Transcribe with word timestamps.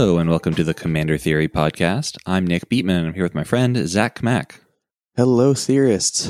Hello, 0.00 0.16
and 0.16 0.30
welcome 0.30 0.54
to 0.54 0.64
the 0.64 0.72
Commander 0.72 1.18
Theory 1.18 1.46
Podcast. 1.46 2.16
I'm 2.24 2.46
Nick 2.46 2.70
Beatman, 2.70 2.96
and 2.96 3.08
I'm 3.08 3.12
here 3.12 3.22
with 3.22 3.34
my 3.34 3.44
friend, 3.44 3.76
Zach 3.86 4.22
Mack. 4.22 4.62
Hello, 5.14 5.52
theorists. 5.52 6.28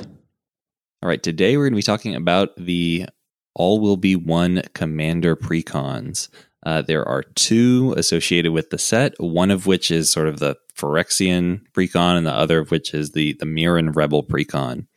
All 1.01 1.09
right, 1.09 1.23
today 1.23 1.57
we're 1.57 1.67
going 1.67 1.75
to 1.75 1.77
be 1.77 1.83
talking 1.83 2.17
about 2.17 2.49
the 2.57 3.07
All 3.55 3.79
Will 3.79 3.97
Be 3.97 4.17
One 4.17 4.63
Commander 4.75 5.37
Precons. 5.37 6.29
Uh, 6.67 6.83
there 6.83 7.07
are 7.07 7.23
two 7.23 7.95
associated 7.97 8.51
with 8.51 8.71
the 8.71 8.79
set, 8.79 9.15
one 9.21 9.53
of 9.53 9.69
which 9.69 9.93
is 9.93 10.11
sort 10.11 10.27
of 10.27 10.41
the 10.41 10.57
Phyrexian 10.75 11.61
Precon, 11.73 12.17
and 12.17 12.27
the 12.27 12.35
other 12.35 12.59
of 12.59 12.73
which 12.73 12.93
is 12.93 13.13
the, 13.13 13.35
the 13.35 13.47
Mirran 13.47 13.95
Rebel 13.95 14.25
Precon. 14.25 14.89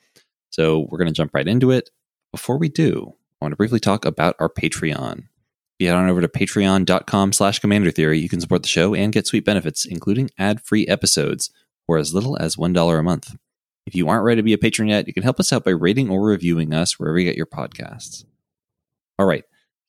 So 0.49 0.87
we're 0.90 0.98
going 0.98 1.05
to 1.09 1.13
jump 1.13 1.35
right 1.35 1.48
into 1.48 1.70
it. 1.70 1.91
Before 2.31 2.57
we 2.57 2.70
do, 2.70 3.13
I 3.40 3.45
want 3.45 3.51
to 3.51 3.57
briefly 3.57 3.79
talk 3.79 4.03
about 4.03 4.35
our 4.40 4.49
Patreon. 4.49 5.26
You 5.83 5.89
head 5.89 5.97
on 5.97 6.09
over 6.09 6.21
to 6.21 6.29
patreon.com 6.29 7.33
slash 7.33 7.59
commander 7.59 7.91
theory, 7.91 8.17
you 8.17 8.29
can 8.29 8.39
support 8.39 8.61
the 8.61 8.69
show 8.69 8.95
and 8.95 9.11
get 9.11 9.27
sweet 9.27 9.43
benefits, 9.43 9.85
including 9.85 10.29
ad-free 10.39 10.87
episodes 10.87 11.51
for 11.85 11.97
as 11.97 12.13
little 12.13 12.37
as 12.37 12.55
$1 12.55 12.99
a 12.99 13.03
month. 13.03 13.35
If 13.85 13.93
you 13.93 14.07
aren't 14.07 14.23
ready 14.23 14.39
to 14.39 14.43
be 14.43 14.53
a 14.53 14.57
patron 14.57 14.87
yet, 14.87 15.07
you 15.07 15.13
can 15.13 15.23
help 15.23 15.41
us 15.41 15.51
out 15.51 15.65
by 15.65 15.71
rating 15.71 16.09
or 16.09 16.23
reviewing 16.23 16.73
us 16.73 16.97
wherever 16.97 17.19
you 17.19 17.25
get 17.25 17.35
your 17.35 17.45
podcasts. 17.45 18.23
All 19.19 19.25
right, 19.25 19.43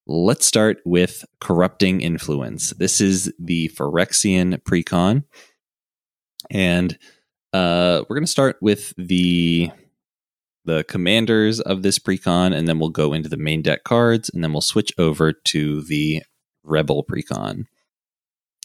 let's 0.08 0.44
start 0.44 0.78
with 0.84 1.24
Corrupting 1.40 2.00
Influence. 2.00 2.70
This 2.70 3.00
is 3.00 3.32
the 3.38 3.68
Phyrexian 3.68 4.60
Precon. 4.62 5.22
And 6.50 6.98
uh, 7.52 8.02
we're 8.08 8.16
going 8.16 8.26
to 8.26 8.30
start 8.30 8.56
with 8.60 8.94
the 8.98 9.70
the 10.64 10.84
commanders 10.84 11.60
of 11.60 11.82
this 11.82 11.98
precon, 11.98 12.54
and 12.54 12.66
then 12.66 12.78
we'll 12.78 12.90
go 12.90 13.12
into 13.12 13.28
the 13.28 13.36
main 13.36 13.62
deck 13.62 13.84
cards, 13.84 14.30
and 14.30 14.42
then 14.42 14.52
we'll 14.52 14.60
switch 14.60 14.92
over 14.98 15.32
to 15.32 15.82
the 15.82 16.22
rebel 16.62 17.04
precon. 17.04 17.66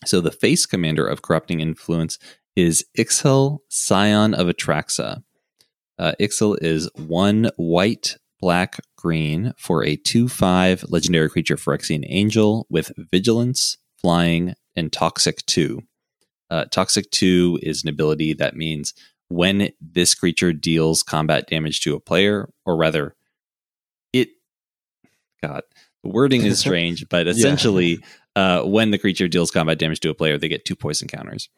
So 0.05 0.21
the 0.21 0.31
face 0.31 0.65
commander 0.65 1.05
of 1.05 1.21
corrupting 1.21 1.59
influence 1.59 2.17
is 2.55 2.85
Ixhel, 2.97 3.59
Scion 3.69 4.33
of 4.33 4.47
Atraxa. 4.47 5.23
Uh, 5.97 6.13
Ixhel 6.19 6.57
is 6.61 6.89
one 6.95 7.49
white, 7.57 8.17
black, 8.39 8.79
green 8.95 9.53
for 9.57 9.83
a 9.83 9.95
2 9.95 10.27
5 10.27 10.85
legendary 10.89 11.29
creature 11.29 11.57
Phyrexian 11.57 12.05
Angel 12.07 12.65
with 12.69 12.91
vigilance, 12.97 13.77
flying, 13.97 14.55
and 14.75 14.91
toxic 14.91 15.45
2. 15.45 15.81
Uh, 16.49 16.65
toxic 16.65 17.11
2 17.11 17.59
is 17.61 17.83
an 17.83 17.89
ability 17.89 18.33
that 18.33 18.55
means 18.55 18.93
when 19.29 19.71
this 19.79 20.15
creature 20.15 20.51
deals 20.51 21.03
combat 21.03 21.47
damage 21.47 21.81
to 21.81 21.95
a 21.95 21.99
player, 21.99 22.49
or 22.65 22.75
rather, 22.75 23.15
it. 24.11 24.29
God, 25.41 25.63
the 26.03 26.09
wording 26.09 26.43
is 26.43 26.59
strange, 26.59 27.07
but 27.09 27.27
essentially, 27.27 27.99
yeah. 28.35 28.59
uh, 28.59 28.65
when 28.65 28.91
the 28.91 28.97
creature 28.97 29.27
deals 29.27 29.51
combat 29.51 29.79
damage 29.79 30.01
to 30.01 30.09
a 30.09 30.15
player, 30.15 30.37
they 30.37 30.47
get 30.47 30.65
two 30.65 30.75
poison 30.75 31.07
counters. 31.07 31.49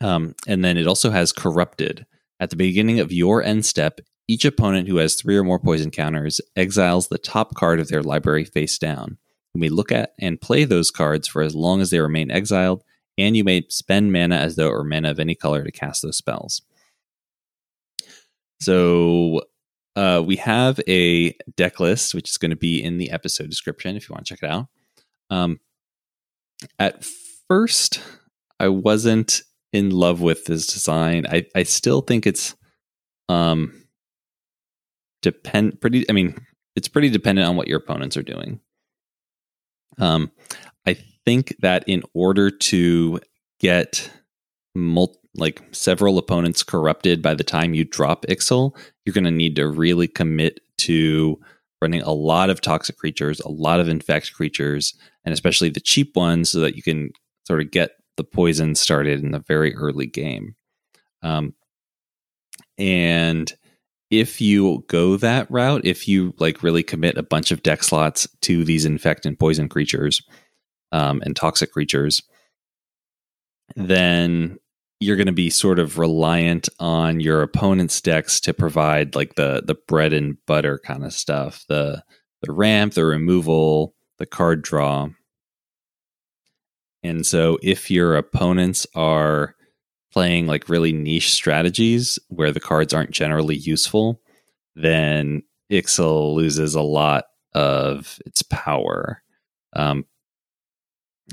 Um, 0.00 0.34
and 0.46 0.64
then 0.64 0.76
it 0.76 0.86
also 0.86 1.10
has 1.10 1.32
corrupted. 1.32 2.06
At 2.40 2.50
the 2.50 2.56
beginning 2.56 2.98
of 2.98 3.12
your 3.12 3.42
end 3.42 3.64
step, 3.64 4.00
each 4.26 4.44
opponent 4.44 4.88
who 4.88 4.96
has 4.96 5.14
three 5.14 5.36
or 5.36 5.44
more 5.44 5.58
poison 5.58 5.90
counters 5.90 6.40
exiles 6.56 7.08
the 7.08 7.18
top 7.18 7.54
card 7.54 7.78
of 7.78 7.88
their 7.88 8.02
library 8.02 8.44
face 8.44 8.78
down. 8.78 9.18
You 9.54 9.60
may 9.60 9.68
look 9.68 9.92
at 9.92 10.14
and 10.18 10.40
play 10.40 10.64
those 10.64 10.90
cards 10.90 11.28
for 11.28 11.42
as 11.42 11.54
long 11.54 11.80
as 11.80 11.90
they 11.90 12.00
remain 12.00 12.30
exiled, 12.30 12.82
and 13.18 13.36
you 13.36 13.44
may 13.44 13.64
spend 13.68 14.12
mana 14.12 14.36
as 14.36 14.56
though 14.56 14.68
it 14.68 14.72
were 14.72 14.84
mana 14.84 15.10
of 15.10 15.20
any 15.20 15.34
color 15.34 15.62
to 15.62 15.70
cast 15.72 16.02
those 16.02 16.16
spells. 16.16 16.62
So 18.60 19.42
uh, 19.96 20.22
we 20.24 20.36
have 20.36 20.80
a 20.88 21.32
deck 21.56 21.80
list, 21.80 22.14
which 22.14 22.28
is 22.28 22.38
going 22.38 22.50
to 22.50 22.56
be 22.56 22.82
in 22.82 22.98
the 22.98 23.10
episode 23.10 23.50
description 23.50 23.96
if 23.96 24.08
you 24.08 24.14
want 24.14 24.26
to 24.26 24.34
check 24.34 24.42
it 24.42 24.50
out. 24.50 24.66
Um, 25.30 25.60
at 26.78 27.04
first, 27.48 28.00
I 28.58 28.68
wasn't 28.68 29.42
in 29.72 29.90
love 29.90 30.20
with 30.20 30.44
this 30.44 30.66
design. 30.66 31.26
I, 31.28 31.46
I 31.54 31.64
still 31.64 32.00
think 32.00 32.26
it's 32.26 32.54
um 33.28 33.84
depend 35.22 35.80
pretty. 35.80 36.08
I 36.08 36.12
mean, 36.12 36.36
it's 36.76 36.88
pretty 36.88 37.08
dependent 37.10 37.48
on 37.48 37.56
what 37.56 37.68
your 37.68 37.78
opponents 37.78 38.16
are 38.16 38.22
doing. 38.22 38.60
Um, 39.98 40.30
think 41.24 41.56
that 41.60 41.84
in 41.86 42.02
order 42.14 42.50
to 42.50 43.20
get 43.60 44.10
mul- 44.74 45.20
like 45.34 45.62
several 45.72 46.18
opponents 46.18 46.62
corrupted 46.62 47.22
by 47.22 47.34
the 47.34 47.44
time 47.44 47.74
you 47.74 47.84
drop 47.84 48.24
Ixhel, 48.26 48.76
you're 49.04 49.14
going 49.14 49.24
to 49.24 49.30
need 49.30 49.56
to 49.56 49.68
really 49.68 50.08
commit 50.08 50.60
to 50.78 51.38
running 51.82 52.02
a 52.02 52.12
lot 52.12 52.50
of 52.50 52.60
toxic 52.60 52.96
creatures, 52.96 53.40
a 53.40 53.50
lot 53.50 53.80
of 53.80 53.88
infect 53.88 54.32
creatures, 54.34 54.94
and 55.24 55.32
especially 55.32 55.68
the 55.68 55.80
cheap 55.80 56.16
ones 56.16 56.50
so 56.50 56.60
that 56.60 56.76
you 56.76 56.82
can 56.82 57.10
sort 57.46 57.60
of 57.60 57.70
get 57.70 57.90
the 58.16 58.24
poison 58.24 58.74
started 58.74 59.22
in 59.22 59.32
the 59.32 59.40
very 59.40 59.74
early 59.74 60.06
game. 60.06 60.54
Um, 61.22 61.54
and 62.78 63.52
if 64.10 64.40
you 64.40 64.84
go 64.88 65.16
that 65.16 65.50
route, 65.50 65.84
if 65.84 66.06
you 66.06 66.34
like 66.38 66.62
really 66.62 66.82
commit 66.82 67.18
a 67.18 67.22
bunch 67.22 67.50
of 67.50 67.62
deck 67.62 67.82
slots 67.82 68.28
to 68.42 68.64
these 68.64 68.84
infect 68.84 69.26
and 69.26 69.38
poison 69.38 69.68
creatures 69.68 70.22
um, 70.94 71.20
and 71.26 71.34
toxic 71.34 71.72
creatures, 71.72 72.22
then 73.74 74.56
you're 75.00 75.16
going 75.16 75.26
to 75.26 75.32
be 75.32 75.50
sort 75.50 75.80
of 75.80 75.98
reliant 75.98 76.68
on 76.78 77.18
your 77.18 77.42
opponent's 77.42 78.00
decks 78.00 78.38
to 78.40 78.54
provide 78.54 79.16
like 79.16 79.34
the 79.34 79.62
the 79.66 79.74
bread 79.74 80.12
and 80.12 80.36
butter 80.46 80.78
kind 80.78 81.04
of 81.04 81.12
stuff 81.12 81.64
the 81.68 82.02
the 82.42 82.52
ramp 82.52 82.94
the 82.94 83.04
removal 83.04 83.94
the 84.18 84.26
card 84.26 84.62
draw. 84.62 85.08
And 87.02 87.26
so 87.26 87.58
if 87.60 87.90
your 87.90 88.14
opponents 88.16 88.86
are 88.94 89.56
playing 90.12 90.46
like 90.46 90.68
really 90.68 90.92
niche 90.92 91.32
strategies 91.32 92.20
where 92.28 92.52
the 92.52 92.60
cards 92.60 92.94
aren't 92.94 93.10
generally 93.10 93.56
useful 93.56 94.20
then 94.76 95.42
ixhel 95.72 96.34
loses 96.34 96.76
a 96.76 96.82
lot 96.82 97.24
of 97.52 98.20
its 98.24 98.42
power 98.42 99.22
um, 99.74 100.04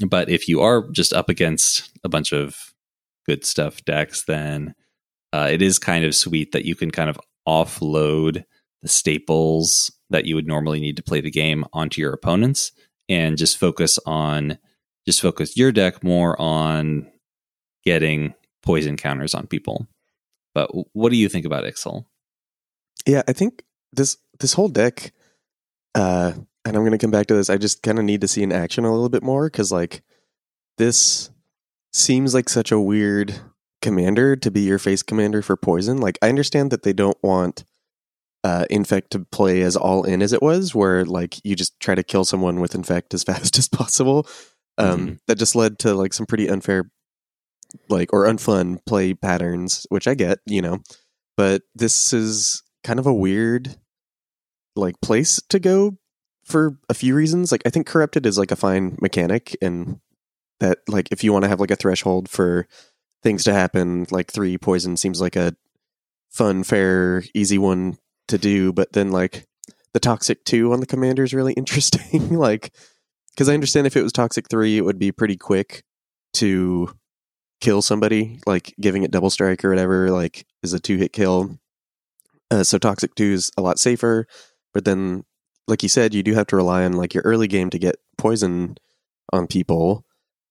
but 0.08 0.30
if 0.30 0.48
you 0.48 0.62
are 0.62 0.90
just 0.92 1.14
up 1.14 1.30
against 1.30 1.92
a 2.04 2.10
bunch 2.10 2.32
of 2.32 2.74
good 3.26 3.46
stuff 3.46 3.84
decks, 3.86 4.24
then 4.24 4.74
uh, 5.34 5.50
it 5.52 5.62
is 5.62 5.80
kind 5.80 6.06
of 6.06 6.16
sweet 6.16 6.52
that 6.52 6.66
you 6.66 6.76
can 6.76 6.92
kind 6.92 7.10
of 7.10 7.20
offload 7.48 8.44
the 8.82 8.88
staples 8.88 9.92
that 10.10 10.26
you 10.26 10.36
would 10.36 10.48
normally 10.48 10.80
need 10.80 10.98
to 10.98 11.04
play 11.04 11.22
the 11.22 11.32
game 11.32 11.66
onto 11.74 12.02
your 12.02 12.14
opponents 12.14 12.72
and 13.10 13.38
just 13.38 13.58
focus 13.58 14.00
on 14.06 14.58
just 15.06 15.22
focus 15.22 15.58
your 15.58 15.72
deck 15.72 16.04
more 16.04 16.40
on 16.40 17.10
getting 17.84 18.34
poison 18.62 18.98
counters 18.98 19.34
on 19.34 19.48
people. 19.48 19.88
But 20.54 20.70
what 20.94 21.12
do 21.12 21.18
you 21.18 21.28
think 21.28 21.46
about 21.46 21.64
Ixhel? 21.64 22.06
Yeah, 23.08 23.24
I 23.28 23.34
think 23.34 23.64
this 23.94 24.18
this 24.40 24.54
whole 24.54 24.70
deck 24.70 25.14
uh 25.96 26.34
and 26.66 26.76
I'm 26.76 26.84
going 26.84 26.92
to 26.92 26.98
come 26.98 27.12
back 27.12 27.28
to 27.28 27.36
this. 27.36 27.50
I 27.50 27.58
just 27.58 27.84
kind 27.84 28.00
of 28.00 28.06
need 28.06 28.22
to 28.22 28.28
see 28.28 28.44
in 28.44 28.52
action 28.52 28.86
a 28.86 28.92
little 28.92 29.10
bit 29.10 29.24
more 29.24 29.50
cuz 29.50 29.72
like 29.72 30.04
this 30.78 31.30
seems 31.94 32.34
like 32.34 32.50
such 32.50 32.72
a 32.72 32.80
weird 32.80 33.40
commander 33.82 34.36
to 34.36 34.52
be 34.52 34.62
your 34.62 34.80
face 34.80 35.04
commander 35.04 35.42
for 35.42 35.58
poison. 35.58 35.98
Like 35.98 36.18
I 36.22 36.30
understand 36.30 36.72
that 36.72 36.84
they 36.84 36.94
don't 36.94 37.18
want 37.24 37.66
uh, 38.44 38.66
infect 38.70 39.12
to 39.12 39.20
play 39.20 39.62
as 39.62 39.76
all 39.76 40.04
in 40.04 40.22
as 40.22 40.34
it 40.34 40.42
was, 40.42 40.74
where 40.74 41.06
like 41.06 41.44
you 41.44 41.56
just 41.56 41.80
try 41.80 41.96
to 41.96 42.04
kill 42.04 42.26
someone 42.26 42.60
with 42.60 42.76
infect 42.76 43.14
as 43.14 43.24
fast 43.30 43.58
as 43.58 43.68
possible. 43.68 44.28
Um, 44.78 45.00
mm-hmm. 45.00 45.14
That 45.28 45.38
just 45.38 45.56
led 45.56 45.80
to 45.80 45.94
like 45.94 46.14
some 46.14 46.26
pretty 46.26 46.48
unfair, 46.48 46.92
like 47.90 48.14
or 48.14 48.26
unfun 48.26 48.80
play 48.86 49.14
patterns, 49.14 49.86
which 49.90 50.08
I 50.08 50.16
get, 50.16 50.40
you 50.46 50.62
know. 50.62 50.80
But 51.38 51.64
this 51.76 52.14
is 52.14 52.64
kind 52.84 53.00
of 53.00 53.06
a 53.06 53.14
weird 53.14 53.76
like 54.76 55.00
place 55.02 55.40
to 55.50 55.60
go 55.60 55.98
for 56.52 56.78
a 56.90 56.94
few 56.94 57.16
reasons. 57.16 57.52
Like 57.52 57.64
I 57.66 57.70
think 57.70 57.88
corrupted 57.88 58.26
is 58.26 58.38
like 58.38 58.52
a 58.52 58.56
fine 58.56 58.98
mechanic 59.02 59.56
and 59.62 60.00
that 60.60 60.80
like 60.88 61.08
if 61.12 61.24
you 61.24 61.34
want 61.34 61.44
to 61.44 61.50
have 61.50 61.60
like 61.60 61.72
a 61.72 61.76
threshold 61.76 62.30
for 62.30 62.68
things 63.24 63.44
to 63.46 63.54
happen, 63.54 64.06
like 64.12 64.32
three 64.32 64.58
poison 64.58 64.98
seems 64.98 65.22
like 65.22 65.36
a 65.36 65.56
fun, 66.30 66.64
fair, 66.64 67.24
easy 67.34 67.58
one 67.58 67.98
to 68.28 68.38
do. 68.38 68.72
But 68.72 68.94
then 68.94 69.12
like 69.12 69.46
the 69.94 70.00
toxic 70.00 70.46
two 70.46 70.72
on 70.74 70.80
the 70.80 70.86
commander 70.86 71.24
is 71.24 71.34
really 71.34 71.54
interesting. 71.58 72.36
like 72.38 72.74
because 73.32 73.50
I 73.50 73.54
understand 73.54 73.88
if 73.88 73.96
it 73.96 74.04
was 74.04 74.12
toxic 74.12 74.50
three, 74.50 74.78
it 74.78 74.82
would 74.82 75.00
be 75.00 75.12
pretty 75.12 75.38
quick 75.38 75.84
to 76.34 76.94
kill 77.62 77.82
somebody, 77.82 78.40
like 78.46 78.74
giving 78.80 79.04
it 79.04 79.12
double 79.12 79.30
strike 79.30 79.64
or 79.64 79.70
whatever, 79.70 80.12
like 80.12 80.46
is 80.64 80.74
a 80.74 80.80
two 80.80 80.98
hit 80.98 81.14
kill. 81.14 81.58
Uh, 82.50 82.64
so 82.64 82.78
toxic 82.78 83.16
two 83.16 83.32
is 83.32 83.52
a 83.58 83.62
lot 83.62 83.80
safer, 83.80 84.28
but 84.74 84.84
then, 84.84 85.24
like 85.68 85.84
you 85.84 85.90
said, 85.90 86.14
you 86.14 86.24
do 86.24 86.34
have 86.34 86.48
to 86.48 86.56
rely 86.56 86.84
on 86.84 86.94
like 86.94 87.14
your 87.14 87.24
early 87.24 87.48
game 87.48 87.70
to 87.70 87.80
get 87.80 87.98
poison 88.18 88.78
on 89.32 89.48
people 89.48 90.06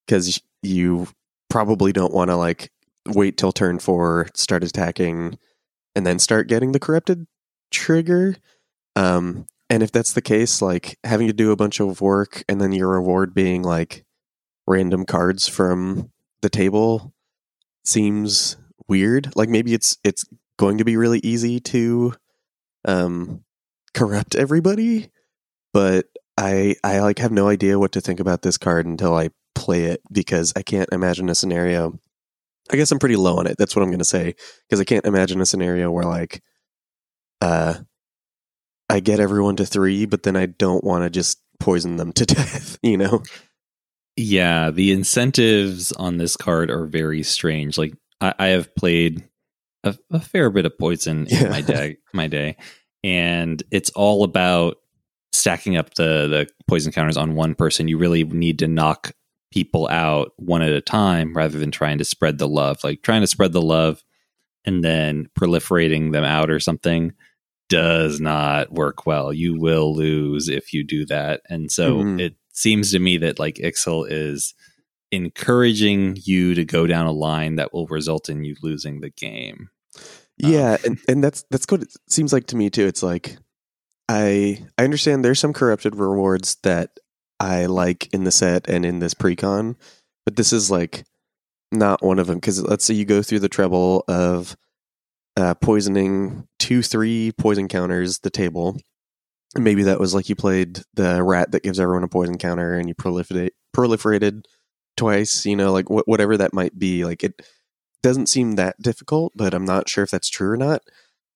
because 0.05 0.41
you 0.63 1.07
probably 1.49 1.91
don't 1.91 2.13
want 2.13 2.29
to 2.29 2.35
like 2.35 2.71
wait 3.07 3.37
till 3.37 3.51
turn 3.51 3.79
four, 3.79 4.27
start 4.33 4.63
attacking, 4.63 5.37
and 5.95 6.05
then 6.05 6.19
start 6.19 6.47
getting 6.47 6.71
the 6.71 6.79
corrupted 6.79 7.27
trigger. 7.71 8.35
Um, 8.95 9.45
and 9.69 9.83
if 9.83 9.91
that's 9.91 10.13
the 10.13 10.21
case, 10.21 10.61
like 10.61 10.97
having 11.03 11.27
to 11.27 11.33
do 11.33 11.51
a 11.51 11.55
bunch 11.55 11.79
of 11.79 12.01
work 12.01 12.43
and 12.49 12.59
then 12.59 12.73
your 12.73 12.89
reward 12.89 13.33
being 13.33 13.63
like 13.63 14.05
random 14.67 15.05
cards 15.05 15.47
from 15.47 16.11
the 16.41 16.49
table 16.49 17.13
seems 17.85 18.57
weird. 18.87 19.33
Like 19.35 19.49
maybe 19.49 19.73
it's 19.73 19.97
it's 20.03 20.25
going 20.57 20.77
to 20.77 20.85
be 20.85 20.97
really 20.97 21.19
easy 21.23 21.59
to 21.59 22.13
um 22.85 23.43
corrupt 23.93 24.35
everybody, 24.35 25.09
but 25.73 26.05
I 26.37 26.75
I 26.83 26.99
like 26.99 27.19
have 27.19 27.31
no 27.31 27.47
idea 27.47 27.79
what 27.79 27.91
to 27.93 28.01
think 28.01 28.19
about 28.19 28.41
this 28.41 28.57
card 28.57 28.85
until 28.85 29.15
I 29.15 29.29
play 29.55 29.85
it 29.85 30.01
because 30.11 30.53
I 30.55 30.61
can't 30.61 30.89
imagine 30.91 31.29
a 31.29 31.35
scenario. 31.35 31.99
I 32.71 32.77
guess 32.77 32.91
I'm 32.91 32.99
pretty 32.99 33.15
low 33.15 33.37
on 33.37 33.47
it. 33.47 33.57
That's 33.57 33.75
what 33.75 33.83
I'm 33.83 33.89
going 33.89 33.99
to 33.99 34.05
say 34.05 34.35
because 34.67 34.79
I 34.79 34.85
can't 34.85 35.05
imagine 35.05 35.41
a 35.41 35.45
scenario 35.45 35.91
where 35.91 36.05
like 36.05 36.41
uh 37.41 37.75
I 38.89 38.99
get 38.99 39.19
everyone 39.19 39.55
to 39.57 39.65
3 39.65 40.05
but 40.05 40.23
then 40.23 40.35
I 40.35 40.45
don't 40.45 40.83
want 40.83 41.03
to 41.03 41.09
just 41.09 41.39
poison 41.59 41.97
them 41.97 42.11
to 42.13 42.25
death, 42.25 42.77
you 42.81 42.97
know. 42.97 43.23
Yeah, 44.17 44.71
the 44.71 44.91
incentives 44.91 45.91
on 45.93 46.17
this 46.17 46.35
card 46.35 46.69
are 46.69 46.85
very 46.85 47.23
strange. 47.23 47.77
Like 47.77 47.93
I, 48.19 48.33
I 48.37 48.47
have 48.47 48.75
played 48.75 49.27
a, 49.83 49.97
a, 50.11 50.19
fair 50.19 50.49
bit 50.49 50.65
of 50.65 50.77
poison 50.77 51.27
yeah. 51.29 51.45
in 51.45 51.49
my 51.49 51.61
day, 51.61 51.97
my 52.13 52.27
day, 52.27 52.57
and 53.03 53.61
it's 53.71 53.89
all 53.91 54.23
about 54.23 54.77
stacking 55.31 55.77
up 55.77 55.93
the 55.95 56.27
the 56.27 56.47
poison 56.67 56.91
counters 56.91 57.17
on 57.17 57.35
one 57.35 57.55
person. 57.55 57.87
You 57.87 57.97
really 57.97 58.23
need 58.23 58.59
to 58.59 58.67
knock 58.67 59.11
people 59.51 59.87
out 59.89 60.31
one 60.37 60.61
at 60.61 60.71
a 60.71 60.81
time 60.81 61.33
rather 61.33 61.59
than 61.59 61.71
trying 61.71 61.97
to 61.97 62.05
spread 62.05 62.37
the 62.37 62.47
love. 62.47 62.83
Like 62.83 63.01
trying 63.01 63.21
to 63.21 63.27
spread 63.27 63.53
the 63.53 63.61
love 63.61 64.03
and 64.65 64.83
then 64.83 65.27
proliferating 65.39 66.11
them 66.11 66.23
out 66.23 66.49
or 66.49 66.59
something 66.59 67.13
does 67.69 68.19
not 68.19 68.71
work 68.71 69.05
well. 69.05 69.31
You 69.31 69.57
will 69.57 69.95
lose 69.95 70.49
if 70.49 70.73
you 70.73 70.83
do 70.83 71.05
that. 71.05 71.41
And 71.49 71.71
so 71.71 71.97
mm-hmm. 71.97 72.19
it 72.19 72.35
seems 72.53 72.91
to 72.91 72.99
me 72.99 73.17
that 73.17 73.39
like 73.39 73.55
Ixhel 73.55 74.07
is 74.09 74.53
encouraging 75.11 76.17
you 76.23 76.53
to 76.53 76.63
go 76.63 76.87
down 76.87 77.05
a 77.05 77.11
line 77.11 77.55
that 77.55 77.73
will 77.73 77.87
result 77.87 78.29
in 78.29 78.43
you 78.43 78.55
losing 78.61 79.01
the 79.01 79.09
game. 79.09 79.69
Yeah, 80.41 80.73
um, 80.73 80.79
and, 80.85 80.99
and 81.07 81.23
that's 81.23 81.43
that's 81.51 81.65
what 81.69 81.83
it 81.83 81.93
seems 82.09 82.33
like 82.33 82.47
to 82.47 82.55
me 82.55 82.69
too. 82.69 82.87
It's 82.87 83.03
like 83.03 83.37
I 84.09 84.65
I 84.77 84.83
understand 84.83 85.23
there's 85.23 85.39
some 85.39 85.53
corrupted 85.53 85.95
rewards 85.95 86.57
that 86.63 86.91
I 87.39 87.67
like 87.67 88.11
in 88.13 88.23
the 88.23 88.31
set 88.31 88.67
and 88.67 88.85
in 88.85 88.99
this 88.99 89.13
precon, 89.13 89.75
but 90.25 90.35
this 90.35 90.51
is 90.51 90.71
like 90.71 91.05
not 91.71 92.03
one 92.03 92.19
of 92.19 92.27
them 92.27 92.37
because 92.37 92.61
let's 92.63 92.83
say 92.83 92.93
you 92.93 93.05
go 93.05 93.21
through 93.21 93.39
the 93.39 93.49
trouble 93.49 94.03
of 94.07 94.57
uh, 95.37 95.53
poisoning 95.55 96.47
two, 96.59 96.81
three 96.81 97.31
poison 97.37 97.67
counters 97.67 98.19
the 98.19 98.29
table. 98.31 98.77
Maybe 99.55 99.83
that 99.83 99.99
was 99.99 100.15
like 100.15 100.29
you 100.29 100.35
played 100.35 100.79
the 100.95 101.21
rat 101.23 101.51
that 101.51 101.63
gives 101.63 101.79
everyone 101.79 102.03
a 102.03 102.07
poison 102.07 102.37
counter 102.37 102.73
and 102.75 102.87
you 102.87 102.95
proliferate 102.95 103.51
proliferated 103.75 104.45
twice. 104.97 105.45
You 105.45 105.55
know, 105.55 105.71
like 105.71 105.87
wh- 105.87 106.07
whatever 106.07 106.37
that 106.37 106.53
might 106.53 106.77
be. 106.79 107.05
Like 107.05 107.23
it 107.23 107.41
doesn't 108.03 108.27
seem 108.27 108.55
that 108.55 108.81
difficult, 108.81 109.33
but 109.35 109.53
I'm 109.53 109.65
not 109.65 109.89
sure 109.89 110.03
if 110.03 110.11
that's 110.11 110.29
true 110.29 110.51
or 110.51 110.57
not. 110.57 110.81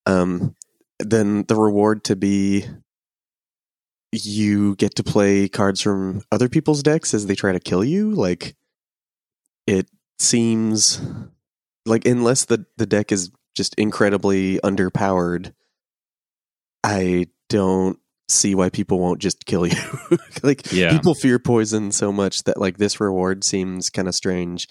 Um, 0.06 0.56
then 1.00 1.44
the 1.48 1.56
reward 1.56 2.04
to 2.06 2.16
be 2.16 2.66
you 4.12 4.76
get 4.76 4.96
to 4.96 5.04
play 5.04 5.48
cards 5.50 5.82
from 5.82 6.22
other 6.32 6.48
people's 6.48 6.84
decks 6.84 7.14
as 7.14 7.26
they 7.26 7.36
try 7.36 7.52
to 7.52 7.60
kill 7.60 7.84
you. 7.84 8.12
Like 8.12 8.56
it 9.68 9.90
seems 10.20 11.02
like 11.86 12.06
unless 12.06 12.46
the 12.46 12.66
the 12.78 12.86
deck 12.86 13.12
is 13.12 13.32
just 13.56 13.76
incredibly 13.76 14.60
underpowered, 14.60 15.54
I 16.84 17.28
don't 17.50 18.00
see 18.28 18.56
why 18.56 18.70
people 18.70 19.00
won't 19.00 19.22
just 19.22 19.46
kill 19.46 19.68
you. 19.68 19.78
like 20.44 20.72
yeah. 20.72 20.92
people 20.92 21.14
fear 21.14 21.40
poison 21.40 21.92
so 21.92 22.12
much 22.12 22.44
that 22.44 22.60
like 22.60 22.78
this 22.78 23.00
reward 23.00 23.44
seems 23.44 23.90
kind 23.90 24.08
of 24.08 24.16
strange. 24.16 24.68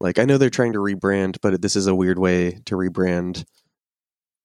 Like 0.00 0.18
I 0.18 0.24
know 0.24 0.38
they're 0.38 0.50
trying 0.50 0.74
to 0.74 0.78
rebrand, 0.78 1.38
but 1.40 1.60
this 1.62 1.76
is 1.76 1.86
a 1.86 1.94
weird 1.94 2.18
way 2.18 2.60
to 2.66 2.76
rebrand 2.76 3.44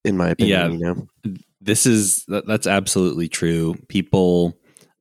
in 0.03 0.17
my 0.17 0.29
opinion, 0.29 0.59
yeah, 0.59 0.67
you 0.77 0.79
know. 0.79 1.35
This 1.59 1.85
is 1.85 2.25
that's 2.27 2.67
absolutely 2.67 3.27
true. 3.27 3.75
People 3.87 4.57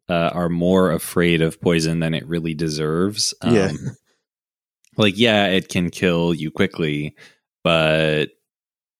uh, 0.08 0.30
are 0.32 0.48
more 0.48 0.90
afraid 0.90 1.40
of 1.40 1.60
poison 1.60 2.00
than 2.00 2.14
it 2.14 2.26
really 2.26 2.54
deserves. 2.54 3.32
Um, 3.40 3.54
yeah. 3.54 3.72
Like 4.96 5.16
yeah, 5.16 5.46
it 5.46 5.68
can 5.68 5.88
kill 5.88 6.34
you 6.34 6.50
quickly, 6.50 7.14
but 7.64 8.30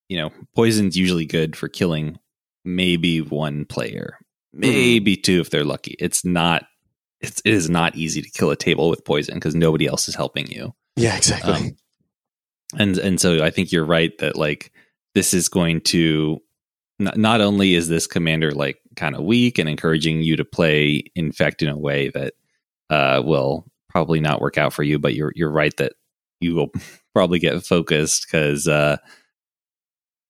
you 0.09 0.17
know, 0.17 0.31
poison's 0.55 0.97
usually 0.97 1.25
good 1.25 1.55
for 1.55 1.67
killing 1.67 2.17
maybe 2.65 3.21
one 3.21 3.65
player, 3.65 4.17
mm-hmm. 4.55 4.61
maybe 4.61 5.17
mm. 5.17 5.23
two 5.23 5.41
if 5.41 5.49
they're 5.49 5.65
lucky. 5.65 5.95
It's 5.99 6.25
not 6.25 6.63
it's 7.19 7.41
it 7.45 7.53
is 7.53 7.69
not 7.69 7.95
easy 7.95 8.21
to 8.21 8.29
kill 8.31 8.49
a 8.49 8.55
table 8.55 8.89
with 8.89 9.05
poison 9.05 9.35
because 9.35 9.53
nobody 9.53 9.85
else 9.85 10.07
is 10.07 10.15
helping 10.15 10.47
you. 10.47 10.73
Yeah, 10.95 11.15
exactly. 11.15 11.53
Um, 11.53 11.77
and 12.77 12.97
and 12.97 13.19
so 13.19 13.43
I 13.43 13.49
think 13.49 13.71
you're 13.71 13.85
right 13.85 14.17
that 14.19 14.37
like 14.37 14.71
this 15.13 15.33
is 15.33 15.49
going 15.49 15.81
to 15.81 16.41
not, 16.99 17.17
not 17.17 17.41
only 17.41 17.73
is 17.75 17.87
this 17.87 18.07
commander 18.07 18.51
like 18.51 18.79
kind 18.95 19.15
of 19.15 19.23
weak 19.23 19.57
and 19.57 19.67
encouraging 19.67 20.21
you 20.21 20.35
to 20.37 20.45
play 20.45 21.03
infect 21.15 21.61
in 21.61 21.69
a 21.69 21.77
way 21.77 22.09
that 22.09 22.33
uh, 22.89 23.21
will 23.23 23.65
probably 23.89 24.19
not 24.19 24.41
work 24.41 24.57
out 24.57 24.73
for 24.73 24.83
you, 24.83 24.99
but 24.99 25.15
you're 25.15 25.33
you're 25.35 25.51
right 25.51 25.75
that 25.77 25.93
you 26.39 26.55
will 26.55 26.71
probably 27.13 27.39
get 27.39 27.65
focused 27.65 28.27
because 28.27 28.67
uh, 28.67 28.97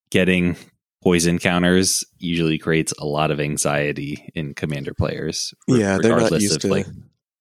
getting 0.09 0.55
poison 1.03 1.39
counters 1.39 2.03
usually 2.19 2.57
creates 2.57 2.93
a 2.99 3.05
lot 3.05 3.31
of 3.31 3.39
anxiety 3.39 4.29
in 4.35 4.53
commander 4.53 4.93
players. 4.93 5.53
Yeah, 5.67 5.97
they're 6.01 6.17
not 6.17 6.39
used 6.39 6.61
to. 6.61 6.67
Like, 6.67 6.87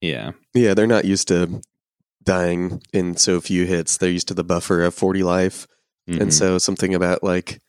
yeah, 0.01 0.33
yeah, 0.55 0.75
they're 0.75 0.87
not 0.87 1.05
used 1.05 1.29
to 1.29 1.61
dying 2.23 2.83
in 2.93 3.17
so 3.17 3.41
few 3.41 3.67
hits. 3.67 3.97
They're 3.97 4.11
used 4.11 4.29
to 4.29 4.35
the 4.35 4.45
buffer 4.45 4.83
of 4.83 4.95
forty 4.95 5.23
life, 5.23 5.67
mm-hmm. 6.09 6.23
and 6.23 6.35
so 6.35 6.59
something 6.59 6.95
about 6.95 7.23
like 7.23 7.61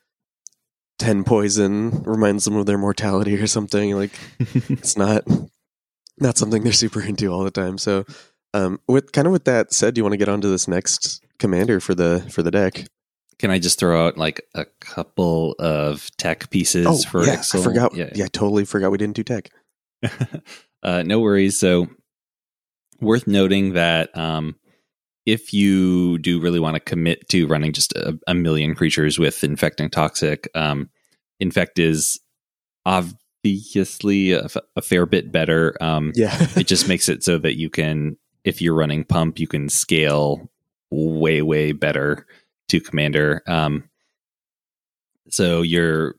ten 0.99 1.23
poison 1.23 2.03
reminds 2.03 2.45
them 2.45 2.55
of 2.55 2.65
their 2.65 2.77
mortality 2.77 3.35
or 3.35 3.47
something. 3.47 3.95
Like 3.95 4.11
it's 4.39 4.97
not 4.97 5.23
not 6.19 6.37
something 6.37 6.63
they're 6.63 6.73
super 6.73 7.01
into 7.01 7.27
all 7.27 7.43
the 7.43 7.51
time. 7.51 7.77
So, 7.77 8.05
um, 8.53 8.79
with 8.87 9.11
kind 9.11 9.27
of 9.27 9.33
with 9.33 9.45
that 9.45 9.73
said, 9.73 9.93
do 9.93 9.99
you 9.99 10.03
want 10.03 10.13
to 10.13 10.17
get 10.17 10.29
onto 10.29 10.49
this 10.49 10.67
next 10.67 11.23
commander 11.39 11.79
for 11.79 11.95
the 11.95 12.25
for 12.31 12.43
the 12.43 12.51
deck? 12.51 12.85
Can 13.39 13.49
I 13.49 13.57
just 13.57 13.79
throw 13.79 14.05
out 14.05 14.17
like 14.17 14.45
a 14.53 14.65
couple 14.79 15.55
of 15.57 16.09
tech 16.17 16.49
pieces 16.51 16.85
oh, 16.87 17.09
for 17.09 17.25
yeah? 17.25 17.41
I 17.53 17.57
forgot. 17.57 17.95
Yeah. 17.95 18.11
yeah, 18.13 18.25
I 18.25 18.27
totally 18.27 18.65
forgot 18.65 18.91
we 18.91 18.99
didn't 18.99 19.15
do 19.15 19.23
tech. 19.23 19.49
uh, 20.83 21.01
no 21.03 21.19
worries. 21.19 21.57
So, 21.57 21.87
worth 23.01 23.27
noting 23.27 23.73
that 23.73 24.15
um, 24.17 24.55
if 25.25 25.53
you 25.53 26.17
do 26.19 26.39
really 26.39 26.59
want 26.59 26.75
to 26.75 26.79
commit 26.79 27.27
to 27.29 27.47
running 27.47 27.73
just 27.73 27.93
a, 27.93 28.17
a 28.27 28.33
million 28.33 28.75
creatures 28.75 29.19
with 29.19 29.43
infecting 29.43 29.89
toxic, 29.89 30.49
um, 30.55 30.89
infect 31.39 31.79
is 31.79 32.19
obviously 32.85 34.33
a, 34.33 34.47
a 34.75 34.81
fair 34.81 35.05
bit 35.05 35.31
better. 35.31 35.75
Um, 35.81 36.11
yeah, 36.15 36.35
it 36.55 36.67
just 36.67 36.87
makes 36.87 37.09
it 37.09 37.23
so 37.23 37.37
that 37.39 37.57
you 37.57 37.69
can, 37.69 38.17
if 38.43 38.61
you're 38.61 38.75
running 38.75 39.03
pump, 39.03 39.39
you 39.39 39.47
can 39.47 39.69
scale 39.69 40.49
way 40.89 41.41
way 41.41 41.71
better 41.71 42.25
to 42.69 42.79
commander. 42.79 43.41
Um, 43.47 43.89
so 45.29 45.61
you're 45.61 46.15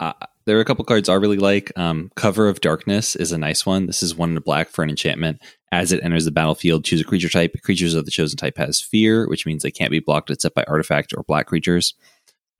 uh, 0.00 0.12
there 0.46 0.56
are 0.56 0.60
a 0.60 0.64
couple 0.64 0.84
cards 0.84 1.08
I 1.08 1.14
really 1.14 1.38
like. 1.38 1.72
Um, 1.76 2.10
Cover 2.14 2.48
of 2.48 2.60
Darkness 2.60 3.16
is 3.16 3.32
a 3.32 3.38
nice 3.38 3.66
one. 3.66 3.86
This 3.86 4.02
is 4.02 4.14
one 4.14 4.30
in 4.30 4.36
a 4.36 4.40
black 4.40 4.70
for 4.70 4.82
an 4.82 4.90
enchantment. 4.90 5.42
As 5.72 5.90
it 5.92 6.02
enters 6.02 6.24
the 6.24 6.30
battlefield, 6.30 6.84
choose 6.84 7.00
a 7.00 7.04
creature 7.04 7.28
type. 7.28 7.60
Creatures 7.62 7.94
of 7.94 8.04
the 8.04 8.10
chosen 8.10 8.36
type 8.36 8.56
has 8.56 8.80
fear, 8.80 9.28
which 9.28 9.46
means 9.46 9.62
they 9.62 9.70
can't 9.70 9.90
be 9.90 10.00
blocked 10.00 10.30
except 10.30 10.54
by 10.54 10.64
artifact 10.68 11.12
or 11.16 11.24
black 11.24 11.46
creatures. 11.46 11.94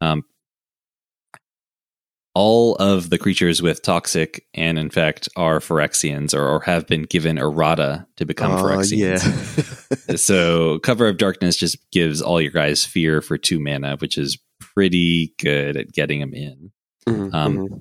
Um, 0.00 0.24
all 2.36 2.74
of 2.74 3.08
the 3.08 3.16
creatures 3.16 3.62
with 3.62 3.80
toxic 3.80 4.44
and 4.52 4.78
infect 4.78 5.26
are 5.36 5.58
Phyrexians 5.58 6.34
or, 6.34 6.46
or 6.46 6.60
have 6.60 6.86
been 6.86 7.04
given 7.04 7.38
errata 7.38 8.06
to 8.16 8.26
become 8.26 8.52
uh, 8.52 8.62
Phyrexians. 8.62 9.96
Yeah. 10.08 10.16
so 10.16 10.78
Cover 10.80 11.08
of 11.08 11.16
Darkness 11.16 11.56
just 11.56 11.78
gives 11.92 12.20
all 12.20 12.38
your 12.38 12.50
guys 12.50 12.84
fear 12.84 13.22
for 13.22 13.38
two 13.38 13.58
mana, 13.58 13.96
which 13.96 14.18
is 14.18 14.36
pretty 14.60 15.32
good 15.38 15.78
at 15.78 15.92
getting 15.92 16.20
them 16.20 16.34
in. 16.34 16.72
Mm-hmm. 17.08 17.34
Um, 17.34 17.56
mm-hmm. 17.56 17.74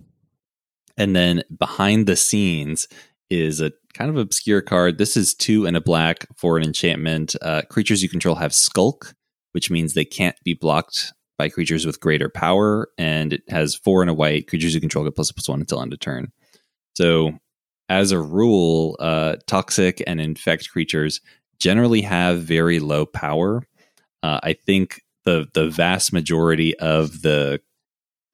and 0.98 1.14
then 1.14 1.44
behind 1.60 2.06
the 2.06 2.16
scenes 2.16 2.88
is 3.30 3.62
a 3.62 3.72
kind 3.94 4.10
of 4.10 4.18
obscure 4.18 4.62
card. 4.62 4.98
This 4.98 5.18
is 5.18 5.34
two 5.34 5.66
and 5.66 5.78
a 5.78 5.82
black 5.82 6.28
for 6.38 6.58
an 6.58 6.64
enchantment. 6.64 7.36
Uh, 7.42 7.62
creatures 7.70 8.04
you 8.04 8.10
control 8.10 8.36
have 8.36 8.54
Skulk, 8.54 9.14
which 9.54 9.72
means 9.72 9.94
they 9.94 10.06
can't 10.06 10.36
be 10.44 10.54
blocked 10.54 11.14
by 11.38 11.50
creatures 11.50 11.86
with 11.86 12.00
greater 12.00 12.30
power, 12.30 12.88
and 12.98 13.34
it 13.34 13.44
has 13.50 13.76
four 13.76 14.02
and 14.02 14.10
a 14.10 14.14
white. 14.14 14.48
Creatures 14.48 14.74
you 14.74 14.80
control 14.80 15.06
get 15.06 15.16
plus 15.16 15.32
plus 15.32 15.50
one 15.50 15.60
until 15.60 15.82
end 15.82 15.94
of 15.94 16.00
turn. 16.00 16.32
So, 16.96 17.34
as 17.90 18.12
a 18.12 18.20
rule, 18.20 18.96
uh, 19.00 19.36
toxic 19.48 20.02
and 20.08 20.20
infect 20.20 20.70
creatures 20.70 21.22
generally 21.60 22.02
have 22.02 22.42
very 22.42 22.80
low 22.80 23.06
power. 23.06 23.64
Uh, 24.24 24.40
I 24.44 24.54
think 24.54 25.02
the 25.26 25.48
the 25.54 25.70
vast 25.70 26.14
majority 26.14 26.78
of 26.80 27.22
the 27.22 27.60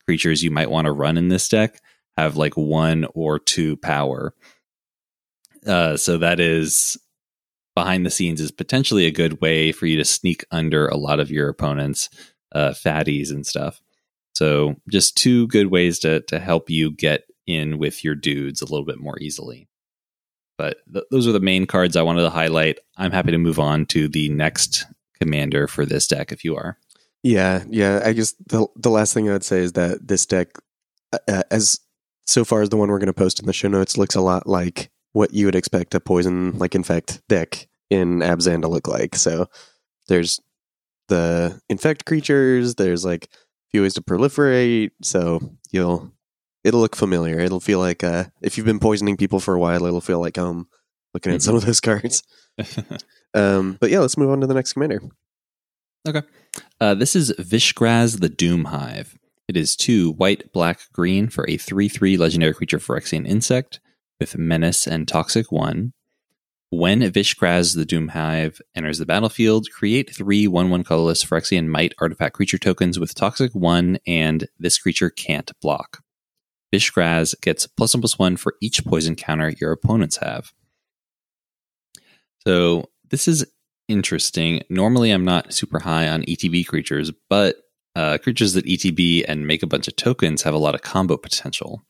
creatures 0.05 0.43
you 0.43 0.51
might 0.51 0.69
want 0.69 0.85
to 0.85 0.91
run 0.91 1.17
in 1.17 1.29
this 1.29 1.47
deck 1.47 1.79
have 2.17 2.37
like 2.37 2.55
one 2.55 3.05
or 3.13 3.39
two 3.39 3.77
power. 3.77 4.33
Uh, 5.65 5.95
so 5.97 6.17
that 6.17 6.39
is 6.39 6.97
behind 7.75 8.05
the 8.05 8.11
scenes 8.11 8.41
is 8.41 8.51
potentially 8.51 9.05
a 9.05 9.11
good 9.11 9.41
way 9.41 9.71
for 9.71 9.85
you 9.85 9.97
to 9.97 10.05
sneak 10.05 10.43
under 10.51 10.87
a 10.87 10.97
lot 10.97 11.19
of 11.19 11.31
your 11.31 11.49
opponents' 11.49 12.09
uh, 12.53 12.71
fatties 12.71 13.29
and 13.29 13.45
stuff. 13.45 13.81
So 14.33 14.75
just 14.89 15.15
two 15.17 15.47
good 15.47 15.67
ways 15.67 15.99
to 15.99 16.21
to 16.21 16.39
help 16.39 16.69
you 16.69 16.91
get 16.91 17.25
in 17.47 17.77
with 17.77 18.03
your 18.03 18.15
dudes 18.15 18.61
a 18.61 18.65
little 18.65 18.85
bit 18.85 18.99
more 18.99 19.19
easily. 19.19 19.67
But 20.57 20.77
th- 20.91 21.05
those 21.11 21.27
are 21.27 21.31
the 21.31 21.39
main 21.39 21.65
cards 21.65 21.95
I 21.95 22.01
wanted 22.01 22.21
to 22.21 22.29
highlight. 22.29 22.79
I'm 22.97 23.11
happy 23.11 23.31
to 23.31 23.37
move 23.37 23.59
on 23.59 23.85
to 23.87 24.07
the 24.07 24.29
next 24.29 24.85
commander 25.19 25.67
for 25.67 25.85
this 25.85 26.07
deck 26.07 26.31
if 26.31 26.43
you 26.43 26.55
are. 26.55 26.77
Yeah, 27.23 27.63
yeah. 27.69 28.01
I 28.03 28.13
guess 28.13 28.33
the 28.47 28.67
the 28.75 28.89
last 28.89 29.13
thing 29.13 29.29
I 29.29 29.33
would 29.33 29.45
say 29.45 29.59
is 29.59 29.73
that 29.73 30.07
this 30.07 30.25
deck, 30.25 30.49
uh, 31.13 31.19
uh 31.27 31.43
as 31.51 31.79
so 32.25 32.45
far 32.45 32.61
as 32.61 32.69
the 32.69 32.77
one 32.77 32.89
we're 32.89 32.99
going 32.99 33.07
to 33.07 33.13
post 33.13 33.39
in 33.39 33.45
the 33.45 33.53
show 33.53 33.67
notes, 33.67 33.97
looks 33.97 34.15
a 34.15 34.21
lot 34.21 34.47
like 34.47 34.89
what 35.13 35.33
you 35.33 35.45
would 35.45 35.55
expect 35.55 35.95
a 35.95 35.99
poison 35.99 36.57
like 36.57 36.75
infect 36.75 37.21
deck 37.27 37.67
in 37.89 38.19
Abzan 38.19 38.61
to 38.61 38.67
look 38.67 38.87
like. 38.87 39.15
So 39.15 39.47
there's 40.07 40.39
the 41.09 41.59
infect 41.69 42.05
creatures. 42.05 42.75
There's 42.75 43.03
like 43.05 43.25
a 43.25 43.27
few 43.71 43.81
ways 43.81 43.93
to 43.95 44.01
proliferate. 44.01 44.91
So 45.03 45.39
you'll 45.71 46.11
it'll 46.63 46.79
look 46.79 46.95
familiar. 46.95 47.39
It'll 47.39 47.59
feel 47.59 47.79
like 47.79 48.03
uh, 48.03 48.25
if 48.41 48.57
you've 48.57 48.65
been 48.65 48.79
poisoning 48.79 49.17
people 49.17 49.39
for 49.39 49.53
a 49.53 49.59
while, 49.59 49.85
it'll 49.85 50.01
feel 50.01 50.19
like 50.19 50.37
home 50.37 50.67
looking 51.13 51.33
at 51.33 51.41
some 51.41 51.55
of 51.55 51.65
those 51.65 51.81
cards. 51.81 52.23
um, 53.33 53.77
but 53.79 53.89
yeah, 53.89 53.99
let's 53.99 54.17
move 54.17 54.29
on 54.29 54.41
to 54.41 54.47
the 54.47 54.53
next 54.53 54.73
commander. 54.73 55.01
Okay. 56.07 56.21
Uh, 56.79 56.95
this 56.95 57.15
is 57.15 57.33
Vishgraz 57.37 58.19
the 58.19 58.29
Doomhive. 58.29 59.17
It 59.47 59.57
is 59.57 59.75
two 59.75 60.13
white, 60.13 60.51
black, 60.53 60.79
green 60.93 61.27
for 61.27 61.47
a 61.49 61.57
3 61.57 61.89
3 61.89 62.17
legendary 62.17 62.53
creature 62.53 62.79
Phyrexian 62.79 63.27
insect 63.27 63.79
with 64.21 64.37
Menace 64.37 64.85
and 64.85 65.07
Toxic 65.07 65.51
1. 65.51 65.93
When 66.69 67.01
Vishgraz 67.01 67.75
the 67.75 67.85
Doomhive 67.85 68.61
enters 68.75 68.99
the 68.99 69.05
battlefield, 69.05 69.67
create 69.73 70.15
three 70.15 70.47
1 70.47 70.69
1 70.69 70.83
colorless 70.83 71.25
Phyrexian 71.25 71.65
Mite 71.65 71.95
artifact 71.99 72.35
creature 72.35 72.59
tokens 72.59 72.99
with 72.99 73.15
Toxic 73.15 73.51
1, 73.53 73.97
and 74.05 74.47
this 74.59 74.77
creature 74.77 75.09
can't 75.09 75.51
block. 75.59 76.03
Vishgraz 76.71 77.33
gets 77.41 77.65
plus 77.65 77.95
1 77.95 78.01
plus 78.01 78.19
1 78.19 78.37
for 78.37 78.53
each 78.61 78.85
poison 78.85 79.15
counter 79.15 79.53
your 79.59 79.71
opponents 79.71 80.17
have. 80.17 80.53
So 82.47 82.85
this 83.09 83.27
is 83.27 83.43
interesting. 83.87 84.61
Normally, 84.69 85.09
I'm 85.09 85.25
not 85.25 85.51
super 85.51 85.79
high 85.79 86.07
on 86.07 86.21
ETB 86.21 86.67
creatures, 86.67 87.11
but 87.27 87.55
uh, 87.95 88.19
creatures 88.19 88.53
that 88.53 88.65
ETB 88.65 89.25
and 89.27 89.47
make 89.47 89.63
a 89.63 89.67
bunch 89.67 89.87
of 89.87 89.95
tokens 89.95 90.43
have 90.43 90.53
a 90.53 90.59
lot 90.59 90.75
of 90.75 90.83
combo 90.83 91.17
potential. 91.17 91.81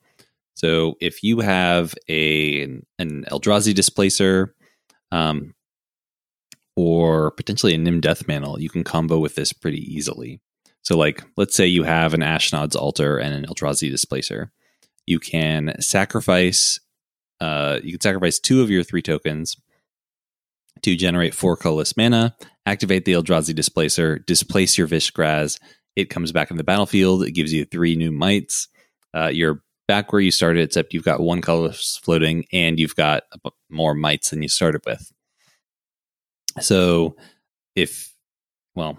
So 0.61 0.93
if 1.01 1.23
you 1.23 1.39
have 1.39 1.95
a 2.07 2.61
an 2.99 3.25
Eldrazi 3.31 3.73
displacer, 3.73 4.53
um, 5.11 5.55
or 6.75 7.31
potentially 7.31 7.73
a 7.73 7.79
Nim 7.79 7.99
Deathmantle, 7.99 8.59
you 8.59 8.69
can 8.69 8.83
combo 8.83 9.17
with 9.17 9.33
this 9.33 9.53
pretty 9.53 9.79
easily. 9.79 10.39
So, 10.83 10.95
like, 10.95 11.23
let's 11.35 11.55
say 11.55 11.65
you 11.65 11.81
have 11.81 12.13
an 12.13 12.21
Ashnod's 12.21 12.75
Altar 12.75 13.17
and 13.17 13.33
an 13.33 13.47
Eldrazi 13.47 13.89
displacer, 13.89 14.51
you 15.07 15.19
can 15.19 15.73
sacrifice. 15.81 16.79
Uh, 17.39 17.79
you 17.81 17.93
can 17.93 18.01
sacrifice 18.01 18.37
two 18.37 18.61
of 18.61 18.69
your 18.69 18.83
three 18.83 19.01
tokens 19.01 19.57
to 20.83 20.95
generate 20.95 21.33
four 21.33 21.57
colorless 21.57 21.97
mana, 21.97 22.35
activate 22.67 23.05
the 23.05 23.13
Eldrazi 23.13 23.55
Displacer, 23.55 24.19
displace 24.19 24.77
your 24.77 24.87
Vishgraz. 24.87 25.59
It 25.95 26.11
comes 26.11 26.31
back 26.31 26.51
in 26.51 26.57
the 26.57 26.63
battlefield. 26.63 27.23
It 27.23 27.31
gives 27.31 27.51
you 27.51 27.65
three 27.65 27.95
new 27.95 28.11
mites. 28.11 28.67
Uh, 29.11 29.31
you're 29.33 29.63
back 29.91 30.13
where 30.13 30.21
you 30.21 30.31
started, 30.31 30.63
except 30.63 30.93
you've 30.93 31.03
got 31.03 31.19
one 31.19 31.41
colorless 31.41 31.99
floating 32.01 32.45
and 32.53 32.79
you've 32.79 32.95
got 32.95 33.23
more 33.69 33.93
mites 33.93 34.29
than 34.29 34.41
you 34.41 34.47
started 34.47 34.81
with. 34.85 35.11
So, 36.61 37.17
if, 37.75 38.15
well, 38.73 38.97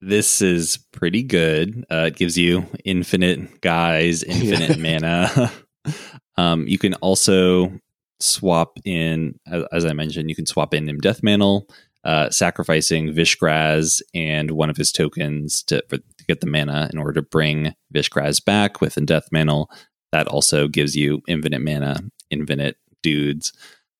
this 0.00 0.42
is 0.42 0.78
pretty 0.90 1.22
good. 1.22 1.84
Uh, 1.92 2.06
it 2.08 2.16
gives 2.16 2.36
you 2.36 2.66
infinite 2.84 3.60
guys, 3.60 4.22
infinite 4.24 4.80
mana. 4.80 5.52
um, 6.36 6.66
you 6.66 6.76
can 6.76 6.94
also 6.94 7.70
swap 8.18 8.76
in, 8.84 9.38
as 9.70 9.84
I 9.84 9.92
mentioned, 9.92 10.28
you 10.28 10.34
can 10.34 10.46
swap 10.46 10.74
in 10.74 10.86
Nim 10.86 11.00
Deathmantle, 11.00 11.70
uh, 12.02 12.30
sacrificing 12.30 13.12
Vishgraz 13.12 14.02
and 14.12 14.50
one 14.50 14.70
of 14.70 14.76
his 14.76 14.90
tokens 14.90 15.62
to, 15.62 15.84
for, 15.88 15.98
to 16.24 16.32
get 16.32 16.40
the 16.40 16.46
mana 16.46 16.88
in 16.92 16.98
order 16.98 17.12
to 17.14 17.22
bring 17.22 17.74
Vishgraz 17.94 18.44
back 18.44 18.80
with 18.80 18.96
a 18.96 19.00
Deathmantle. 19.00 19.66
That 20.12 20.26
also 20.28 20.68
gives 20.68 20.94
you 20.94 21.22
infinite 21.26 21.60
mana, 21.60 22.00
infinite 22.30 22.76
dudes. 23.02 23.52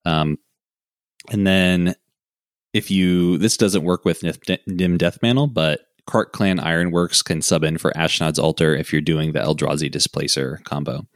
Um, 0.05 0.37
and 1.31 1.45
then 1.45 1.95
if 2.73 2.91
you, 2.91 3.37
this 3.37 3.57
doesn't 3.57 3.83
work 3.83 4.05
with 4.05 4.23
Nim 4.23 4.97
Deathmantle, 4.97 5.53
but 5.53 5.81
Krark 6.07 6.31
Clan 6.31 6.59
Ironworks 6.59 7.21
can 7.21 7.41
sub 7.41 7.63
in 7.63 7.77
for 7.77 7.91
Ashnod's 7.91 8.39
Altar 8.39 8.75
if 8.75 8.91
you're 8.91 9.01
doing 9.01 9.31
the 9.31 9.39
Eldrazi 9.39 9.89
Displacer 9.89 10.59
combo. 10.63 11.07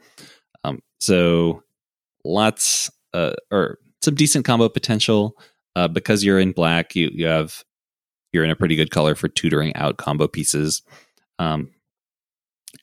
Um, 0.64 0.80
so 1.00 1.62
lots 2.24 2.90
uh, 3.14 3.34
or 3.50 3.78
some 4.02 4.14
decent 4.14 4.44
combo 4.44 4.68
potential 4.68 5.36
uh, 5.76 5.88
because 5.88 6.24
you're 6.24 6.40
in 6.40 6.52
black. 6.52 6.94
You 6.94 7.10
you 7.12 7.26
have 7.26 7.64
you're 8.32 8.44
in 8.44 8.50
a 8.50 8.56
pretty 8.56 8.76
good 8.76 8.90
color 8.90 9.14
for 9.14 9.28
tutoring 9.28 9.74
out 9.76 9.96
combo 9.96 10.28
pieces. 10.28 10.82
Um, 11.38 11.70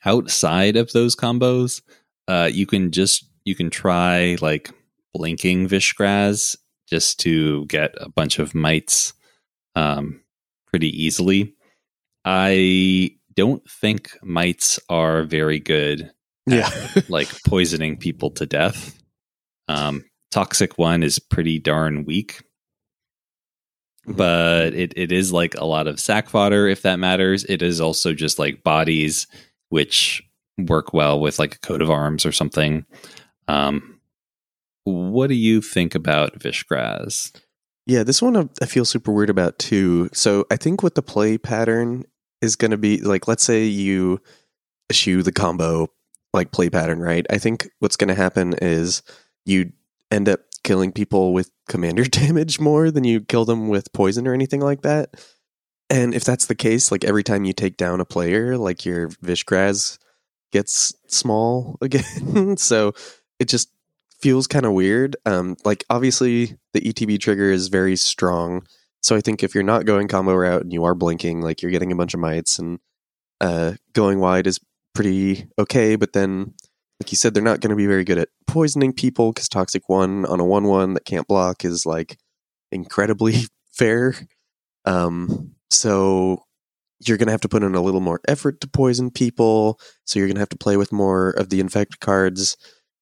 outside 0.05 0.75
of 0.75 0.91
those 0.91 1.15
combos, 1.15 1.81
uh, 2.27 2.49
you 2.51 2.65
can 2.65 2.91
just 2.91 3.25
you 3.45 3.55
can 3.55 3.69
try 3.69 4.37
like 4.41 4.71
blinking 5.13 5.67
Vishgraz 5.67 6.57
just 6.87 7.19
to 7.21 7.65
get 7.65 7.93
a 7.97 8.09
bunch 8.09 8.39
of 8.39 8.55
mites 8.55 9.13
um, 9.75 10.21
pretty 10.67 10.89
easily. 10.89 11.55
I 12.25 13.11
don't 13.35 13.63
think 13.69 14.11
mites 14.21 14.79
are 14.89 15.23
very 15.23 15.59
good. 15.59 16.11
Yeah, 16.45 16.69
like 17.09 17.29
poisoning 17.45 17.97
people 17.97 18.31
to 18.31 18.45
death. 18.45 19.01
Um, 19.67 20.03
Toxic 20.31 20.77
One 20.77 21.03
is 21.03 21.19
pretty 21.19 21.59
darn 21.59 22.05
weak. 22.05 22.41
But 24.07 24.73
it, 24.73 24.93
it 24.95 25.11
is 25.11 25.33
like 25.33 25.55
a 25.55 25.65
lot 25.65 25.87
of 25.87 25.99
sack 25.99 26.29
fodder, 26.29 26.67
if 26.67 26.81
that 26.83 26.97
matters. 26.97 27.43
It 27.45 27.61
is 27.61 27.81
also 27.81 28.13
just 28.13 28.39
like 28.39 28.63
bodies, 28.63 29.27
which 29.69 30.23
work 30.57 30.93
well 30.93 31.19
with 31.19 31.39
like 31.39 31.55
a 31.55 31.59
coat 31.59 31.81
of 31.81 31.89
arms 31.89 32.25
or 32.25 32.31
something. 32.31 32.85
Um, 33.47 33.99
what 34.85 35.27
do 35.27 35.35
you 35.35 35.61
think 35.61 35.95
about 35.95 36.39
Vishgraz? 36.39 37.35
Yeah, 37.85 38.03
this 38.03 38.21
one 38.21 38.49
I 38.61 38.65
feel 38.65 38.85
super 38.85 39.11
weird 39.11 39.29
about 39.29 39.59
too. 39.59 40.09
So 40.13 40.45
I 40.49 40.55
think 40.55 40.83
what 40.83 40.95
the 40.95 41.01
play 41.01 41.37
pattern 41.37 42.05
is 42.41 42.55
going 42.55 42.71
to 42.71 42.77
be 42.77 43.01
like, 43.01 43.27
let's 43.27 43.43
say 43.43 43.65
you 43.65 44.21
eschew 44.89 45.23
the 45.23 45.31
combo 45.31 45.89
like 46.33 46.51
play 46.51 46.69
pattern, 46.69 46.99
right? 46.99 47.25
I 47.29 47.37
think 47.37 47.69
what's 47.79 47.95
going 47.95 48.09
to 48.09 48.15
happen 48.15 48.53
is 48.61 49.03
you 49.45 49.71
end 50.11 50.29
up 50.29 50.41
killing 50.67 50.91
people 50.91 51.31
with 51.31 51.49
commander 51.69 52.03
damage 52.03 52.59
more 52.59 52.91
than 52.91 53.05
you 53.05 53.21
kill 53.21 53.45
them 53.45 53.69
with 53.69 53.93
poison 53.93 54.27
or 54.27 54.33
anything 54.33 54.59
like 54.59 54.81
that. 54.81 55.15
And 55.89 56.13
if 56.13 56.25
that's 56.25 56.47
the 56.47 56.55
case, 56.55 56.91
like 56.91 57.05
every 57.05 57.23
time 57.23 57.45
you 57.45 57.53
take 57.53 57.77
down 57.77 58.01
a 58.01 58.05
player, 58.05 58.57
like 58.57 58.85
your 58.85 59.07
Vishgraz 59.07 59.97
gets 60.51 60.93
small 61.07 61.77
again. 61.81 62.57
so 62.57 62.93
it 63.39 63.47
just 63.47 63.69
feels 64.19 64.45
kind 64.45 64.65
of 64.65 64.73
weird. 64.73 65.15
Um, 65.25 65.55
like 65.63 65.85
obviously 65.89 66.57
the 66.73 66.81
ETB 66.81 67.19
trigger 67.21 67.49
is 67.49 67.69
very 67.69 67.95
strong. 67.95 68.67
So 69.01 69.15
I 69.15 69.21
think 69.21 69.43
if 69.43 69.55
you're 69.55 69.63
not 69.63 69.85
going 69.85 70.09
combo 70.09 70.33
route 70.33 70.63
and 70.63 70.73
you 70.73 70.83
are 70.83 70.95
blinking, 70.95 71.41
like 71.41 71.61
you're 71.61 71.71
getting 71.71 71.93
a 71.93 71.95
bunch 71.95 72.13
of 72.13 72.19
mites 72.19 72.59
and 72.59 72.79
uh, 73.39 73.73
going 73.93 74.19
wide 74.19 74.47
is 74.47 74.59
pretty 74.93 75.47
okay. 75.57 75.95
But 75.95 76.11
then 76.11 76.55
like 76.99 77.11
you 77.11 77.15
said, 77.15 77.33
they're 77.33 77.43
not 77.43 77.61
going 77.61 77.69
to 77.69 77.75
be 77.75 77.85
very 77.85 78.03
good 78.03 78.17
at 78.17 78.29
poisoning 78.47 78.93
people 78.93 79.31
because 79.31 79.47
Toxic 79.47 79.87
One 79.87 80.25
on 80.25 80.39
a 80.39 80.45
one 80.45 80.65
one 80.65 80.93
that 80.93 81.05
can't 81.05 81.27
block 81.27 81.63
is 81.63 81.85
like 81.85 82.17
incredibly 82.71 83.35
fair. 83.71 84.15
Um, 84.85 85.51
so 85.69 86.43
you're 87.05 87.17
going 87.17 87.27
to 87.27 87.33
have 87.33 87.41
to 87.41 87.49
put 87.49 87.63
in 87.63 87.75
a 87.75 87.81
little 87.81 88.01
more 88.01 88.19
effort 88.27 88.61
to 88.61 88.67
poison 88.67 89.11
people. 89.11 89.79
So 90.05 90.17
you're 90.17 90.27
going 90.27 90.35
to 90.35 90.41
have 90.41 90.49
to 90.49 90.57
play 90.57 90.77
with 90.77 90.91
more 90.91 91.29
of 91.31 91.49
the 91.49 91.59
infect 91.59 91.99
cards 91.99 92.57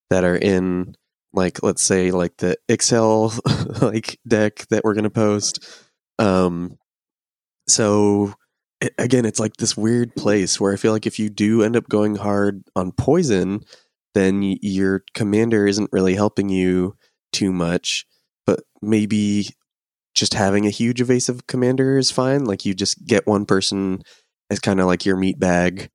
that 0.09 0.23
are 0.23 0.35
in 0.35 0.95
like 1.33 1.61
let's 1.63 1.83
say 1.83 2.11
like 2.11 2.37
the 2.37 2.57
Ixhel 2.69 3.81
like 3.81 4.19
deck 4.27 4.67
that 4.69 4.83
we're 4.83 4.93
going 4.93 5.03
to 5.03 5.09
post. 5.09 5.63
Um, 6.19 6.77
so 7.67 8.33
it, 8.81 8.93
again, 8.97 9.25
it's 9.25 9.39
like 9.39 9.57
this 9.57 9.77
weird 9.77 10.15
place 10.15 10.59
where 10.59 10.73
I 10.73 10.77
feel 10.77 10.91
like 10.91 11.05
if 11.05 11.19
you 11.19 11.29
do 11.29 11.63
end 11.63 11.75
up 11.75 11.87
going 11.89 12.15
hard 12.15 12.63
on 12.75 12.91
poison, 12.91 13.61
then 14.15 14.41
your 14.61 15.03
commander 15.13 15.67
isn't 15.67 15.91
really 15.93 16.15
helping 16.15 16.49
you 16.49 16.95
too 17.31 17.51
much. 17.51 18.05
But 18.47 18.61
maybe 18.81 19.49
just 20.15 20.33
having 20.33 20.65
a 20.65 20.71
huge 20.71 21.01
evasive 21.01 21.45
commander 21.45 21.97
is 21.97 22.09
fine. 22.09 22.45
Like 22.45 22.65
you 22.65 22.73
just 22.73 23.05
get 23.05 23.27
one 23.27 23.45
person 23.45 24.01
as 24.49 24.59
kind 24.59 24.79
of 24.79 24.87
like 24.87 25.05
your 25.05 25.17
meat 25.17 25.37
bag 25.37 25.89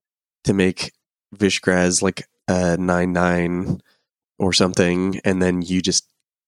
to 0.45 0.53
make 0.53 0.93
Vishgraz 1.35 2.03
like 2.03 2.27
a 2.47 2.77
nine 2.77 3.13
nine 3.13 3.81
or 4.39 4.53
something, 4.53 5.21
and 5.25 5.43
then 5.43 5.63
you 5.63 5.81
just 5.81 6.07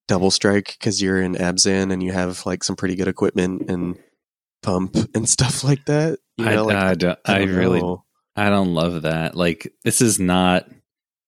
double 0.09 0.31
strike 0.31 0.77
because 0.79 1.01
you're 1.01 1.23
in 1.23 1.35
Abzan 1.35 1.93
and 1.93 2.03
you 2.03 2.13
have 2.13 2.45
like 2.45 2.65
some 2.65 2.77
pretty 2.77 2.97
good 2.97 3.09
equipment 3.09 3.71
and 3.71 3.99
pump 4.63 4.97
and 5.15 5.29
stuff 5.29 5.65
like 5.65 5.85
that. 5.87 6.19
You 6.37 6.49
I, 6.49 6.57
like, 6.57 6.77
I, 6.77 6.95
don't, 6.95 7.19
I, 7.25 7.43
really 7.45 7.81
know. 7.81 8.05
I 8.37 8.49
don't 8.51 8.75
love 8.75 9.03
that. 9.03 9.37
Like 9.37 9.73
this 9.85 10.01
is 10.01 10.19
not 10.19 10.67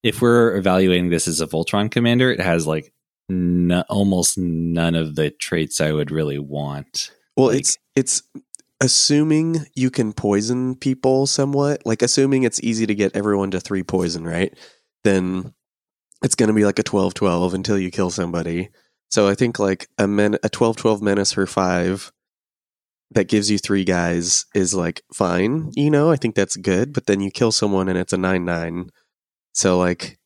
if 0.04 0.20
we're 0.20 0.54
evaluating 0.56 1.08
this 1.08 1.26
as 1.26 1.40
a 1.40 1.46
Voltron 1.46 1.90
commander, 1.90 2.30
it 2.30 2.40
has 2.40 2.66
like 2.66 2.92
no, 3.28 3.82
almost 3.88 4.36
none 4.36 4.94
of 4.94 5.16
the 5.16 5.30
traits 5.30 5.80
I 5.80 5.92
would 5.92 6.10
really 6.10 6.38
want. 6.38 7.10
Well, 7.36 7.48
like- 7.48 7.60
it's 7.60 7.78
it's 7.96 8.22
assuming 8.80 9.64
you 9.74 9.90
can 9.90 10.12
poison 10.12 10.76
people 10.76 11.26
somewhat, 11.26 11.82
like 11.86 12.02
assuming 12.02 12.42
it's 12.42 12.62
easy 12.62 12.86
to 12.86 12.94
get 12.94 13.16
everyone 13.16 13.50
to 13.52 13.60
three 13.60 13.82
poison, 13.82 14.24
right? 14.24 14.56
Then 15.04 15.54
it's 16.22 16.34
going 16.34 16.48
to 16.48 16.54
be 16.54 16.64
like 16.64 16.78
a 16.78 16.84
12-12 16.84 17.54
until 17.54 17.78
you 17.78 17.90
kill 17.90 18.10
somebody. 18.10 18.68
So 19.10 19.26
I 19.28 19.34
think 19.34 19.58
like 19.58 19.88
a 19.96 20.06
men 20.06 20.34
a 20.42 20.50
12-12 20.50 21.00
menace 21.00 21.32
for 21.32 21.46
5 21.46 22.12
that 23.12 23.28
gives 23.28 23.50
you 23.50 23.58
three 23.58 23.84
guys 23.84 24.44
is 24.54 24.74
like 24.74 25.02
fine, 25.14 25.70
you 25.74 25.90
know? 25.90 26.10
I 26.10 26.16
think 26.16 26.34
that's 26.34 26.56
good, 26.56 26.92
but 26.92 27.06
then 27.06 27.20
you 27.20 27.30
kill 27.30 27.52
someone 27.52 27.88
and 27.88 27.96
it's 27.98 28.12
a 28.12 28.16
9-9. 28.16 28.88
So 29.54 29.78
like 29.78 30.18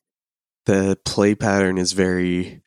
the 0.65 0.97
play 1.05 1.35
pattern 1.35 1.77
is 1.77 1.93
very 1.93 2.61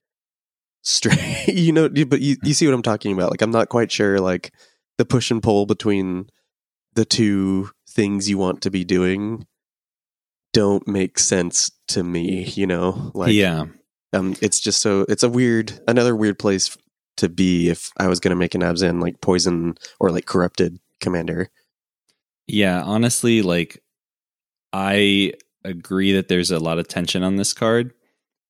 straight, 0.82 1.44
you 1.48 1.72
know, 1.72 1.88
but 1.88 2.20
you, 2.20 2.36
you 2.42 2.54
see 2.54 2.66
what 2.66 2.74
I'm 2.74 2.82
talking 2.82 3.12
about. 3.12 3.30
Like 3.30 3.42
I'm 3.42 3.50
not 3.50 3.68
quite 3.68 3.92
sure 3.92 4.18
like 4.18 4.52
the 4.96 5.04
push 5.04 5.30
and 5.30 5.42
pull 5.42 5.66
between 5.66 6.30
the 6.94 7.04
two 7.04 7.70
things 7.88 8.30
you 8.30 8.38
want 8.38 8.62
to 8.62 8.70
be 8.70 8.84
doing 8.84 9.46
don't 10.52 10.86
make 10.86 11.18
sense 11.18 11.70
to 11.88 12.02
me, 12.02 12.44
you 12.44 12.66
know? 12.66 13.10
Like 13.14 13.32
yeah. 13.32 13.64
um 14.12 14.36
it's 14.40 14.60
just 14.60 14.80
so 14.80 15.04
it's 15.08 15.22
a 15.22 15.28
weird 15.28 15.80
another 15.88 16.14
weird 16.14 16.38
place 16.38 16.76
to 17.16 17.28
be 17.28 17.68
if 17.68 17.90
I 17.98 18.06
was 18.06 18.20
going 18.20 18.30
to 18.30 18.36
make 18.36 18.54
an 18.54 18.62
Abzan 18.62 19.02
like 19.02 19.20
poison 19.20 19.76
or 20.00 20.10
like 20.10 20.26
corrupted 20.26 20.78
commander. 21.00 21.50
Yeah, 22.46 22.82
honestly, 22.82 23.42
like 23.42 23.82
I 24.72 25.34
agree 25.64 26.12
that 26.12 26.28
there's 26.28 26.50
a 26.50 26.58
lot 26.58 26.78
of 26.78 26.88
tension 26.88 27.22
on 27.22 27.36
this 27.36 27.52
card. 27.52 27.92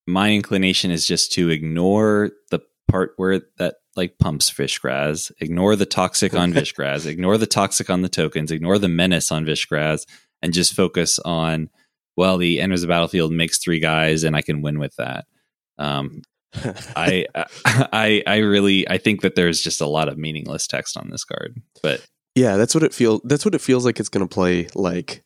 My 0.07 0.31
inclination 0.31 0.91
is 0.91 1.07
just 1.07 1.33
to 1.33 1.51
ignore 1.51 2.31
the 2.51 2.61
part 2.89 3.13
where 3.17 3.43
that 3.59 3.77
like 3.95 4.19
pumps 4.19 4.51
Vishgraz, 4.51 5.31
ignore 5.41 5.77
the 5.77 5.87
toxic 5.87 6.35
on 6.35 6.53
Vishgraz, 6.53 7.07
ignore 7.07 7.39
the 7.39 7.47
toxic 7.47 7.91
on 7.91 8.03
the 8.03 8.09
tokens, 8.09 8.51
ignore 8.51 8.79
the 8.79 8.89
menace 8.89 9.31
on 9.31 9.45
Vishgraz, 9.45 10.07
and 10.41 10.53
just 10.53 10.75
focus 10.75 11.19
on 11.21 11.71
well, 12.17 12.39
he 12.39 12.61
enters 12.61 12.83
the 12.83 12.89
battlefield, 12.89 13.33
makes 13.33 13.59
three 13.59 13.81
guys, 13.81 14.25
and 14.25 14.37
I 14.37 14.43
can 14.43 14.63
win 14.63 14.79
with 14.79 14.95
that. 14.97 15.25
Um, 15.79 16.23
I, 16.97 17.27
I, 17.65 18.23
I 18.27 18.37
really, 18.39 18.89
I 18.89 18.99
think 18.99 19.23
that 19.23 19.35
there's 19.35 19.63
just 19.63 19.81
a 19.81 19.87
lot 19.87 20.09
of 20.09 20.19
meaningless 20.19 20.67
text 20.67 20.97
on 20.97 21.09
this 21.11 21.25
card, 21.25 21.61
but 21.83 22.07
Yeah, 22.35 22.57
that's 22.57 22.75
what 22.75 22.85
it 22.85 22.93
feel. 22.93 23.21
That's 23.25 23.45
what 23.45 23.55
it 23.55 23.61
feels 23.61 23.85
like. 23.85 23.99
It's 23.99 24.09
going 24.09 24.27
to 24.27 24.33
play 24.33 24.69
like, 24.75 25.25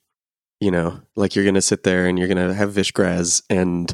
you 0.61 0.71
know, 0.71 1.01
like 1.17 1.35
you're 1.35 1.45
going 1.45 1.55
to 1.55 1.63
sit 1.63 1.83
there 1.83 2.07
and 2.07 2.19
you're 2.19 2.29
going 2.29 2.49
to 2.49 2.55
have 2.55 2.73
Vishgraz, 2.73 3.43
and 3.51 3.93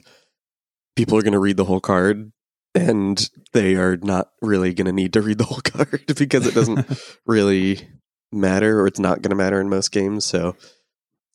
people 0.96 1.16
are 1.18 1.22
going 1.22 1.32
to 1.32 1.38
read 1.38 1.56
the 1.56 1.64
whole 1.64 1.80
card, 1.80 2.32
and 2.74 3.28
they 3.52 3.74
are 3.76 3.96
not 3.96 4.30
really 4.40 4.74
going 4.74 4.86
to 4.86 4.92
need 4.92 5.12
to 5.14 5.22
read 5.22 5.38
the 5.38 5.44
whole 5.50 5.60
card 5.60 6.04
because 6.16 6.46
it 6.46 6.54
doesn't 6.54 6.86
really 7.26 7.88
matter, 8.32 8.80
or 8.80 8.86
it's 8.86 9.00
not 9.00 9.22
going 9.22 9.30
to 9.30 9.36
matter 9.36 9.60
in 9.60 9.68
most 9.68 9.92
games. 9.92 10.24
So, 10.24 10.56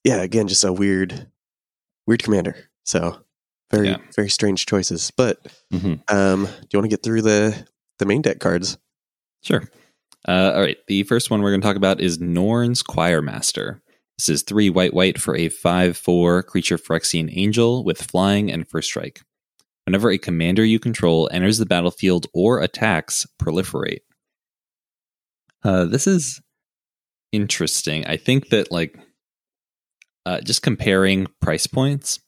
yeah, 0.03 0.21
again, 0.21 0.47
just 0.47 0.63
a 0.63 0.73
weird, 0.73 1.27
weird 2.07 2.23
commander. 2.23 2.55
So, 2.85 3.19
very, 3.71 3.89
Yeah. 3.89 3.97
very 4.15 4.29
strange 4.29 4.65
choices. 4.65 5.11
But, 5.15 5.45
Mhm. 5.73 6.01
um, 6.11 6.45
do 6.45 6.51
you 6.73 6.79
want 6.79 6.85
to 6.85 6.89
get 6.89 7.03
through 7.03 7.21
the 7.23 7.67
the 7.99 8.05
main 8.05 8.21
deck 8.21 8.39
cards? 8.39 8.77
Sure. 9.43 9.63
Uh, 10.27 10.51
all 10.55 10.61
right. 10.61 10.77
The 10.87 11.03
first 11.03 11.29
one 11.31 11.41
we're 11.41 11.49
going 11.51 11.61
to 11.61 11.67
talk 11.67 11.75
about 11.77 11.99
is 11.99 12.19
Norn's 12.19 12.83
Choirmaster. 12.83 13.81
This 14.17 14.29
is 14.29 14.43
three 14.43 14.69
white 14.69 14.93
white 14.93 15.19
for 15.19 15.35
a 15.35 15.49
5 15.49 15.97
4 15.97 16.43
creature 16.43 16.77
Phyrexian 16.77 17.31
angel 17.35 17.83
with 17.83 18.01
flying 18.01 18.51
and 18.51 18.67
first 18.67 18.89
strike. 18.89 19.21
Whenever 19.85 20.09
a 20.09 20.17
commander 20.17 20.65
you 20.65 20.79
control 20.79 21.29
enters 21.31 21.59
the 21.59 21.65
battlefield 21.65 22.27
or 22.33 22.61
attacks, 22.61 23.25
proliferate. 23.41 24.01
Uh, 25.63 25.85
this 25.85 26.07
is 26.07 26.41
interesting. 27.31 28.05
I 28.05 28.17
think 28.17 28.49
that, 28.49 28.71
like, 28.71 28.97
uh, 30.25 30.41
just 30.41 30.61
comparing 30.61 31.27
price 31.41 31.67
points, 31.67 32.19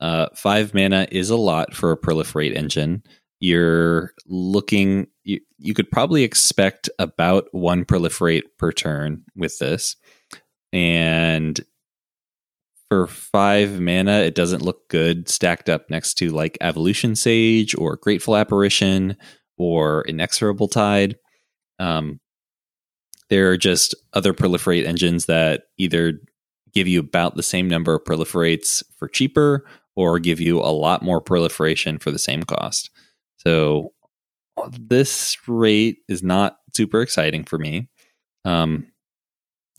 uh, 0.00 0.26
five 0.34 0.74
mana 0.74 1.06
is 1.10 1.30
a 1.30 1.36
lot 1.36 1.74
for 1.74 1.90
a 1.90 1.96
proliferate 1.96 2.54
engine 2.54 3.02
you're 3.40 4.12
looking 4.26 5.06
you, 5.24 5.40
you 5.58 5.74
could 5.74 5.90
probably 5.90 6.22
expect 6.22 6.88
about 6.98 7.46
one 7.52 7.84
proliferate 7.84 8.42
per 8.58 8.72
turn 8.72 9.24
with 9.34 9.58
this 9.58 9.96
and 10.76 11.64
for 12.90 13.06
five 13.06 13.80
mana 13.80 14.18
it 14.18 14.34
doesn't 14.34 14.62
look 14.62 14.88
good 14.88 15.26
stacked 15.28 15.70
up 15.70 15.88
next 15.88 16.14
to 16.14 16.28
like 16.30 16.58
evolution 16.60 17.16
sage 17.16 17.74
or 17.78 17.96
grateful 17.96 18.36
apparition 18.36 19.16
or 19.56 20.02
inexorable 20.02 20.68
tide 20.68 21.16
um, 21.78 22.20
there 23.30 23.50
are 23.50 23.56
just 23.56 23.94
other 24.12 24.34
proliferate 24.34 24.86
engines 24.86 25.24
that 25.26 25.64
either 25.78 26.20
give 26.72 26.86
you 26.86 27.00
about 27.00 27.36
the 27.36 27.42
same 27.42 27.68
number 27.68 27.94
of 27.94 28.04
proliferates 28.04 28.82
for 28.96 29.08
cheaper 29.08 29.66
or 29.96 30.18
give 30.18 30.40
you 30.40 30.60
a 30.60 30.70
lot 30.70 31.02
more 31.02 31.22
proliferation 31.22 31.98
for 31.98 32.10
the 32.10 32.18
same 32.18 32.42
cost 32.42 32.90
so 33.38 33.92
this 34.78 35.36
rate 35.46 35.98
is 36.08 36.22
not 36.22 36.58
super 36.74 37.00
exciting 37.00 37.44
for 37.44 37.58
me. 37.58 37.88
Um, 38.44 38.86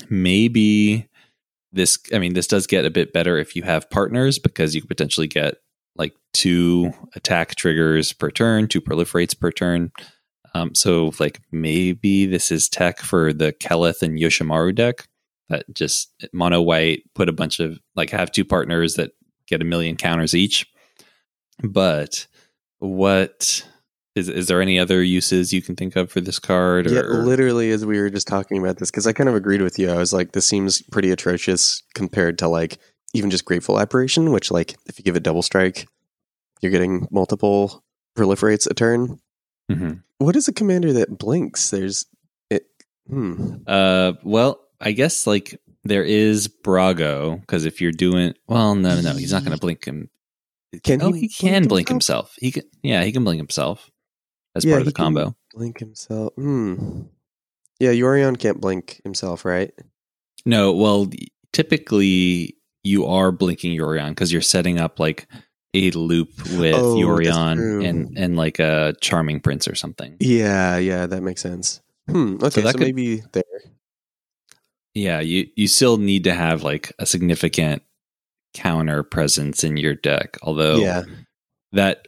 maybe 0.09 1.07
this, 1.71 1.99
I 2.13 2.19
mean, 2.19 2.33
this 2.33 2.47
does 2.47 2.67
get 2.67 2.85
a 2.85 2.91
bit 2.91 3.13
better 3.13 3.37
if 3.37 3.55
you 3.55 3.63
have 3.63 3.89
partners 3.89 4.39
because 4.39 4.75
you 4.75 4.83
potentially 4.83 5.27
get 5.27 5.55
like 5.95 6.13
two 6.33 6.91
attack 7.15 7.55
triggers 7.55 8.13
per 8.13 8.31
turn, 8.31 8.67
two 8.67 8.81
proliferates 8.81 9.37
per 9.37 9.51
turn. 9.51 9.91
Um, 10.53 10.73
so, 10.73 11.11
like, 11.19 11.41
maybe 11.51 12.25
this 12.25 12.51
is 12.51 12.69
tech 12.69 12.99
for 12.99 13.33
the 13.33 13.53
Keleth 13.53 14.01
and 14.01 14.17
Yoshimaru 14.17 14.73
deck 14.73 15.07
that 15.49 15.65
just 15.73 16.13
mono 16.33 16.61
white, 16.61 17.03
put 17.15 17.29
a 17.29 17.33
bunch 17.33 17.59
of 17.59 17.79
like 17.95 18.09
have 18.09 18.31
two 18.31 18.45
partners 18.45 18.95
that 18.95 19.11
get 19.47 19.61
a 19.61 19.65
million 19.65 19.95
counters 19.95 20.35
each. 20.35 20.65
But 21.63 22.27
what 22.79 23.65
is 24.17 24.27
is 24.27 24.47
there 24.47 24.61
any 24.61 24.79
other 24.79 25.01
uses 25.03 25.53
you 25.53 25.61
can 25.61 25.75
think 25.75 25.95
of 25.95 26.11
for 26.11 26.19
this 26.19 26.39
card? 26.39 26.89
Yeah, 26.89 27.01
literally, 27.01 27.71
as 27.71 27.85
we 27.85 27.99
were 27.99 28.09
just 28.09 28.27
talking 28.27 28.57
about 28.57 28.77
this, 28.77 28.91
because 28.91 29.07
I 29.07 29.13
kind 29.13 29.29
of 29.29 29.35
agreed 29.35 29.61
with 29.61 29.79
you. 29.79 29.89
I 29.89 29.97
was 29.97 30.11
like, 30.11 30.31
this 30.33 30.45
seems 30.45 30.81
pretty 30.81 31.11
atrocious 31.11 31.83
compared 31.93 32.39
to 32.39 32.47
like 32.47 32.79
even 33.13 33.29
just 33.29 33.45
Grateful 33.45 33.79
Apparition, 33.79 34.31
which, 34.31 34.51
like, 34.51 34.75
if 34.85 34.99
you 34.99 35.05
give 35.05 35.15
it 35.15 35.23
double 35.23 35.41
strike, 35.41 35.87
you're 36.61 36.71
getting 36.71 37.07
multiple 37.11 37.83
proliferates 38.17 38.69
a 38.69 38.73
turn. 38.73 39.19
Mhm. 39.71 40.03
What 40.17 40.35
is 40.35 40.47
a 40.47 40.53
commander 40.53 40.93
that 40.93 41.17
blinks? 41.17 41.69
There's 41.69 42.05
it. 42.49 42.65
Hmm. 43.07 43.57
Uh, 43.65 44.13
well, 44.23 44.59
I 44.81 44.91
guess 44.91 45.27
like 45.27 45.61
there 45.83 46.03
is 46.03 46.47
Brago 46.47 47.39
because 47.41 47.65
if 47.65 47.79
you're 47.79 47.91
doing 47.91 48.33
well, 48.47 48.75
no, 48.75 48.95
no, 48.95 49.01
no, 49.01 49.17
he's 49.17 49.31
not 49.31 49.43
going 49.43 49.55
to 49.55 49.61
blink 49.61 49.85
him. 49.85 50.09
Can 50.83 51.01
oh, 51.01 51.11
he 51.11 51.21
he, 51.21 51.29
can 51.29 51.63
blink 51.63 51.69
blink 51.69 51.89
himself? 51.89 52.35
himself. 52.35 52.35
He 52.39 52.51
can, 52.51 52.63
yeah, 52.83 53.03
he 53.03 53.11
can 53.11 53.23
blink 53.23 53.39
himself 53.39 53.89
as 54.57 54.65
Yeah, 54.65 54.73
part 54.73 54.81
of 54.81 54.85
the 54.87 54.91
combo. 54.93 55.35
Blink 55.53 55.79
himself. 55.79 56.33
Hmm. 56.35 57.03
Yeah, 57.79 57.91
Yorion 57.91 58.37
can't 58.39 58.59
blink 58.59 58.99
himself, 59.03 59.45
right? 59.45 59.71
No, 60.45 60.73
well, 60.73 61.09
typically 61.53 62.55
you 62.83 63.05
are 63.05 63.31
blinking 63.31 63.77
Yorion 63.77 64.09
because 64.09 64.31
you're 64.31 64.41
setting 64.41 64.79
up 64.79 64.99
like 64.99 65.27
a 65.73 65.91
loop 65.91 66.29
with 66.57 66.73
Oh, 66.75 66.95
Yorion 66.95 67.85
and 67.87 68.17
and 68.17 68.35
like 68.35 68.59
a 68.59 68.93
Charming 69.01 69.39
Prince 69.41 69.67
or 69.67 69.75
something. 69.75 70.17
Yeah, 70.19 70.77
yeah, 70.77 71.05
that 71.05 71.21
makes 71.21 71.41
sense. 71.41 71.81
Hmm. 72.09 72.35
Okay, 72.41 72.49
so, 72.49 72.61
that 72.61 72.73
could- 72.75 72.81
maybe 72.81 73.21
there. 73.33 73.43
Yeah, 74.93 75.19
you 75.19 75.47
you 75.55 75.67
still 75.67 75.97
need 75.97 76.23
to 76.23 76.33
have 76.33 76.63
like 76.63 76.91
a 76.97 77.05
significant 77.05 77.83
counter 78.53 79.03
presence 79.03 79.63
in 79.63 79.77
your 79.77 79.93
deck. 79.93 80.37
Although 80.41 80.77
Yeah. 80.77 81.03
that 81.73 82.07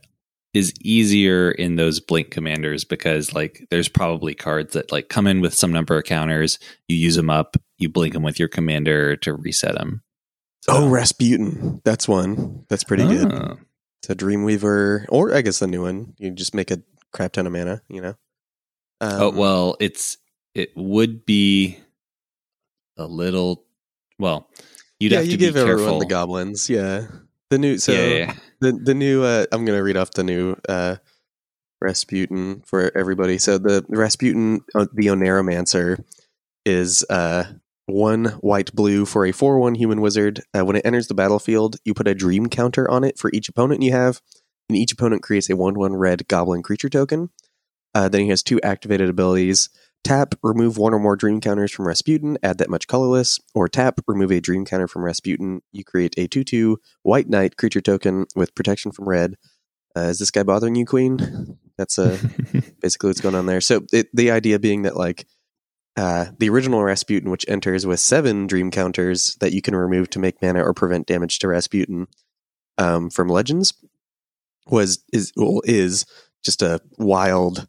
is 0.54 0.74
easier 0.82 1.52
in 1.52 1.76
those 1.76 2.00
blink 2.00 2.32
commanders 2.32 2.84
because 2.84 3.34
like 3.34 3.68
there's 3.70 3.88
probably 3.88 4.34
cards 4.34 4.74
that 4.74 4.92
like 4.92 5.10
come 5.10 5.28
in 5.28 5.42
with 5.42 5.54
some 5.54 5.72
number 5.72 5.98
of 5.98 6.06
counters, 6.06 6.58
you 6.88 6.96
use 6.96 7.16
them 7.16 7.30
up, 7.30 7.56
you 7.78 7.90
blink 7.90 8.14
them 8.14 8.24
with 8.24 8.40
your 8.40 8.48
commander 8.48 9.16
to 9.18 9.34
reset 9.34 9.76
them. 9.76 10.02
Oh, 10.68 10.90
Rasputin. 10.90 11.82
That's 11.84 12.08
one. 12.08 12.66
That's 12.68 12.84
pretty 12.84 13.08
good. 13.08 13.32
Oh. 13.32 13.58
It's 14.02 14.10
a 14.10 14.16
Dreamweaver, 14.16 15.06
or 15.10 15.34
I 15.34 15.42
guess 15.42 15.60
the 15.60 15.68
new 15.68 15.82
one. 15.82 16.14
You 16.18 16.32
just 16.32 16.56
make 16.56 16.72
a 16.72 16.82
crap 17.12 17.34
ton 17.34 17.48
of 17.48 17.54
mana, 17.54 17.82
you 17.90 18.02
know? 18.02 18.16
Um, 19.02 19.22
oh 19.22 19.30
well, 19.32 19.78
it's 19.80 20.18
it 20.54 20.72
would 20.76 21.26
be 21.26 21.78
a 22.98 23.06
little 23.06 23.66
well. 24.18 24.50
You'd 25.00 25.12
yeah, 25.12 25.20
have 25.20 25.26
to 25.26 25.32
you 25.32 25.38
give 25.38 25.54
careful. 25.54 25.72
everyone 25.72 26.00
the 26.00 26.06
goblins. 26.06 26.70
Yeah. 26.70 27.08
The 27.50 27.58
new, 27.58 27.78
so 27.78 27.94
yeah, 27.94 28.06
yeah, 28.06 28.16
yeah. 28.18 28.34
The 28.62 28.74
the 28.74 28.93
new, 28.93 29.24
uh, 29.24 29.45
I'm 29.52 29.65
to 29.65 29.74
read 29.74 29.98
off 29.98 30.12
the 30.12 30.24
new 30.24 30.56
uh, 30.67 30.98
Rasputin 31.82 32.62
for 32.65 32.95
everybody. 32.98 33.38
So 33.38 33.58
the 33.58 33.86
Rasputin, 33.88 34.62
uh, 34.76 34.88
the 34.93 35.08
Oneiromancer, 35.08 36.04
is 36.65 37.06
uh, 37.10 37.45
one 37.86 38.26
white 38.41 38.74
blue 38.74 39.06
for 39.06 39.26
a 39.26 39.32
4 39.32 39.60
1 39.60 39.76
human 39.76 40.02
wizard. 40.02 40.41
Uh, 40.54 40.65
when 40.65 40.76
it 40.76 40.86
enters 40.86 41.08
the 41.08 41.13
battlefield, 41.13 41.78
you 41.86 41.93
put 41.93 42.08
a 42.08 42.15
dream 42.15 42.48
counter 42.48 42.89
on 42.89 43.04
it 43.04 43.17
for 43.17 43.32
each 43.34 43.50
opponent 43.50 43.82
you 43.82 43.91
have, 43.91 44.22
and 44.67 44.78
each 44.78 44.91
opponent 44.91 45.24
creates 45.24 45.50
a 45.50 45.56
1 45.56 45.76
1 45.76 45.95
red 45.95 46.28
goblin 46.28 46.62
creature 46.62 46.89
token. 46.89 47.30
Uh, 47.95 48.08
then 48.08 48.22
he 48.22 48.30
has 48.30 48.43
two 48.43 48.62
activated 48.62 49.10
abilities 49.10 49.69
tap, 50.04 50.36
remove 50.42 50.78
one 50.78 50.94
or 50.94 51.00
more 51.00 51.16
dream 51.16 51.42
counters 51.42 51.72
from 51.72 51.88
Rasputin, 51.88 52.38
add 52.44 52.58
that 52.58 52.70
much 52.70 52.88
colorless, 52.88 53.40
or 53.54 53.68
tap, 53.68 54.00
remove 54.08 54.32
a 54.32 54.40
dream 54.40 54.66
counter 54.66 54.88
from 54.88 55.04
Rasputin. 55.04 55.62
You 55.72 55.84
create 55.84 56.16
a 56.18 56.28
2 56.28 56.44
2 56.44 56.78
white 57.04 57.30
knight 57.30 57.58
creature 57.58 57.82
token 57.82 58.26
with 58.36 58.56
protection 58.56 58.92
from 58.92 59.08
red. 59.08 59.36
Uh, 59.98 60.02
is 60.02 60.20
this 60.20 60.32
guy 60.32 60.44
bothering 60.44 60.76
you, 60.76 60.86
Queen? 60.86 61.58
That's 61.78 61.98
uh, 61.98 62.18
basically 62.82 63.10
what's 63.10 63.22
going 63.22 63.36
on 63.36 63.46
there. 63.46 63.62
So 63.62 63.82
it, 63.92 64.08
the 64.14 64.32
idea 64.32 64.60
being 64.60 64.84
that 64.84 64.96
like 64.96 65.26
uh, 65.98 66.28
the 66.38 66.50
original 66.50 66.84
Rasputin, 66.84 67.30
which 67.30 67.46
enters 67.48 67.86
with 67.86 68.00
seven 68.00 68.48
dream 68.48 68.72
counters 68.72 69.36
that 69.42 69.52
you 69.52 69.62
can 69.62 69.76
remove 69.76 70.10
to 70.12 70.20
make 70.20 70.42
mana 70.42 70.64
or 70.64 70.74
prevent 70.74 71.08
damage 71.08 71.40
to 71.40 71.48
Rasputin 71.48 72.08
um, 72.78 73.10
from 73.10 73.28
Legends, 73.28 73.74
was 74.68 75.04
is 75.12 75.34
well, 75.36 75.62
is 75.66 76.06
just 76.44 76.62
a 76.62 76.80
wild 76.98 77.68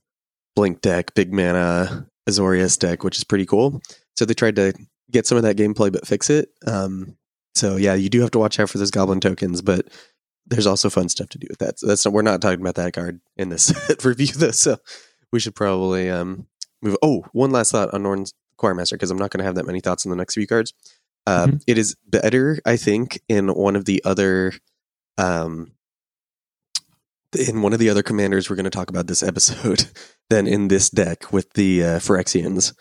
blink 0.55 0.81
deck, 0.81 1.14
big 1.14 1.33
mana 1.33 2.07
Azorius 2.31 2.79
deck, 2.79 3.05
which 3.05 3.19
is 3.19 3.25
pretty 3.25 3.47
cool. 3.47 3.81
So 4.16 4.25
they 4.25 4.35
tried 4.35 4.57
to 4.57 4.73
get 5.11 5.27
some 5.27 5.37
of 5.37 5.43
that 5.43 5.57
gameplay 5.57 5.93
but 5.93 6.07
fix 6.07 6.31
it. 6.31 6.51
Um, 6.66 7.16
so 7.55 7.77
yeah, 7.77 7.95
you 7.95 8.09
do 8.09 8.21
have 8.21 8.31
to 8.33 8.38
watch 8.38 8.61
out 8.61 8.71
for 8.71 8.79
those 8.79 8.90
goblin 8.90 9.21
tokens, 9.21 9.62
but 9.62 9.88
there's 10.47 10.66
also 10.66 10.90
fun 10.90 11.09
stuff 11.09 11.29
to 11.31 11.38
do 11.38 11.47
with 11.49 11.59
that. 11.59 11.79
So 11.79 11.87
that's 11.87 12.05
not, 12.05 12.14
we're 12.14 12.23
not 12.23 12.40
talking 12.40 12.61
about 12.61 12.77
that 12.77 12.93
card 12.93 13.21
in 13.37 13.49
this 13.49 13.73
review 14.05 14.29
though. 14.29 14.51
So 14.51 14.79
we 15.33 15.40
should 15.40 15.55
probably 15.55 16.11
um, 16.11 16.47
move. 16.83 16.97
Oh, 17.03 17.25
one 17.33 17.51
last 17.51 17.73
thought 17.73 17.93
on 17.95 18.03
Norn's 18.03 18.35
Choirmaster 18.59 18.93
because 18.93 19.11
I'm 19.11 19.19
not 19.19 19.31
going 19.31 19.38
to 19.38 19.45
have 19.45 19.55
that 19.57 19.66
many 19.66 19.81
thoughts 19.81 20.07
on 20.07 20.11
the 20.11 20.16
next 20.16 20.35
few 20.35 20.47
cards. 20.47 20.75
Uh, 21.27 21.47
mm-hmm. 21.47 21.57
it 21.66 21.79
is 21.79 21.97
better, 22.07 22.59
I 22.64 22.77
think, 22.77 23.21
in 23.29 23.49
one 23.49 23.77
of 23.77 23.85
the 23.85 24.03
other, 24.05 24.53
um, 25.19 25.73
in 27.38 27.62
one 27.62 27.73
of 27.73 27.79
the 27.79 27.90
other 27.90 28.03
commanders 28.03 28.49
we're 28.49 28.57
going 28.57 28.64
to 28.64 28.71
talk 28.71 28.90
about 28.90 29.07
this 29.07 29.23
episode 29.23 29.87
than 30.31 30.47
in 30.47 30.69
this 30.69 30.90
deck 30.90 31.33
with 31.33 31.53
the 31.55 31.85
uh, 31.85 31.99
Phyrexians. 31.99 32.75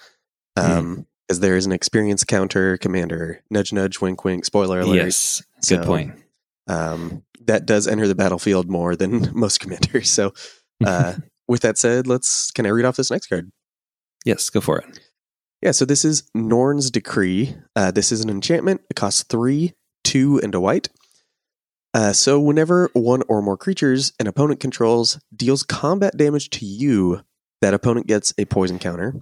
Um, 0.56 0.66
mm. 0.66 1.06
Because 1.28 1.42
there 1.42 1.56
is 1.56 1.68
an 1.68 1.72
experience 1.72 2.24
counter 2.24 2.76
commander. 2.78 3.44
Nudge, 3.52 3.72
nudge, 3.72 4.02
wink, 4.02 4.26
wink. 4.26 4.46
Spoiler 4.46 4.80
alert. 4.80 4.96
Yes, 4.96 5.44
good 5.68 5.84
point. 5.84 6.16
Um, 6.68 7.22
that 7.46 7.68
does 7.68 7.88
enter 7.88 8.08
the 8.08 8.16
battlefield 8.16 8.68
more 8.68 8.96
than 8.96 9.30
most 9.38 9.60
commanders. 9.60 10.10
So, 10.10 10.34
uh, 10.84 11.16
with 11.48 11.62
that 11.62 11.78
said, 11.78 12.08
let's. 12.08 12.50
Can 12.50 12.66
I 12.66 12.70
read 12.70 12.86
off 12.86 12.96
this 12.96 13.12
next 13.12 13.28
card? 13.28 13.52
Yes, 14.26 14.50
go 14.50 14.60
for 14.60 14.80
it. 14.80 15.00
Yeah, 15.62 15.72
so 15.72 15.86
this 15.86 16.04
is 16.04 16.24
Norn's 16.34 16.90
Decree. 16.90 17.56
Uh, 17.76 17.92
this 17.92 18.12
is 18.12 18.22
an 18.22 18.30
enchantment. 18.32 18.82
It 18.90 18.96
costs 18.96 19.24
three, 19.24 19.74
two, 20.04 20.40
and 20.42 20.56
a 20.56 20.60
white. 20.60 20.90
Uh, 21.94 22.14
so, 22.14 22.40
whenever 22.40 22.90
one 22.94 23.24
or 23.28 23.42
more 23.42 23.58
creatures 23.58 24.14
an 24.20 24.28
opponent 24.28 24.60
controls 24.60 25.20
deals 25.36 25.64
combat 25.64 26.16
damage 26.16 26.50
to 26.52 26.66
you, 26.66 27.22
that 27.62 27.74
opponent 27.74 28.08
gets 28.08 28.34
a 28.38 28.46
poison 28.46 28.80
counter. 28.80 29.16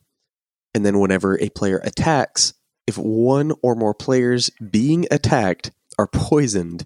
And 0.74 0.86
then, 0.86 1.00
whenever 1.00 1.40
a 1.40 1.50
player 1.50 1.80
attacks, 1.84 2.54
if 2.86 2.98
one 2.98 3.54
or 3.64 3.76
more 3.76 3.94
players 3.94 4.50
being 4.72 5.06
attacked 5.12 5.72
are 5.98 6.08
poisoned, 6.08 6.86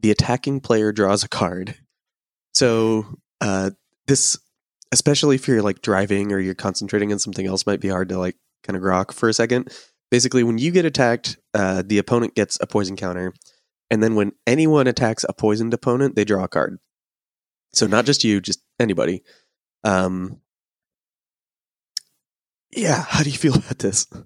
the 0.00 0.10
attacking 0.10 0.60
player 0.60 0.92
draws 0.92 1.24
a 1.24 1.28
card. 1.28 1.76
So, 2.54 3.18
uh, 3.40 3.70
this 4.06 4.38
especially 4.92 5.34
if 5.34 5.48
you're 5.48 5.62
like 5.62 5.82
driving 5.82 6.32
or 6.32 6.38
you're 6.38 6.54
concentrating 6.54 7.12
on 7.12 7.18
something 7.18 7.46
else 7.46 7.66
might 7.66 7.80
be 7.80 7.88
hard 7.88 8.08
to 8.08 8.18
like 8.18 8.36
kind 8.62 8.76
of 8.76 8.82
grok 8.82 9.12
for 9.12 9.28
a 9.28 9.34
second 9.34 9.70
basically 10.10 10.42
when 10.42 10.58
you 10.58 10.70
get 10.70 10.84
attacked 10.84 11.36
uh, 11.54 11.82
the 11.84 11.98
opponent 11.98 12.34
gets 12.34 12.58
a 12.60 12.66
poison 12.66 12.96
counter 12.96 13.32
and 13.90 14.02
then 14.02 14.14
when 14.14 14.32
anyone 14.46 14.86
attacks 14.86 15.24
a 15.28 15.32
poisoned 15.32 15.74
opponent 15.74 16.16
they 16.16 16.24
draw 16.24 16.44
a 16.44 16.48
card. 16.48 16.78
So 17.72 17.86
not 17.86 18.06
just 18.06 18.24
you 18.24 18.40
just 18.40 18.62
anybody. 18.78 19.22
Um 19.84 20.40
yeah 22.72 23.02
how 23.02 23.22
do 23.22 23.30
you 23.30 23.38
feel 23.38 23.54
about 23.54 23.78
this? 23.78 24.06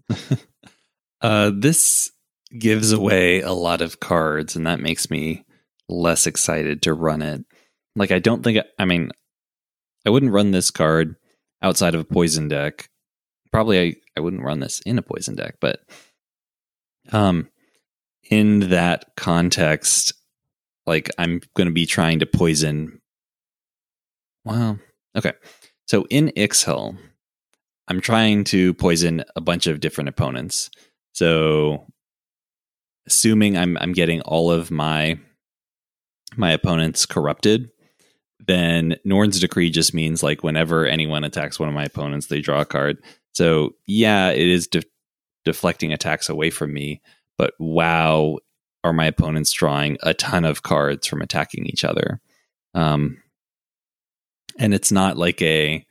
Uh 1.22 1.50
this 1.54 2.12
gives 2.58 2.92
away 2.92 3.42
a 3.42 3.52
lot 3.52 3.82
of 3.82 4.00
cards 4.00 4.56
and 4.56 4.66
that 4.66 4.80
makes 4.80 5.10
me 5.10 5.44
less 5.86 6.26
excited 6.26 6.80
to 6.80 6.94
run 6.94 7.20
it. 7.20 7.44
Like 7.94 8.10
i 8.10 8.18
don't 8.18 8.42
think 8.42 8.64
i 8.78 8.86
mean 8.86 9.10
I 10.06 10.10
wouldn't 10.10 10.32
run 10.32 10.50
this 10.50 10.70
card 10.70 11.16
outside 11.60 11.94
of 11.94 12.00
a 12.00 12.04
poison 12.04 12.48
deck. 12.48 12.88
Probably 13.52 13.78
I, 13.78 13.94
I 14.16 14.20
wouldn't 14.20 14.42
run 14.42 14.60
this 14.60 14.80
in 14.80 14.96
a 14.96 15.02
poison 15.02 15.34
deck, 15.34 15.56
but 15.60 15.80
um 17.12 17.49
in 18.30 18.70
that 18.70 19.16
context, 19.16 20.12
like 20.86 21.10
I'm 21.18 21.40
gonna 21.54 21.70
be 21.72 21.86
trying 21.86 22.20
to 22.20 22.26
poison 22.26 23.00
well, 24.44 24.78
okay. 25.16 25.32
So 25.86 26.06
in 26.08 26.28
Ixhel, 26.36 26.96
I'm 27.88 28.00
trying 28.00 28.44
to 28.44 28.72
poison 28.74 29.24
a 29.36 29.40
bunch 29.40 29.66
of 29.66 29.80
different 29.80 30.08
opponents. 30.08 30.70
So 31.12 31.86
assuming 33.06 33.58
I'm 33.58 33.76
I'm 33.78 33.92
getting 33.92 34.20
all 34.22 34.50
of 34.50 34.70
my 34.70 35.18
my 36.36 36.52
opponents 36.52 37.06
corrupted, 37.06 37.70
then 38.46 38.96
Norn's 39.04 39.40
decree 39.40 39.70
just 39.70 39.92
means 39.92 40.22
like 40.22 40.42
whenever 40.42 40.86
anyone 40.86 41.24
attacks 41.24 41.58
one 41.58 41.68
of 41.68 41.74
my 41.74 41.84
opponents, 41.84 42.26
they 42.26 42.40
draw 42.40 42.60
a 42.60 42.64
card. 42.64 42.98
So 43.32 43.74
yeah, 43.86 44.30
it 44.30 44.46
is 44.46 44.66
de- 44.68 44.82
deflecting 45.44 45.92
attacks 45.92 46.28
away 46.28 46.50
from 46.50 46.72
me, 46.72 47.02
but 47.40 47.54
wow, 47.58 48.36
are 48.84 48.92
my 48.92 49.06
opponents 49.06 49.50
drawing 49.50 49.96
a 50.02 50.12
ton 50.12 50.44
of 50.44 50.62
cards 50.62 51.06
from 51.06 51.22
attacking 51.22 51.64
each 51.64 51.84
other? 51.84 52.20
Um, 52.74 53.22
and 54.58 54.74
it's 54.74 54.92
not 54.92 55.16
like 55.16 55.40
a, 55.40 55.86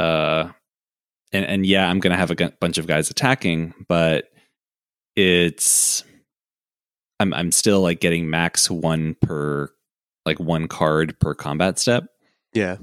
uh, 0.00 0.48
and 1.30 1.44
and 1.44 1.64
yeah, 1.64 1.88
I'm 1.88 2.00
gonna 2.00 2.16
have 2.16 2.32
a 2.32 2.34
g- 2.34 2.50
bunch 2.58 2.76
of 2.76 2.88
guys 2.88 3.08
attacking, 3.08 3.72
but 3.86 4.32
it's 5.14 6.02
I'm 7.20 7.32
I'm 7.32 7.52
still 7.52 7.80
like 7.80 8.00
getting 8.00 8.28
max 8.28 8.68
one 8.68 9.14
per 9.22 9.72
like 10.26 10.40
one 10.40 10.66
card 10.66 11.20
per 11.20 11.34
combat 11.34 11.78
step. 11.78 12.06
Yeah. 12.52 12.78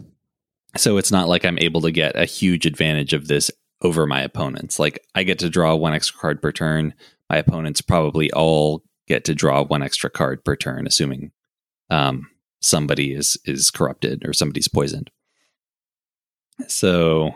So 0.78 0.96
it's 0.96 1.12
not 1.12 1.28
like 1.28 1.44
I'm 1.44 1.60
able 1.60 1.82
to 1.82 1.92
get 1.92 2.16
a 2.16 2.24
huge 2.24 2.66
advantage 2.66 3.12
of 3.12 3.28
this 3.28 3.52
over 3.82 4.08
my 4.08 4.22
opponents. 4.22 4.80
Like 4.80 5.06
I 5.14 5.24
get 5.24 5.40
to 5.40 5.50
draw 5.50 5.76
one 5.76 5.94
extra 5.94 6.18
card 6.18 6.42
per 6.42 6.54
turn. 6.54 6.94
My 7.30 7.38
opponents 7.38 7.82
probably 7.82 8.32
all 8.32 8.84
get 9.08 9.26
to 9.26 9.36
draw 9.36 9.64
one 9.64 9.84
extra 9.84 10.10
card 10.10 10.44
per 10.44 10.56
turn, 10.56 10.88
assuming 10.88 11.32
um, 11.90 12.30
somebody 12.62 13.14
is 13.14 13.38
is 13.46 13.72
corrupted 13.72 14.26
or 14.26 14.34
somebody's 14.34 14.68
poisoned. 14.68 15.12
So 16.68 17.32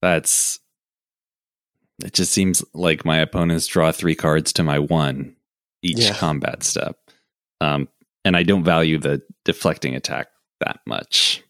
that's 0.00 0.60
it. 2.02 2.12
Just 2.12 2.32
seems 2.32 2.64
like 2.74 3.04
my 3.04 3.18
opponents 3.18 3.66
draw 3.66 3.92
three 3.92 4.14
cards 4.14 4.52
to 4.54 4.62
my 4.62 4.78
one 4.78 5.36
each 5.82 5.98
yeah. 5.98 6.14
combat 6.14 6.62
step. 6.62 6.96
Um, 7.60 7.88
and 8.24 8.36
I 8.36 8.42
don't 8.42 8.64
value 8.64 8.98
the 8.98 9.22
deflecting 9.44 9.94
attack 9.94 10.28
that 10.60 10.80
much. 10.86 11.42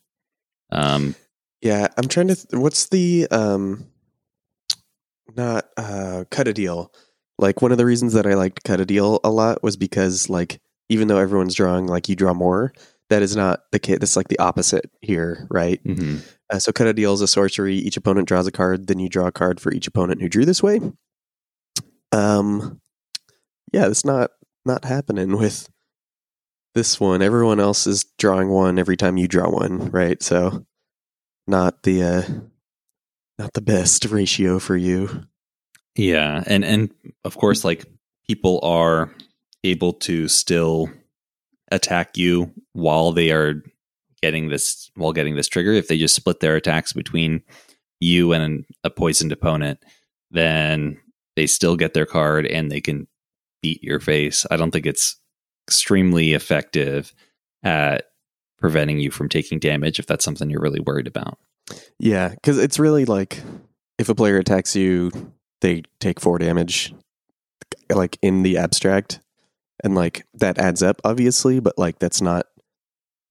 Um, 0.71 1.15
yeah, 1.61 1.89
I'm 1.97 2.09
trying 2.09 2.29
to. 2.29 2.35
Th- 2.35 2.61
what's 2.61 2.89
the 2.89 3.29
um, 3.31 3.87
not 5.37 5.69
uh, 5.77 6.25
cut 6.31 6.49
a 6.49 6.53
deal? 6.53 6.93
Like 7.39 7.63
one 7.63 7.73
of 7.73 7.79
the 7.79 7.87
reasons 7.87 8.13
that 8.13 8.27
I 8.27 8.35
liked 8.35 8.65
cut 8.65 8.81
a 8.81 8.87
deal 8.87 9.21
a 9.25 9.31
lot 9.31 9.63
was 9.63 9.77
because 9.77 10.29
like 10.31 10.61
even 10.89 11.09
though 11.09 11.19
everyone's 11.19 11.55
drawing 11.55 11.87
like 11.87 12.09
you 12.09 12.17
draw 12.17 12.35
more, 12.35 12.73
that 13.09 13.23
is 13.23 13.37
not 13.37 13.61
the 13.73 13.79
case. 13.79 13.99
That's 13.99 14.17
like 14.17 14.29
the 14.29 14.39
opposite 14.39 14.91
here, 15.01 15.47
right? 15.51 15.83
Mm-hmm. 15.85 16.19
Uh, 16.51 16.59
so 16.59 16.73
cut 16.73 16.87
a 16.87 16.93
deal 16.93 17.15
is 17.15 17.21
a 17.21 17.27
sorcery. 17.27 17.77
Each 17.77 17.97
opponent 17.97 18.29
draws 18.29 18.47
a 18.47 18.53
card, 18.53 18.87
then 18.87 18.99
you 18.99 19.09
draw 19.09 19.27
a 19.27 19.33
card 19.33 19.61
for 19.61 19.73
each 19.73 19.87
opponent 19.87 20.21
who 20.21 20.29
drew 20.29 20.45
this 20.45 20.63
way. 20.63 20.81
Um, 22.13 22.81
yeah, 23.73 23.87
it's 23.87 24.05
not 24.05 24.31
not 24.65 24.85
happening 24.85 25.37
with 25.37 25.69
this 26.75 27.01
one. 27.01 27.23
Everyone 27.23 27.61
else 27.61 27.87
is 27.87 28.05
drawing 28.19 28.49
one 28.51 28.79
every 28.79 28.97
time 28.97 29.17
you 29.17 29.29
draw 29.29 29.51
one, 29.51 29.91
right? 29.91 30.23
So 30.23 30.65
not 31.47 31.83
the 31.83 32.03
uh 32.03 32.23
not 33.39 33.53
the 33.55 33.61
best 33.61 34.05
ratio 34.07 34.59
for 34.59 34.77
you. 34.77 35.25
Yeah, 35.97 36.43
and 36.47 36.65
and 36.65 36.91
of 37.25 37.37
course 37.37 37.65
like 37.65 37.85
people 38.27 38.61
are 38.63 39.15
able 39.65 39.93
to 39.93 40.29
still 40.29 40.91
attack 41.71 42.17
you 42.17 42.53
while 42.73 43.13
they 43.13 43.31
are 43.31 43.63
getting 44.23 44.49
this 44.49 44.91
while 44.95 45.13
getting 45.13 45.37
this 45.37 45.49
trigger 45.49 45.73
if 45.73 45.89
they 45.89 45.99
just 45.99 46.15
split 46.15 46.41
their 46.41 46.57
attacks 46.57 46.93
between 46.93 47.43
you 48.01 48.33
and 48.33 48.65
a 48.85 48.91
poisoned 48.91 49.33
opponent 49.33 49.79
then 50.31 51.01
they 51.35 51.47
still 51.47 51.77
get 51.77 51.95
their 51.95 52.07
card 52.07 52.47
and 52.47 52.71
they 52.71 52.81
can 52.81 53.07
beat 53.63 53.83
your 53.83 54.01
face 54.01 54.45
i 54.51 54.57
don't 54.57 54.71
think 54.71 54.87
it's 54.87 55.17
extremely 55.67 56.35
effective 56.35 57.15
at 57.63 58.13
preventing 58.63 58.99
you 58.99 59.11
from 59.11 59.29
taking 59.29 59.59
damage 59.59 59.99
if 59.99 60.07
that's 60.07 60.25
something 60.25 60.49
you're 60.49 60.61
really 60.61 60.81
worried 60.81 61.07
about. 61.07 61.39
Yeah, 61.99 62.29
because 62.29 62.59
it's 62.59 62.79
really 62.79 63.05
like 63.05 63.43
if 63.99 64.09
a 64.09 64.15
player 64.15 64.39
attacks 64.39 64.75
you, 64.75 65.11
they 65.63 65.83
take 65.99 66.21
four 66.21 66.39
damage, 66.39 66.95
like 67.91 68.19
in 68.21 68.43
the 68.43 68.59
abstract, 68.59 69.21
and 69.83 69.95
like 69.95 70.27
that 70.35 70.59
adds 70.59 70.83
up, 70.83 71.01
obviously, 71.05 71.59
but 71.59 71.79
like 71.79 71.99
that's 71.99 72.21
not 72.21 72.47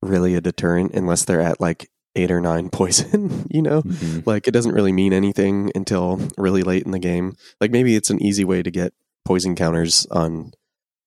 really 0.02 0.34
a 0.34 0.41
deterrent 0.41 0.94
unless 0.96 1.24
they're 1.26 1.41
at 1.41 1.62
like 1.62 1.89
eight 2.15 2.32
or 2.32 2.41
nine 2.41 2.70
poison, 2.72 3.48
you 3.50 3.62
know? 3.62 3.84
Mhm. 3.84 4.26
Like 4.26 4.48
it 4.48 4.52
doesn't 4.52 4.74
really 4.74 4.91
mean 4.91 5.13
anything 5.13 5.72
until 5.76 6.20
really 6.38 6.63
late 6.63 6.84
in 6.84 6.91
the 6.91 7.00
game. 7.00 7.36
Like 7.62 7.72
maybe 7.72 7.96
it's 7.96 8.10
an 8.10 8.22
easy 8.22 8.44
way 8.44 8.63
to 8.63 8.72
get 8.72 8.94
poison 9.24 9.56
counters 9.56 10.08
on 10.10 10.52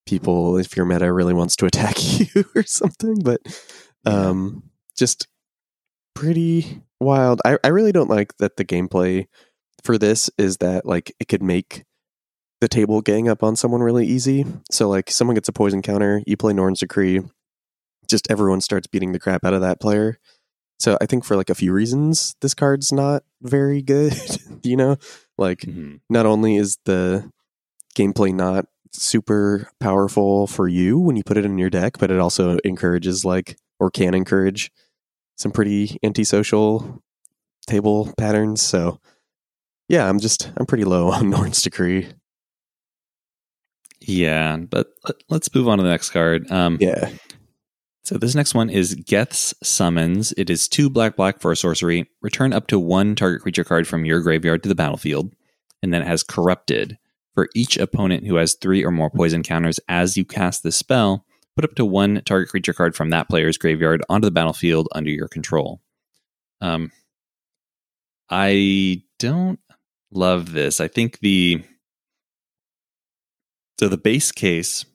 people 0.05 0.57
if 0.57 0.77
your 0.77 0.85
meta 0.85 1.11
really 1.11 1.33
wants 1.33 1.55
to 1.57 1.65
attack 1.71 1.97
you 2.19 2.45
or 2.55 2.63
something, 2.63 3.19
but 3.21 3.41
um 4.05 4.63
just 4.97 5.27
pretty 6.13 6.81
wild. 7.01 7.41
I, 7.45 7.57
I 7.63 7.67
really 7.67 7.91
don't 7.91 8.09
like 8.09 8.37
that 8.37 8.55
the 8.55 8.65
gameplay 8.65 9.27
for 9.85 9.97
this 9.97 10.29
is 10.37 10.57
that 10.57 10.85
like 10.85 11.15
it 11.19 11.27
could 11.27 11.43
make 11.43 11.83
the 12.61 12.67
table 12.67 13.01
gang 13.01 13.29
up 13.29 13.43
on 13.43 13.55
someone 13.55 13.81
really 13.81 14.05
easy. 14.05 14.45
So 14.71 14.89
like 14.89 15.11
someone 15.11 15.35
gets 15.35 15.49
a 15.49 15.53
poison 15.53 15.81
counter, 15.81 16.21
you 16.25 16.37
play 16.37 16.53
Norn's 16.53 16.79
Decree, 16.79 17.21
just 18.07 18.29
everyone 18.29 18.61
starts 18.61 18.87
beating 18.87 19.11
the 19.11 19.19
crap 19.19 19.43
out 19.43 19.53
of 19.53 19.61
that 19.61 19.79
player. 19.79 20.17
So 20.79 20.97
I 20.99 21.05
think 21.05 21.23
for 21.23 21.35
like 21.37 21.49
a 21.49 21.55
few 21.55 21.71
reasons, 21.71 22.35
this 22.41 22.53
card's 22.53 22.91
not 22.91 23.23
very 23.41 23.81
good. 23.81 24.13
you 24.63 24.75
know, 24.75 24.97
like 25.37 25.59
Mhm. 25.61 25.99
not 26.09 26.25
only 26.25 26.55
is 26.57 26.77
the 26.85 27.29
gameplay 27.95 28.33
not 28.33 28.65
super 28.91 29.69
powerful 29.79 30.47
for 30.47 30.67
you 30.67 30.97
when 30.97 31.15
you 31.17 31.23
put 31.23 31.37
it 31.37 31.45
in 31.45 31.57
your 31.57 31.69
deck, 31.69 31.97
but 31.99 32.11
it 32.11 32.19
also 32.19 32.57
encourages 32.63 33.25
like 33.25 33.57
or 33.79 33.91
can 33.91 34.13
encourage 34.13 34.71
some 35.37 35.51
pretty 35.51 35.97
antisocial 36.03 37.01
table 37.67 38.13
patterns. 38.17 38.61
So 38.61 38.99
yeah, 39.87 40.07
I'm 40.09 40.19
just 40.19 40.51
I'm 40.57 40.65
pretty 40.65 40.83
low 40.85 41.11
on 41.11 41.29
Norn's 41.29 41.61
Decree. 41.61 42.07
Yeah, 44.01 44.57
but 44.57 44.87
let- 45.05 45.23
let's 45.29 45.53
move 45.53 45.67
on 45.67 45.77
to 45.79 45.83
the 45.83 45.89
next 45.89 46.11
card. 46.11 46.49
Um, 46.51 46.77
Yeah. 46.79 47.11
So 48.03 48.19
this 48.19 48.35
next 48.35 48.53
one 48.53 48.69
is 48.69 48.93
Geth's 48.93 49.55
Summons. 49.63 50.31
It 50.37 50.51
is 50.51 50.67
two 50.67 50.91
black 50.91 51.15
black 51.15 51.39
for 51.41 51.51
a 51.51 51.55
sorcery. 51.57 52.07
Return 52.21 52.53
up 52.53 52.67
to 52.67 52.77
one 52.79 53.15
target 53.15 53.41
creature 53.41 53.63
card 53.63 53.87
from 53.87 54.05
your 54.05 54.19
graveyard 54.21 54.61
to 54.61 54.69
the 54.69 54.75
battlefield, 54.75 55.33
and 55.81 55.91
then 55.91 56.03
it 56.03 56.07
has 56.07 56.21
Corrupted. 56.21 56.99
For 57.33 57.49
each 57.55 57.75
opponent 57.77 58.25
who 58.27 58.35
has 58.35 58.53
three 58.53 58.85
or 58.85 58.91
more 58.91 59.09
poison 59.09 59.41
counters 59.43 59.79
as 59.89 60.15
you 60.15 60.23
cast 60.23 60.61
this 60.63 60.77
spell, 60.77 61.25
put 61.55 61.65
up 61.65 61.75
to 61.75 61.83
one 61.83 62.21
target 62.25 62.49
creature 62.49 62.73
card 62.73 62.95
from 62.95 63.09
that 63.09 63.27
player's 63.27 63.57
graveyard 63.57 64.01
onto 64.07 64.25
the 64.25 64.31
battlefield 64.31 64.87
under 64.93 65.09
your 65.09 65.27
control. 65.27 65.81
Um, 66.61 66.91
I 68.29 69.01
don't 69.19 69.59
love 70.15 70.51
this. 70.51 70.79
I 70.79 70.87
think 70.87 71.19
the 71.19 71.63
so 73.79 73.89
the 73.89 73.97
base 73.97 74.31
case 74.31 74.85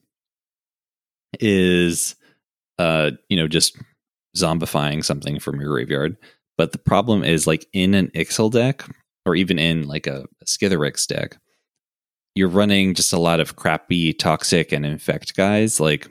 is 1.39 2.17
uh 2.79 3.13
you 3.29 3.37
know 3.37 3.47
just 3.47 3.77
zombifying 4.37 5.05
something 5.05 5.39
from 5.39 5.61
your 5.61 5.71
graveyard. 5.71 6.17
But 6.57 6.73
the 6.73 6.79
problem 6.79 7.25
is 7.25 7.47
like 7.47 7.67
in 7.73 7.95
an 7.95 8.09
ixhel 8.15 8.51
deck 8.51 8.85
or 9.27 9.35
even 9.35 9.59
in 9.59 9.87
like 9.87 10.07
a, 10.07 10.25
a 10.41 10.45
Skithiryx 10.45 11.07
deck 11.07 11.39
you're 12.37 12.49
running 12.49 12.95
just 12.95 13.13
a 13.13 13.19
lot 13.19 13.41
of 13.41 13.57
crappy 13.57 14.13
toxic 14.13 14.73
and 14.73 14.87
infect 14.87 15.37
guys. 15.37 15.81
Like 15.81 16.09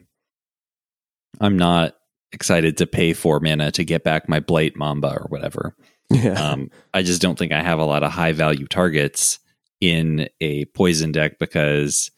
i'm 1.42 1.58
not 1.58 1.96
excited 2.32 2.78
to 2.78 2.88
pay 2.88 3.14
four 3.14 3.40
mana 3.40 3.72
to 3.72 3.84
get 3.84 4.04
back 4.04 4.30
my 4.30 4.40
blight 4.40 4.76
mamba 4.76 5.12
or 5.14 5.26
whatever 5.30 5.76
Yeah. 6.12 6.34
um, 6.34 6.72
I 6.94 7.04
just 7.04 7.22
don't 7.22 7.38
think 7.38 7.52
I 7.52 7.62
have 7.62 7.80
a 7.80 7.86
lot 7.86 8.04
of 8.04 8.12
high 8.12 8.32
value 8.32 8.66
targets 8.66 9.40
in 9.80 10.28
a 10.42 10.66
poison 10.66 11.12
deck 11.12 11.40
because 11.40 12.12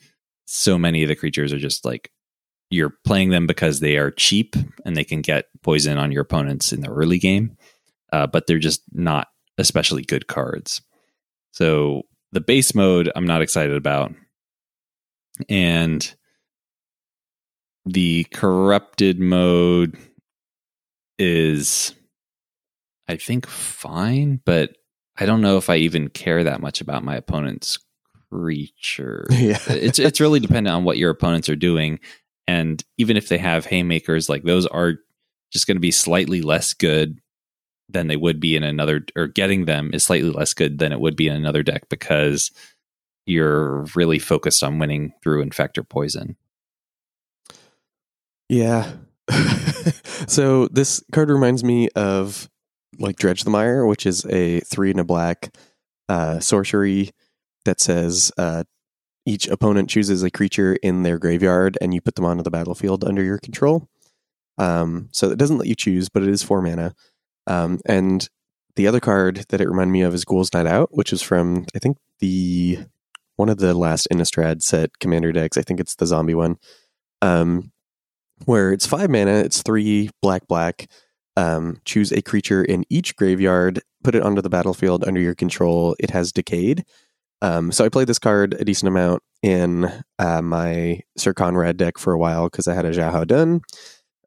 so 0.46 0.78
many 0.78 1.04
of 1.04 1.10
the 1.10 1.16
creatures 1.16 1.54
are 1.54 1.60
just 1.60 1.86
like 1.86 2.12
you're 2.70 2.94
playing 3.06 3.30
them 3.30 3.48
because 3.48 3.80
they 3.80 3.98
are 3.98 4.12
cheap 4.12 4.56
and 4.86 4.96
they 4.96 5.04
can 5.04 5.22
get 5.22 5.46
poison 5.62 5.98
on 5.98 6.12
your 6.12 6.22
opponents 6.22 6.72
in 6.72 6.82
the 6.82 6.90
early 6.90 7.20
game, 7.20 7.58
uh, 8.14 8.26
but 8.26 8.48
they're 8.48 8.60
just 8.60 8.82
not 8.94 9.28
especially 9.58 10.04
good 10.04 10.28
cards. 10.28 10.82
So 11.52 12.04
the 12.32 12.42
base 12.42 12.74
mode, 12.74 13.12
I'm 13.16 13.28
not 13.28 13.42
excited 13.42 13.76
about. 13.76 14.14
And 15.50 16.16
the 17.86 18.26
corrupted 18.34 19.20
mode 19.20 19.98
is 21.20 21.94
I 23.08 23.18
think 23.18 23.48
fine, 23.48 24.42
but 24.46 24.78
I 25.18 25.26
don't 25.26 25.42
know 25.42 25.58
if 25.58 25.70
I 25.70 25.78
even 25.78 26.10
care 26.10 26.44
that 26.44 26.62
much 26.62 26.82
about 26.82 27.04
my 27.04 27.16
opponent's 27.16 27.80
creature. 28.32 29.26
yeah. 29.30 29.60
it's 29.68 30.00
it's 30.00 30.20
really 30.20 30.40
dependent 30.40 30.76
on 30.76 30.84
what 30.84 30.98
your 30.98 31.10
opponents 31.10 31.50
are 31.50 31.56
doing, 31.56 32.00
and 32.48 32.84
even 32.98 33.18
if 33.18 33.30
they 33.30 33.38
have 33.38 33.66
haymakers, 33.66 34.30
like 34.30 34.44
those 34.44 34.66
are 34.68 34.96
just 35.52 35.68
going 35.68 35.76
to 35.76 35.82
be 35.82 35.92
slightly 35.92 36.42
less 36.42 36.74
good 36.74 37.20
than 37.90 38.08
they 38.08 38.16
would 38.16 38.40
be 38.40 38.56
in 38.56 38.64
another, 38.64 39.06
or 39.16 39.28
getting 39.28 39.66
them 39.66 39.92
is 39.94 40.04
slightly 40.04 40.32
less 40.32 40.54
good 40.54 40.80
than 40.80 40.92
it 40.92 41.00
would 41.00 41.16
be 41.16 41.28
in 41.28 41.36
another 41.36 41.64
deck 41.64 41.90
because 41.90 42.52
you're 43.26 43.86
really 43.96 44.20
focused 44.20 44.64
on 44.64 44.80
winning 44.80 45.14
through 45.22 45.42
infect 45.42 45.78
or 45.78 45.84
poison. 45.84 46.36
Yeah. 48.50 48.92
so 50.28 50.68
this 50.68 51.04
card 51.12 51.30
reminds 51.30 51.64
me 51.64 51.90
of 51.96 52.50
like 53.02 53.18
Dredge 53.18 53.44
the 53.44 53.50
Mire, 53.50 53.86
which 53.86 54.06
is 54.06 54.26
a 54.26 54.60
three 54.62 54.92
and 54.92 55.00
a 55.00 55.04
black 55.04 55.56
uh, 56.10 56.40
sorcery 56.40 57.12
that 57.66 57.80
says 57.80 58.32
uh, 58.38 58.64
each 59.26 59.48
opponent 59.48 59.90
chooses 59.90 60.24
a 60.24 60.32
creature 60.32 60.78
in 60.82 61.04
their 61.04 61.20
graveyard 61.20 61.78
and 61.82 61.94
you 61.94 62.02
put 62.02 62.16
them 62.16 62.26
onto 62.26 62.44
the 62.44 62.52
battlefield 62.52 63.04
under 63.04 63.24
your 63.24 63.38
control. 63.38 63.88
Um, 64.58 65.10
so 65.12 65.30
it 65.30 65.38
doesn't 65.38 65.58
let 65.58 65.68
you 65.68 65.76
choose, 65.76 66.10
but 66.10 66.24
it 66.24 66.30
is 66.30 66.44
four 66.44 66.62
mana. 66.62 66.94
Um, 67.48 67.80
and 67.86 68.28
the 68.76 68.88
other 68.88 69.00
card 69.00 69.46
that 69.50 69.62
it 69.62 69.68
reminded 69.68 69.92
me 69.92 70.02
of 70.02 70.14
is 70.14 70.26
Ghoul's 70.26 70.54
Night 70.54 70.68
Out, 70.68 70.90
which 70.92 71.12
is 71.14 71.22
from 71.22 71.66
I 71.76 71.80
think 71.80 71.98
the 72.20 72.80
one 73.36 73.50
of 73.50 73.58
the 73.58 73.74
last 73.74 74.08
Innistrad 74.12 74.62
set 74.62 75.00
commander 75.00 75.32
decks. 75.32 75.58
I 75.58 75.62
think 75.62 75.80
it's 75.80 75.96
the 75.96 76.06
zombie 76.06 76.36
one. 76.36 76.58
Um, 77.22 77.72
where 78.46 78.72
it's 78.72 78.88
five 78.88 79.10
mana, 79.10 79.34
it's 79.40 79.62
three 79.62 80.10
black 80.22 80.48
black. 80.48 80.88
Um, 81.38 81.78
choose 81.86 82.12
a 82.12 82.22
creature 82.22 82.64
in 82.64 82.84
each 82.90 83.16
graveyard, 83.16 83.82
put 84.04 84.16
it 84.16 84.24
onto 84.24 84.42
the 84.42 84.50
battlefield 84.50 85.04
under 85.06 85.22
your 85.22 85.36
control. 85.36 85.96
It 86.00 86.10
has 86.10 86.32
decayed. 86.32 86.84
Um, 87.42 87.72
so 87.72 87.84
I 87.86 87.90
played 87.90 88.08
this 88.08 88.20
card 88.20 88.54
a 88.60 88.66
decent 88.66 88.88
amount 88.88 89.24
in 89.42 89.92
uh, 90.20 90.42
my 90.42 91.02
Syr 91.18 91.34
Konrad 91.34 91.78
deck 91.78 91.98
for 91.98 92.14
a 92.14 92.18
while 92.18 92.50
because 92.50 92.68
I 92.68 92.74
had 92.74 92.86
a 92.86 92.92
Zhao 92.92 93.26
Dun, 93.26 93.62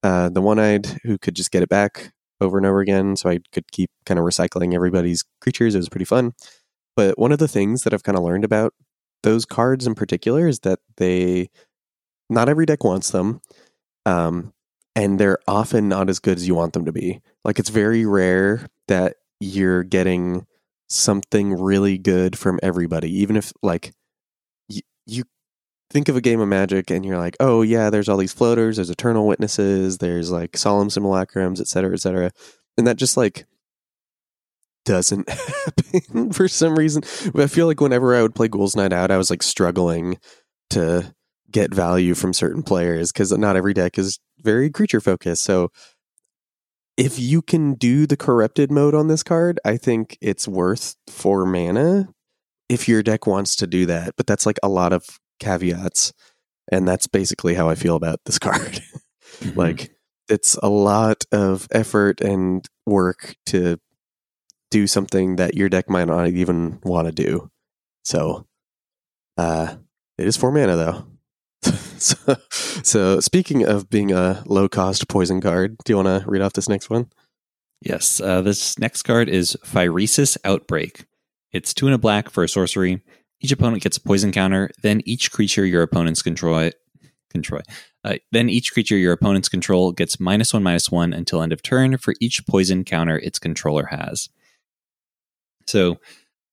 uh, 0.03 0.29
the 0.31 0.43
one 0.43 0.59
eyed 0.59 0.87
who 1.05 1.19
could 1.19 1.37
just 1.37 1.51
get 1.53 1.63
it 1.63 1.69
back 1.69 2.13
over 2.41 2.59
and 2.59 2.67
over 2.67 2.81
again. 2.81 3.17
So 3.17 3.31
I 3.31 3.39
could 3.53 3.71
keep 3.71 3.91
kind 4.05 4.19
of 4.19 4.25
recycling 4.25 4.75
everybody's 4.75 5.25
creatures. 5.41 5.75
It 5.75 5.79
was 5.79 5.89
pretty 5.89 6.05
fun. 6.05 6.33
But 6.97 7.19
one 7.19 7.33
of 7.33 7.39
the 7.39 7.49
things 7.49 7.83
that 7.83 7.95
I've 7.95 8.03
kind 8.03 8.19
of 8.19 8.25
learned 8.25 8.45
about 8.45 8.75
those 9.23 9.45
cards 9.45 9.87
in 9.87 9.95
particular 9.95 10.49
is 10.49 10.61
that 10.61 10.81
they, 10.97 11.49
not 12.29 12.49
every 12.49 12.67
deck 12.67 12.85
wants 12.85 13.11
them. 13.11 13.41
Um, 14.07 14.53
and 14.97 15.19
they're 15.19 15.39
often 15.49 15.89
not 15.89 16.09
as 16.09 16.19
good 16.19 16.39
as 16.39 16.47
you 16.47 16.55
want 16.55 16.73
them 16.73 16.85
to 16.85 16.93
be. 16.93 17.21
Like 17.45 17.59
it's 17.59 17.71
very 17.71 18.05
rare 18.07 18.67
that 18.89 19.17
you're 19.41 19.83
getting 19.83 20.47
something 20.89 21.53
really 21.53 21.99
good 21.99 22.39
from 22.39 22.61
everybody, 22.63 23.11
even 23.21 23.37
if 23.37 23.53
like 23.63 23.93
you 25.07 25.25
think 25.91 26.09
of 26.09 26.17
a 26.17 26.21
game 26.21 26.41
of 26.41 26.49
Magic 26.49 26.91
and 26.91 27.05
you're 27.05 27.19
like, 27.19 27.37
oh 27.41 27.63
yeah, 27.63 27.91
there's 27.91 28.09
all 28.09 28.17
these 28.17 28.33
floaters, 28.33 28.77
there's 28.77 28.91
Eternal 28.91 29.27
Witnesses, 29.27 29.99
there's 29.99 30.31
like 30.31 30.57
Solemn 30.57 30.89
Simulacrums, 30.89 31.61
et 31.61 31.69
cetera, 31.69 31.93
et 31.93 32.01
cetera, 32.01 32.31
and 32.77 32.87
that 32.87 32.97
just 32.97 33.17
like 33.17 33.47
doesn't 34.85 35.29
happen 36.03 36.33
for 36.33 36.49
some 36.49 36.77
reason. 36.77 37.03
But 37.33 37.43
I 37.43 37.47
feel 37.47 37.67
like 37.67 37.81
whenever 37.81 38.15
I 38.15 38.23
would 38.23 38.35
play 38.35 38.49
Ghouls 38.49 38.77
Night 38.77 38.93
Out, 38.93 39.11
I 39.11 39.17
was 39.17 39.31
like 39.31 39.43
struggling 39.43 40.19
to 40.71 41.15
get 41.55 41.73
value 41.73 42.13
from 42.15 42.35
certain 42.35 42.63
players 42.63 43.13
because 43.13 43.33
not 43.33 43.57
every 43.57 43.73
deck 43.73 43.97
is 43.97 44.19
very 44.41 44.69
creature 44.69 45.01
focused. 45.01 45.43
So 45.45 45.71
if 46.99 47.19
you 47.19 47.41
can 47.41 47.75
do 47.75 48.07
the 48.07 48.17
corrupted 48.17 48.71
mode 48.71 48.95
on 48.95 49.09
this 49.09 49.23
card, 49.23 49.59
I 49.65 49.77
think 49.79 50.19
it's 50.21 50.47
worth 50.47 50.97
four 51.09 51.47
mana 51.47 52.09
if 52.69 52.89
your 52.89 53.03
deck 53.03 53.27
wants 53.27 53.57
to 53.57 53.67
do 53.67 53.87
that. 53.87 54.15
But 54.17 54.27
that's 54.27 54.45
like 54.47 54.59
a 54.63 54.69
lot 54.69 54.93
of 54.93 55.07
caveats. 55.41 56.13
And 56.71 56.87
that's 56.87 57.07
basically 57.07 57.55
how 57.55 57.69
I 57.69 57.75
feel 57.77 57.97
about 57.97 58.21
this 58.27 58.39
card. 58.41 58.81
Mhm. 59.41 59.57
like 59.57 59.91
it's 60.29 60.55
a 60.63 60.69
lot 60.69 61.25
of 61.33 61.67
effort 61.73 62.21
and 62.21 62.67
work 62.87 63.37
to 63.47 63.79
do 64.71 64.87
something 64.87 65.37
that 65.37 65.55
your 65.55 65.69
deck 65.69 65.89
might 65.91 66.07
not 66.07 66.29
even 66.29 66.81
want 66.85 67.07
to 67.07 67.13
do. 67.13 67.51
So 68.05 68.47
uh 69.37 69.77
it 70.19 70.27
is 70.27 70.37
four 70.37 70.53
mana 70.53 70.77
though. 70.77 71.07
so, 71.99 72.37
so, 72.51 73.21
speaking 73.21 73.65
of 73.65 73.89
being 73.89 74.13
a 74.13 74.43
low 74.47 74.69
cost 74.69 75.09
poison 75.09 75.41
card, 75.41 75.77
do 75.85 75.93
you 75.93 75.97
want 75.97 76.09
to 76.09 76.29
read 76.29 76.43
off 76.43 76.53
this 76.53 76.69
next 76.69 76.91
one? 76.91 77.07
Yes. 77.81 78.21
Uh, 78.21 78.41
this 78.41 78.79
next 78.79 79.03
card 79.03 79.29
is 79.29 79.57
Phyresis 79.65 80.37
Outbreak. 80.45 81.05
It's 81.53 81.75
two 81.75 81.87
and 81.87 81.95
a 81.95 81.99
black 81.99 82.31
for 82.31 82.43
a 82.43 82.49
sorcery. 82.49 83.03
Each 83.41 83.53
opponent 83.53 83.83
gets 83.83 83.99
a 83.99 84.01
poison 84.01 84.33
counter. 84.33 84.71
Then 84.83 85.03
each 85.05 85.31
creature 85.31 85.67
your 85.67 85.83
opponents 85.83 86.23
control 86.23 86.71
control. 87.31 87.63
Uh, 88.05 88.17
then 88.33 88.49
each 88.49 88.73
creature 88.73 88.97
your 88.97 89.13
opponents 89.13 89.49
control 89.49 89.93
gets 89.93 90.19
minus 90.19 90.55
one 90.55 90.63
minus 90.63 90.91
one 90.91 91.13
until 91.13 91.43
end 91.43 91.53
of 91.53 91.63
turn 91.63 91.99
for 91.99 92.15
each 92.21 92.47
poison 92.47 92.85
counter 92.85 93.19
its 93.19 93.39
controller 93.39 93.87
has. 93.87 94.29
So, 95.67 95.99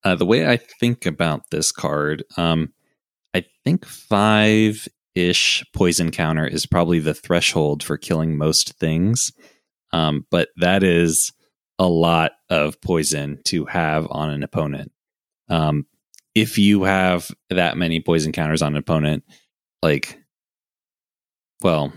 uh, 0.04 0.16
the 0.16 0.26
way 0.26 0.48
I 0.48 0.58
think 0.58 1.06
about 1.06 1.50
this 1.52 1.72
card, 1.72 2.24
um, 2.36 2.74
I 3.34 3.46
think 3.64 3.86
five 3.86 4.88
ish 5.16 5.64
poison 5.74 6.12
counter 6.12 6.48
is 6.48 6.66
probably 6.66 7.00
the 7.00 7.14
threshold 7.14 7.84
for 7.84 7.98
killing 7.98 8.38
most 8.38 8.78
things. 8.80 9.32
Um, 9.92 10.26
but 10.32 10.50
that 10.58 10.84
is 10.84 11.32
a 11.80 11.88
lot 11.88 12.34
of 12.50 12.80
poison 12.82 13.40
to 13.46 13.66
have 13.66 14.08
on 14.10 14.30
an 14.30 14.44
opponent. 14.44 14.92
Um, 15.50 15.86
if 16.34 16.58
you 16.58 16.84
have 16.84 17.30
that 17.50 17.76
many 17.76 18.00
poison 18.00 18.32
counters 18.32 18.62
on 18.62 18.74
an 18.74 18.78
opponent, 18.78 19.24
like, 19.82 20.18
well, 21.62 21.92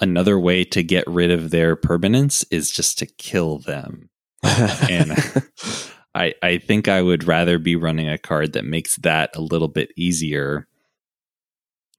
another 0.00 0.38
way 0.38 0.64
to 0.64 0.82
get 0.82 1.04
rid 1.06 1.30
of 1.30 1.50
their 1.50 1.74
permanence 1.74 2.44
is 2.50 2.70
just 2.70 2.98
to 2.98 3.06
kill 3.06 3.58
them. 3.58 4.10
and 4.42 5.12
I, 6.14 6.34
I 6.42 6.58
think 6.58 6.88
I 6.88 7.00
would 7.02 7.24
rather 7.24 7.58
be 7.58 7.74
running 7.74 8.08
a 8.08 8.18
card 8.18 8.52
that 8.52 8.64
makes 8.64 8.96
that 8.96 9.34
a 9.34 9.40
little 9.40 9.68
bit 9.68 9.92
easier 9.96 10.68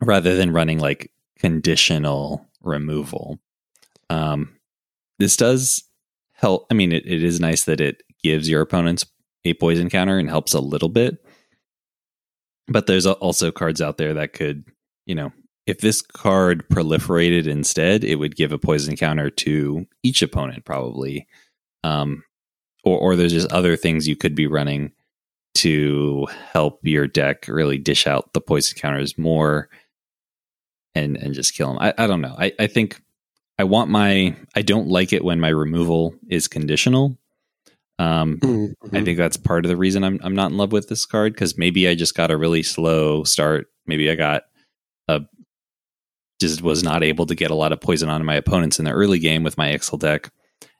rather 0.04 0.36
than 0.36 0.52
running 0.52 0.80
like 0.80 1.12
conditional 1.40 2.46
removal. 2.62 3.40
Um, 4.10 4.58
this 5.20 5.38
does 5.38 5.84
help. 6.34 6.66
I 6.70 6.74
mean, 6.74 6.92
it, 6.92 7.06
it 7.06 7.24
is 7.24 7.40
nice 7.40 7.64
that 7.66 7.82
it 7.82 8.04
gives 8.22 8.50
your 8.50 8.62
opponents 8.62 9.06
a 9.46 9.54
poison 9.56 9.90
counter 9.90 10.18
and 10.18 10.30
helps 10.30 10.54
a 10.54 10.60
little 10.60 10.90
bit. 10.90 11.18
But 12.68 12.88
there's 12.88 13.06
also 13.06 13.52
cards 13.52 13.82
out 13.82 13.98
there 13.98 14.14
that 14.14 14.34
could, 14.34 14.64
you 15.06 15.16
know, 15.16 15.34
if 15.66 15.80
this 15.80 16.02
card 16.02 16.68
proliferated 16.70 17.48
instead, 17.48 18.04
it 18.04 18.16
would 18.16 18.36
give 18.36 18.52
a 18.52 18.58
poison 18.58 18.96
counter 18.96 19.30
to 19.30 19.86
each 20.02 20.22
opponent, 20.22 20.66
probably. 20.66 21.28
Um, 21.84 22.24
or, 22.84 22.98
or 22.98 23.16
there's 23.16 23.34
just 23.34 23.52
other 23.52 23.76
things 23.76 24.08
you 24.08 24.16
could 24.16 24.36
be 24.36 24.48
running 24.48 24.92
to 25.56 26.26
help 26.52 26.80
your 26.84 27.08
deck 27.08 27.48
really 27.48 27.78
dish 27.78 28.08
out 28.08 28.34
the 28.34 28.42
poison 28.42 28.78
counters 28.78 29.18
more 29.18 29.70
and 30.96 31.18
and 31.18 31.34
just 31.34 31.56
kill 31.56 31.68
them. 31.68 31.80
I, 31.80 31.94
I 31.98 32.08
don't 32.08 32.22
know. 32.22 32.36
I, 32.38 32.54
I 32.60 32.68
think 32.68 33.02
I 33.58 33.64
want 33.64 33.90
my 33.90 34.36
I 34.56 34.62
don't 34.62 34.88
like 34.88 35.14
it 35.14 35.24
when 35.24 35.40
my 35.40 35.50
removal 35.50 36.16
is 36.30 36.48
conditional. 36.48 37.18
Um, 38.00 38.40
mm-hmm. 38.40 38.96
I 38.96 39.04
think 39.04 39.18
that's 39.18 39.38
part 39.38 39.66
of 39.66 39.70
the 39.70 39.78
reason 39.78 40.04
I'm 40.04 40.20
I'm 40.24 40.36
not 40.36 40.52
in 40.52 40.58
love 40.58 40.72
with 40.72 40.90
this 40.90 41.06
card 41.06 41.34
because 41.34 41.58
maybe 41.58 41.88
I 41.88 41.96
just 41.96 42.16
got 42.16 42.32
a 42.32 42.38
really 42.38 42.64
slow 42.64 43.24
start. 43.24 43.68
Maybe 43.86 44.10
I 44.10 44.16
got 44.16 44.44
a 45.08 45.22
just 46.40 46.62
was 46.62 46.84
not 46.84 47.04
able 47.04 47.26
to 47.28 47.36
get 47.36 47.52
a 47.52 47.56
lot 47.56 47.72
of 47.72 47.80
poison 47.80 48.10
on 48.10 48.26
my 48.26 48.36
opponents 48.36 48.80
in 48.80 48.86
the 48.86 48.92
early 48.92 49.20
game 49.20 49.44
with 49.44 49.58
my 49.58 49.72
Ixhel 49.72 50.00
deck, 50.00 50.32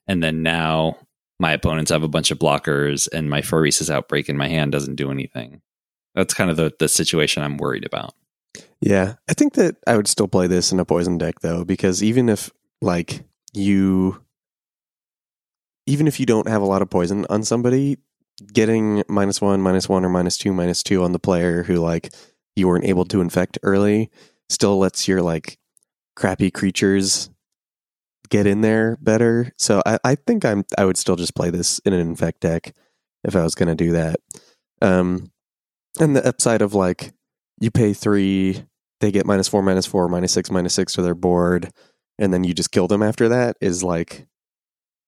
and 0.08 0.24
then 0.24 0.42
now 0.42 0.98
my 1.40 1.54
opponents 1.54 1.92
have 1.92 2.04
a 2.04 2.08
bunch 2.08 2.32
of 2.32 2.40
blockers 2.40 3.08
and 3.14 3.30
my 3.30 3.42
Phyresis 3.42 3.90
outbreak 3.90 4.30
in 4.30 4.38
my 4.38 4.48
hand 4.48 4.72
doesn't 4.72 4.96
do 4.96 5.12
anything. 5.12 5.62
That's 6.16 6.34
kind 6.34 6.50
of 6.50 6.58
the 6.58 6.74
the 6.80 6.90
situation 6.90 7.44
I'm 7.44 7.58
worried 7.58 7.86
about. 7.86 8.16
Yeah, 8.86 9.14
I 9.30 9.34
think 9.34 9.54
that 9.54 9.78
I 9.88 9.96
would 9.96 10.10
still 10.10 10.28
play 10.28 10.48
this 10.48 10.74
in 10.74 10.80
a 10.80 10.84
poison 10.84 11.18
deck 11.18 11.40
though, 11.40 11.64
because 11.64 12.04
even 12.04 12.28
if 12.28 12.52
like 12.82 13.24
you, 13.54 14.22
even 15.86 16.06
if 16.06 16.20
you 16.20 16.26
don't 16.26 16.50
have 16.50 16.62
a 16.62 16.66
lot 16.66 16.82
of 16.82 16.90
poison 16.90 17.26
on 17.30 17.44
somebody, 17.44 17.98
getting 18.52 19.02
minus 19.08 19.40
one, 19.40 19.62
minus 19.62 19.88
one, 19.88 20.04
or 20.04 20.10
minus 20.10 20.38
two, 20.38 20.52
minus 20.52 20.84
two 20.84 21.02
on 21.02 21.14
the 21.14 21.20
player 21.20 21.64
who 21.64 21.76
like 21.76 22.14
you 22.58 22.68
weren't 22.68 22.84
able 22.84 23.06
to 23.06 23.22
infect 23.22 23.58
early 23.64 24.12
still 24.50 24.78
lets 24.78 25.08
your 25.08 25.22
like 25.22 25.58
crappy 26.18 26.52
creatures 26.52 27.30
get 28.30 28.46
in 28.46 28.60
there 28.60 28.98
better. 29.00 29.54
So 29.58 29.82
I, 29.86 29.98
I 30.04 30.16
think 30.16 30.44
I'm 30.44 30.66
I 30.78 30.84
would 30.84 30.98
still 30.98 31.16
just 31.16 31.36
play 31.36 31.50
this 31.52 31.80
in 31.80 31.94
an 31.94 32.02
infect 32.02 32.42
deck 32.42 32.76
if 33.24 33.34
I 33.34 33.44
was 33.44 33.56
going 33.56 33.70
to 33.70 33.76
do 33.76 33.94
that. 33.94 34.20
Um, 34.82 35.32
and 36.02 36.18
the 36.18 36.28
upside 36.28 36.62
of 36.62 36.74
like 36.74 37.14
you 37.62 37.72
pay 37.72 37.94
three, 37.94 38.66
they 39.04 39.12
get 39.12 39.26
minus 39.26 39.50
four, 39.50 39.62
minus 39.62 39.86
four, 39.86 40.08
minus 40.08 40.32
six, 40.32 40.50
minus 40.50 40.74
six 40.74 40.94
to 40.94 41.02
their 41.02 41.14
board, 41.14 41.70
and 42.18 42.34
then 42.34 42.44
you 42.44 42.54
just 42.54 42.72
kill 42.72 42.88
them 42.88 43.04
after 43.04 43.28
that 43.30 43.58
is 43.60 43.84
like 43.84 44.28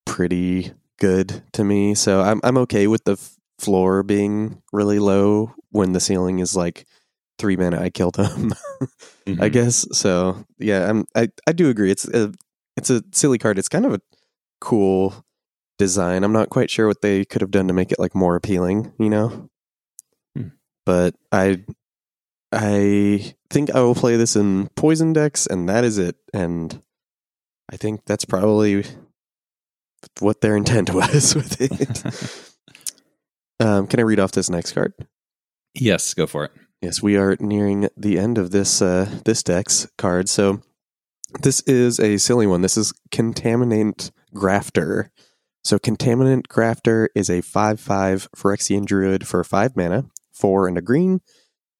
pretty 0.05 0.73
good 0.99 1.43
to 1.53 1.63
me. 1.63 1.95
So 1.95 2.21
I'm 2.21 2.41
I'm 2.43 2.57
okay 2.59 2.87
with 2.87 3.05
the 3.05 3.13
f- 3.13 3.37
floor 3.57 4.03
being 4.03 4.61
really 4.73 4.99
low 4.99 5.53
when 5.69 5.93
the 5.93 6.01
ceiling 6.01 6.39
is 6.39 6.55
like 6.55 6.85
three 7.39 7.55
mana. 7.55 7.81
I 7.81 7.89
kill 7.89 8.11
them, 8.11 8.51
mm-hmm. 9.25 9.41
I 9.41 9.47
guess. 9.47 9.87
So 9.93 10.45
yeah, 10.59 10.89
I'm 10.89 11.05
I 11.15 11.29
I 11.47 11.53
do 11.53 11.69
agree. 11.69 11.89
It's 11.89 12.05
a 12.05 12.33
it's 12.75 12.89
a 12.89 13.01
silly 13.13 13.37
card. 13.37 13.57
It's 13.57 13.69
kind 13.69 13.85
of 13.85 13.93
a 13.93 14.01
cool 14.59 15.25
design. 15.77 16.25
I'm 16.25 16.33
not 16.33 16.49
quite 16.49 16.69
sure 16.69 16.85
what 16.87 17.01
they 17.01 17.23
could 17.23 17.41
have 17.41 17.51
done 17.51 17.69
to 17.69 17.73
make 17.73 17.93
it 17.93 17.99
like 17.99 18.13
more 18.13 18.35
appealing, 18.35 18.91
you 18.99 19.09
know. 19.09 19.49
Hmm. 20.35 20.47
But 20.85 21.15
I 21.31 21.63
I 22.55 23.35
think 23.49 23.75
I 23.75 23.81
will 23.81 23.95
play 23.95 24.15
this 24.15 24.35
in 24.35 24.69
poison 24.75 25.13
decks, 25.13 25.45
and 25.45 25.67
that 25.67 25.83
is 25.83 25.97
it. 25.97 26.15
And 26.33 26.81
I 27.71 27.77
think 27.77 28.05
that's 28.05 28.25
probably 28.25 28.85
what 30.19 30.41
their 30.41 30.55
intent 30.57 30.93
was 30.93 31.35
with 31.35 31.59
it. 31.59 32.55
um, 33.65 33.87
can 33.87 33.99
I 33.99 34.03
read 34.03 34.19
off 34.19 34.31
this 34.31 34.49
next 34.49 34.71
card? 34.71 34.93
Yes, 35.73 36.13
go 36.13 36.25
for 36.25 36.45
it. 36.45 36.51
Yes, 36.81 37.01
we 37.01 37.17
are 37.17 37.35
nearing 37.39 37.89
the 37.97 38.17
end 38.17 38.37
of 38.37 38.51
this 38.51 38.81
uh, 38.81 39.09
this 39.25 39.43
deck's 39.43 39.87
card. 39.97 40.29
So 40.29 40.61
this 41.41 41.61
is 41.61 41.99
a 41.99 42.17
silly 42.17 42.47
one. 42.47 42.61
This 42.61 42.77
is 42.77 42.93
Contaminant 43.11 44.11
Grafter. 44.33 45.11
So 45.63 45.79
Contaminant 45.79 46.47
Grafter 46.47 47.09
is 47.15 47.29
a 47.29 47.41
5-5 47.41 48.27
Phyrexian 48.35 48.85
Druid 48.85 49.27
for 49.27 49.43
5 49.43 49.75
mana, 49.75 50.05
4 50.31 50.67
and 50.67 50.77
a 50.77 50.81
green. 50.81 51.21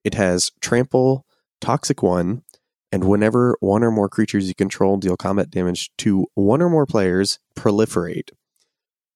It 0.06 0.14
has 0.14 0.52
Trample, 0.62 1.26
Toxic 1.60 2.02
1, 2.04 2.44
and 2.92 3.04
whenever 3.04 3.58
one 3.60 3.84
or 3.84 3.92
more 3.92 4.08
creatures 4.08 4.48
you 4.48 4.54
control 4.54 4.98
deal 4.98 5.18
combat 5.18 5.50
damage 5.50 5.90
to 5.98 6.28
one 6.36 6.62
or 6.62 6.70
more 6.70 6.86
players, 6.86 7.40
proliferate. 7.58 8.30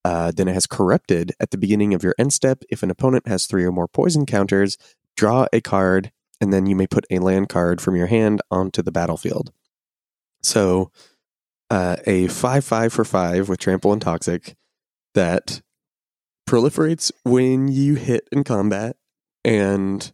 Uh, 0.03 0.31
then 0.35 0.47
it 0.47 0.53
has 0.53 0.65
Corrupted 0.65 1.33
at 1.39 1.51
the 1.51 1.57
beginning 1.57 1.93
of 1.93 2.03
your 2.03 2.15
end 2.17 2.33
step. 2.33 2.63
If 2.69 2.81
an 2.81 2.89
opponent 2.89 3.27
has 3.27 3.45
three 3.45 3.63
or 3.63 3.71
more 3.71 3.87
poison 3.87 4.25
counters, 4.25 4.77
draw 5.15 5.45
a 5.53 5.61
card, 5.61 6.11
and 6.41 6.51
then 6.51 6.65
you 6.65 6.75
may 6.75 6.87
put 6.87 7.05
a 7.11 7.19
land 7.19 7.49
card 7.49 7.79
from 7.79 7.95
your 7.95 8.07
hand 8.07 8.41
onto 8.49 8.81
the 8.81 8.91
battlefield. 8.91 9.51
So, 10.41 10.91
uh, 11.69 11.97
a 12.07 12.27
5 12.27 12.65
5 12.65 12.93
for 12.93 13.05
5 13.05 13.47
with 13.47 13.59
Trample 13.59 13.93
and 13.93 14.01
Toxic 14.01 14.55
that 15.13 15.61
proliferates 16.47 17.11
when 17.23 17.67
you 17.67 17.93
hit 17.93 18.27
in 18.31 18.43
combat 18.43 18.95
and 19.45 20.11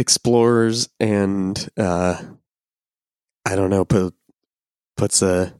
explores 0.00 0.88
and 0.98 1.68
uh 1.76 2.20
I 3.44 3.54
don't 3.54 3.68
know 3.70 3.84
put 3.84 4.14
puts 4.96 5.20
a 5.20 5.54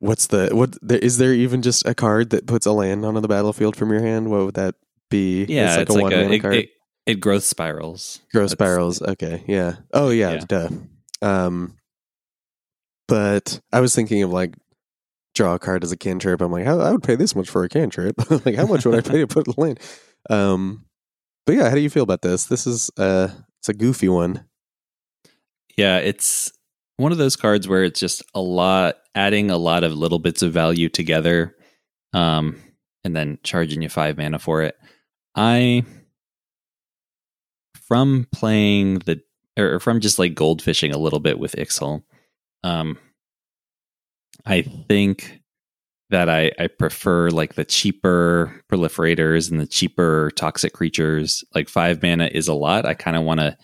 what's 0.00 0.26
the 0.26 0.50
what 0.52 0.76
is 1.02 1.18
there 1.18 1.32
even 1.32 1.62
just 1.62 1.86
a 1.86 1.94
card 1.94 2.30
that 2.30 2.46
puts 2.46 2.66
a 2.66 2.72
land 2.72 3.06
onto 3.06 3.20
the 3.20 3.28
battlefield 3.28 3.76
from 3.76 3.90
your 3.92 4.02
hand? 4.02 4.28
What 4.28 4.44
would 4.44 4.54
that 4.54 4.74
be? 5.08 5.44
Yeah 5.44 5.66
it's 5.66 5.76
like, 5.76 5.82
it's 5.82 5.96
a, 5.96 6.28
like 6.28 6.44
a, 6.44 6.48
it, 6.48 6.54
it, 6.64 6.70
it, 7.06 7.14
growth 7.20 7.44
spirals. 7.44 8.20
Growth 8.32 8.50
That's, 8.50 8.52
spirals 8.54 9.00
okay 9.00 9.44
yeah. 9.46 9.76
Oh 9.92 10.10
yeah, 10.10 10.32
yeah, 10.32 10.44
duh. 10.46 10.68
Um 11.22 11.76
but 13.08 13.60
i 13.72 13.80
was 13.80 13.94
thinking 13.94 14.22
of 14.22 14.30
like 14.32 14.54
draw 15.34 15.54
a 15.54 15.58
card 15.60 15.84
as 15.84 15.92
a 15.92 15.96
cantrip. 15.96 16.40
I'm 16.40 16.50
like 16.50 16.66
i 16.66 16.90
would 16.90 17.04
pay 17.04 17.14
this 17.14 17.36
much 17.36 17.48
for 17.48 17.62
a 17.62 17.68
cantrip. 17.68 18.16
Like 18.44 18.56
how 18.56 18.66
much 18.66 18.84
would 18.84 18.96
i 18.96 19.00
pay 19.00 19.18
to 19.18 19.26
put 19.28 19.46
a 19.46 19.60
land? 19.60 19.78
Um 20.28 20.86
but 21.46 21.54
yeah, 21.54 21.68
how 21.68 21.74
do 21.74 21.80
you 21.80 21.90
feel 21.90 22.02
about 22.02 22.22
this? 22.22 22.46
This 22.46 22.66
is 22.66 22.90
uh 22.96 23.28
it's 23.58 23.68
a 23.68 23.74
goofy 23.74 24.08
one. 24.08 24.44
Yeah, 25.76 25.98
it's 25.98 26.52
one 26.96 27.12
of 27.12 27.18
those 27.18 27.36
cards 27.36 27.66
where 27.66 27.84
it's 27.84 28.00
just 28.00 28.22
a 28.34 28.40
lot 28.40 28.96
adding 29.14 29.50
a 29.50 29.56
lot 29.58 29.84
of 29.84 29.92
little 29.94 30.18
bits 30.18 30.42
of 30.42 30.52
value 30.52 30.88
together 30.88 31.56
um 32.12 32.56
and 33.04 33.16
then 33.16 33.38
charging 33.42 33.82
you 33.82 33.88
5 33.88 34.16
mana 34.18 34.38
for 34.38 34.62
it. 34.62 34.76
I 35.34 35.84
from 37.74 38.26
playing 38.32 39.00
the 39.00 39.20
or 39.58 39.80
from 39.80 40.00
just 40.00 40.18
like 40.18 40.34
goldfishing 40.34 40.94
a 40.94 40.98
little 40.98 41.20
bit 41.20 41.38
with 41.38 41.56
Ixhel, 41.56 42.02
um 42.64 42.98
I 44.46 44.62
think 44.62 45.41
that 46.12 46.28
I, 46.28 46.52
I 46.58 46.68
prefer 46.68 47.30
like 47.30 47.54
the 47.54 47.64
cheaper 47.64 48.62
proliferators 48.70 49.50
and 49.50 49.58
the 49.58 49.66
cheaper 49.66 50.30
toxic 50.36 50.72
creatures. 50.74 51.42
Like 51.54 51.68
five 51.68 52.02
mana 52.02 52.30
is 52.32 52.48
a 52.48 52.54
lot. 52.54 52.86
I 52.86 52.94
kind 52.94 53.16
of 53.16 53.24
want 53.24 53.40
to 53.40 53.56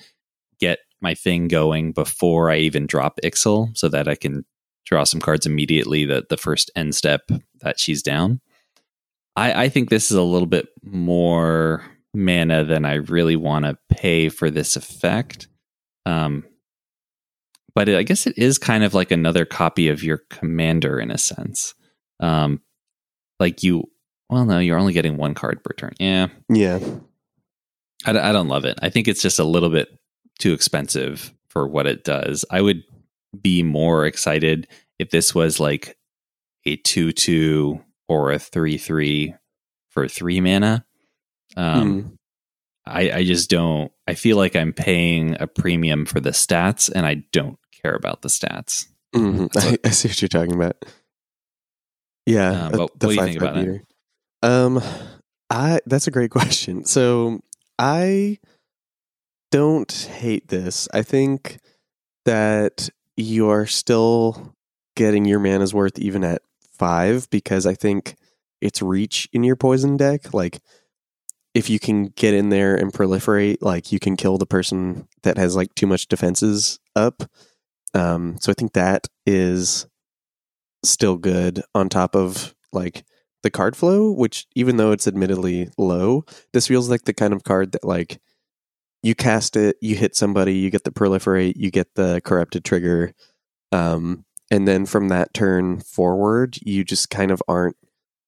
get 0.59 0.81
my 1.01 1.15
thing 1.15 1.49
going 1.49 1.93
before 1.93 2.51
I 2.51 2.57
even 2.57 2.87
drop 2.87 3.21
Ixhel 3.23 3.77
so 3.77 3.89
that 3.89 4.09
I 4.09 4.15
can 4.15 4.45
draw 4.87 5.05
some 5.05 5.21
cards 5.21 5.47
immediately 5.47 6.07
the, 6.07 6.25
the 6.29 6.39
first 6.39 6.71
end 6.75 6.95
step 6.95 7.29
that 7.61 7.79
she's 7.79 8.03
down. 8.03 8.41
I, 9.37 9.65
I 9.65 9.69
think 9.69 9.91
this 9.91 10.11
is 10.11 10.17
a 10.17 10.23
little 10.23 10.49
bit 10.49 10.69
more 10.83 11.85
mana 12.15 12.65
than 12.65 12.87
I 12.87 12.95
really 12.95 13.37
want 13.37 13.67
to 13.67 13.79
pay 13.91 14.31
for 14.31 14.51
this 14.51 14.75
effect. 14.75 15.49
Um, 16.07 16.45
but 17.75 17.91
it, 17.91 17.99
I 17.99 18.03
guess 18.03 18.27
it 18.27 18.39
is 18.39 18.57
kind 18.57 18.83
of 18.83 18.95
like 18.95 19.11
another 19.11 19.45
copy 19.45 19.89
of 19.89 20.03
your 20.03 20.23
commander 20.31 20.99
in 20.99 21.11
a 21.11 21.19
sense. 21.19 21.75
Um, 22.21 22.61
like 23.41 23.63
you, 23.63 23.85
well, 24.31 24.45
no, 24.45 24.59
you're 24.59 24.79
only 24.79 24.93
getting 24.93 25.17
one 25.17 25.35
card 25.35 25.63
per 25.65 25.73
turn. 25.75 25.95
Yeah, 25.99 26.29
Yeah. 26.49 26.79
I, 28.07 28.11
I 28.11 28.33
don't 28.33 28.49
love 28.49 28.65
it. 28.65 28.79
I 28.83 28.91
think 28.91 29.09
it's 29.09 29.23
just 29.23 29.39
a 29.39 29.45
little 29.45 29.71
bit 29.71 29.89
too 30.39 30.53
expensive 30.53 31.33
for 31.49 31.67
what 31.67 31.87
it 31.87 32.05
does. 32.05 32.45
I 32.51 32.61
would 32.61 32.83
be 33.41 33.63
more 33.63 34.07
excited 34.07 34.69
if 34.99 35.11
this 35.11 35.35
was 35.35 35.59
like 35.61 35.97
a 36.65 36.77
2 36.77 37.13
2 37.13 37.81
or 38.09 38.33
a 38.33 38.39
3 38.39 38.79
3 38.79 39.35
for 39.91 40.09
three 40.09 40.41
mana. 40.41 40.85
Um, 41.57 42.03
Mm. 42.03 42.15
I, 42.87 43.11
I 43.19 43.25
just 43.25 43.51
don't, 43.51 43.93
I 44.07 44.15
feel 44.15 44.39
like 44.39 44.57
I'm 44.57 44.73
paying 44.73 45.37
a 45.39 45.47
premium 45.47 46.07
for 46.07 46.21
the 46.21 46.31
stats 46.31 46.91
and 46.91 47.05
I 47.05 47.17
don't 47.33 47.59
care 47.83 47.95
about 47.95 48.23
the 48.23 48.29
stats. 48.31 48.87
Mhm. 49.15 49.53
So- 49.53 49.61
I, 49.71 49.79
I 49.85 49.91
see 49.91 50.09
what 50.09 50.23
you're 50.23 50.29
talking 50.31 50.55
about. 50.55 50.85
Yeah, 52.29 52.67
uh, 52.67 52.71
but 52.71 52.81
what 52.81 53.01
do 53.01 53.15
you 53.15 53.23
think 53.23 53.37
about 53.39 53.57
it? 53.57 53.61
meter. 53.61 53.85
Um, 54.43 54.83
I 55.51 55.81
that's 55.87 56.07
a 56.07 56.11
great 56.11 56.31
question. 56.39 56.85
So 56.85 57.41
I 57.79 58.39
don't 59.51 59.91
hate 59.91 60.49
this. 60.49 60.89
I 60.93 61.03
think 61.03 61.59
that 62.25 62.91
you 63.17 63.49
are 63.49 63.67
still 63.67 64.55
getting 64.95 65.25
your 65.25 65.39
mana's 65.39 65.73
worth 65.73 65.99
even 65.99 66.23
at 66.23 66.43
five 66.73 67.29
because 67.31 67.65
I 67.65 67.75
think 67.75 68.17
it's 68.61 68.83
reach 68.83 69.29
in 69.33 69.43
your 69.43 69.57
poison 69.57 69.97
deck. 69.97 70.35
Like 70.35 70.61
if 71.55 71.71
you 71.71 71.79
can 71.79 72.09
get 72.09 72.35
in 72.35 72.51
there 72.51 72.75
and 72.75 72.93
proliferate, 72.93 73.59
like 73.63 73.91
you 73.91 73.99
can 73.99 74.17
kill 74.17 74.37
the 74.37 74.47
person 74.47 75.09
that 75.23 75.39
has 75.39 75.57
like 75.57 75.75
too 75.75 75.87
much 75.87 76.09
defenses 76.09 76.79
up. 76.95 77.23
Um, 77.95 78.37
so 78.41 78.53
I 78.53 78.55
think 78.55 78.75
that 78.75 79.09
is 79.25 79.87
still 80.83 81.17
good 81.17 81.63
on 81.75 81.89
top 81.89 82.15
of 82.15 82.55
like 82.73 83.05
the 83.43 83.51
card 83.51 83.77
flow, 83.77 84.11
which 84.11 84.47
even 84.55 84.77
though 84.77 84.93
it's 84.93 85.07
admittedly 85.07 85.71
low, 85.79 86.25
this 86.53 86.67
feels 86.67 86.91
like 86.91 87.05
the 87.05 87.15
kind 87.15 87.33
of 87.33 87.45
card 87.45 87.73
that 87.73 87.85
like 87.85 88.21
you 89.03 89.15
cast 89.15 89.57
it, 89.57 89.77
you 89.81 89.95
hit 89.97 90.17
somebody, 90.17 90.55
you 90.55 90.71
get 90.71 90.85
the 90.85 90.91
proliferate, 90.91 91.55
you 91.57 91.71
get 91.71 91.95
the 91.95 92.21
corrupted 92.25 92.65
trigger, 92.65 93.13
um, 93.73 94.25
and 94.51 94.67
then 94.67 94.87
from 94.87 95.09
that 95.09 95.35
turn 95.35 95.81
forward, 95.81 96.57
you 96.63 96.85
just 96.85 97.11
kind 97.11 97.31
of 97.31 97.43
aren't 97.47 97.77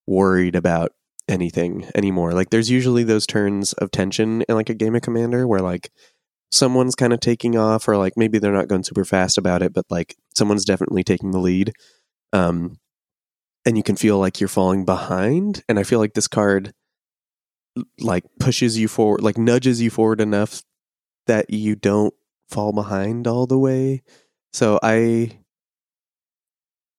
worried 0.06 0.54
about 0.54 0.92
anything 1.28 1.88
anymore. 1.94 2.32
Like 2.32 2.50
there's 2.50 2.70
usually 2.70 3.04
those 3.04 3.26
turns 3.26 3.72
of 3.74 3.90
tension 3.90 4.42
in 4.42 4.54
like 4.54 4.68
a 4.68 4.74
game 4.74 4.94
of 4.94 5.02
commander 5.02 5.46
where 5.46 5.60
like 5.60 5.90
someone's 6.50 6.94
kind 6.94 7.12
of 7.12 7.20
taking 7.20 7.56
off 7.56 7.88
or 7.88 7.96
like 7.96 8.14
maybe 8.16 8.38
they're 8.38 8.52
not 8.52 8.68
going 8.68 8.82
super 8.82 9.04
fast 9.04 9.38
about 9.38 9.62
it, 9.62 9.72
but 9.72 9.86
like 9.88 10.16
someone's 10.34 10.64
definitely 10.64 11.04
taking 11.04 11.30
the 11.30 11.38
lead. 11.38 11.72
Um 12.32 12.78
and 13.66 13.76
you 13.76 13.82
can 13.82 13.96
feel 13.96 14.18
like 14.18 14.40
you're 14.40 14.48
falling 14.48 14.84
behind. 14.84 15.62
And 15.68 15.78
I 15.78 15.82
feel 15.82 15.98
like 15.98 16.14
this 16.14 16.28
card 16.28 16.72
like 17.98 18.24
pushes 18.38 18.78
you 18.78 18.88
forward, 18.88 19.22
like 19.22 19.38
nudges 19.38 19.80
you 19.80 19.90
forward 19.90 20.20
enough 20.20 20.62
that 21.26 21.50
you 21.50 21.76
don't 21.76 22.14
fall 22.48 22.72
behind 22.72 23.26
all 23.26 23.46
the 23.46 23.58
way. 23.58 24.02
So 24.52 24.78
I 24.82 25.38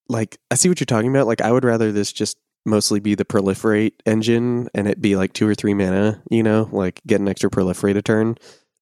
like 0.08 0.38
I 0.50 0.54
see 0.54 0.68
what 0.68 0.80
you're 0.80 0.86
talking 0.86 1.10
about. 1.10 1.26
Like 1.26 1.40
I 1.40 1.52
would 1.52 1.64
rather 1.64 1.92
this 1.92 2.12
just 2.12 2.38
mostly 2.64 3.00
be 3.00 3.14
the 3.14 3.24
proliferate 3.24 3.92
engine 4.06 4.68
and 4.74 4.86
it 4.86 5.00
be 5.00 5.16
like 5.16 5.32
two 5.32 5.46
or 5.46 5.54
three 5.54 5.74
mana, 5.74 6.22
you 6.30 6.42
know, 6.42 6.68
like 6.72 7.00
get 7.06 7.20
an 7.20 7.28
extra 7.28 7.50
proliferate 7.50 7.96
a 7.96 8.02
turn. 8.02 8.36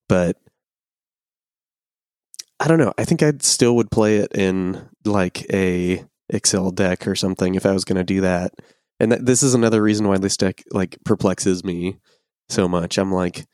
But 0.08 0.36
I 2.58 2.68
don't 2.68 2.78
know. 2.78 2.92
I 2.98 3.04
think 3.04 3.22
I'd 3.22 3.42
still 3.42 3.74
would 3.76 3.90
play 3.90 4.16
it 4.16 4.32
in 4.34 4.88
like 5.04 5.50
a 5.52 6.04
Ixhel 6.32 6.74
deck 6.74 7.06
or 7.06 7.14
something 7.14 7.54
if 7.54 7.66
I 7.66 7.72
was 7.72 7.84
going 7.84 7.98
to 7.98 8.04
do 8.04 8.20
that. 8.20 8.52
And 8.98 9.12
that, 9.12 9.26
this 9.26 9.42
is 9.42 9.54
another 9.54 9.82
reason 9.82 10.06
why 10.06 10.18
this 10.18 10.36
deck 10.36 10.62
like 10.72 10.98
perplexes 11.04 11.64
me 11.64 11.98
so 12.48 12.68
much. 12.68 12.98
I'm 12.98 13.12
like, 13.12 13.46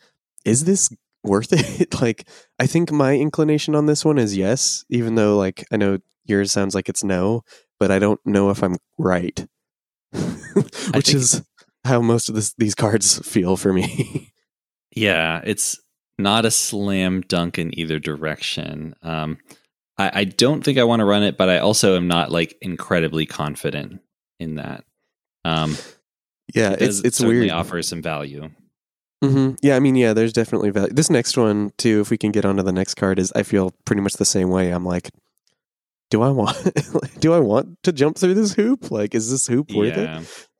is 0.45 0.64
this 0.64 0.91
worth 1.22 1.53
it? 1.81 2.01
like, 2.01 2.29
I 2.59 2.66
think 2.66 2.91
my 2.91 3.14
inclination 3.14 3.74
on 3.74 3.87
this 3.87 4.05
one 4.05 4.18
is 4.18 4.37
yes, 4.37 4.85
even 4.91 5.14
though 5.14 5.37
like 5.37 5.64
I 5.70 5.77
know 5.77 5.99
yours 6.24 6.53
sounds 6.53 6.74
like 6.74 6.89
it's 6.89 7.05
no, 7.05 7.43
but 7.79 7.91
I 7.91 7.99
don't 7.99 8.20
know 8.24 8.51
if 8.51 8.62
I'm 8.62 8.77
right. 8.99 9.47
Which 10.95 11.14
is 11.14 11.43
how 11.85 12.01
most 12.01 12.29
of 12.29 12.35
this, 12.35 12.55
these 12.59 12.74
cards 12.74 13.18
feel 13.20 13.57
for 13.57 13.72
me. 13.72 14.33
Yeah, 14.97 15.43
it's 15.45 15.79
not 16.18 16.47
a 16.47 16.51
slam 16.51 17.20
dunk 17.20 17.59
in 17.59 17.79
either 17.79 17.99
direction. 17.99 18.95
Um, 19.03 19.37
I, 19.99 20.11
I 20.21 20.25
don't 20.25 20.63
think 20.63 20.79
I 20.79 20.85
want 20.85 21.01
to 21.01 21.05
run 21.05 21.23
it, 21.23 21.37
but 21.37 21.49
I 21.49 21.59
also 21.59 21.97
am 21.97 22.09
not 22.09 22.31
like 22.31 22.57
incredibly 22.61 23.27
confident 23.27 24.01
in 24.39 24.57
that. 24.57 24.85
Um, 25.45 25.77
yeah, 26.55 26.73
it 26.73 26.83
it's 26.83 27.01
it's 27.01 27.21
weird. 27.21 27.51
Offers 27.51 27.89
some 27.89 28.03
value. 28.03 28.51
Mm-hmm. 29.25 29.55
Yeah, 29.63 29.77
I 29.77 29.81
mean, 29.81 29.97
yeah, 29.97 30.13
there's 30.13 30.33
definitely 30.33 30.71
value. 30.71 30.93
This 30.93 31.11
next 31.11 31.37
one 31.37 31.73
too, 31.79 32.01
if 32.01 32.11
we 32.11 32.19
can 32.19 32.33
get 32.33 32.45
onto 32.45 32.63
the 32.63 32.73
next 32.73 32.95
card, 32.95 33.19
is 33.19 33.33
I 33.35 33.43
feel 33.43 33.73
pretty 33.85 34.03
much 34.03 34.15
the 34.15 34.25
same 34.25 34.51
way. 34.51 34.71
I'm 34.71 34.85
like, 34.85 35.11
do 36.11 36.23
I 36.23 36.31
want 36.31 36.57
do 37.21 37.33
I 37.33 37.41
want 37.41 37.83
to 37.85 37.93
jump 37.93 38.19
through 38.19 38.35
this 38.35 38.55
hoop? 38.55 38.91
Like, 38.91 39.15
is 39.15 39.31
this 39.31 39.47
hoop 39.47 39.73
worth 39.73 39.97
it? 39.97 40.09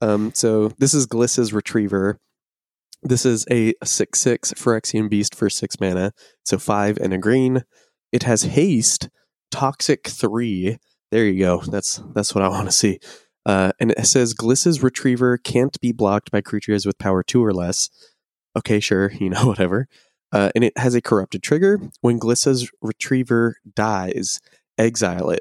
Um, 0.01 0.33
so 0.35 0.69
this 0.79 0.95
is 0.95 1.07
Glissa's 1.07 1.53
Retriever. 1.53 2.19
This 3.03 3.27
is 3.27 3.45
a 3.51 3.75
six 3.85 4.21
six 4.21 4.53
Phyrexian 4.55 5.11
Beast 5.11 5.35
for 5.35 5.51
six 5.51 5.79
mana, 5.79 6.13
so 6.45 6.59
five 6.59 6.97
and 6.99 7.13
a 7.13 7.19
green. 7.19 7.63
It 8.13 8.23
has 8.23 8.43
haste, 8.43 9.09
toxic 9.57 10.07
three. 10.07 10.77
There 11.11 11.25
you 11.25 11.39
go. 11.39 11.63
That's 11.63 12.03
that's 12.15 12.35
what 12.35 12.45
I 12.45 12.49
want 12.49 12.69
to 12.69 12.73
see. 12.73 12.99
Uh, 13.47 13.73
and 13.81 13.93
it 13.93 14.07
says 14.07 14.35
Glissa's 14.35 14.83
Retriever 14.83 15.39
can't 15.39 15.81
be 15.81 15.93
blocked 15.93 16.31
by 16.31 16.43
creatures 16.43 16.85
with 16.85 16.99
power 16.99 17.23
two 17.23 17.43
or 17.43 17.55
less. 17.55 17.89
Okay, 18.55 18.81
sure, 18.81 19.13
you 19.21 19.31
know 19.31 19.47
whatever. 19.47 19.89
Uh, 20.31 20.51
and 20.55 20.63
it 20.63 20.77
has 20.77 20.95
a 20.95 21.01
corrupted 21.01 21.43
trigger. 21.43 21.81
When 22.03 22.21
Glissa's 22.21 22.71
Retriever 22.83 23.57
dies, 23.75 24.41
exile 24.77 25.31
it. 25.31 25.41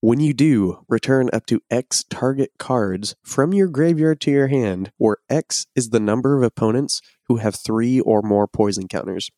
When 0.00 0.20
you 0.20 0.34
do, 0.34 0.84
return 0.88 1.28
up 1.32 1.46
to 1.46 1.60
X 1.68 2.04
target 2.08 2.52
cards 2.60 3.16
from 3.24 3.52
your 3.52 3.66
graveyard 3.66 4.20
to 4.20 4.30
your 4.30 4.46
hand, 4.46 4.92
where 4.98 5.16
X 5.28 5.66
is 5.74 5.90
the 5.90 5.98
number 5.98 6.36
of 6.36 6.44
opponents 6.44 7.02
who 7.26 7.38
have 7.38 7.56
three 7.56 7.98
or 7.98 8.22
more 8.22 8.46
poison 8.46 8.86
counters. 8.86 9.30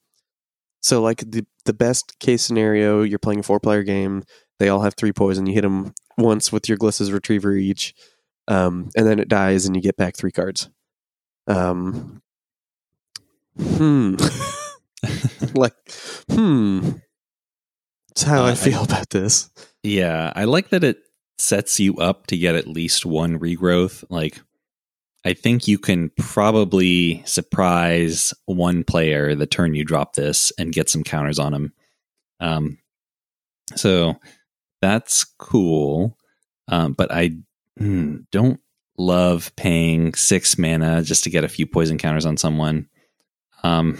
So, 0.83 1.03
like 1.03 1.19
the 1.31 1.45
the 1.65 1.73
best 1.75 2.19
case 2.19 2.43
scenario, 2.43 3.03
you're 3.03 3.19
playing 3.19 3.41
a 3.41 3.43
four 3.43 3.61
player 3.61 3.83
game. 3.83 4.23
They 4.59 4.69
all 4.69 4.81
have 4.83 4.95
three 4.95 5.13
poison. 5.13 5.47
You 5.47 5.55
hit 5.55 5.63
them 5.63 5.95
once 6.19 6.51
with 6.53 6.69
your 6.69 6.79
Glissa's 6.79 7.13
Retriever 7.13 7.55
each, 7.55 7.95
um, 8.49 8.91
and 8.97 9.07
then 9.07 9.19
it 9.19 9.29
dies, 9.29 9.67
and 9.67 9.75
you 9.77 9.83
get 9.83 9.97
back 9.97 10.17
three 10.17 10.33
cards. 10.33 10.69
Um, 11.47 12.23
hmm. 13.59 14.17
like, 15.55 15.75
hmm. 16.31 16.91
That's 18.09 18.23
how 18.25 18.43
Uh, 18.43 18.47
I 18.49 18.51
I- 18.51 18.55
feel 18.55 18.83
about 18.85 19.11
this. 19.11 19.51
yeah. 19.83 20.33
I 20.37 20.45
like 20.45 20.71
that 20.71 20.85
it 20.85 20.99
sets 21.39 21.81
you 21.81 21.97
up 21.97 22.27
to 22.29 22.37
get 22.37 22.55
at 22.55 22.67
least 22.69 23.07
one 23.07 23.39
regrowth. 23.39 24.05
Like, 24.11 24.41
I 25.25 25.35
think 25.35 25.69
you 25.69 25.79
can 25.79 26.11
probably 26.17 27.23
surprise 27.27 28.33
one 28.47 28.85
player 28.85 29.35
the 29.35 29.47
turn 29.47 29.75
you 29.75 29.85
drop 29.85 30.15
this 30.15 30.51
and 30.59 30.73
get 30.73 30.89
some 30.89 31.05
counters 31.05 31.39
on 31.39 31.53
him. 31.53 31.73
Um, 32.41 32.79
so 33.77 34.17
that's 34.81 35.25
cool. 35.25 36.17
Um, 36.69 36.95
but 36.95 37.13
I 37.13 37.33
hmm, 37.77 38.19
don't 38.33 38.61
love 38.97 39.55
paying 39.57 40.15
six 40.15 40.57
mana 40.59 41.03
just 41.03 41.25
to 41.25 41.31
get 41.31 41.45
a 41.45 41.49
few 41.49 41.67
poison 41.67 41.99
counters 41.99 42.27
on 42.27 42.37
someone. 42.37 42.89
Um, 43.63 43.99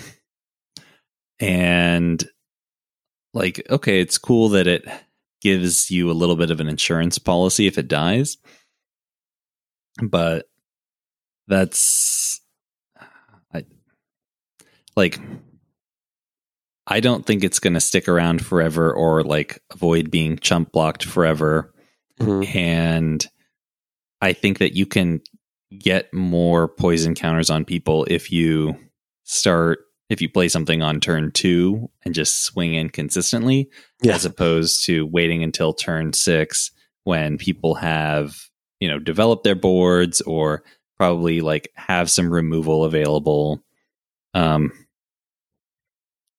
and 1.39 2.23
like, 3.35 3.67
okay, 3.69 4.01
it's 4.01 4.19
cool 4.19 4.51
that 4.51 4.67
it 4.67 4.87
gives 5.43 5.91
you 5.91 6.11
a 6.11 6.13
little 6.13 6.37
bit 6.37 6.51
of 6.51 6.61
an 6.61 6.69
insurance 6.69 7.19
policy 7.19 7.67
if 7.67 7.79
it 7.79 7.89
dies, 7.89 8.37
but 10.03 10.50
that's 11.51 12.41
I 13.53 13.65
like 14.97 15.21
I 16.87 17.01
don't 17.01 17.27
think 17.27 17.45
it's 17.45 17.59
going 17.61 17.75
to 17.75 17.81
stick 17.81 18.09
around 18.09 18.45
forever 18.45 18.93
or 18.93 19.23
like 19.23 19.61
avoid 19.73 20.11
being 20.11 20.39
chump 20.39 20.73
blocked 20.73 21.05
forever 21.05 21.75
Mhm. 22.21 22.55
and 22.55 23.27
I 24.21 24.33
think 24.33 24.59
that 24.59 24.75
you 24.75 24.87
can 24.87 25.21
get 25.79 26.13
more 26.13 26.69
poison 26.69 27.15
counters 27.15 27.49
on 27.51 27.65
people 27.65 28.07
if 28.11 28.31
you 28.33 28.77
start 29.25 29.79
if 30.11 30.21
you 30.21 30.29
play 30.29 30.49
something 30.49 30.83
on 30.83 30.99
turn 31.01 31.31
two 31.33 31.89
and 32.05 32.13
just 32.15 32.43
swing 32.43 32.75
in 32.75 32.91
consistently, 32.91 33.71
Yeah. 34.03 34.15
as 34.17 34.25
opposed 34.25 34.85
to 34.87 35.07
waiting 35.07 35.45
until 35.45 35.73
turn 35.73 36.13
six 36.13 36.73
when 37.05 37.39
people 37.39 37.77
have, 37.77 38.37
you 38.81 38.89
know, 38.89 38.99
developed 38.99 39.45
their 39.45 39.55
boards 39.55 40.21
or 40.23 40.65
probably 41.01 41.41
like 41.41 41.73
have 41.77 42.11
some 42.11 42.31
removal 42.31 42.85
available. 42.85 43.65
Um, 44.35 44.71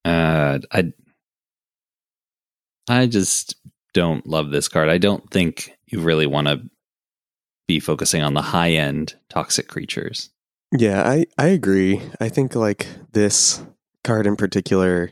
uh, 0.05 0.59
I, 0.71 0.93
I 2.87 3.07
just 3.07 3.55
don't 3.95 4.27
love 4.27 4.51
this 4.51 4.67
card. 4.67 4.87
I 4.87 4.99
don't 4.99 5.27
think 5.31 5.75
you 5.87 5.99
really 5.99 6.27
want 6.27 6.45
to 6.47 6.61
be 7.67 7.79
focusing 7.79 8.21
on 8.21 8.35
the 8.35 8.43
high 8.43 8.73
end 8.73 9.15
toxic 9.29 9.67
creatures. 9.67 10.29
Yeah, 10.77 11.01
I 11.09 11.25
I 11.39 11.47
agree. 11.47 11.99
I 12.19 12.29
think 12.29 12.53
like 12.53 12.85
this 13.13 13.63
card 14.03 14.27
in 14.27 14.35
particular, 14.35 15.09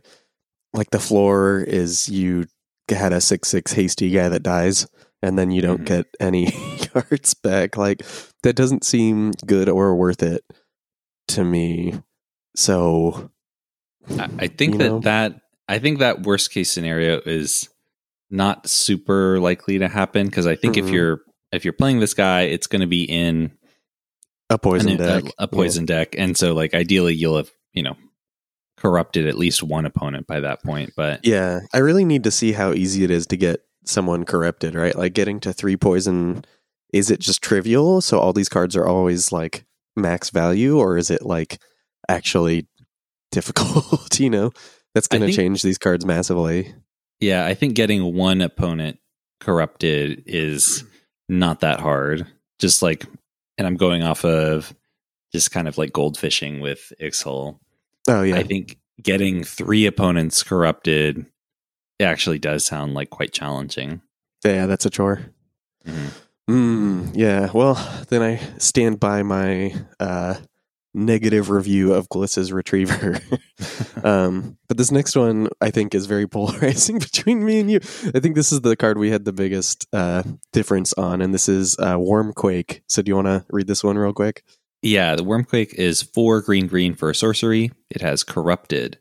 like 0.73 0.91
the 0.91 0.99
floor 0.99 1.59
is 1.59 2.07
you 2.07 2.45
had 2.87 3.13
a 3.13 3.19
six 3.21 3.49
six 3.49 3.73
hasty 3.73 4.11
guy 4.11 4.29
that 4.29 4.43
dies, 4.43 4.85
and 5.23 5.39
then 5.39 5.49
you 5.49 5.63
don't 5.63 5.81
Mhm. 5.81 5.85
get 5.87 6.05
any 6.19 6.51
cards 6.93 7.33
back. 7.33 7.77
Like 7.77 8.03
that 8.43 8.55
doesn't 8.55 8.83
seem 8.85 9.31
good 9.45 9.69
or 9.69 9.95
worth 9.95 10.23
it 10.23 10.43
to 11.29 11.43
me. 11.43 12.01
So 12.55 13.31
I, 14.17 14.29
I 14.39 14.47
think 14.47 14.77
that 14.77 14.89
know? 14.89 14.99
that 15.01 15.41
I 15.67 15.79
think 15.79 15.99
that 15.99 16.23
worst 16.23 16.51
case 16.51 16.71
scenario 16.71 17.19
is 17.25 17.69
not 18.31 18.67
super 18.67 19.39
likely 19.39 19.79
to 19.79 19.87
happen 19.87 20.25
because 20.27 20.47
I 20.47 20.55
think 20.55 20.77
if 20.77 20.85
Mhm. 20.85 20.93
you're 20.93 21.21
if 21.51 21.63
you're 21.65 21.73
playing 21.73 21.99
this 21.99 22.13
guy, 22.13 22.41
it's 22.41 22.67
going 22.67 22.81
to 22.81 22.87
be 22.87 23.03
in 23.03 23.51
a 24.51 24.57
poison 24.57 24.91
an- 24.91 24.97
deck, 24.97 25.23
a, 25.39 25.43
a 25.43 25.47
poison 25.47 25.85
deck, 25.85 26.15
and 26.17 26.37
so 26.37 26.53
like 26.53 26.73
ideally 26.73 27.13
you'll 27.15 27.37
have 27.37 27.51
you 27.73 27.83
know 27.83 27.95
corrupted 28.77 29.27
at 29.27 29.37
least 29.37 29.61
one 29.61 29.85
opponent 29.85 30.25
by 30.27 30.39
that 30.39 30.63
point. 30.63 30.91
But 30.95 31.25
Yeah, 31.25 31.59
I 31.73 31.79
really 31.79 32.05
need 32.05 32.23
to 32.23 32.31
see 32.31 32.53
how 32.53 32.71
easy 32.73 33.03
it 33.03 33.11
is 33.11 33.27
to 33.27 33.37
get 33.37 33.61
someone 33.85 34.23
corrupted. 34.25 34.73
Right, 34.75 34.95
like 34.95 35.13
getting 35.13 35.39
to 35.41 35.53
three 35.53 35.75
poison. 35.77 36.45
Is 36.93 37.11
it 37.11 37.19
just 37.19 37.41
trivial? 37.41 38.01
So 38.01 38.19
all 38.19 38.33
these 38.33 38.49
cards 38.49 38.75
are 38.75 38.85
always 38.87 39.31
like 39.31 39.65
max 39.95 40.29
value, 40.29 40.77
or 40.79 40.97
is 40.97 41.09
it 41.09 41.23
like 41.25 41.59
actually 42.07 42.67
difficult? 43.31 44.19
you 44.19 44.29
know, 44.29 44.51
that's 44.95 45.07
going 45.07 45.21
to 45.21 45.31
change 45.33 45.61
these 45.61 45.77
cards 45.77 46.05
massively. 46.05 46.73
yeah, 47.19 47.45
I 47.45 47.53
think 47.53 47.75
getting 47.75 48.15
one 48.15 48.41
opponent 48.41 48.97
corrupted 49.39 50.23
is 50.25 50.83
not 51.27 51.59
that 51.61 51.79
hard. 51.79 52.25
Just 52.59 52.81
like, 52.81 53.05
and 53.57 53.67
I'm 53.67 53.75
going 53.77 54.03
off 54.03 54.25
of 54.25 54.73
just 55.31 55.51
kind 55.51 55.67
of 55.67 55.77
like 55.77 55.93
gold 55.93 56.17
fishing 56.17 56.59
with 56.59 56.91
Ixhel. 56.99 57.59
Oh 58.09 58.23
yeah, 58.23 58.35
I 58.37 58.43
think 58.43 58.77
getting 59.01 59.43
three 59.43 59.85
opponents 59.85 60.41
corrupted 60.43 61.25
actually 62.01 62.39
does 62.39 62.65
sound 62.65 62.93
like 62.95 63.09
quite 63.11 63.31
challenging. 63.31 64.01
yeah, 64.43 64.65
that's 64.65 64.85
a 64.85 64.89
chore. 64.89 65.21
Mhm. 65.85 66.11
Mm, 66.49 67.11
yeah, 67.13 67.51
well, 67.53 67.75
then 68.09 68.23
I 68.23 68.37
stand 68.57 68.99
by 68.99 69.21
my 69.21 69.71
uh, 69.99 70.33
negative 70.95 71.51
review 71.51 71.93
of 71.93 72.09
Glissa's 72.09 72.51
Retriever. 72.51 73.19
um, 74.03 74.57
but 74.67 74.75
this 74.75 74.91
next 74.91 75.15
one, 75.15 75.49
I 75.61 75.69
think, 75.69 75.93
is 75.93 76.07
very 76.07 76.25
polarizing 76.27 76.97
between 76.97 77.45
me 77.45 77.59
and 77.59 77.69
you. 77.69 77.79
I 78.15 78.19
think 78.19 78.33
this 78.33 78.51
is 78.51 78.61
the 78.61 78.75
card 78.75 78.97
we 78.97 79.11
had 79.11 79.25
the 79.25 79.31
biggest 79.31 79.85
uh, 79.93 80.23
difference 80.51 80.91
on, 80.93 81.21
and 81.21 81.35
this 81.35 81.47
is 81.47 81.77
uh, 81.77 81.97
Wormquake. 81.97 82.81
So, 82.87 83.03
do 83.03 83.11
you 83.11 83.15
want 83.15 83.27
to 83.27 83.45
read 83.51 83.67
this 83.67 83.83
one 83.83 83.99
real 83.99 84.13
quick? 84.13 84.43
Yeah, 84.81 85.15
the 85.15 85.23
Wormquake 85.23 85.75
is 85.75 86.01
four 86.01 86.41
green 86.41 86.65
green 86.65 86.95
for 86.95 87.11
a 87.11 87.15
sorcery. 87.15 87.71
It 87.91 88.01
has 88.01 88.23
corrupted. 88.23 88.97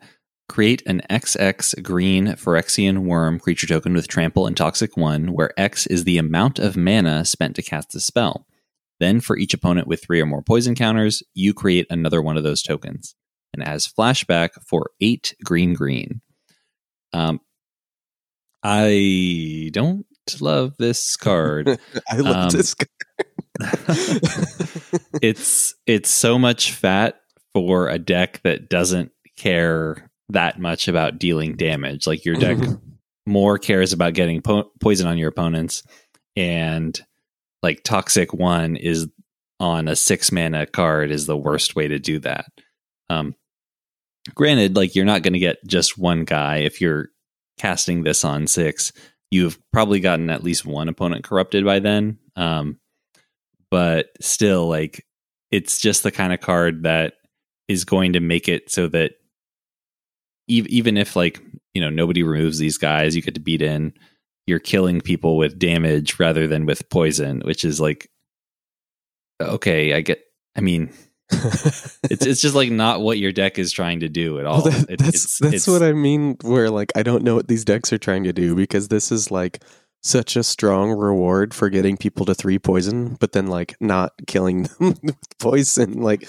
Create 0.48 0.82
an 0.86 1.02
XX 1.10 1.82
green 1.82 2.26
Phyrexian 2.28 3.00
worm 3.06 3.38
creature 3.38 3.66
token 3.66 3.92
with 3.92 4.08
trample 4.08 4.46
and 4.46 4.56
toxic 4.56 4.96
one, 4.96 5.32
where 5.32 5.58
X 5.60 5.86
is 5.86 6.04
the 6.04 6.18
amount 6.18 6.58
of 6.58 6.76
mana 6.76 7.24
spent 7.24 7.54
to 7.56 7.62
cast 7.62 7.90
the 7.92 8.00
spell. 8.00 8.46
Then, 8.98 9.20
for 9.20 9.36
each 9.36 9.54
opponent 9.54 9.86
with 9.86 10.02
three 10.02 10.20
or 10.20 10.26
more 10.26 10.42
poison 10.42 10.74
counters, 10.74 11.22
you 11.34 11.54
create 11.54 11.86
another 11.90 12.20
one 12.22 12.36
of 12.36 12.42
those 12.44 12.62
tokens. 12.62 13.14
And 13.52 13.62
as 13.62 13.86
flashback 13.86 14.50
for 14.66 14.90
eight 15.00 15.34
green 15.44 15.74
green. 15.74 16.20
Um, 17.12 17.40
I 18.62 19.70
don't 19.72 20.04
love 20.40 20.74
this 20.78 21.16
card. 21.16 21.78
I 22.10 22.16
love 22.16 22.36
Um, 22.36 22.50
this 22.50 22.74
card. 22.74 22.88
it's 25.22 25.74
it's 25.86 26.10
so 26.10 26.38
much 26.38 26.72
fat 26.72 27.20
for 27.52 27.88
a 27.88 27.98
deck 27.98 28.40
that 28.44 28.68
doesn't 28.68 29.10
care 29.36 30.07
that 30.30 30.58
much 30.58 30.88
about 30.88 31.18
dealing 31.18 31.56
damage. 31.56 32.06
Like 32.06 32.24
your 32.24 32.36
deck 32.36 32.58
more 33.26 33.58
cares 33.58 33.92
about 33.92 34.14
getting 34.14 34.42
po- 34.42 34.70
poison 34.80 35.06
on 35.06 35.18
your 35.18 35.28
opponents, 35.28 35.82
and 36.36 36.98
like 37.62 37.82
toxic 37.84 38.32
one 38.32 38.76
is 38.76 39.08
on 39.60 39.88
a 39.88 39.96
six 39.96 40.30
mana 40.30 40.66
card 40.66 41.10
is 41.10 41.26
the 41.26 41.36
worst 41.36 41.74
way 41.74 41.88
to 41.88 41.98
do 41.98 42.18
that. 42.20 42.46
Um, 43.10 43.34
granted, 44.34 44.76
like 44.76 44.94
you're 44.94 45.04
not 45.04 45.22
going 45.22 45.32
to 45.32 45.38
get 45.38 45.58
just 45.66 45.98
one 45.98 46.24
guy 46.24 46.58
if 46.58 46.80
you're 46.80 47.08
casting 47.58 48.02
this 48.02 48.24
on 48.24 48.46
six. 48.46 48.92
You've 49.30 49.58
probably 49.72 50.00
gotten 50.00 50.30
at 50.30 50.44
least 50.44 50.64
one 50.64 50.88
opponent 50.88 51.24
corrupted 51.24 51.64
by 51.64 51.80
then. 51.80 52.18
Um, 52.36 52.78
but 53.70 54.06
still, 54.20 54.68
like 54.68 55.04
it's 55.50 55.78
just 55.78 56.02
the 56.02 56.10
kind 56.10 56.32
of 56.32 56.40
card 56.40 56.84
that 56.84 57.14
is 57.66 57.84
going 57.84 58.14
to 58.14 58.20
make 58.20 58.48
it 58.48 58.70
so 58.70 58.88
that 58.88 59.12
even 60.48 60.96
if 60.96 61.14
like 61.16 61.40
you 61.74 61.80
know 61.80 61.90
nobody 61.90 62.22
removes 62.22 62.58
these 62.58 62.78
guys, 62.78 63.14
you 63.14 63.22
get 63.22 63.34
to 63.34 63.40
beat 63.40 63.62
in. 63.62 63.92
You're 64.46 64.58
killing 64.58 65.00
people 65.02 65.36
with 65.36 65.58
damage 65.58 66.18
rather 66.18 66.46
than 66.46 66.64
with 66.66 66.88
poison, 66.88 67.42
which 67.44 67.64
is 67.64 67.80
like 67.80 68.08
okay. 69.40 69.94
I 69.94 70.00
get. 70.00 70.22
I 70.56 70.60
mean, 70.60 70.90
it's 71.30 72.26
it's 72.26 72.40
just 72.40 72.54
like 72.54 72.70
not 72.70 73.00
what 73.00 73.18
your 73.18 73.32
deck 73.32 73.58
is 73.58 73.72
trying 73.72 74.00
to 74.00 74.08
do 74.08 74.38
at 74.40 74.46
all. 74.46 74.62
Well, 74.62 74.72
that- 74.72 74.90
It- 74.90 74.98
that's 74.98 75.08
it's- 75.08 75.38
that's 75.38 75.54
it's- 75.54 75.68
what 75.68 75.82
I 75.82 75.92
mean. 75.92 76.36
Where 76.42 76.70
like 76.70 76.92
I 76.96 77.02
don't 77.02 77.22
know 77.24 77.34
what 77.34 77.48
these 77.48 77.64
decks 77.64 77.92
are 77.92 77.98
trying 77.98 78.24
to 78.24 78.32
do 78.32 78.54
because 78.54 78.88
this 78.88 79.12
is 79.12 79.30
like 79.30 79.62
such 80.02 80.36
a 80.36 80.42
strong 80.44 80.92
reward 80.92 81.52
for 81.52 81.68
getting 81.68 81.96
people 81.96 82.24
to 82.26 82.34
three 82.34 82.58
poison, 82.58 83.16
but 83.20 83.32
then 83.32 83.48
like 83.48 83.76
not 83.80 84.12
killing 84.26 84.62
them 84.80 84.94
with 85.02 85.38
poison. 85.38 86.00
Like 86.00 86.26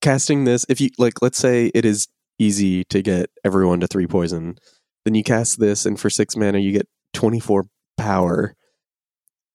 casting 0.00 0.44
this, 0.44 0.64
if 0.68 0.80
you 0.80 0.90
like, 0.98 1.20
let's 1.22 1.38
say 1.38 1.70
it 1.74 1.84
is 1.84 2.08
easy 2.38 2.84
to 2.84 3.02
get 3.02 3.30
everyone 3.44 3.80
to 3.80 3.86
three 3.86 4.06
poison, 4.06 4.58
then 5.04 5.14
you 5.14 5.24
cast 5.24 5.60
this, 5.60 5.86
and 5.86 5.98
for 5.98 6.10
six 6.10 6.36
mana 6.36 6.58
you 6.58 6.72
get 6.72 6.88
twenty 7.12 7.40
four 7.40 7.66
power. 7.96 8.54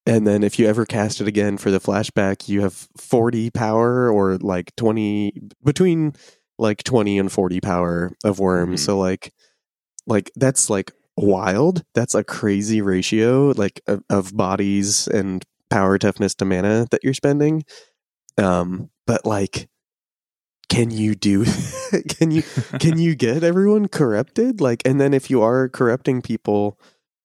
And 0.06 0.28
then 0.28 0.44
if 0.44 0.60
you 0.60 0.68
ever 0.68 0.86
cast 0.86 1.22
it 1.22 1.28
again 1.28 1.58
for 1.58 1.72
the 1.72 1.80
flashback, 1.80 2.50
you 2.50 2.62
have 2.62 2.88
40 2.98 3.50
power 3.52 4.12
or 4.12 4.38
like 4.38 4.76
20 4.76 5.34
between 5.64 6.14
like 6.60 6.84
20 6.84 7.18
and 7.18 7.32
40 7.32 7.62
power 7.62 8.12
of 8.24 8.40
worms. 8.40 8.82
Mhm. 8.82 8.86
So 8.86 9.00
like 9.00 9.34
like 10.08 10.32
that's 10.36 10.70
like 10.70 10.92
wild. 11.18 11.84
That's 11.96 12.16
a 12.16 12.24
crazy 12.24 12.82
ratio 12.82 13.54
like 13.58 13.82
of, 13.88 14.04
of 14.10 14.36
bodies 14.36 15.08
and 15.08 15.44
power 15.70 15.98
toughness 15.98 16.36
to 16.36 16.46
mana 16.46 16.88
that 16.92 17.04
you're 17.04 17.14
spending. 17.14 17.64
Um 18.38 18.90
but 19.08 19.26
like 19.26 19.70
can 20.70 20.92
you 20.92 21.16
do 21.16 21.46
can 22.10 22.32
you 22.32 22.44
can 22.80 22.98
you 22.98 23.16
get 23.16 23.44
everyone 23.44 23.88
corrupted? 23.88 24.62
Like 24.62 24.82
and 24.86 25.00
then 25.00 25.14
if 25.14 25.30
you 25.30 25.42
are 25.42 25.70
corrupting 25.70 26.22
people 26.22 26.80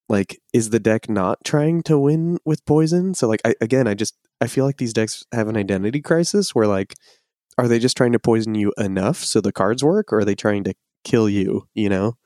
like 0.08 0.40
is 0.52 0.70
the 0.70 0.80
deck 0.80 1.08
not 1.08 1.44
trying 1.44 1.82
to 1.84 1.98
win 1.98 2.38
with 2.44 2.64
poison? 2.66 3.14
So 3.14 3.28
like 3.28 3.40
I 3.44 3.54
again 3.60 3.86
I 3.86 3.94
just 3.94 4.16
I 4.40 4.46
feel 4.46 4.64
like 4.64 4.78
these 4.78 4.92
decks 4.92 5.24
have 5.32 5.48
an 5.48 5.56
identity 5.56 6.00
crisis 6.00 6.54
where 6.54 6.66
like 6.66 6.94
are 7.56 7.68
they 7.68 7.78
just 7.78 7.96
trying 7.96 8.12
to 8.12 8.20
poison 8.20 8.54
you 8.54 8.72
enough 8.78 9.16
so 9.16 9.40
the 9.40 9.52
cards 9.52 9.82
work 9.82 10.12
or 10.12 10.18
are 10.18 10.24
they 10.24 10.36
trying 10.36 10.64
to 10.64 10.74
kill 11.04 11.28
you, 11.28 11.66
you 11.74 11.88
know? 11.88 12.16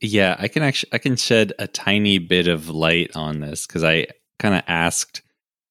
Yeah, 0.00 0.36
I 0.38 0.48
can 0.48 0.62
actually 0.62 0.90
I 0.92 0.98
can 0.98 1.16
shed 1.16 1.52
a 1.58 1.66
tiny 1.66 2.18
bit 2.18 2.46
of 2.46 2.68
light 2.68 3.10
on 3.16 3.40
this 3.40 3.66
because 3.66 3.82
I 3.82 4.06
kind 4.38 4.54
of 4.54 4.62
asked 4.68 5.22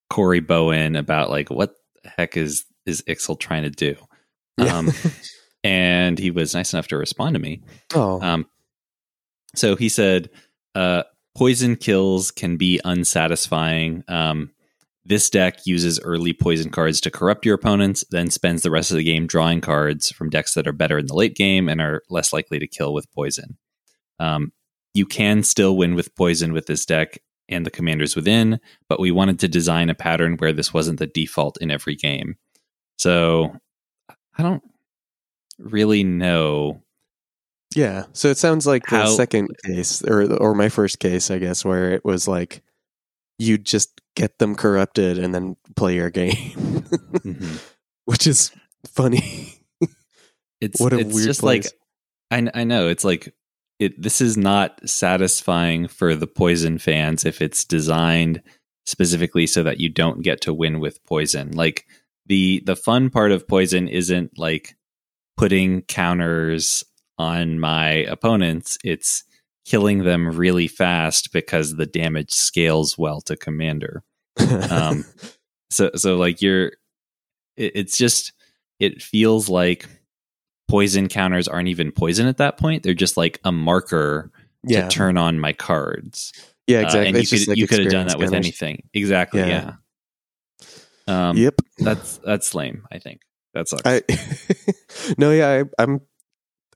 Corey 0.10 0.42
Bowen 0.42 0.96
about 0.96 1.30
like 1.30 1.50
what 1.50 1.76
the 2.04 2.10
heck 2.10 2.36
is 2.36 2.66
is 2.86 3.02
Ixhel 3.04 3.40
trying 3.40 3.64
to 3.64 3.70
do, 3.70 3.96
Yeah. 4.58 4.78
um, 4.78 4.92
and 5.64 6.18
he 6.18 6.32
was 6.32 6.54
nice 6.54 6.74
enough 6.74 6.88
to 6.88 6.98
respond 6.98 7.36
to 7.36 7.40
me. 7.40 7.62
oh. 7.94 8.22
Um, 8.22 8.46
so 9.56 9.76
he 9.76 9.90
said, 9.90 10.30
uh, 10.76 11.04
"Poison 11.36 11.76
kills 11.76 12.32
can 12.32 12.58
be 12.58 12.80
unsatisfying. 12.84 14.04
Um, 14.08 14.52
this 15.06 15.30
deck 15.30 15.66
uses 15.66 16.02
early 16.02 16.34
poison 16.34 16.70
cards 16.70 17.00
to 17.02 17.12
corrupt 17.12 17.46
your 17.46 17.56
opponents, 17.56 18.04
then 18.12 18.30
spends 18.30 18.62
the 18.62 18.72
rest 18.72 18.92
of 18.92 18.98
the 18.98 19.04
game 19.04 19.26
drawing 19.26 19.62
cards 19.62 20.12
from 20.12 20.30
decks 20.30 20.54
that 20.54 20.68
are 20.68 20.74
better 20.74 20.98
in 20.98 21.06
the 21.08 21.16
late 21.16 21.36
game 21.36 21.70
and 21.70 21.80
are 21.80 22.04
less 22.10 22.34
likely 22.34 22.60
to 22.60 22.68
kill 22.68 22.94
with 22.94 23.10
poison. 23.14 23.58
Um, 24.20 24.52
you 24.94 25.06
can 25.06 25.44
still 25.44 25.78
win 25.78 25.96
with 25.96 26.14
poison 26.16 26.52
with 26.52 26.66
this 26.66 26.86
deck 26.86 27.20
and 27.48 27.66
the 27.66 27.72
commanders 27.72 28.18
within, 28.18 28.60
but 28.90 29.00
we 29.00 29.12
wanted 29.12 29.40
to 29.40 29.48
design 29.48 29.90
a 29.90 29.96
pattern 29.96 30.36
where 30.38 30.52
this 30.52 30.74
wasn't 30.74 31.00
the 31.00 31.08
default 31.08 31.58
in 31.62 31.72
every 31.72 31.96
game. 31.96 32.36
So 32.98 33.56
I 34.38 34.44
don't 34.44 34.64
really 35.60 36.04
know. 36.04 36.82
Yeah. 37.76 38.06
So 38.14 38.30
it 38.30 38.38
sounds 38.38 38.66
like 38.68 38.86
the 38.88 39.08
second 39.08 39.50
case, 39.66 40.04
or 40.04 40.34
or 40.36 40.54
my 40.56 40.70
first 40.70 41.00
case, 41.00 41.30
I 41.32 41.38
guess, 41.38 41.66
where 41.66 41.92
it 41.92 42.06
was 42.06 42.28
like 42.28 42.62
you 43.40 43.58
just 43.58 44.02
get 44.16 44.40
them 44.40 44.56
corrupted 44.56 45.18
and 45.20 45.34
then 45.34 45.56
play 45.76 45.96
your 45.96 46.10
game, 46.10 46.34
Mhm. 46.34 47.62
which 48.06 48.26
is 48.28 48.52
funny. 48.88 49.54
It's 50.60 50.80
what 50.82 50.92
a 50.94 51.00
it's 51.00 51.14
weird 51.14 51.28
just 51.28 51.42
place. 51.42 51.72
like 52.32 52.48
I 52.56 52.62
I 52.62 52.64
know 52.64 52.88
it's 52.88 53.04
like 53.04 53.32
it. 53.78 54.02
This 54.02 54.22
is 54.22 54.38
not 54.38 54.82
satisfying 54.90 55.88
for 55.88 56.16
the 56.16 56.26
poison 56.26 56.80
fans 56.80 57.26
if 57.26 57.44
it's 57.44 57.64
designed 57.64 58.42
specifically 58.88 59.46
so 59.46 59.62
that 59.62 59.80
you 59.80 59.90
don't 59.90 60.24
get 60.24 60.42
to 60.42 60.54
win 60.56 60.80
with 60.80 61.04
poison. 61.06 61.52
Like 61.52 61.86
the 62.28 62.62
the 62.66 62.76
fun 62.76 63.10
part 63.10 63.32
of 63.32 63.48
poison 63.48 63.88
isn't 63.88 64.38
like 64.38 64.76
putting 65.38 65.82
counters 65.84 66.84
on 67.18 67.60
my 67.60 67.90
opponents. 67.90 68.78
It's 68.84 69.24
killing 69.66 70.04
them 70.04 70.30
really 70.30 70.68
fast 70.68 71.34
because 71.34 71.76
the 71.76 71.86
damage 71.86 72.32
scales 72.32 72.98
well 72.98 73.22
to 73.22 73.36
commander. 73.36 74.04
um, 74.70 75.04
so 75.70 75.92
so 75.96 76.16
like 76.16 76.42
you're 76.42 76.68
it, 77.58 77.72
it's 77.76 77.98
just 77.98 78.32
it 78.80 79.02
feels 79.02 79.50
like 79.50 79.88
poison 80.70 81.08
counters 81.08 81.48
aren't 81.48 81.68
even 81.70 81.92
poison 81.92 82.28
at 82.28 82.38
that 82.38 82.58
point 82.58 82.84
they're 82.84 82.94
just 82.94 83.18
like 83.18 83.40
a 83.44 83.52
marker 83.52 84.32
yeah. 84.64 84.84
to 84.84 84.90
turn 84.90 85.18
on 85.18 85.40
my 85.40 85.54
cards 85.54 86.32
Yeah, 86.68 86.80
Uh, 86.80 86.82
exactly. 86.84 87.08
and 87.08 87.18
you 87.18 87.28
could 87.28 87.48
like 87.48 87.58
you 87.58 87.68
could 87.68 87.80
have 87.80 87.92
done 87.92 88.08
that 88.08 88.20
with 88.20 88.34
anything 88.34 88.84
exactly 88.94 89.40
Yeah. 89.42 89.48
yeah, 89.48 89.74
um 91.08 91.38
yep. 91.38 91.56
that's 91.80 92.18
that's 92.20 92.54
lame 92.54 92.86
i 92.92 93.00
think 93.00 93.22
that 93.58 93.68
sucks 93.68 93.82
I 93.86 94.02
no, 95.18 95.32
yeah, 95.32 95.64
I, 95.64 95.84
I'm. 95.84 96.02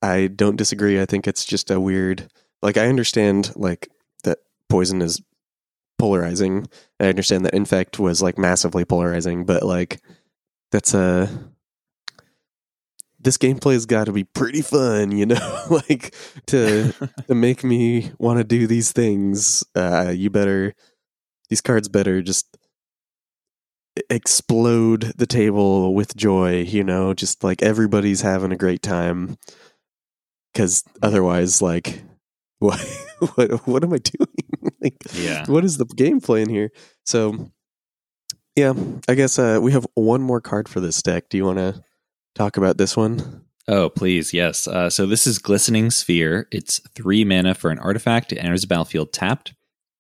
I 0.02 0.28
don't 0.28 0.56
disagree. 0.56 1.00
I 1.00 1.06
think 1.06 1.28
it's 1.28 1.46
just 1.46 1.70
a 1.70 1.80
weird. 1.80 2.32
Like 2.62 2.78
I 2.78 2.88
understand 2.88 3.56
like 3.56 3.90
that 4.24 4.40
poison 4.70 5.02
is 5.02 5.22
polarizing. 6.00 6.68
I 7.00 7.06
understand 7.06 7.46
that 7.46 7.54
infect 7.54 8.00
was 8.00 8.22
like 8.22 8.38
massively 8.38 8.86
polarizing, 8.86 9.46
but 9.46 9.64
like 9.64 10.02
that's 10.72 10.94
a. 10.94 11.30
This 13.20 13.38
gameplay's 13.38 13.86
got 13.86 14.06
to 14.06 14.12
be 14.12 14.24
pretty 14.24 14.64
fun, 14.64 15.12
you 15.12 15.28
know, 15.28 15.66
like 15.70 16.16
to 16.48 16.92
to 17.28 17.36
make 17.36 17.64
me 17.64 18.12
want 18.18 18.40
to 18.40 18.44
do 18.44 18.66
these 18.66 18.92
things. 18.92 19.64
Uh, 19.76 20.12
you 20.16 20.32
better 20.32 20.74
these 21.50 21.62
cards 21.62 21.90
better 21.90 22.24
just 22.24 22.58
explode 24.10 25.14
the 25.18 25.26
table 25.26 25.94
with 25.94 26.16
joy, 26.16 26.62
you 26.62 26.84
know, 26.84 27.14
just 27.14 27.44
like 27.44 27.62
everybody's 27.62 28.22
having 28.22 28.52
a 28.52 28.58
great 28.58 28.82
time. 28.82 29.38
Cause 30.54 30.84
otherwise, 31.02 31.62
like, 31.62 32.02
what, 32.60 32.80
what, 33.36 33.68
what 33.68 33.84
am 33.84 33.94
I 33.94 33.98
doing? 33.98 34.74
like, 34.82 34.96
yeah 35.14 35.46
what 35.48 35.66
is 35.66 35.78
the 35.78 35.86
gameplay 35.86 36.42
in 36.44 36.50
here? 36.50 36.72
So, 37.06 37.52
yeah, 38.56 38.74
I 39.08 39.16
guess 39.16 39.40
uh, 39.40 39.60
we 39.62 39.72
have 39.72 39.88
one 39.94 40.22
more 40.22 40.42
card 40.42 40.68
for 40.68 40.80
this 40.80 41.02
deck. 41.02 41.30
Do 41.30 41.38
you 41.38 41.46
want 41.46 41.58
to 41.58 41.84
talk 42.36 42.58
about 42.58 42.78
this 42.78 42.98
one? 42.98 43.46
Oh, 43.68 43.90
please, 43.90 44.34
yes. 44.34 44.68
Uh, 44.68 44.90
so 44.90 45.06
this 45.06 45.26
is 45.26 45.40
Glistening 45.40 45.92
Sphere. 45.92 46.48
It's 46.52 46.80
three 46.96 47.24
mana 47.24 47.54
for 47.54 47.70
an 47.70 47.80
artifact. 47.80 48.34
It 48.34 48.38
enters 48.38 48.62
the 48.62 48.68
battlefield 48.68 49.14
tapped. 49.14 49.54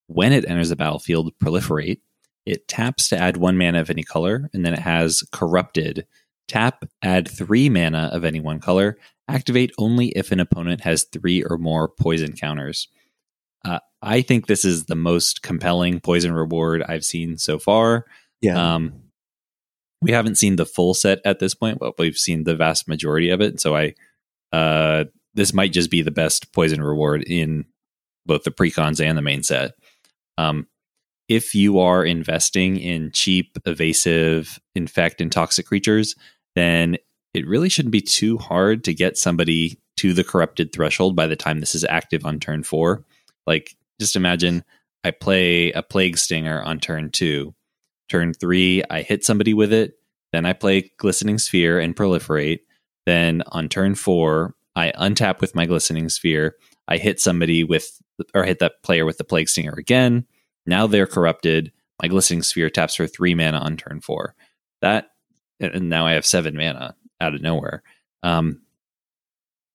When 0.07 0.33
it 0.33 0.45
enters 0.47 0.69
the 0.69 0.75
battlefield, 0.75 1.31
proliferate. 1.41 1.99
It 2.45 2.67
taps 2.67 3.09
to 3.09 3.17
add 3.17 3.37
one 3.37 3.57
mana 3.57 3.81
of 3.81 3.89
any 3.89 4.03
color, 4.03 4.49
and 4.53 4.65
then 4.65 4.73
it 4.73 4.79
has 4.79 5.23
Corrupted. 5.31 6.05
Tap, 6.47 6.83
add 7.01 7.29
three 7.29 7.69
mana 7.69 8.09
of 8.11 8.25
any 8.25 8.39
one 8.39 8.59
color. 8.59 8.97
Activate 9.27 9.71
only 9.77 10.07
if 10.09 10.31
an 10.31 10.39
opponent 10.39 10.81
has 10.81 11.03
three 11.03 11.43
or 11.43 11.57
more 11.57 11.87
poison 11.87 12.33
counters. 12.33 12.89
Uh, 13.63 13.79
I 14.01 14.21
think 14.21 14.47
this 14.47 14.65
is 14.65 14.85
the 14.85 14.95
most 14.95 15.43
compelling 15.43 15.99
poison 15.99 16.33
reward 16.33 16.83
I've 16.83 17.05
seen 17.05 17.37
so 17.37 17.59
far. 17.59 18.05
Yeah. 18.41 18.75
Um, 18.75 19.03
we 20.01 20.11
haven't 20.11 20.35
seen 20.35 20.55
the 20.55 20.65
full 20.65 20.93
set 20.93 21.19
at 21.23 21.39
this 21.39 21.53
point, 21.53 21.79
but 21.79 21.97
we've 21.99 22.17
seen 22.17 22.43
the 22.43 22.55
vast 22.55 22.87
majority 22.87 23.29
of 23.29 23.39
it. 23.39 23.61
So 23.61 23.75
I, 23.75 23.93
uh, 24.51 25.05
this 25.35 25.53
might 25.53 25.71
just 25.71 25.91
be 25.91 26.01
the 26.01 26.11
best 26.11 26.51
poison 26.51 26.81
reward 26.81 27.23
in 27.23 27.65
both 28.25 28.43
the 28.43 28.51
precons 28.51 28.99
and 28.99 29.17
the 29.17 29.21
main 29.21 29.43
set. 29.43 29.73
Um, 30.37 30.67
if 31.31 31.55
you 31.55 31.79
are 31.79 32.03
investing 32.03 32.75
in 32.75 33.09
cheap, 33.13 33.57
evasive, 33.65 34.59
infect, 34.75 35.21
and 35.21 35.31
toxic 35.31 35.65
creatures, 35.65 36.13
then 36.55 36.97
it 37.33 37.47
really 37.47 37.69
shouldn't 37.69 37.93
be 37.93 38.01
too 38.01 38.37
hard 38.37 38.83
to 38.83 38.93
get 38.93 39.17
somebody 39.17 39.79
to 39.95 40.11
the 40.11 40.25
corrupted 40.25 40.73
threshold 40.73 41.15
by 41.15 41.27
the 41.27 41.37
time 41.37 41.61
this 41.61 41.73
is 41.73 41.85
active 41.85 42.25
on 42.25 42.37
turn 42.37 42.63
four. 42.63 43.05
Like, 43.47 43.77
just 43.97 44.17
imagine 44.17 44.65
I 45.05 45.11
play 45.11 45.71
a 45.71 45.81
plague 45.81 46.17
stinger 46.17 46.61
on 46.61 46.81
turn 46.81 47.11
two. 47.11 47.55
Turn 48.09 48.33
three, 48.33 48.83
I 48.89 49.01
hit 49.01 49.23
somebody 49.23 49.53
with 49.53 49.71
it. 49.71 49.93
Then 50.33 50.45
I 50.45 50.51
play 50.51 50.91
glistening 50.97 51.37
sphere 51.37 51.79
and 51.79 51.95
proliferate. 51.95 52.59
Then 53.05 53.41
on 53.47 53.69
turn 53.69 53.95
four, 53.95 54.53
I 54.75 54.91
untap 54.99 55.39
with 55.39 55.55
my 55.55 55.65
glistening 55.65 56.09
sphere. 56.09 56.55
I 56.89 56.97
hit 56.97 57.21
somebody 57.21 57.63
with, 57.63 58.01
or 58.35 58.43
hit 58.43 58.59
that 58.59 58.83
player 58.83 59.05
with 59.05 59.17
the 59.17 59.23
plague 59.23 59.47
stinger 59.47 59.75
again. 59.77 60.25
Now 60.65 60.87
they're 60.87 61.07
corrupted. 61.07 61.71
My 62.01 62.07
glistening 62.07 62.43
sphere 62.43 62.69
taps 62.69 62.95
for 62.95 63.07
three 63.07 63.35
mana 63.35 63.59
on 63.59 63.77
turn 63.77 64.01
four. 64.01 64.35
That, 64.81 65.11
and 65.59 65.89
now 65.89 66.07
I 66.07 66.13
have 66.13 66.25
seven 66.25 66.55
mana 66.55 66.95
out 67.19 67.35
of 67.35 67.41
nowhere. 67.41 67.83
Um, 68.23 68.61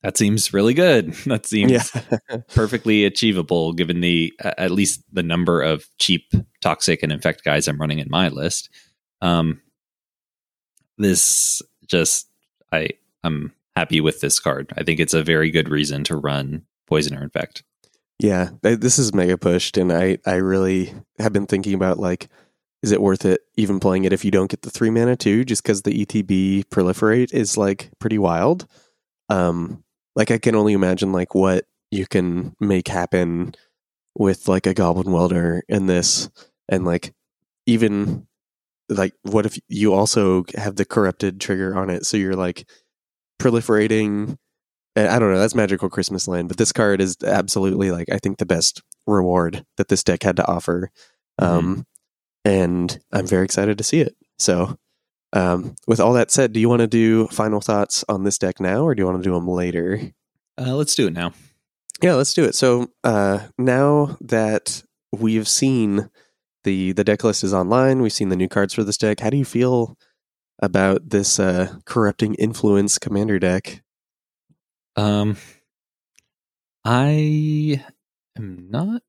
that 0.03 0.16
seems 0.16 0.53
really 0.53 0.74
good. 0.74 1.14
That 1.26 1.47
seems 1.47 1.72
yeah. 1.72 2.39
perfectly 2.55 3.05
achievable 3.05 3.72
given 3.72 4.01
the 4.01 4.32
at 4.41 4.70
least 4.70 5.03
the 5.12 5.22
number 5.22 5.62
of 5.62 5.89
cheap 5.99 6.32
toxic 6.61 7.03
and 7.03 7.11
infect 7.11 7.45
guys 7.45 7.66
I'm 7.66 7.80
running 7.80 7.99
in 7.99 8.09
my 8.09 8.28
list. 8.28 8.70
Um, 9.20 9.62
this 10.99 11.61
just 11.87 12.28
I 12.72 12.91
I'm 13.24 13.53
happy 13.74 14.01
with 14.01 14.20
this 14.20 14.39
card. 14.39 14.72
I 14.76 14.84
think 14.84 15.01
it's 15.01 15.14
a 15.14 15.24
very 15.24 15.51
good 15.51 15.68
reason 15.68 16.05
to 16.05 16.16
run 16.16 16.62
poison 16.87 17.16
or 17.16 17.22
infect. 17.22 17.64
Yeah, 18.19 18.51
this 18.62 18.99
is 18.99 19.14
mega 19.14 19.37
pushed, 19.37 19.77
and 19.77 19.93
I 19.93 20.19
I 20.25 20.37
really 20.37 20.95
have 21.19 21.33
been 21.33 21.47
thinking 21.47 21.75
about 21.75 21.99
like, 21.99 22.29
is 22.83 22.91
it 22.93 23.03
worth 23.03 23.25
it 23.27 23.41
even 23.57 23.79
playing 23.79 24.05
it 24.05 24.12
if 24.12 24.25
you 24.25 24.31
don't 24.31 24.51
get 24.51 24.62
the 24.62 24.71
three 24.71 24.91
mana 24.91 25.17
too? 25.17 25.45
Just 25.45 25.62
because 25.62 25.83
the 25.83 26.05
ETB 26.05 26.64
proliferate 26.67 27.33
is 27.35 27.59
like 27.59 27.91
pretty 27.99 28.19
wild. 28.19 28.67
Um, 29.29 29.85
like 30.14 30.31
I 30.31 30.39
can 30.39 30.55
only 30.55 30.73
imagine 30.73 31.12
like 31.12 31.35
what 31.35 31.67
you 31.91 32.07
can 32.07 32.55
make 32.61 32.89
happen 32.89 33.55
with 34.14 34.49
like 34.49 34.67
a 34.67 34.75
goblin 34.75 35.12
welder 35.12 35.62
and 35.69 35.89
this, 35.89 36.31
and 36.71 36.87
like 36.87 37.12
even 37.67 38.27
like 38.89 39.14
what 39.23 39.47
if 39.47 39.59
you 39.69 39.93
also 39.95 40.45
have 40.57 40.77
the 40.77 40.87
corrupted 40.87 41.41
trigger 41.41 41.77
on 41.77 41.91
it, 41.91 42.07
so 42.07 42.17
you're 42.17 42.37
like 42.37 42.67
proliferating 43.41 44.39
I 44.97 45.19
don't 45.19 45.33
know, 45.33 45.39
that's 45.39 45.55
magical 45.55 45.91
Christmas 45.91 46.27
land, 46.27 46.49
but 46.49 46.57
this 46.57 46.73
card 46.73 47.01
is 47.01 47.17
absolutely 47.23 47.91
like 47.91 48.09
I 48.11 48.19
think 48.19 48.39
the 48.39 48.47
best 48.47 48.83
reward 49.07 49.65
that 49.77 49.89
this 49.89 50.03
deck 50.03 50.23
had 50.23 50.37
to 50.37 50.49
offer. 50.49 50.91
Um 51.39 51.87
and 52.45 52.99
I'm 53.13 53.27
very 53.27 53.45
excited 53.45 53.77
to 53.79 53.85
see 53.85 54.01
it. 54.01 54.17
So 54.39 54.79
um 55.33 55.75
with 55.87 56.01
all 56.01 56.15
that 56.15 56.31
said, 56.31 56.53
do 56.53 56.61
you 56.61 56.69
want 56.69 56.81
to 56.81 56.87
do 56.87 57.27
final 57.29 57.61
thoughts 57.61 58.05
on 58.09 58.25
this 58.25 58.39
deck 58.39 58.59
now 58.59 58.85
or 58.85 58.95
do 58.95 59.03
you 59.03 59.07
want 59.07 59.23
to 59.23 59.29
do 59.29 59.35
them 59.35 59.49
later? 59.49 60.01
Uh, 60.59 60.75
let's 60.75 60.95
do 60.95 61.09
it 61.09 61.13
now. 61.13 61.33
Yeah, 62.03 62.15
let's 62.15 62.33
do 62.33 62.45
it. 62.45 62.55
So 62.55 62.89
uh 63.05 63.41
now 63.59 64.17
that 64.23 64.83
we've 65.13 65.49
seen 65.49 66.09
the 66.65 66.93
the 66.93 67.05
deck 67.05 67.23
list 67.23 67.45
is 67.45 67.53
online, 67.53 68.01
we've 68.01 68.13
seen 68.13 68.31
the 68.31 68.37
new 68.37 68.49
cards 68.49 68.73
for 68.73 68.83
this 68.83 68.97
deck. 68.97 69.21
How 69.21 69.31
do 69.31 69.37
you 69.37 69.45
feel 69.45 69.99
about 70.61 71.11
this 71.11 71.39
uh 71.39 71.75
corrupting 71.85 72.35
influence 72.37 72.99
commander 72.99 73.39
deck? 73.39 73.83
Um, 74.97 75.37
I 76.85 77.83
am 78.37 78.69
not 78.71 79.03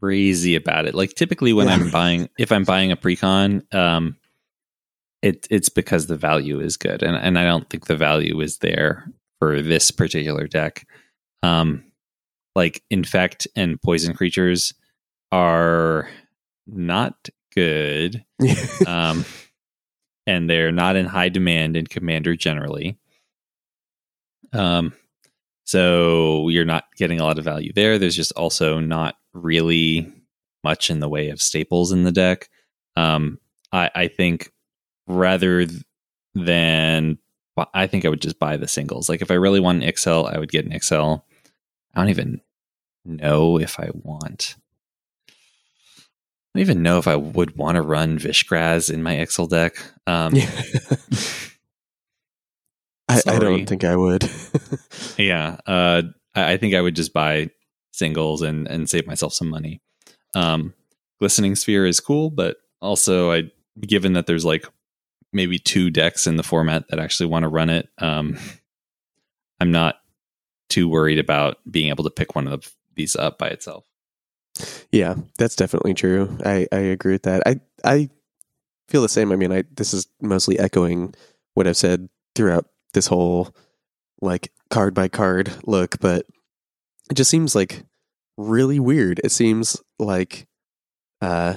crazy 0.00 0.54
about 0.56 0.86
it. 0.86 0.94
Like 0.94 1.14
typically 1.14 1.52
when 1.52 1.68
Yeah. 1.68 1.74
I'm 1.74 1.90
buying, 1.92 2.28
if 2.38 2.52
I'm 2.52 2.64
buying 2.64 2.92
a 2.92 2.96
precon, 2.96 3.72
um, 3.74 4.16
it 5.22 5.46
it's 5.50 5.68
because 5.70 6.06
the 6.06 6.16
value 6.16 6.60
is 6.60 6.76
good, 6.76 7.02
and 7.02 7.16
and 7.16 7.38
I 7.38 7.44
don't 7.44 7.68
think 7.70 7.86
the 7.86 7.96
value 7.96 8.40
is 8.40 8.58
there 8.58 9.06
for 9.38 9.62
this 9.62 9.90
particular 9.90 10.46
deck. 10.46 10.86
Um, 11.42 11.84
like 12.54 12.82
infect 12.90 13.48
and 13.56 13.80
poison 13.80 14.14
creatures 14.14 14.74
are 15.32 16.08
not 16.66 17.28
good 17.54 18.24
um, 18.86 19.24
and 20.26 20.48
they're 20.48 20.72
not 20.72 20.96
in 20.96 21.06
high 21.06 21.28
demand 21.28 21.76
in 21.76 21.86
Commander 21.86 22.36
generally. 22.36 22.96
Um, 24.52 24.92
so 25.64 26.48
you're 26.48 26.64
not 26.64 26.84
getting 26.96 27.20
a 27.20 27.24
lot 27.24 27.38
of 27.38 27.44
value 27.44 27.72
there. 27.72 27.98
There's 27.98 28.16
just 28.16 28.32
also 28.32 28.80
not 28.80 29.16
really 29.32 30.12
much 30.62 30.90
in 30.90 31.00
the 31.00 31.08
way 31.08 31.30
of 31.30 31.42
staples 31.42 31.92
in 31.92 32.04
the 32.04 32.12
deck. 32.12 32.48
Um, 32.96 33.38
I, 33.72 33.90
I 33.94 34.08
think 34.08 34.52
rather 35.06 35.66
than 36.34 37.18
I 37.72 37.86
think 37.86 38.04
I 38.04 38.08
would 38.08 38.20
just 38.20 38.38
buy 38.38 38.56
the 38.56 38.68
singles. 38.68 39.08
Like 39.08 39.22
if 39.22 39.30
I 39.30 39.34
really 39.34 39.60
want 39.60 39.82
an 39.82 39.88
Ixhel, 39.88 40.32
I 40.32 40.38
would 40.38 40.50
get 40.50 40.64
an 40.64 40.72
Ixhel. 40.72 41.22
I 41.94 42.00
don't 42.00 42.10
even 42.10 42.40
know 43.04 43.58
if 43.58 43.78
I 43.78 43.90
want. 43.92 44.56
I 45.28 45.32
don't 46.58 46.62
even 46.62 46.82
know 46.82 46.98
if 46.98 47.08
I 47.08 47.16
would 47.16 47.56
want 47.56 47.76
to 47.76 47.82
run 47.82 48.18
Vishgraz 48.18 48.92
in 48.92 49.02
my 49.02 49.14
Ixhel 49.14 49.48
deck. 49.48 49.76
Um, 50.06 50.34
Yeah. 50.34 50.50
I, 53.08 53.20
I 53.26 53.38
don't 53.38 53.66
think 53.66 53.84
I 53.84 53.96
would. 53.96 54.28
yeah, 55.18 55.58
uh, 55.66 56.02
I, 56.34 56.52
I 56.52 56.56
think 56.56 56.74
I 56.74 56.80
would 56.80 56.96
just 56.96 57.12
buy 57.12 57.50
singles 57.92 58.42
and 58.42 58.66
and 58.66 58.88
save 58.88 59.06
myself 59.06 59.32
some 59.32 59.48
money. 59.48 59.80
Um, 60.34 60.74
Glistening 61.20 61.54
Sphere 61.54 61.86
is 61.86 62.00
cool, 62.00 62.30
but 62.30 62.56
also 62.80 63.32
I, 63.32 63.44
given 63.80 64.14
that 64.14 64.26
there's 64.26 64.44
like 64.44 64.66
maybe 65.32 65.58
two 65.58 65.90
decks 65.90 66.26
in 66.26 66.36
the 66.36 66.42
format 66.42 66.88
that 66.88 66.98
actually 66.98 67.26
want 67.26 67.44
to 67.44 67.48
run 67.48 67.70
it, 67.70 67.88
um, 67.98 68.38
I'm 69.60 69.70
not 69.70 69.96
too 70.68 70.88
worried 70.88 71.18
about 71.18 71.58
being 71.70 71.90
able 71.90 72.04
to 72.04 72.10
pick 72.10 72.34
one 72.34 72.48
of 72.48 72.62
the, 72.62 72.70
these 72.96 73.16
up 73.16 73.38
by 73.38 73.48
itself. 73.48 73.84
yeah, 74.92 75.14
that's 75.38 75.56
definitely 75.56 75.94
true. 75.94 76.36
I, 76.44 76.66
I 76.72 76.78
agree 76.78 77.12
with 77.12 77.24
that. 77.24 77.42
I 77.46 77.60
I 77.84 78.08
feel 78.88 79.02
the 79.02 79.08
same. 79.08 79.30
I 79.30 79.36
mean, 79.36 79.52
I 79.52 79.64
this 79.74 79.94
is 79.94 80.06
mostly 80.20 80.58
echoing 80.58 81.14
what 81.54 81.66
I've 81.66 81.76
said 81.76 82.08
throughout 82.34 82.66
this 82.94 83.06
whole 83.06 83.54
like 84.20 84.52
card 84.70 84.94
by 84.94 85.08
card 85.08 85.52
look, 85.64 86.00
but 86.00 86.26
it 87.10 87.14
just 87.14 87.30
seems 87.30 87.54
like 87.54 87.84
really 88.36 88.80
weird. 88.80 89.20
It 89.22 89.32
seems 89.32 89.76
like 89.98 90.46
uh 91.20 91.56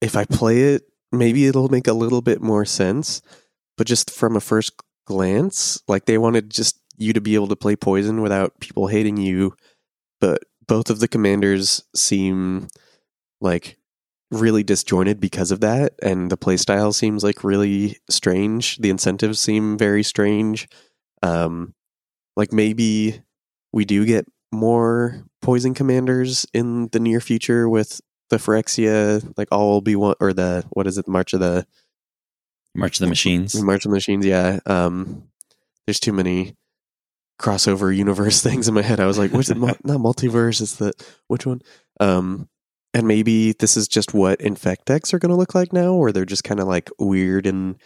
if 0.00 0.16
I 0.16 0.24
play 0.24 0.74
it, 0.74 0.82
maybe 1.12 1.46
it'll 1.46 1.68
make 1.68 1.86
a 1.86 1.92
little 1.92 2.22
bit 2.22 2.42
more 2.42 2.64
sense, 2.64 3.22
but 3.78 3.86
just 3.86 4.10
from 4.10 4.36
a 4.36 4.40
first 4.40 4.72
glance, 5.06 5.80
like 5.88 6.06
they 6.06 6.18
wanted 6.18 6.50
just 6.50 6.78
you 6.96 7.12
to 7.12 7.20
be 7.20 7.34
able 7.34 7.48
to 7.48 7.56
play 7.56 7.76
poison 7.76 8.20
without 8.20 8.60
people 8.60 8.88
hating 8.88 9.16
you, 9.16 9.54
but 10.20 10.42
both 10.66 10.90
of 10.90 11.00
the 11.00 11.08
commanders 11.08 11.82
seem 11.94 12.68
like 13.40 13.78
really 14.32 14.62
disjointed 14.62 15.20
because 15.20 15.50
of 15.50 15.60
that 15.60 15.92
and 16.02 16.30
the 16.30 16.38
playstyle 16.38 16.94
seems 16.94 17.22
like 17.22 17.44
really 17.44 17.98
strange 18.08 18.78
the 18.78 18.88
incentives 18.90 19.38
seem 19.38 19.76
very 19.76 20.02
strange 20.02 20.68
um 21.22 21.74
like 22.36 22.52
maybe 22.52 23.22
we 23.72 23.84
do 23.84 24.04
get 24.06 24.26
more 24.52 25.24
poison 25.40 25.74
commanders 25.74 26.46
in 26.52 26.88
the 26.92 27.00
near 27.00 27.20
future 27.20 27.68
with 27.68 28.00
the 28.30 28.36
Phyrexia, 28.36 29.32
like 29.36 29.48
all 29.52 29.70
will 29.70 29.80
be 29.80 29.96
one 29.96 30.14
or 30.20 30.32
the 30.32 30.64
what 30.70 30.86
is 30.86 30.98
it, 30.98 31.06
March 31.08 31.32
of 31.32 31.40
the 31.40 31.66
March 32.74 32.98
of 32.98 33.04
the 33.04 33.08
Machines. 33.08 33.60
March 33.60 33.84
of 33.84 33.90
the 33.90 33.96
Machines, 33.96 34.24
yeah. 34.24 34.60
Um 34.66 35.28
there's 35.86 36.00
too 36.00 36.12
many 36.12 36.54
crossover 37.40 37.94
universe 37.94 38.42
things 38.42 38.68
in 38.68 38.74
my 38.74 38.82
head. 38.82 39.00
I 39.00 39.06
was 39.06 39.18
like, 39.18 39.32
what's 39.32 39.50
it 39.50 39.58
not 39.58 39.82
multiverse, 39.82 40.60
it's 40.60 40.76
the 40.76 40.92
which 41.28 41.46
one? 41.46 41.60
Um 42.00 42.48
and 42.94 43.06
maybe 43.06 43.52
this 43.52 43.76
is 43.76 43.88
just 43.88 44.12
what 44.14 44.40
infect 44.40 44.86
decks 44.86 45.12
are 45.14 45.18
gonna 45.18 45.36
look 45.36 45.54
like 45.54 45.72
now, 45.72 45.92
or 45.92 46.12
they're 46.12 46.24
just 46.24 46.44
kinda 46.44 46.64
like 46.64 46.90
weird 46.98 47.46
and 47.46 47.76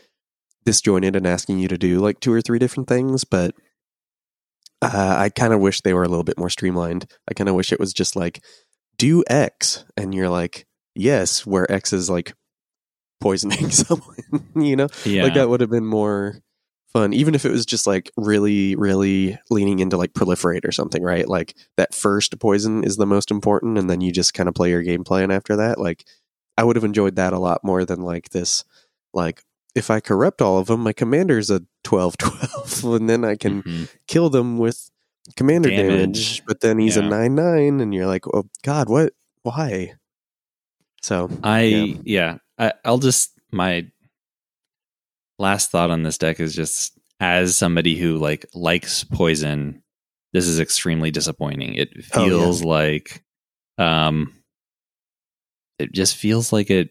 disjointed 0.65 1.15
and 1.17 1.27
asking 1.27 1.59
you 1.59 1.69
to 1.69 1.79
do 1.79 2.01
like 2.01 2.21
two 2.21 2.33
or 2.33 2.41
three 2.43 2.59
different 2.59 2.89
things, 2.89 3.25
but 3.25 3.55
uh, 4.83 5.15
I 5.19 5.31
kind 5.31 5.53
of 5.53 5.61
wish 5.61 5.81
they 5.81 5.95
were 5.95 6.05
a 6.05 6.09
little 6.09 6.25
bit 6.25 6.39
more 6.39 6.51
streamlined. 6.51 7.11
I 7.29 7.35
kind 7.35 7.49
of 7.49 7.55
wish 7.55 7.73
it 7.73 7.81
was 7.81 7.93
just 7.93 8.15
like 8.15 8.43
do 8.99 9.25
X, 9.29 9.85
and 9.97 10.15
you're 10.15 10.29
like 10.29 10.67
yes, 10.95 11.47
where 11.47 11.71
X 11.71 11.93
is 11.93 12.11
like 12.11 12.35
poisoning 13.21 13.71
someone. 13.71 14.17
you 14.55 14.77
know, 14.77 14.89
Yeah, 15.05 15.25
like 15.25 15.35
that 15.35 15.49
would 15.49 15.61
have 15.61 15.71
been 15.71 15.87
more 15.87 16.41
fun, 16.97 17.13
even 17.13 17.35
if 17.35 17.45
it 17.45 17.51
was 17.51 17.67
just 17.67 17.87
like 17.87 18.11
really, 18.17 18.75
really 18.77 19.39
leaning 19.51 19.81
into 19.81 19.97
like 19.97 20.13
proliferate 20.15 20.65
or 20.67 20.73
something, 20.73 21.03
right? 21.03 21.29
Like 21.29 21.55
that 21.77 21.95
first 21.95 22.39
poison 22.41 22.85
is 22.85 22.97
the 22.97 23.07
most 23.07 23.31
important, 23.31 23.77
and 23.79 23.91
then 23.91 24.01
you 24.01 24.13
just 24.13 24.33
kind 24.35 24.49
of 24.49 24.55
play 24.55 24.71
your 24.71 24.83
game 24.83 25.05
plan 25.05 25.31
after 25.31 25.57
that. 25.57 25.79
Like 25.79 26.05
I 26.57 26.65
would 26.65 26.77
have 26.77 26.85
enjoyed 26.85 27.17
that 27.17 27.33
a 27.33 27.39
lot 27.39 27.63
more 27.65 27.85
than 27.85 28.01
like 28.03 28.31
this, 28.31 28.65
like. 29.13 29.43
If 29.75 29.91
I 29.91 30.01
corrupt 30.01 30.41
all 30.41 30.57
of 30.57 30.69
them, 30.69 30.81
my 30.81 30.95
commander's 30.95 31.51
a 31.51 31.61
12 31.85 32.17
12, 32.17 32.85
and 32.97 33.11
then 33.11 33.27
I 33.27 33.37
can 33.37 33.63
Mhm. 33.63 33.89
kill 34.09 34.31
them 34.31 34.57
with 34.57 34.91
commander 35.37 35.69
damage, 35.69 35.91
Damage. 35.91 36.43
but 36.47 36.61
then 36.63 36.79
he's 36.79 36.97
a 36.97 37.03
9 37.03 37.35
9, 37.35 37.81
and 37.83 37.93
you're 37.93 38.07
like, 38.07 38.27
oh, 38.27 38.49
God, 38.63 38.89
what? 38.89 39.13
Why? 39.43 39.93
So, 41.03 41.29
I 41.43 41.61
Yeah. 41.65 41.95
yeah, 42.05 42.39
I, 42.59 42.73
I'll 42.87 42.97
just 42.97 43.33
my 43.53 43.85
last 45.39 45.71
thought 45.71 45.91
on 45.91 46.03
this 46.03 46.19
deck 46.19 46.41
is 46.41 46.55
just 46.55 46.99
as 47.21 47.57
somebody 47.57 47.97
who 47.97 48.19
like 48.19 48.47
likes 48.55 49.05
poison, 49.05 49.83
this 50.33 50.47
is 50.47 50.61
extremely 50.61 51.11
disappointing. 51.11 51.75
It 51.75 51.91
Oh, 52.15 52.23
yeah. 52.25 52.29
feels 52.29 52.63
like 52.65 53.23
um 53.79 54.33
it 55.79 55.93
just 55.93 56.17
feels 56.17 56.53
like 56.53 56.71
it 56.71 56.91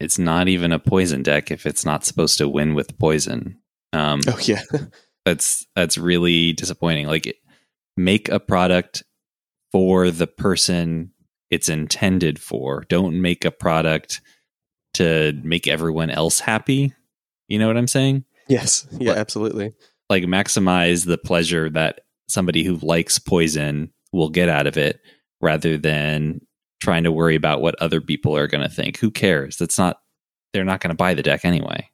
it's 0.00 0.18
not 0.18 0.48
even 0.48 0.72
a 0.72 0.78
poison 0.78 1.22
deck 1.22 1.50
if 1.50 1.66
it's 1.66 1.84
not 1.86 2.04
supposed 2.04 2.38
to 2.38 2.48
win 2.48 2.74
with 2.74 2.98
poison. 2.98 3.58
Um 3.92 4.20
oh, 4.28 4.38
yeah. 4.42 4.62
that's 5.24 5.66
that's 5.74 5.96
really 5.96 6.52
disappointing 6.52 7.06
like 7.06 7.26
it- 7.26 7.36
make 7.96 8.28
a 8.28 8.40
product 8.40 9.02
for 9.72 10.10
the 10.10 10.26
person 10.26 11.10
it's 11.50 11.68
intended 11.68 12.38
for 12.40 12.84
don't 12.88 13.20
make 13.22 13.44
a 13.44 13.50
product 13.50 14.20
to 14.94 15.32
make 15.44 15.66
everyone 15.68 16.10
else 16.10 16.40
happy 16.40 16.92
you 17.48 17.58
know 17.58 17.66
what 17.66 17.76
i'm 17.76 17.88
saying 17.88 18.24
yes. 18.48 18.86
Yeah, 19.00 19.12
But- 19.12 19.18
absolutely. 19.18 19.72
like 20.10 20.24
maximize 20.24 21.06
the 21.06 21.18
pleasure 21.18 21.70
that 21.70 22.00
somebody 22.28 22.64
who 22.64 22.76
likes 22.76 23.18
poison 23.18 23.92
will 24.12 24.28
get 24.30 24.48
out 24.48 24.66
of 24.66 24.76
it 24.76 25.00
rather 25.40 25.76
than 25.78 26.40
trying 26.80 27.04
to 27.04 27.12
worry 27.12 27.34
about 27.36 27.60
what 27.62 27.74
other 27.80 28.00
people 28.00 28.36
are 28.36 28.46
going 28.46 28.62
to 28.62 28.74
think 28.74 28.98
who 28.98 29.10
cares 29.10 29.56
that's 29.56 29.78
not 29.78 29.98
they're 30.52 30.64
not 30.64 30.80
going 30.80 30.90
to 30.90 30.94
buy 30.96 31.14
the 31.14 31.22
deck 31.22 31.44
anyway 31.44 31.88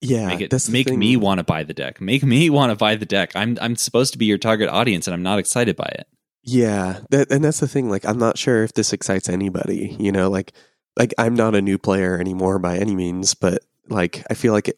Yeah. 0.00 0.26
make 0.28 0.40
it 0.40 0.68
make 0.70 0.88
thing. 0.88 0.98
me 0.98 1.16
want 1.16 1.38
to 1.38 1.44
buy 1.44 1.62
the 1.64 1.74
deck 1.74 2.00
make 2.00 2.22
me 2.22 2.48
want 2.58 2.70
to 2.70 2.76
buy 2.76 2.96
the 2.96 3.06
deck 3.06 3.32
i'm 3.34 3.58
i'm 3.60 3.76
supposed 3.76 4.12
to 4.12 4.18
be 4.18 4.26
your 4.26 4.38
target 4.38 4.68
audience 4.68 5.06
and 5.06 5.14
i'm 5.14 5.22
not 5.22 5.38
excited 5.38 5.76
by 5.76 5.90
it 5.98 6.06
Yeah, 6.42 7.00
that 7.10 7.30
and 7.30 7.44
that's 7.44 7.60
the 7.60 7.68
thing. 7.68 7.90
Like, 7.90 8.06
I'm 8.06 8.18
not 8.18 8.38
sure 8.38 8.64
if 8.64 8.72
this 8.72 8.94
excites 8.94 9.28
anybody. 9.28 9.94
You 10.00 10.10
know, 10.10 10.30
like, 10.30 10.54
like 10.96 11.12
I'm 11.18 11.34
not 11.34 11.54
a 11.54 11.60
new 11.60 11.76
player 11.76 12.18
anymore 12.18 12.58
by 12.58 12.78
any 12.78 12.94
means, 12.96 13.34
but 13.34 13.60
like, 13.90 14.24
I 14.30 14.34
feel 14.34 14.54
like 14.54 14.68
it. 14.68 14.76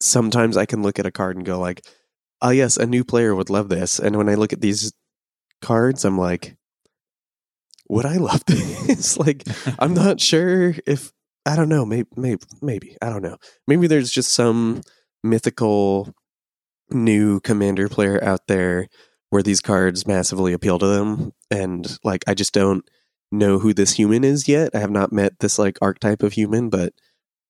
Sometimes 0.00 0.56
I 0.56 0.66
can 0.66 0.82
look 0.82 0.98
at 0.98 1.06
a 1.06 1.10
card 1.10 1.36
and 1.36 1.46
go 1.46 1.58
like, 1.58 1.84
"Oh 2.42 2.50
yes, 2.50 2.76
a 2.76 2.86
new 2.86 3.04
player 3.04 3.34
would 3.34 3.50
love 3.50 3.68
this." 3.68 3.98
And 3.98 4.16
when 4.16 4.28
I 4.28 4.34
look 4.34 4.52
at 4.52 4.60
these 4.60 4.92
cards, 5.62 6.04
I'm 6.04 6.18
like, 6.18 6.56
"Would 7.88 8.06
I 8.06 8.16
love 8.16 8.44
this?" 8.46 9.18
like, 9.18 9.44
I'm 9.78 9.94
not 10.04 10.20
sure 10.20 10.74
if 10.86 11.12
I 11.46 11.56
don't 11.56 11.68
know. 11.68 11.84
Maybe, 11.86 12.08
maybe, 12.16 12.42
maybe 12.62 12.96
I 13.02 13.10
don't 13.10 13.22
know. 13.22 13.38
Maybe 13.66 13.86
there's 13.86 14.10
just 14.10 14.34
some 14.34 14.82
mythical 15.24 16.14
new 16.90 17.40
commander 17.40 17.88
player 17.88 18.22
out 18.22 18.46
there 18.48 18.88
where 19.30 19.42
these 19.42 19.60
cards 19.60 20.06
massively 20.06 20.52
appeal 20.52 20.78
to 20.78 20.86
them, 20.86 21.32
and 21.50 21.98
like 22.04 22.24
I 22.26 22.34
just 22.34 22.52
don't 22.54 22.88
know 23.30 23.58
who 23.58 23.74
this 23.74 23.92
human 23.94 24.24
is 24.24 24.48
yet. 24.48 24.70
I 24.74 24.78
have 24.80 24.90
not 24.90 25.12
met 25.12 25.38
this 25.40 25.58
like 25.58 25.78
archetype 25.82 26.22
of 26.22 26.32
human, 26.32 26.70
but 26.70 26.92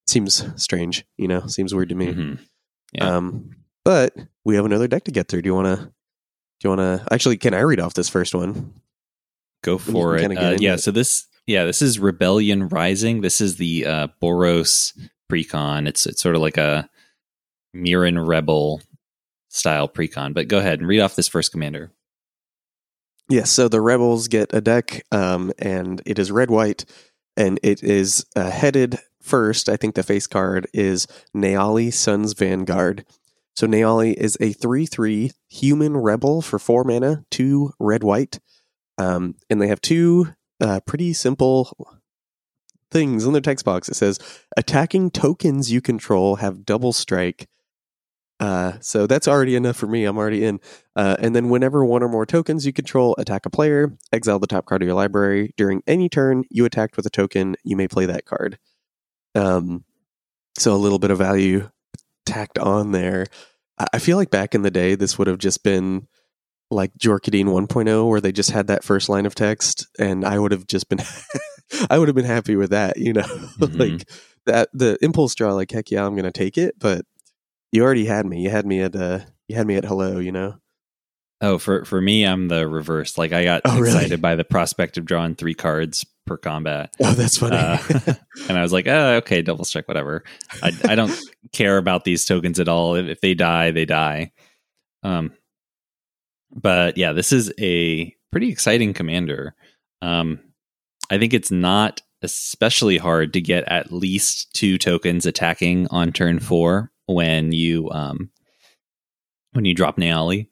seems 0.09 0.45
strange. 0.63 1.05
You 1.17 1.29
know, 1.29 1.47
seems 1.47 1.75
weird 1.75 1.91
to 1.91 1.95
me. 1.95 2.13
Mhm. 2.13 2.39
Yeah. 2.93 3.17
Um, 3.17 3.57
but 3.85 4.15
we 4.45 4.57
have 4.57 4.65
another 4.65 4.89
deck 4.89 5.05
to 5.05 5.11
get 5.11 5.29
through. 5.29 5.43
Do 5.43 5.49
you 5.49 5.55
want 5.55 5.79
to? 5.79 5.85
Do 5.87 6.69
you 6.69 6.71
want 6.71 6.81
to? 6.81 7.13
Actually, 7.13 7.37
can 7.37 7.55
I 7.55 7.61
read 7.61 7.81
off 7.81 7.95
this 7.95 8.09
first 8.09 8.35
one? 8.35 8.73
go 9.63 9.79
for 9.79 10.17
it 10.17 10.39
uh, 10.39 10.57
yeah 10.59 10.75
it. 10.75 10.79
so 10.79 10.91
this 10.91 11.27
yeah 11.47 11.65
this 11.65 11.83
is 11.83 11.99
rebellion 11.99 12.69
rising 12.69 13.21
this 13.23 13.41
is 13.41 13.57
the 13.57 13.85
uh 13.85 14.09
boros 14.23 14.93
precon 15.31 15.89
it's 15.89 16.07
it's 16.07 16.23
sort 16.23 16.35
of 16.35 16.41
like 16.41 16.57
a 16.57 16.89
Mirran 17.75 18.25
rebel 18.27 18.81
style 19.49 19.89
precon 19.89 20.33
but 20.33 20.49
go 20.49 20.59
ahead 20.59 20.79
and 20.79 20.89
read 20.89 21.01
off 21.01 21.17
this 21.17 21.29
first 21.29 21.53
commander 21.53 21.93
Yes, 23.31 23.51
so 23.51 23.69
the 23.69 23.83
rebels 23.83 24.27
get 24.29 24.55
a 24.55 24.63
deck, 24.63 25.05
um, 25.13 25.53
and 25.59 26.01
it 26.07 26.19
is 26.19 26.33
red 26.33 26.51
white, 26.51 26.87
and 27.37 27.61
it 27.63 27.83
is 27.83 28.25
uh, 28.35 28.51
headed 28.51 28.99
first. 29.29 29.69
I 29.69 29.77
think 29.77 29.95
the 29.95 30.03
face 30.03 30.27
card 30.27 30.67
is 30.73 31.07
Neyali 31.37 31.93
Sun's 31.93 32.33
Vanguard. 32.33 33.05
So 33.55 33.67
Neyali 33.67 34.15
is 34.15 34.37
a 34.41 34.53
three-three 34.53 35.33
human 35.49 35.97
rebel 35.97 36.43
for 36.43 36.59
four 36.59 36.85
mana, 36.85 37.25
two 37.31 37.73
red 37.79 38.03
white, 38.03 38.39
um, 38.99 39.35
and 39.51 39.61
they 39.61 39.69
have 39.69 39.81
two 39.81 40.35
uh, 40.61 40.81
pretty 40.87 41.13
simple 41.13 41.95
things 42.91 43.25
in 43.25 43.33
their 43.33 43.43
text 43.43 43.65
box. 43.65 43.89
It 43.89 43.95
says 43.95 44.19
attacking 44.57 45.11
tokens 45.11 45.71
you 45.71 45.81
control 45.81 46.37
have 46.37 46.65
double 46.65 46.93
strike. 46.93 47.49
Uh, 48.41 48.75
so 48.81 49.07
that's 49.07 49.27
already 49.27 49.57
enough 49.57 49.77
for 49.77 49.89
me. 49.89 50.05
I'm 50.05 50.17
already 50.17 50.45
in. 50.45 50.61
Uh, 50.95 51.17
and 51.19 51.35
then 51.35 51.49
whenever 51.49 51.85
one 51.85 52.05
or 52.05 52.09
more 52.09 52.25
tokens 52.25 52.65
you 52.65 52.73
control 52.73 53.17
attack 53.19 53.45
a 53.45 53.51
player, 53.51 53.93
exile 54.13 54.39
the 54.39 54.47
top 54.47 54.67
card 54.67 54.83
of 54.83 54.87
your 54.87 54.95
library. 54.95 55.53
During 55.57 55.83
any 55.87 56.09
turn 56.09 56.45
you 56.49 56.65
attacked 56.65 56.97
with 56.97 57.07
a 57.07 57.11
token, 57.11 57.57
you 57.65 57.77
may 57.77 57.89
play 57.89 58.07
that 58.07 58.25
card. 58.25 58.59
Um, 59.39 59.85
so 60.59 60.75
a 60.75 60.77
little 60.77 60.99
bit 60.99 61.11
of 61.11 61.19
value 61.19 61.71
tacked 62.27 62.59
on 62.59 62.93
there. 62.93 63.27
I, 63.93 63.99
feel 64.01 64.17
like 64.17 64.31
back 64.31 64.55
in 64.55 64.63
the 64.63 64.71
day, 64.73 64.97
this 64.97 65.19
would 65.19 65.29
have 65.29 65.39
just 65.39 65.63
been 65.63 66.09
like 66.71 66.93
Jorkadine 66.99 67.47
1.0, 67.47 68.09
where 68.09 68.21
they 68.21 68.33
just 68.33 68.51
had 68.51 68.67
that 68.67 68.83
first 68.85 69.09
line 69.09 69.25
of 69.25 69.35
text, 69.37 69.87
and 69.99 70.25
I 70.25 70.39
would 70.39 70.51
have 70.53 70.67
just 70.67 70.89
been, 70.89 70.99
I 71.91 71.99
would 71.99 72.09
have 72.09 72.17
been 72.17 72.25
happy 72.25 72.57
with 72.57 72.71
that, 72.71 72.97
you 72.97 73.13
know, 73.13 73.23
Mhm. 73.59 73.79
like 73.79 74.09
that 74.47 74.69
the 74.73 74.99
impulse 75.01 75.35
draw, 75.35 75.53
like 75.55 75.71
heck 75.71 75.91
yeah, 75.91 76.05
I'm 76.05 76.17
gonna 76.17 76.33
take 76.33 76.59
it, 76.59 76.75
but 76.79 77.05
you 77.71 77.85
already 77.85 78.07
had 78.07 78.27
me. 78.27 78.43
You 78.43 78.51
had 78.51 78.67
me 78.67 78.81
at 78.81 78.97
uh, 78.97 79.21
you 79.47 79.57
had 79.57 79.67
me 79.67 79.77
at 79.77 79.85
hello, 79.85 80.19
you 80.19 80.33
know. 80.33 80.57
Oh, 81.41 81.59
for 81.59 81.85
for 81.85 82.01
me, 82.01 82.25
I'm 82.25 82.49
the 82.49 82.67
reverse. 82.69 83.17
Like 83.17 83.33
I 83.33 83.45
got 83.45 83.63
Oh, 83.65 83.79
really? 83.79 83.95
excited 83.95 84.21
by 84.21 84.35
the 84.35 84.45
prospect 84.45 84.99
of 84.99 85.05
drawing 85.05 85.35
three 85.37 85.55
cards 85.55 86.05
per 86.27 86.37
combat, 86.37 86.93
Oh, 87.01 87.13
that's 87.13 87.39
funny. 87.39 87.57
uh, 87.57 87.79
and 88.49 88.59
I 88.59 88.63
was 88.63 88.73
like, 88.73 88.87
oh, 88.87 89.15
okay, 89.17 89.41
double 89.41 89.65
strike, 89.65 89.89
whatever. 89.89 90.25
I 90.63 90.73
I 90.89 90.95
don't 90.95 91.17
care 91.53 91.79
about 91.79 92.05
these 92.05 92.25
tokens 92.25 92.59
at 92.61 92.69
all. 92.69 92.97
If, 92.97 93.07
if 93.07 93.21
they 93.21 93.35
die, 93.35 93.71
they 93.71 93.85
die. 93.85 94.33
Um, 95.03 95.33
but 96.55 96.97
yeah, 96.99 97.13
this 97.13 97.33
is 97.33 97.53
a 97.61 98.13
pretty 98.33 98.51
exciting 98.51 98.93
commander. 98.93 99.55
Um, 100.03 100.41
I 101.11 101.19
think 101.19 101.33
it's 101.35 101.51
not 101.51 102.03
especially 102.23 102.99
hard 102.99 103.33
to 103.33 103.41
get 103.41 103.65
at 103.69 103.93
least 103.93 104.53
two 104.55 104.77
tokens 104.77 105.25
attacking 105.25 105.87
on 105.89 106.13
turn 106.13 106.41
four 106.41 106.91
when 107.07 107.53
you 107.53 107.89
um 107.91 108.31
when 109.53 109.65
you 109.65 109.73
drop 109.73 109.97
Neyali. 109.97 110.49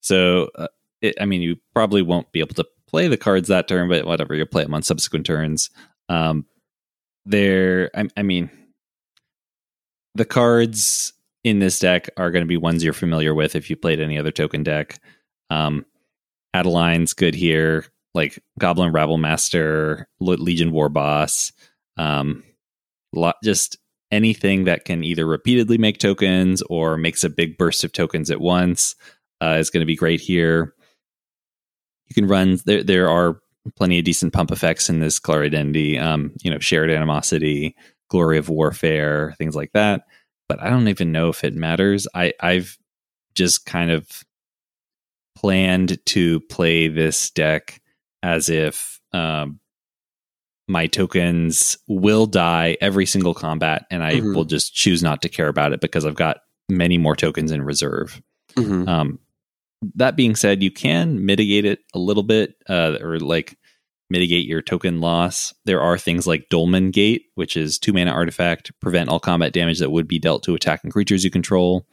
So, 0.00 0.50
uh, 0.54 0.68
it, 1.00 1.16
I 1.20 1.26
mean, 1.26 1.42
you 1.42 1.56
probably 1.74 2.02
won't 2.02 2.30
be 2.32 2.40
able 2.40 2.54
to 2.54 2.66
play 2.88 3.08
the 3.08 3.16
cards 3.16 3.48
that 3.48 3.68
turn, 3.68 3.88
but 3.88 4.06
whatever, 4.06 4.34
you'll 4.34 4.46
play 4.46 4.62
them 4.62 4.74
on 4.74 4.82
subsequent 4.82 5.26
turns. 5.26 5.70
Um, 6.08 6.46
there, 7.24 7.90
I, 7.94 8.08
I 8.16 8.22
mean, 8.22 8.50
the 10.14 10.24
cards 10.24 11.12
in 11.44 11.58
this 11.58 11.78
deck 11.78 12.08
are 12.16 12.30
going 12.30 12.42
to 12.42 12.48
be 12.48 12.56
ones 12.56 12.82
you're 12.82 12.92
familiar 12.92 13.34
with 13.34 13.54
if 13.54 13.70
you 13.70 13.76
played 13.76 14.00
any 14.00 14.18
other 14.18 14.32
token 14.32 14.62
deck. 14.62 14.98
Um, 15.50 15.84
Adeline's 16.54 17.12
good 17.12 17.34
here, 17.34 17.86
like 18.14 18.42
Goblin 18.58 18.92
Rabblemaster, 18.92 20.04
Le- 20.20 20.32
Legion 20.34 20.72
Warboss, 20.72 21.52
um, 21.96 22.42
lot, 23.12 23.36
just 23.44 23.76
anything 24.10 24.64
that 24.64 24.84
can 24.84 25.04
either 25.04 25.26
repeatedly 25.26 25.78
make 25.78 25.98
tokens 25.98 26.62
or 26.62 26.96
makes 26.96 27.22
a 27.24 27.30
big 27.30 27.58
burst 27.58 27.84
of 27.84 27.92
tokens 27.92 28.30
at 28.30 28.40
once 28.40 28.96
uh, 29.42 29.56
is 29.58 29.70
going 29.70 29.80
to 29.82 29.86
be 29.86 29.96
great 29.96 30.20
here. 30.20 30.74
You 32.08 32.14
can 32.14 32.26
run 32.26 32.58
there. 32.64 32.82
There 32.82 33.08
are 33.08 33.40
plenty 33.76 33.98
of 33.98 34.04
decent 34.04 34.32
pump 34.32 34.50
effects 34.50 34.88
in 34.88 35.00
this 35.00 35.18
color 35.18 35.42
identity. 35.42 35.98
Um, 35.98 36.32
you 36.42 36.50
know, 36.50 36.58
shared 36.58 36.90
animosity, 36.90 37.76
glory 38.08 38.38
of 38.38 38.48
warfare, 38.48 39.34
things 39.38 39.54
like 39.54 39.72
that. 39.74 40.02
But 40.48 40.60
I 40.62 40.70
don't 40.70 40.88
even 40.88 41.12
know 41.12 41.28
if 41.28 41.44
it 41.44 41.54
matters. 41.54 42.06
I 42.14 42.32
I've 42.40 42.78
just 43.34 43.66
kind 43.66 43.90
of 43.90 44.08
planned 45.36 46.04
to 46.06 46.40
play 46.40 46.88
this 46.88 47.30
deck 47.30 47.80
as 48.22 48.48
if 48.48 49.00
um, 49.12 49.60
my 50.66 50.86
tokens 50.86 51.78
will 51.86 52.26
die 52.26 52.76
every 52.80 53.06
single 53.06 53.34
combat, 53.34 53.86
and 53.90 54.02
I 54.02 54.14
Mhm. 54.20 54.34
will 54.34 54.44
just 54.44 54.74
choose 54.74 55.02
not 55.02 55.22
to 55.22 55.28
care 55.28 55.48
about 55.48 55.72
it 55.72 55.80
because 55.80 56.04
I've 56.04 56.14
got 56.16 56.38
many 56.68 56.98
more 56.98 57.14
tokens 57.16 57.52
in 57.52 57.62
reserve. 57.62 58.20
Mhm. 58.56 58.88
Um, 58.88 59.18
that 59.94 60.16
being 60.16 60.34
said, 60.34 60.62
you 60.62 60.70
can 60.70 61.24
mitigate 61.24 61.64
it 61.64 61.80
a 61.94 61.98
little 61.98 62.22
bit, 62.22 62.56
uh, 62.68 62.98
or 63.00 63.18
like 63.18 63.56
mitigate 64.10 64.46
your 64.46 64.62
token 64.62 65.00
loss. 65.00 65.54
There 65.64 65.80
are 65.80 65.98
things 65.98 66.26
like 66.26 66.48
Dolmen 66.50 66.90
Gate, 66.90 67.26
which 67.34 67.56
is 67.56 67.78
two 67.78 67.92
mana 67.92 68.10
artifact, 68.10 68.72
prevent 68.80 69.08
all 69.08 69.20
combat 69.20 69.52
damage 69.52 69.78
that 69.80 69.90
would 69.90 70.08
be 70.08 70.18
dealt 70.18 70.42
to 70.44 70.54
attacking 70.54 70.90
creatures 70.90 71.24
you 71.24 71.30
control. 71.30 71.86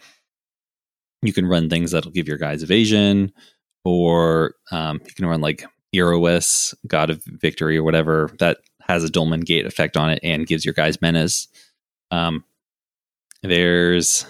You 1.22 1.34
can 1.34 1.46
run 1.46 1.70
things 1.70 1.92
that'll 1.92 2.12
give 2.12 2.28
your 2.28 2.38
guys 2.38 2.64
evasion, 2.64 3.32
or 3.84 4.56
um, 4.72 5.02
you 5.06 5.14
can 5.14 5.26
run 5.26 5.42
like 5.42 5.66
Iroas, 5.94 6.74
God 6.88 7.10
of 7.10 7.24
Victory, 7.26 7.78
or 7.78 7.84
whatever 7.84 8.32
that 8.40 8.60
has 8.82 9.04
a 9.04 9.10
Dolmen 9.10 9.42
Gate 9.42 9.66
effect 9.66 9.98
on 9.98 10.12
it 10.12 10.20
and 10.24 10.48
gives 10.48 10.64
your 10.64 10.74
guys 10.74 11.02
menace. 11.02 11.48
Um, 12.12 12.44
there's 13.42 14.26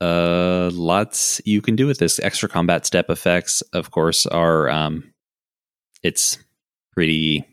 uh 0.00 0.70
lots 0.72 1.40
you 1.44 1.62
can 1.62 1.76
do 1.76 1.86
with 1.86 1.98
this. 1.98 2.18
Extra 2.18 2.48
combat 2.48 2.84
step 2.86 3.10
effects 3.10 3.62
of 3.72 3.90
course 3.90 4.26
are 4.26 4.68
um 4.68 5.12
it's 6.02 6.38
pretty 6.92 7.46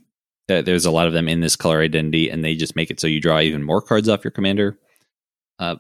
uh, 0.50 0.62
there's 0.62 0.86
a 0.86 0.92
lot 0.92 1.08
of 1.08 1.14
them 1.14 1.30
in 1.30 1.40
this 1.40 1.56
color 1.56 1.82
identity 1.82 2.30
and 2.30 2.44
they 2.44 2.56
just 2.56 2.76
make 2.76 2.92
it 2.92 3.00
so 3.00 3.08
you 3.08 3.22
draw 3.22 3.40
even 3.40 3.64
more 3.64 3.82
cards 3.82 4.10
off 4.10 4.24
your 4.24 4.32
commander. 4.32 4.78
Uh 5.60 5.76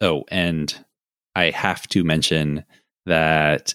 oh 0.00 0.24
and 0.28 0.84
i 1.36 1.50
have 1.50 1.86
to 1.86 2.02
mention 2.02 2.64
that 3.06 3.74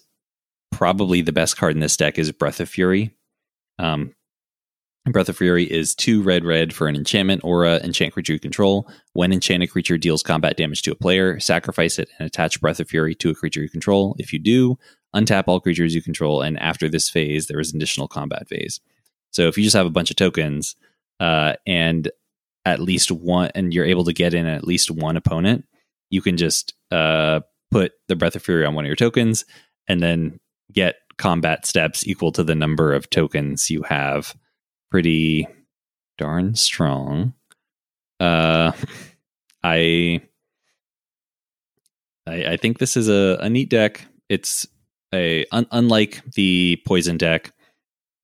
probably 0.72 1.22
the 1.22 1.32
best 1.32 1.56
card 1.56 1.74
in 1.74 1.80
this 1.80 1.96
deck 1.96 2.20
is 2.20 2.32
breath 2.32 2.60
of 2.60 2.70
fury. 2.70 3.16
Um 3.78 4.14
Breath 5.06 5.30
of 5.30 5.38
Fury 5.38 5.64
is 5.64 5.96
two 5.96 6.22
red 6.22 6.44
red 6.44 6.74
for 6.74 6.88
an 6.88 6.96
enchantment 6.96 7.42
aura 7.44 7.78
enchant 7.78 8.14
creature 8.14 8.34
you 8.34 8.40
control. 8.40 8.88
When 9.14 9.32
enchanted 9.32 9.72
creature 9.72 9.98
deals 9.98 10.22
combat 10.22 10.58
damage 10.58 10.82
to 10.84 10.92
a 10.92 10.96
player, 10.96 11.40
sacrifice 11.40 11.98
it 11.98 12.10
and 12.20 12.28
attach 12.28 12.62
Breath 12.62 12.80
of 12.80 12.90
Fury 12.90 13.16
to 13.16 13.30
a 13.30 13.36
creature 13.36 13.62
you 13.62 13.70
control. 13.70 14.16
If 14.20 14.34
you 14.34 14.40
do, 14.40 14.78
untap 15.16 15.46
all 15.48 15.60
creatures 15.60 15.96
you 15.96 16.02
control, 16.02 16.42
and 16.42 16.60
after 16.60 16.90
this 16.90 17.10
phase, 17.10 17.48
there 17.48 17.60
is 17.60 17.72
an 17.72 17.78
additional 17.78 18.08
combat 18.08 18.48
phase. 18.48 18.82
So 19.32 19.48
if 19.48 19.58
you 19.58 19.64
just 19.64 19.76
have 19.76 19.86
a 19.86 19.92
bunch 19.92 20.10
of 20.10 20.16
tokens 20.16 20.76
uh, 21.20 21.54
and 21.66 22.12
at 22.66 22.80
least 22.80 23.12
one, 23.12 23.52
and 23.56 23.74
you're 23.74 23.86
able 23.86 24.04
to 24.04 24.14
get 24.14 24.34
in 24.34 24.46
at 24.46 24.68
least 24.68 24.92
one 24.92 25.18
opponent, 25.18 25.66
you 26.10 26.22
can 26.22 26.38
just 26.38 26.74
uh, 26.92 27.40
put 27.72 27.94
the 28.08 28.16
Breath 28.16 28.36
of 28.36 28.44
Fury 28.44 28.66
on 28.66 28.76
one 28.76 28.86
of 28.86 28.90
your 28.90 28.96
tokens, 28.96 29.46
and 29.88 30.04
then 30.04 30.40
get 30.72 30.98
combat 31.18 31.66
steps 31.66 32.06
equal 32.06 32.32
to 32.34 32.44
the 32.44 32.56
number 32.56 32.94
of 32.94 33.10
tokens 33.10 33.70
you 33.70 33.82
have 33.84 34.36
pretty 34.90 35.48
darn 36.18 36.56
strong. 36.56 37.34
Uh, 38.20 38.72
I, 39.64 40.22
I, 42.28 42.46
I 42.46 42.58
think 42.58 42.80
this 42.80 42.96
is 42.96 43.10
a, 43.10 43.38
a 43.42 43.50
neat 43.50 43.70
deck. 43.70 44.06
It's 44.30 44.68
a 45.14 45.46
un, 45.52 45.68
unlike 45.72 46.22
the 46.36 46.82
poison 46.86 47.18
deck. 47.18 47.52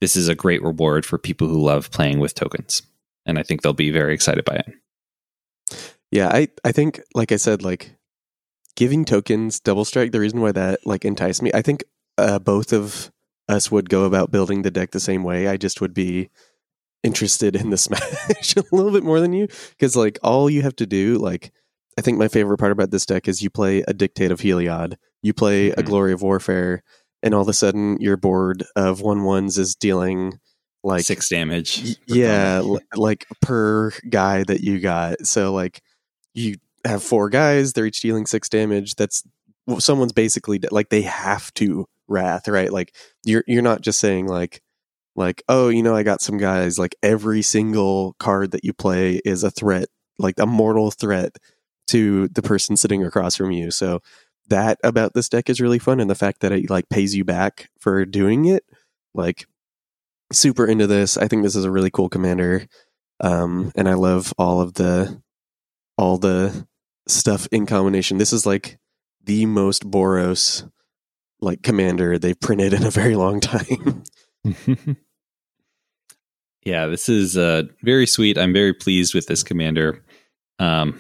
This 0.02 0.16
is 0.16 0.28
a 0.28 0.36
great 0.36 0.62
reward 0.62 1.06
for 1.06 1.18
people 1.18 1.48
who 1.48 1.64
love 1.64 1.90
playing 1.92 2.20
with 2.20 2.36
tokens, 2.36 2.82
and 3.26 3.40
I 3.40 3.44
think 3.44 3.62
they'll 3.62 3.74
be 3.74 3.92
very 3.92 4.14
excited 4.14 4.46
by 4.46 4.56
it. 4.56 4.74
Yeah, 6.12 6.30
I 6.30 6.50
I 6.64 6.72
think 6.72 7.02
like 7.16 7.32
I 7.32 7.38
said, 7.38 7.64
like 7.64 7.96
giving 8.76 9.06
tokens 9.06 9.60
double 9.60 9.86
strike. 9.86 10.12
The 10.12 10.20
reason 10.20 10.42
why 10.42 10.52
that 10.52 10.86
like 10.86 11.06
enticed 11.06 11.42
me, 11.42 11.52
I 11.54 11.62
think 11.62 11.84
uh, 12.18 12.40
both 12.40 12.74
of 12.74 13.12
us 13.48 13.72
would 13.72 13.90
go 13.90 14.04
about 14.04 14.32
building 14.32 14.62
the 14.62 14.72
deck 14.72 14.92
the 14.92 15.00
same 15.00 15.24
way. 15.24 15.48
I 15.48 15.58
just 15.58 15.82
would 15.82 15.94
be 15.94 16.30
interested 17.06 17.56
in 17.56 17.70
the 17.70 17.78
smash 17.78 18.56
a 18.58 18.64
little 18.72 18.92
bit 18.92 19.04
more 19.04 19.20
than 19.22 19.32
you 19.34 19.48
because 19.72 19.96
like 19.96 20.18
all 20.24 20.50
you 20.50 20.62
have 20.64 20.76
to 20.78 20.86
do, 20.86 21.18
like 21.18 21.52
I 21.98 22.02
think 22.02 22.18
my 22.18 22.28
favorite 22.28 22.58
part 22.58 22.72
about 22.74 22.92
this 22.92 23.06
deck 23.06 23.28
is 23.28 23.42
you 23.42 23.50
play 23.50 23.84
a 23.88 23.94
Dictate 23.94 24.32
of 24.32 24.42
Heliod, 24.42 24.96
you 25.22 25.34
play 25.34 25.70
a 25.70 25.78
Mhm. 25.78 25.86
Glory 25.86 26.12
of 26.14 26.22
Warfare, 26.22 26.84
and 27.24 27.34
all 27.34 27.42
of 27.44 27.48
a 27.48 27.54
sudden 27.54 27.98
your 28.02 28.18
board 28.18 28.64
of 28.76 29.02
one 29.02 29.24
ones 29.24 29.58
is 29.58 29.76
dealing 29.76 30.40
like 30.84 31.04
Six 31.06 31.30
damage. 31.30 31.82
Y- 31.84 31.96
yeah 32.08 32.58
l- 32.62 32.80
like 32.96 33.26
per 33.42 33.92
guy 34.10 34.44
that 34.44 34.62
you 34.62 34.80
got 34.80 35.26
so 35.26 35.52
like 35.54 35.82
you 36.36 36.56
have 36.86 37.02
four 37.02 37.30
guys 37.30 37.74
they're 37.74 37.88
each 37.88 38.02
dealing 38.02 38.28
six 38.28 38.48
damage 38.50 38.94
that's 38.96 39.24
well, 39.66 39.80
someone's 39.80 40.14
basically 40.14 40.60
de- 40.60 40.72
like 40.72 40.90
they 40.90 41.02
have 41.02 41.52
to 41.56 41.88
wrath 42.08 42.48
right 42.48 42.72
like 42.72 42.94
you're 43.24 43.44
you're 43.48 43.64
not 43.64 43.82
just 43.82 44.00
saying 44.00 44.28
like 44.28 44.62
like 45.16 45.44
oh 45.48 45.70
you 45.70 45.82
know 45.82 45.96
i 45.96 46.04
got 46.04 46.22
some 46.22 46.38
guys 46.38 46.78
like 46.78 46.96
every 47.02 47.42
single 47.42 48.16
card 48.20 48.52
that 48.52 48.64
you 48.64 48.74
play 48.74 49.22
is 49.26 49.44
a 49.44 49.52
threat 49.52 49.88
like 50.20 50.36
a 50.40 50.46
mortal 50.46 50.92
threat 50.92 51.38
to 51.88 52.28
the 52.30 52.42
person 52.42 52.76
sitting 52.76 53.04
across 53.04 53.36
from 53.36 53.52
you 53.52 53.72
so 53.72 54.02
that 54.48 54.78
about 54.84 55.14
this 55.14 55.30
deck 55.30 55.50
is 55.50 55.62
really 55.62 55.80
fun 55.80 56.00
and 56.00 56.10
the 56.10 56.16
fact 56.16 56.42
that 56.42 56.52
it 56.52 56.70
like 56.70 56.90
pays 56.90 57.16
you 57.16 57.24
back 57.24 57.70
for 57.80 58.06
doing 58.06 58.46
it 58.46 58.64
like 59.14 59.48
super 60.32 60.66
into 60.66 60.88
this. 60.88 61.18
I 61.18 61.28
think 61.28 61.44
this 61.44 61.56
is 61.56 61.66
a 61.66 61.72
really 61.72 61.90
cool 61.90 62.10
commander. 62.10 62.68
Um, 63.20 63.72
and 63.76 63.88
I 63.88 63.94
love 63.94 64.34
all 64.38 64.62
of 64.62 64.74
the 64.74 65.22
all 65.98 66.18
the 66.18 66.68
stuff 67.08 67.48
in 67.52 67.66
combination. 67.66 68.18
This 68.18 68.34
is 68.34 68.46
like 68.46 68.78
the 69.24 69.46
most 69.46 69.90
Boros 69.90 70.70
like 71.40 71.62
commander 71.62 72.18
they've 72.18 72.40
printed 72.40 72.74
in 72.74 72.86
a 72.86 72.92
very 72.92 73.16
long 73.16 73.40
time. 73.40 74.04
yeah, 76.66 76.88
this 76.88 77.08
is 77.08 77.38
uh, 77.38 77.64
very 77.84 78.08
sweet. 78.08 78.38
I'm 78.38 78.54
very 78.54 78.74
pleased 78.74 79.14
with 79.14 79.28
this 79.28 79.44
commander. 79.44 80.04
Um, 80.60 81.00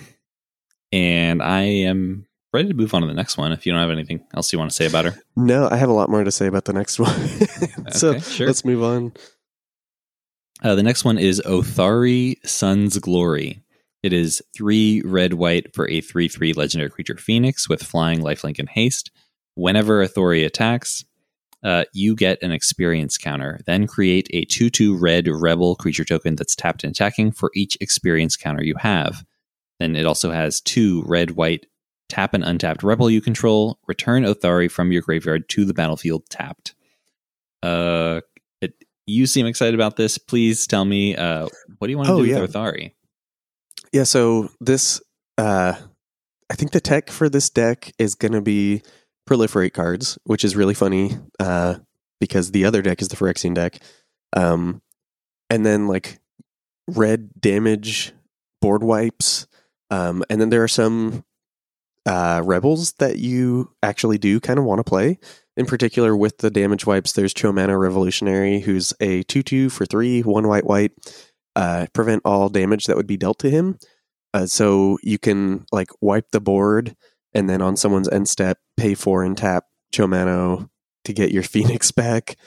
and 0.91 1.41
I 1.41 1.61
am 1.63 2.25
ready 2.53 2.69
to 2.69 2.73
move 2.73 2.93
on 2.93 3.01
to 3.01 3.07
the 3.07 3.13
next 3.13 3.37
one 3.37 3.51
if 3.51 3.65
you 3.65 3.71
don't 3.73 3.81
have 3.81 3.91
anything 3.91 4.25
else 4.33 4.53
you 4.53 4.59
want 4.59 4.71
to 4.71 4.75
say 4.75 4.85
about 4.85 5.05
her. 5.05 5.15
no, 5.35 5.67
I 5.69 5.75
have 5.77 5.89
a 5.89 5.93
lot 5.93 6.09
more 6.09 6.23
to 6.23 6.31
say 6.31 6.47
about 6.47 6.65
the 6.65 6.73
next 6.73 6.99
one. 6.99 7.29
so 7.91 8.11
Okay, 8.11 8.19
sure. 8.19 8.47
let's 8.47 8.63
move 8.63 8.83
on. 8.83 9.11
Uh, 10.63 10.75
the 10.75 10.83
next 10.83 11.03
one 11.03 11.17
is 11.17 11.41
Otharri 11.45 12.35
Sun's 12.47 12.97
Glory. 12.99 13.61
It 14.03 14.13
is 14.13 14.41
three 14.55 15.01
red 15.03 15.33
white 15.33 15.73
for 15.75 15.89
a 15.89 15.99
3 15.99 16.27
3 16.27 16.53
legendary 16.53 16.89
creature 16.91 17.17
Phoenix 17.17 17.67
with 17.67 17.83
flying, 17.83 18.19
lifelink, 18.19 18.59
and 18.59 18.69
haste. 18.69 19.11
Whenever 19.55 20.05
Otharri 20.05 20.45
attacks, 20.45 21.03
uh, 21.65 21.83
you 21.93 22.15
get 22.15 22.41
an 22.43 22.51
experience 22.51 23.17
counter. 23.17 23.59
Then 23.65 23.87
create 23.87 24.27
a 24.31 24.45
2 24.45 24.69
2 24.69 24.95
red 24.97 25.27
rebel 25.27 25.75
creature 25.75 26.05
token 26.05 26.35
that's 26.35 26.55
tapped 26.55 26.83
and 26.85 26.91
attacking 26.91 27.31
for 27.33 27.51
each 27.55 27.77
experience 27.81 28.37
counter 28.37 28.63
you 28.63 28.75
have. 28.75 29.25
Then 29.79 29.95
it 29.97 30.05
also 30.05 30.31
has 30.31 30.61
two 30.61 31.03
red 31.05 31.31
white 31.31 31.65
tap 32.07 32.33
and 32.35 32.43
untapped 32.43 32.83
rebel 32.83 33.09
you 33.09 33.19
control. 33.19 33.79
Return 33.87 34.23
Otharri 34.23 34.71
from 34.71 34.91
your 34.91 35.01
graveyard 35.01 35.49
to 35.49 35.65
the 35.65 35.73
battlefield 35.73 36.29
tapped. 36.29 36.75
Uh, 37.63 38.21
it, 38.61 38.73
you 39.07 39.25
seem 39.25 39.47
excited 39.47 39.73
about 39.73 39.95
this. 39.97 40.17
Please 40.19 40.67
tell 40.67 40.85
me, 40.85 41.15
uh, 41.15 41.47
what 41.79 41.87
do 41.87 41.91
you 41.91 41.97
want 41.97 42.07
to 42.07 42.13
Oh, 42.13 42.23
do 42.23 42.29
yeah. 42.29 42.39
with 42.41 42.53
Otharri? 42.53 42.91
Yeah, 43.91 44.03
so 44.03 44.49
this 44.61 45.01
uh 45.37 45.73
I 46.49 46.53
think 46.55 46.71
the 46.73 46.79
tech 46.79 47.09
for 47.09 47.27
this 47.27 47.49
deck 47.49 47.91
is 47.97 48.13
gonna 48.13 48.41
be 48.41 48.83
proliferate 49.27 49.73
cards, 49.73 50.17
which 50.23 50.43
is 50.43 50.55
really 50.55 50.73
funny, 50.73 51.17
uh, 51.39 51.75
because 52.19 52.51
the 52.51 52.65
other 52.65 52.81
deck 52.81 53.01
is 53.01 53.07
the 53.07 53.15
Phyrexian 53.15 53.53
deck. 53.53 53.79
Um 54.35 54.81
and 55.49 55.65
then 55.65 55.87
like 55.87 56.19
red 56.87 57.29
damage 57.39 58.13
board 58.61 58.83
wipes. 58.83 59.47
Um 59.91 60.23
and 60.29 60.41
then 60.41 60.49
there 60.49 60.63
are 60.63 60.67
some 60.67 61.23
uh 62.05 62.41
rebels 62.43 62.93
that 62.93 63.17
you 63.17 63.71
actually 63.83 64.17
do 64.17 64.39
kind 64.39 64.59
of 64.59 64.65
want 64.65 64.79
to 64.79 64.83
play. 64.83 65.19
In 65.57 65.65
particular 65.65 66.15
with 66.15 66.39
the 66.39 66.51
damage 66.51 66.85
wipes, 66.85 67.13
there's 67.13 67.33
Chomana 67.33 67.79
Revolutionary, 67.79 68.59
who's 68.59 68.93
a 68.99 69.23
2-2 69.23 69.71
for 69.71 69.85
3, 69.85 70.21
one 70.21 70.47
white 70.47 70.65
white 70.65 70.91
uh, 71.55 71.87
prevent 71.93 72.21
all 72.25 72.49
damage 72.49 72.85
that 72.85 72.97
would 72.97 73.07
be 73.07 73.17
dealt 73.17 73.39
to 73.39 73.49
him. 73.49 73.77
Uh, 74.33 74.45
so 74.45 74.97
you 75.01 75.17
can 75.17 75.65
like 75.71 75.89
wipe 76.01 76.31
the 76.31 76.41
board 76.41 76.95
and 77.35 77.49
then 77.49 77.61
on 77.61 77.75
someone's 77.75 78.09
end 78.09 78.27
step 78.27 78.57
pay 78.77 78.95
for 78.95 79.23
and 79.23 79.37
tap 79.37 79.65
Chomano 79.93 80.69
to 81.03 81.13
get 81.13 81.31
your 81.31 81.43
Phoenix 81.53 81.91
back. 81.91 82.37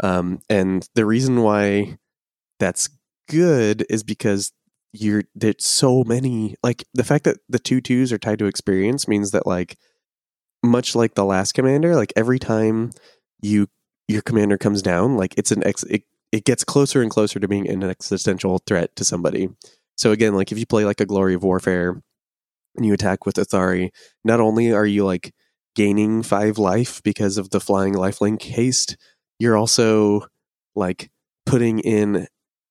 Um, 0.00 0.40
and 0.48 0.88
the 0.94 1.06
reason 1.06 1.42
why 1.42 1.98
that's 2.60 2.90
good 3.28 3.84
is 3.88 4.02
because 4.02 4.52
you're 4.92 5.24
there's 5.34 5.64
so 5.64 6.04
many 6.04 6.54
like 6.62 6.84
the 6.94 7.02
fact 7.02 7.24
that 7.24 7.38
the 7.48 7.58
two 7.58 7.80
twos 7.80 8.12
are 8.12 8.18
tied 8.18 8.38
to 8.38 8.46
experience 8.46 9.08
means 9.08 9.32
that 9.32 9.44
like 9.44 9.76
much 10.62 10.94
like 10.94 11.14
the 11.14 11.24
last 11.24 11.52
commander, 11.52 11.96
like 11.96 12.12
every 12.16 12.38
time 12.38 12.90
you 13.42 13.68
your 14.08 14.22
commander 14.22 14.58
comes 14.58 14.82
down, 14.82 15.16
like 15.16 15.34
it's 15.36 15.50
an 15.50 15.64
ex 15.66 15.82
it, 15.84 16.02
it 16.32 16.44
gets 16.44 16.64
closer 16.64 17.02
and 17.02 17.10
closer 17.10 17.40
to 17.40 17.48
being 17.48 17.68
an 17.68 17.82
existential 17.82 18.58
threat 18.66 18.94
to 18.96 19.04
somebody. 19.04 19.48
So 19.96 20.12
again, 20.12 20.34
like 20.34 20.52
if 20.52 20.58
you 20.58 20.66
play 20.66 20.84
like 20.84 21.00
a 21.00 21.06
Glory 21.06 21.34
of 21.34 21.42
Warfare 21.42 22.02
and 22.76 22.84
you 22.84 22.92
attack 22.92 23.26
with 23.26 23.36
Otharri, 23.36 23.90
not 24.24 24.40
only 24.40 24.72
are 24.72 24.86
you 24.86 25.04
like 25.04 25.32
gaining 25.74 26.22
five 26.22 26.58
life 26.58 27.02
because 27.02 27.38
of 27.38 27.50
the 27.50 27.60
flying 27.60 27.94
lifelink 27.94 28.42
haste, 28.42 28.96
you're 29.38 29.56
also 29.56 30.26
like 30.74 31.10
putting 31.46 31.78
in 31.80 32.26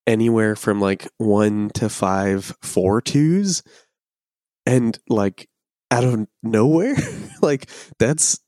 anywhere 0.06 0.56
from 0.56 0.80
like 0.80 1.08
one 1.18 1.70
to 1.74 1.88
five 1.88 2.54
four 2.62 3.00
twos. 3.00 3.62
And 4.66 4.98
like 5.08 5.48
out 5.90 6.04
of 6.04 6.26
nowhere 6.42 6.96
like 7.42 7.68
that's 7.98 8.40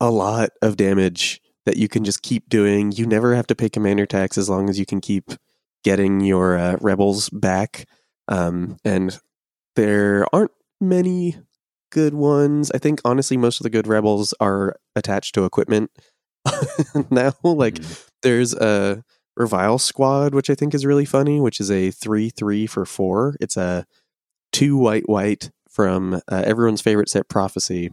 a 0.00 0.10
lot 0.10 0.50
of 0.60 0.76
damage 0.76 1.40
that 1.64 1.76
you 1.76 1.88
can 1.88 2.04
just 2.04 2.22
keep 2.22 2.48
doing. 2.48 2.92
You 2.92 3.06
never 3.06 3.34
have 3.34 3.46
to 3.46 3.54
pay 3.54 3.68
commander 3.68 4.06
tax 4.06 4.36
as 4.36 4.50
long 4.50 4.68
as 4.68 4.78
you 4.78 4.84
can 4.84 5.00
keep 5.00 5.30
getting 5.84 6.20
your 6.20 6.58
uh, 6.58 6.76
rebels 6.80 7.28
back. 7.30 7.86
Um, 8.28 8.76
and 8.84 9.18
there 9.76 10.26
aren't 10.32 10.50
many 10.82 11.36
good 11.90 12.14
ones. 12.14 12.70
I 12.74 12.78
think 12.78 13.00
honestly 13.04 13.36
most 13.36 13.60
of 13.60 13.64
the 13.64 13.70
good 13.70 13.86
rebels 13.86 14.34
are 14.40 14.76
attached 14.96 15.34
to 15.36 15.44
equipment 15.44 15.90
now. 17.10 17.32
Like 17.42 17.74
Mhm. 17.74 18.08
there's 18.22 18.54
a 18.54 19.04
Reveille 19.36 19.78
Squad 19.78 20.34
which 20.34 20.50
i 20.50 20.54
think 20.54 20.74
is 20.74 20.84
really 20.84 21.06
funny 21.06 21.40
which 21.40 21.58
is 21.58 21.70
a 21.70 21.90
3-3 21.90 22.66
for 22.68 22.84
4 22.84 23.36
it's 23.40 23.56
a 23.56 23.86
two 24.52 24.76
white 24.76 25.08
white 25.08 25.50
from 25.70 26.20
uh, 26.30 26.42
everyone's 26.44 26.82
favorite 26.82 27.08
set 27.08 27.28
prophecy. 27.30 27.90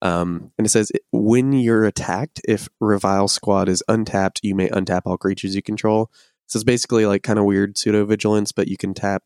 Um, 0.00 0.52
and 0.56 0.66
it 0.66 0.70
says 0.70 0.90
when 1.12 1.52
you're 1.52 1.84
attacked 1.84 2.40
if 2.48 2.68
Reveille 2.80 3.28
Squad 3.28 3.68
is 3.68 3.82
untapped 3.88 4.40
you 4.42 4.54
may 4.54 4.68
untap 4.70 5.02
all 5.04 5.18
creatures 5.18 5.54
you 5.54 5.60
control. 5.62 6.10
So 6.46 6.56
it's 6.56 6.64
basically 6.64 7.04
like 7.04 7.22
kind 7.22 7.38
of 7.38 7.44
weird 7.44 7.76
pseudo 7.76 8.06
vigilance 8.06 8.50
but 8.52 8.68
you 8.68 8.78
can 8.78 8.94
tap 8.94 9.22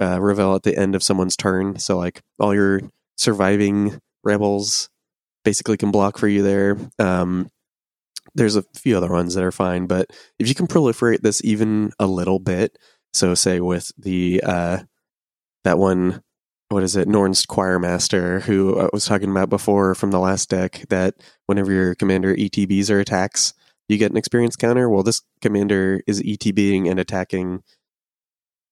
uh, 0.00 0.20
Reveille 0.20 0.54
at 0.54 0.62
the 0.62 0.76
end 0.76 0.94
of 0.94 1.02
someone's 1.02 1.36
turn. 1.36 1.78
So 1.78 1.96
like 1.98 2.22
all 2.38 2.54
your 2.54 2.80
surviving 3.16 4.00
rebels 4.22 4.88
basically 5.44 5.76
can 5.76 5.90
block 5.90 6.18
for 6.18 6.28
you 6.28 6.42
there. 6.42 6.76
Um, 6.98 7.50
there's 8.34 8.56
a 8.56 8.64
few 8.74 8.96
other 8.96 9.10
ones 9.10 9.34
that 9.34 9.44
are 9.44 9.52
fine 9.52 9.86
but 9.86 10.10
if 10.38 10.48
you 10.48 10.54
can 10.54 10.66
proliferate 10.66 11.20
this 11.20 11.44
even 11.44 11.92
a 11.98 12.06
little 12.06 12.38
bit 12.38 12.78
so 13.12 13.34
say 13.34 13.60
with 13.60 13.92
the 13.98 14.42
uh, 14.44 14.78
that 15.64 15.78
one 15.78 16.22
what 16.70 16.82
is 16.82 16.96
it? 16.96 17.06
Norn's 17.06 17.46
Choirmaster 17.46 18.42
who 18.42 18.80
i 18.80 18.88
was 18.92 19.04
talking 19.04 19.30
about 19.30 19.50
before 19.50 19.94
from 19.94 20.10
the 20.10 20.18
last 20.18 20.48
deck 20.48 20.84
that 20.88 21.14
whenever 21.46 21.70
your 21.70 21.94
commander 21.94 22.34
etbs 22.34 22.90
or 22.90 22.98
attacks 22.98 23.52
you 23.88 23.98
get 23.98 24.10
an 24.10 24.16
experience 24.16 24.56
counter. 24.56 24.88
Well 24.88 25.02
this 25.02 25.22
commander 25.40 26.00
is 26.06 26.22
etbing 26.22 26.90
and 26.90 26.98
attacking 26.98 27.62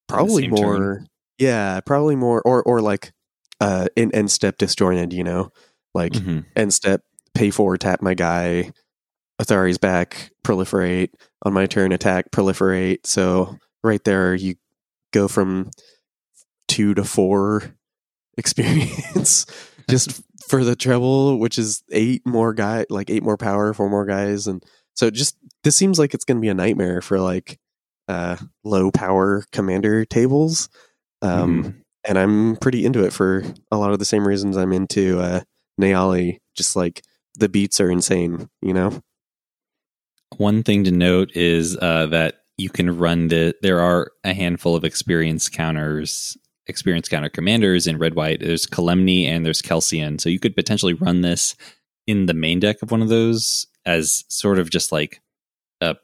probably 0.09 0.49
more 0.49 0.79
turn. 0.79 1.09
Yeah 1.43 1.81
probably 1.81 2.17
more 2.17 2.41
or 2.43 2.63
or 2.63 2.81
like 2.81 3.13
uh 3.61 3.87
in 3.97 4.15
end 4.15 4.31
step 4.31 4.59
disjointed 4.59 5.13
you 5.13 5.25
know? 5.25 5.51
Like 5.95 6.13
Mhm. 6.13 6.45
end 6.57 6.73
step 6.73 7.03
pay 7.35 7.51
for 7.51 7.77
tap 7.77 8.01
my 8.03 8.15
guy 8.15 8.73
Otharri's 9.41 9.79
back 9.79 10.31
proliferate. 10.45 11.11
On 11.45 11.53
my 11.53 11.67
turn 11.67 11.91
attack 11.93 12.31
proliferate. 12.31 13.05
So 13.07 13.57
right 13.83 14.03
there 14.05 14.35
you 14.35 14.55
go 15.13 15.27
from 15.29 15.71
two 16.69 16.95
to 16.95 17.03
four 17.05 17.75
experience 18.39 19.45
just 19.91 20.23
for 20.49 20.65
the 20.65 20.77
treble 20.77 21.39
which 21.39 21.59
is 21.59 21.83
eight 21.93 22.23
more 22.27 22.53
guy 22.55 22.85
like 22.91 23.11
eight 23.11 23.23
more 23.23 23.37
power 23.37 23.73
four 23.75 23.89
more 23.91 24.07
guys 24.07 24.47
and 24.47 24.63
so 24.95 25.11
just 25.11 25.37
this 25.65 25.77
seems 25.77 25.99
like 25.99 26.15
it's 26.15 26.25
going 26.25 26.37
to 26.37 26.41
be 26.41 26.49
a 26.49 26.55
nightmare 26.55 27.01
for 27.01 27.19
like 27.21 27.59
uh 28.09 28.37
low 28.65 28.91
power 28.91 29.45
commander 29.53 30.05
tables 30.05 30.69
um 31.23 31.63
Mhm. 31.65 31.75
and 32.09 32.19
i'm 32.19 32.57
pretty 32.57 32.85
into 32.85 33.05
it 33.05 33.13
for 33.13 33.43
a 33.71 33.77
lot 33.79 33.93
of 33.93 33.99
the 33.99 34.05
same 34.05 34.27
reasons 34.27 34.57
i'm 34.57 34.73
into 34.73 35.19
uh 35.21 35.41
Neyali, 35.81 36.39
just 36.57 36.77
like 36.77 37.03
the 37.39 37.49
beats 37.49 37.81
are 37.81 37.91
insane 37.91 38.49
you 38.61 38.75
know 38.75 39.01
One 40.39 40.63
thing 40.63 40.85
to 40.85 40.91
note 40.91 41.31
is 41.35 41.77
uh, 41.79 42.07
that 42.07 42.37
you 42.57 42.71
can 42.71 42.97
run 42.99 43.29
the. 43.29 43.55
There 43.63 43.81
are 43.81 44.11
a 44.25 44.33
handful 44.33 44.75
of 44.77 44.85
experience 44.85 45.49
counters, 45.49 46.37
experience 46.67 47.09
counter 47.09 47.29
commanders 47.29 47.87
in 47.87 47.99
red 47.99 48.15
white. 48.15 48.41
There's 48.41 48.67
Kalemne 48.67 49.27
and 49.27 49.45
there's 49.45 49.61
Kelsien, 49.63 50.19
so 50.21 50.29
you 50.31 50.39
could 50.39 50.55
potentially 50.57 50.95
run 50.95 51.21
this 51.21 51.55
in 52.07 52.27
the 52.27 52.35
main 52.35 52.61
deck 52.61 52.83
of 52.83 52.91
one 52.91 53.03
of 53.03 53.09
those 53.09 53.67
as 53.85 54.25
sort 54.29 54.59
of 54.59 54.71
just 54.71 54.91
like 54.93 55.21
a 55.83 55.97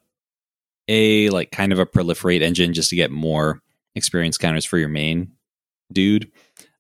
a 0.89 1.31
like 1.31 1.51
kind 1.51 1.73
of 1.73 1.79
a 1.79 1.87
proliferate 1.87 2.43
engine 2.43 2.73
just 2.75 2.91
to 2.91 2.97
get 2.97 3.11
more 3.11 3.61
experience 3.95 4.39
counters 4.39 4.65
for 4.65 4.79
your 4.79 4.89
main 4.89 5.33
dude. 5.93 6.31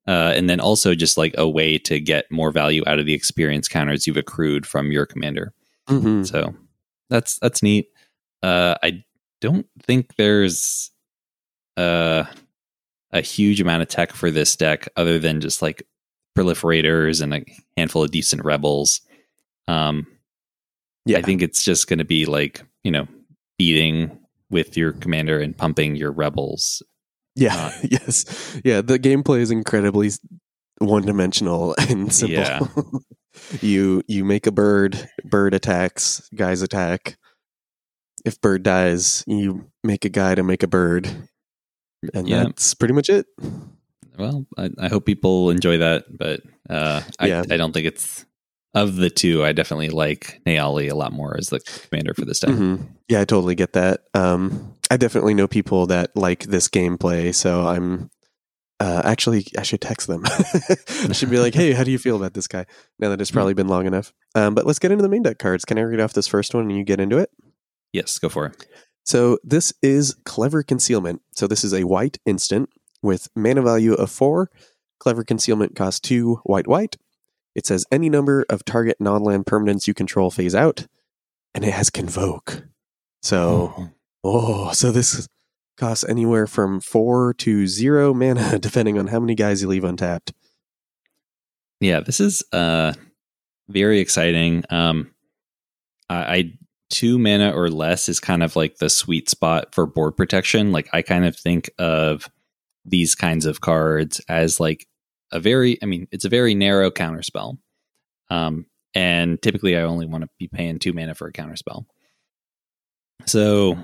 Uh, 0.06 0.32
and 0.34 0.48
then 0.48 0.58
also 0.58 0.94
just 0.94 1.18
like 1.18 1.34
a 1.36 1.48
way 1.48 1.76
to 1.78 2.00
get 2.00 2.30
more 2.30 2.50
value 2.50 2.82
out 2.86 2.98
of 2.98 3.04
the 3.04 3.12
experience 3.12 3.68
counters 3.68 4.06
you've 4.06 4.16
accrued 4.16 4.66
from 4.66 4.90
your 4.90 5.04
commander. 5.04 5.52
mm-hmm. 5.86 6.24
So 6.24 6.54
that's 7.10 7.38
that's 7.38 7.62
neat. 7.62 7.88
Uh, 8.42 8.76
I 8.82 9.04
don't 9.40 9.66
think 9.82 10.16
there's 10.16 10.90
uh, 11.76 12.24
a 13.12 13.20
huge 13.20 13.60
amount 13.60 13.82
of 13.82 13.88
tech 13.88 14.12
for 14.12 14.30
this 14.30 14.56
deck 14.56 14.88
other 14.96 15.18
than 15.18 15.40
just 15.40 15.60
like 15.60 15.86
proliferators 16.36 17.20
and 17.20 17.34
a 17.34 17.44
handful 17.76 18.02
of 18.02 18.10
decent 18.10 18.44
rebels. 18.44 19.02
Um, 19.66 20.06
yeah 21.04 21.18
I 21.18 21.22
think 21.22 21.42
it's 21.42 21.64
just 21.64 21.88
going 21.88 21.98
to 21.98 22.04
be 22.04 22.26
like 22.26 22.62
you 22.84 22.90
know 22.90 23.08
beating 23.58 24.18
with 24.50 24.76
your 24.76 24.92
commander 24.92 25.40
and 25.40 25.56
pumping 25.56 25.96
your 25.96 26.12
rebels. 26.12 26.82
Yeah, 27.40 27.54
Uh, 27.56 27.72
yes. 27.90 28.60
Yeah, 28.64 28.80
the 28.80 28.98
gameplay 28.98 29.40
is 29.40 29.50
incredibly 29.50 30.10
one 30.78 31.02
dimensional 31.06 31.74
and 31.88 32.12
simple. 32.12 32.36
Yeah. 32.36 32.60
you 33.62 34.02
you 34.08 34.24
make 34.24 34.46
a 34.46 34.52
bird, 34.52 35.08
bird 35.24 35.54
attacks, 35.54 36.28
guys 36.34 36.62
attack. 36.62 37.16
If 38.24 38.40
bird 38.40 38.62
dies, 38.64 39.22
you 39.26 39.70
make 39.84 40.04
a 40.04 40.08
guy 40.08 40.34
to 40.34 40.42
make 40.42 40.62
a 40.62 40.66
bird. 40.68 41.08
And 42.14 42.28
Yeah. 42.28 42.44
that's 42.44 42.74
pretty 42.74 42.94
much 42.94 43.08
it. 43.08 43.26
Well, 44.18 44.44
I, 44.56 44.70
I 44.78 44.88
hope 44.88 45.06
people 45.06 45.50
enjoy 45.50 45.78
that, 45.78 46.04
but 46.10 46.40
uh, 46.68 47.02
Yeah. 47.22 47.44
I, 47.48 47.54
I 47.54 47.56
don't 47.56 47.72
think 47.72 47.86
it's 47.86 48.24
of 48.74 48.96
the 48.96 49.10
two. 49.10 49.44
I 49.44 49.52
definitely 49.52 49.90
like 49.90 50.40
Neyali 50.46 50.90
a 50.90 50.94
lot 50.96 51.12
more 51.12 51.36
as 51.38 51.48
the 51.48 51.60
commander 51.88 52.14
for 52.14 52.24
this 52.24 52.40
deck. 52.40 52.50
Mhm. 52.50 52.88
Yeah, 53.08 53.20
I 53.20 53.24
totally 53.24 53.54
get 53.54 53.72
that. 53.74 54.00
Um 54.14 54.74
I 54.90 54.96
definitely 54.96 55.34
know 55.34 55.46
people 55.48 55.86
that 55.88 56.16
like 56.16 56.44
this 56.44 56.68
gameplay, 56.68 57.34
so 57.34 57.66
I'm 57.66 58.10
Uh, 58.80 59.02
actually, 59.04 59.44
I 59.58 59.64
should 59.64 59.80
text 59.80 60.06
them. 60.06 60.22
I 61.08 61.12
should 61.12 61.30
be 61.30 61.40
like, 61.40 61.52
"Hey, 61.54 61.72
how 61.72 61.82
do 61.82 61.90
you 61.90 61.98
feel 61.98 62.14
about 62.14 62.34
this 62.34 62.46
guy?" 62.46 62.64
Now 63.00 63.08
that 63.08 63.20
it's 63.20 63.32
probably 63.32 63.52
been 63.54 63.66
long 63.66 63.86
enough. 63.86 64.12
Um, 64.36 64.54
but 64.54 64.66
let's 64.66 64.78
get 64.78 64.92
into 64.92 65.02
the 65.02 65.08
main 65.08 65.24
deck 65.24 65.38
cards. 65.40 65.64
Can 65.64 65.78
I 65.78 65.82
read 65.82 65.98
off 65.98 66.12
this 66.12 66.28
first 66.28 66.54
one 66.54 66.62
and 66.68 66.76
you 66.78 66.84
get 66.84 67.00
into 67.00 67.18
it? 67.18 67.30
Yes, 67.92 68.18
go 68.20 68.28
for 68.28 68.46
it. 68.46 68.66
So 69.04 69.38
this 69.42 69.72
is 69.82 70.14
Clever 70.24 70.62
Concealment. 70.62 71.22
So 71.34 71.48
this 71.48 71.64
is 71.64 71.74
a 71.74 71.84
white 71.84 72.18
instant 72.24 72.68
with 73.02 73.26
mana 73.34 73.62
value 73.62 73.94
of 73.94 74.12
four. 74.12 74.48
Clever 75.00 75.24
Concealment 75.24 75.74
costs 75.74 75.98
two 75.98 76.36
white 76.44 76.68
white. 76.68 76.96
It 77.56 77.66
says 77.66 77.84
any 77.90 78.08
number 78.08 78.44
of 78.48 78.64
target 78.64 78.98
non-land 79.00 79.46
permanents 79.46 79.88
you 79.88 79.94
control 79.94 80.30
phase 80.30 80.54
out, 80.54 80.86
and 81.52 81.64
it 81.64 81.72
has 81.72 81.90
Convoke. 81.90 82.62
So 83.22 83.74
Oh. 83.76 83.90
Oh, 84.24 84.72
so 84.72 84.90
this 84.90 85.28
costs 85.78 86.04
anywhere 86.08 86.46
from 86.46 86.80
four 86.80 87.32
to 87.34 87.66
zero 87.66 88.12
mana, 88.12 88.58
depending 88.60 88.98
on 88.98 89.06
how 89.06 89.20
many 89.20 89.34
guys 89.34 89.62
you 89.62 89.68
leave 89.68 89.84
untapped. 89.84 90.32
Yeah, 91.80 92.00
this 92.00 92.20
is 92.20 92.42
uh 92.52 92.92
very 93.68 94.00
exciting. 94.00 94.64
Um 94.70 95.12
I, 96.10 96.36
I 96.36 96.52
two 96.90 97.18
mana 97.18 97.52
or 97.54 97.70
less 97.70 98.08
is 98.08 98.18
kind 98.18 98.42
of 98.42 98.56
like 98.56 98.78
the 98.78 98.90
sweet 98.90 99.28
spot 99.28 99.74
for 99.74 99.86
board 99.86 100.16
protection. 100.16 100.72
Like 100.72 100.88
I 100.92 101.02
kind 101.02 101.24
of 101.24 101.36
think 101.36 101.70
of 101.78 102.28
these 102.84 103.14
kinds 103.14 103.46
of 103.46 103.60
cards 103.60 104.20
as 104.28 104.58
like 104.58 104.86
a 105.30 105.38
very 105.38 105.78
I 105.82 105.86
mean, 105.86 106.08
it's 106.10 106.24
a 106.24 106.30
very 106.30 106.54
narrow 106.54 106.90
counter 106.90 107.22
spell. 107.22 107.58
Um 108.30 108.66
and 108.94 109.40
typically 109.40 109.76
I 109.76 109.82
only 109.82 110.06
want 110.06 110.24
to 110.24 110.30
be 110.38 110.48
paying 110.48 110.78
two 110.80 110.92
mana 110.92 111.14
for 111.14 111.28
a 111.28 111.32
counter 111.32 111.56
spell. 111.56 111.86
So 113.26 113.78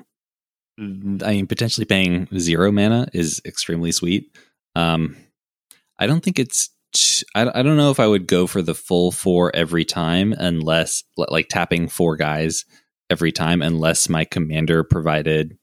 I 0.78 0.82
mean 0.82 1.46
potentially 1.46 1.84
paying 1.84 2.28
zero 2.38 2.72
mana 2.72 3.08
is 3.12 3.40
extremely 3.44 3.92
sweet. 3.92 4.36
Um 4.74 5.16
I 5.98 6.06
don't 6.06 6.22
think 6.22 6.38
it's 6.38 6.70
t- 6.92 7.24
I, 7.34 7.60
I 7.60 7.62
don't 7.62 7.76
know 7.76 7.90
if 7.90 8.00
I 8.00 8.06
would 8.06 8.26
go 8.26 8.46
for 8.46 8.62
the 8.62 8.74
full 8.74 9.12
four 9.12 9.54
every 9.54 9.84
time 9.84 10.32
unless 10.32 11.04
like 11.16 11.48
tapping 11.48 11.88
four 11.88 12.16
guys 12.16 12.64
every 13.10 13.32
time 13.32 13.62
unless 13.62 14.08
my 14.08 14.24
commander 14.24 14.82
provided 14.82 15.56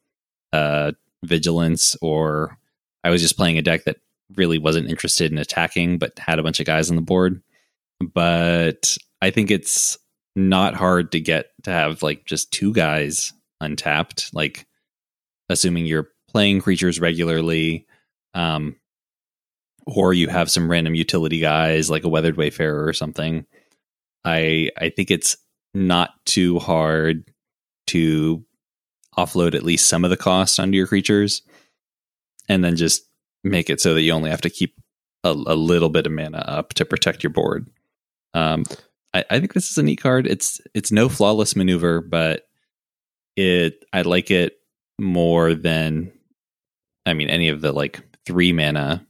uh 0.53 0.91
vigilance 1.24 1.95
or 2.01 2.57
I 3.03 3.09
was 3.09 3.22
just 3.22 3.38
playing 3.38 3.57
a 3.57 3.62
deck 3.62 3.86
that 3.86 3.97
really 4.36 4.57
wasn't 4.57 4.89
interested 4.89 5.32
in 5.32 5.38
attacking 5.38 5.97
but 5.97 6.18
had 6.20 6.39
a 6.39 6.43
bunch 6.43 6.59
of 6.59 6.66
guys 6.66 6.89
on 6.89 6.95
the 6.95 7.01
board. 7.01 7.41
But 8.14 8.97
I 9.22 9.30
think 9.30 9.51
it's 9.51 9.97
not 10.36 10.76
hard 10.76 11.12
to 11.12 11.20
get 11.20 11.47
to 11.64 11.72
have 11.72 12.01
like 12.01 12.26
just 12.26 12.51
two 12.51 12.74
guys 12.74 13.34
untapped, 13.59 14.34
like 14.34 14.66
assuming 15.52 15.86
you're 15.86 16.10
playing 16.30 16.62
creatures 16.62 16.99
regularly. 16.99 17.86
Um 18.34 18.78
or 19.86 20.14
you 20.14 20.28
have 20.28 20.52
some 20.52 20.70
random 20.70 20.95
utility 20.95 21.39
guys 21.39 21.89
like 21.89 22.04
a 22.04 22.10
weathered 22.10 22.38
wayfarer 22.38 22.86
or 22.86 22.93
something 22.93 23.45
i 24.26 24.70
i 24.78 24.89
think 24.89 25.12
it's 25.12 25.38
not 25.74 26.12
too 26.26 26.60
hard 26.60 27.24
to 27.88 28.43
offload 29.18 29.56
at 29.56 29.64
least 29.64 29.88
some 29.88 30.04
of 30.04 30.10
the 30.10 30.18
cost 30.18 30.60
onto 30.60 30.78
your 30.78 30.88
creatures 30.88 31.41
and 32.47 32.64
then 32.64 32.76
just 32.76 33.04
make 33.43 33.70
it 33.70 33.82
so 33.82 33.93
that 33.93 34.02
you 34.02 34.12
only 34.12 34.30
have 34.30 34.41
to 34.41 34.49
keep 34.49 34.76
a, 35.24 35.30
a 35.30 35.56
little 35.56 35.89
bit 35.89 36.06
of 36.06 36.12
mana 36.12 36.39
up 36.39 36.74
to 36.74 36.86
protect 36.86 37.24
your 37.24 37.32
board 37.32 37.68
um 38.34 38.64
I, 39.14 39.26
I 39.30 39.39
think 39.39 39.54
this 39.54 39.70
is 39.72 39.78
a 39.78 39.84
neat 39.84 40.02
card 40.02 40.28
it's 40.28 40.62
it's 40.74 40.91
no 40.91 41.10
flawless 41.10 41.56
maneuver 41.56 42.02
but 42.02 42.43
it 43.36 43.84
i 43.91 44.02
like 44.04 44.32
it 44.32 44.54
more 45.02 45.54
than 45.56 46.12
i 47.06 47.14
mean 47.14 47.30
any 47.30 47.49
of 47.49 47.62
the 47.62 47.72
like 47.72 48.02
three 48.26 48.54
mana 48.54 49.06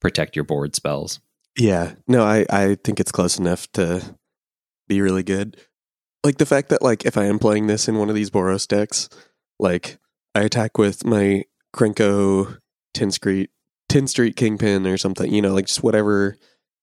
protect 0.00 0.36
your 0.36 0.44
board 0.44 0.74
spells. 0.74 1.20
Yeah, 1.58 1.94
no, 2.06 2.22
I 2.22 2.44
I 2.50 2.76
think 2.84 3.00
it's 3.00 3.10
close 3.12 3.38
enough 3.38 3.70
to 3.72 4.14
be 4.88 5.00
really 5.00 5.22
good. 5.22 5.56
Like 6.22 6.36
the 6.36 6.44
fact 6.46 6.68
that 6.68 6.82
like 6.82 7.06
if 7.06 7.16
I 7.16 7.24
am 7.24 7.38
playing 7.38 7.66
this 7.66 7.88
in 7.88 7.96
one 7.98 8.08
of 8.10 8.14
these 8.14 8.30
Boros 8.30 8.68
decks, 8.68 9.08
like 9.58 9.98
I 10.34 10.42
attack 10.42 10.76
with 10.76 11.06
my 11.06 11.44
Krenko 11.74 12.58
Tin 12.92 13.10
Street 13.10 13.50
Tin 13.88 14.06
Street 14.06 14.36
Kingpin 14.36 14.86
or 14.86 14.98
something, 14.98 15.32
you 15.32 15.40
know, 15.40 15.54
like 15.54 15.66
just 15.66 15.82
whatever 15.82 16.36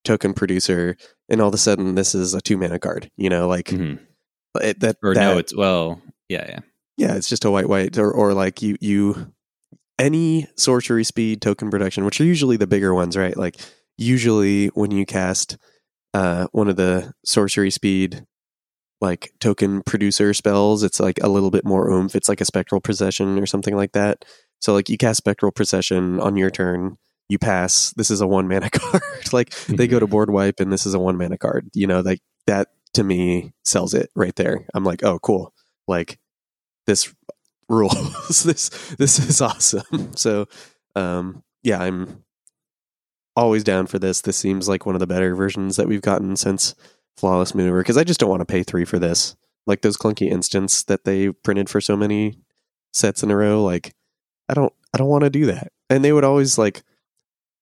token 0.03 0.33
producer, 0.33 0.97
and 1.29 1.39
all 1.39 1.49
of 1.49 1.53
a 1.53 1.57
sudden 1.57 1.93
this 1.95 2.15
is 2.15 2.33
a 2.33 2.41
two 2.41 2.57
mana 2.57 2.79
card, 2.79 3.11
you 3.15 3.29
know, 3.29 3.47
like 3.47 3.67
Mhm. 3.67 3.99
it, 4.59 4.79
that 4.79 4.97
Or 5.03 5.13
that, 5.13 5.21
no, 5.33 5.37
it's 5.37 5.55
well, 5.55 6.01
yeah, 6.29 6.45
yeah. 6.49 6.59
Yeah, 6.97 7.15
it's 7.15 7.29
just 7.29 7.45
a 7.45 7.51
white 7.51 7.69
white 7.69 7.97
or 7.97 8.11
or 8.11 8.33
like 8.33 8.61
you 8.61 8.77
you 8.79 9.33
any 9.99 10.47
sorcery 10.55 11.03
speed 11.03 11.41
token 11.41 11.69
production, 11.69 12.05
which 12.05 12.19
are 12.19 12.25
usually 12.25 12.57
the 12.57 12.67
bigger 12.67 12.93
ones, 12.93 13.17
right? 13.17 13.35
Like 13.35 13.57
usually 13.97 14.67
when 14.67 14.91
you 14.91 15.05
cast 15.05 15.57
uh 16.13 16.47
one 16.51 16.67
of 16.67 16.75
the 16.75 17.13
sorcery 17.25 17.71
speed 17.71 18.25
like 19.01 19.33
token 19.39 19.83
producer 19.83 20.33
spells, 20.33 20.83
it's 20.83 20.99
like 20.99 21.19
a 21.21 21.27
little 21.27 21.51
bit 21.51 21.65
more 21.65 21.89
oomph. 21.89 22.15
It's 22.15 22.29
like 22.29 22.41
a 22.41 22.45
spectral 22.45 22.79
procession 22.79 23.37
or 23.37 23.45
something 23.45 23.75
like 23.75 23.91
that. 23.91 24.23
So 24.59 24.73
like 24.73 24.87
you 24.87 24.97
cast 24.97 25.17
spectral 25.17 25.51
procession 25.51 26.21
on 26.21 26.37
your 26.37 26.49
turn, 26.49 26.97
you 27.27 27.37
pass. 27.37 27.91
This 27.97 28.09
is 28.09 28.21
a 28.21 28.27
one 28.27 28.47
mana 28.49 28.69
card. 28.69 29.03
like 29.33 29.49
they 29.67 29.87
go 29.87 29.99
to 29.99 30.07
board 30.07 30.29
wipe 30.29 30.59
and 30.59 30.71
this 30.71 30.85
is 30.85 30.93
a 30.93 30.99
one 30.99 31.17
mana 31.17 31.37
card. 31.37 31.69
You 31.73 31.87
know, 31.87 31.99
like 31.99 32.21
that 32.47 32.69
to 32.93 33.03
me 33.03 33.53
sells 33.65 33.93
it 33.93 34.09
right 34.15 34.35
there. 34.35 34.65
I'm 34.73 34.83
like, 34.83 35.03
oh 35.03 35.19
cool. 35.19 35.53
Like 35.87 36.17
this 36.85 37.13
rules. 37.69 38.43
this 38.43 38.69
this 38.97 39.19
is 39.19 39.41
awesome. 39.41 40.11
So 40.15 40.47
um 40.95 41.43
yeah, 41.63 41.81
I'm 41.81 42.23
always 43.35 43.63
down 43.63 43.87
for 43.87 43.99
this. 43.99 44.21
This 44.21 44.37
seems 44.37 44.67
like 44.67 44.85
one 44.85 44.95
of 44.95 44.99
the 44.99 45.07
better 45.07 45.35
versions 45.35 45.75
that 45.77 45.87
we've 45.87 46.01
gotten 46.01 46.35
since 46.35 46.75
Flawless 47.17 47.55
Maneuver 47.55 47.81
because 47.81 47.97
I 47.97 48.03
just 48.03 48.19
don't 48.19 48.29
want 48.29 48.41
to 48.41 48.45
pay 48.45 48.63
3 48.63 48.85
for 48.85 48.99
this. 48.99 49.35
Like 49.65 49.81
those 49.81 49.97
clunky 49.97 50.29
instants 50.29 50.83
that 50.83 51.05
they 51.05 51.31
printed 51.31 51.69
for 51.69 51.79
so 51.79 51.95
many 51.95 52.37
sets 52.93 53.23
in 53.23 53.31
a 53.31 53.35
row 53.35 53.63
like 53.63 53.95
I 54.49 54.53
don't 54.53 54.73
I 54.93 54.97
don't 54.97 55.09
want 55.09 55.23
to 55.23 55.29
do 55.29 55.45
that. 55.47 55.71
And 55.89 56.03
they 56.03 56.13
would 56.13 56.23
always 56.23 56.57
like 56.57 56.83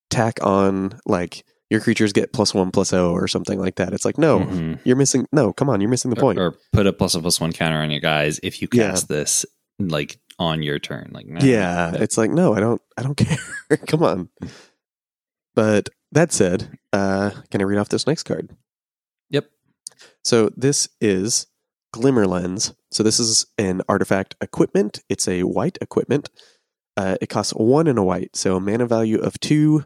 tack 0.10 0.44
on 0.44 1.00
like 1.06 1.46
your 1.72 1.80
creatures 1.80 2.14
get 2.14 2.34
plus 2.34 2.54
1 2.54 2.70
plus 2.72 2.90
plus 2.90 2.90
0 3.00 3.12
or 3.12 3.28
something 3.28 3.60
like 3.60 3.76
that. 3.78 3.94
It's 3.94 4.06
like 4.06 4.18
no, 4.20 4.42
Mhm. 4.42 4.80
you're 4.84 4.96
missing 4.98 5.26
no, 5.32 5.52
come 5.54 5.70
on, 5.70 5.82
you're 5.82 5.90
missing 5.90 6.12
the 6.12 6.18
Or, 6.20 6.22
point. 6.22 6.38
or 6.40 6.56
put 6.74 6.86
a 6.86 6.94
plus 6.94 7.16
a 7.16 7.22
plus 7.22 7.40
one 7.42 7.52
counter 7.54 7.78
on 7.78 7.90
your 7.90 8.02
guys 8.02 8.40
if 8.44 8.62
you 8.62 8.68
Yeah. 8.72 8.92
cast 8.92 9.08
this 9.08 9.46
like 9.80 10.20
on 10.38 10.62
your 10.62 10.78
turn. 10.78 11.10
Like 11.14 11.26
yeah, 11.42 11.94
it's 11.96 12.18
like 12.18 12.30
no, 12.30 12.54
I 12.54 12.60
don't, 12.60 12.82
I 12.98 13.02
don't 13.02 13.16
care. 13.18 13.78
Come 13.88 14.04
on. 14.04 14.30
But 15.56 15.90
that 16.12 16.32
said, 16.32 16.78
uh, 16.94 17.32
can 17.50 17.62
I 17.62 17.64
read 17.64 17.78
off 17.80 17.90
this 17.90 18.08
next 18.08 18.24
card? 18.24 18.50
Yep. 19.30 19.50
So 20.24 20.50
this 20.56 20.90
is 21.00 21.48
Glimmer 21.94 22.26
Lens. 22.28 22.74
So 22.92 23.04
this 23.04 23.20
is 23.20 23.46
an 23.58 23.82
artifact 23.90 24.36
equipment. 24.42 25.02
It's 25.10 25.28
a 25.28 25.44
white 25.44 25.78
equipment. 25.82 26.30
Uh, 26.98 27.16
it 27.22 27.28
costs 27.30 27.54
one 27.54 27.88
and 27.88 27.98
a 27.98 28.04
white, 28.04 28.36
so 28.36 28.60
mana 28.60 28.86
value 28.86 29.20
of 29.20 29.40
two. 29.40 29.86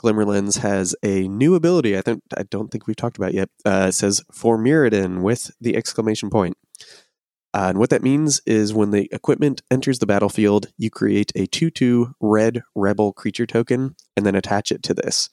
Glimmer 0.00 0.24
Lens 0.24 0.56
has 0.56 0.96
a 1.02 1.28
new 1.28 1.54
ability. 1.54 1.96
I 1.96 2.00
think 2.00 2.22
I 2.36 2.44
don't 2.44 2.70
think 2.70 2.86
we've 2.86 2.96
talked 2.96 3.18
about 3.18 3.34
yet. 3.34 3.50
Uh, 3.66 3.86
it 3.88 3.92
says 3.92 4.22
for 4.32 4.56
Mirrodin 4.56 5.20
with 5.20 5.50
the 5.60 5.76
exclamation 5.76 6.30
point. 6.30 6.56
Uh, 7.52 7.66
and 7.68 7.78
what 7.78 7.90
that 7.90 8.02
means 8.02 8.40
is 8.46 8.72
when 8.72 8.92
the 8.92 9.08
equipment 9.12 9.60
enters 9.70 9.98
the 9.98 10.06
battlefield, 10.06 10.68
you 10.78 10.88
create 10.88 11.32
a 11.34 11.46
2 11.46 11.70
2 11.70 12.14
red 12.20 12.62
rebel 12.74 13.12
creature 13.12 13.46
token 13.46 13.94
and 14.16 14.24
then 14.24 14.34
attach 14.34 14.72
it 14.72 14.82
to 14.84 14.94
this. 14.94 15.28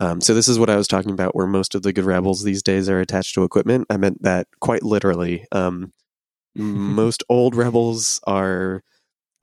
Um, 0.00 0.20
so, 0.20 0.34
this 0.34 0.48
is 0.48 0.58
what 0.58 0.70
I 0.70 0.76
was 0.76 0.88
talking 0.88 1.12
about, 1.12 1.36
where 1.36 1.46
most 1.46 1.74
of 1.76 1.82
the 1.82 1.92
good 1.92 2.06
rebels 2.06 2.42
these 2.42 2.62
days 2.62 2.88
are 2.88 3.00
attached 3.00 3.34
to 3.34 3.44
equipment. 3.44 3.86
I 3.90 3.96
meant 3.96 4.22
that 4.22 4.48
quite 4.60 4.82
literally. 4.82 5.46
Um, 5.52 5.92
most 6.56 7.22
old 7.28 7.54
rebels 7.54 8.18
are 8.26 8.82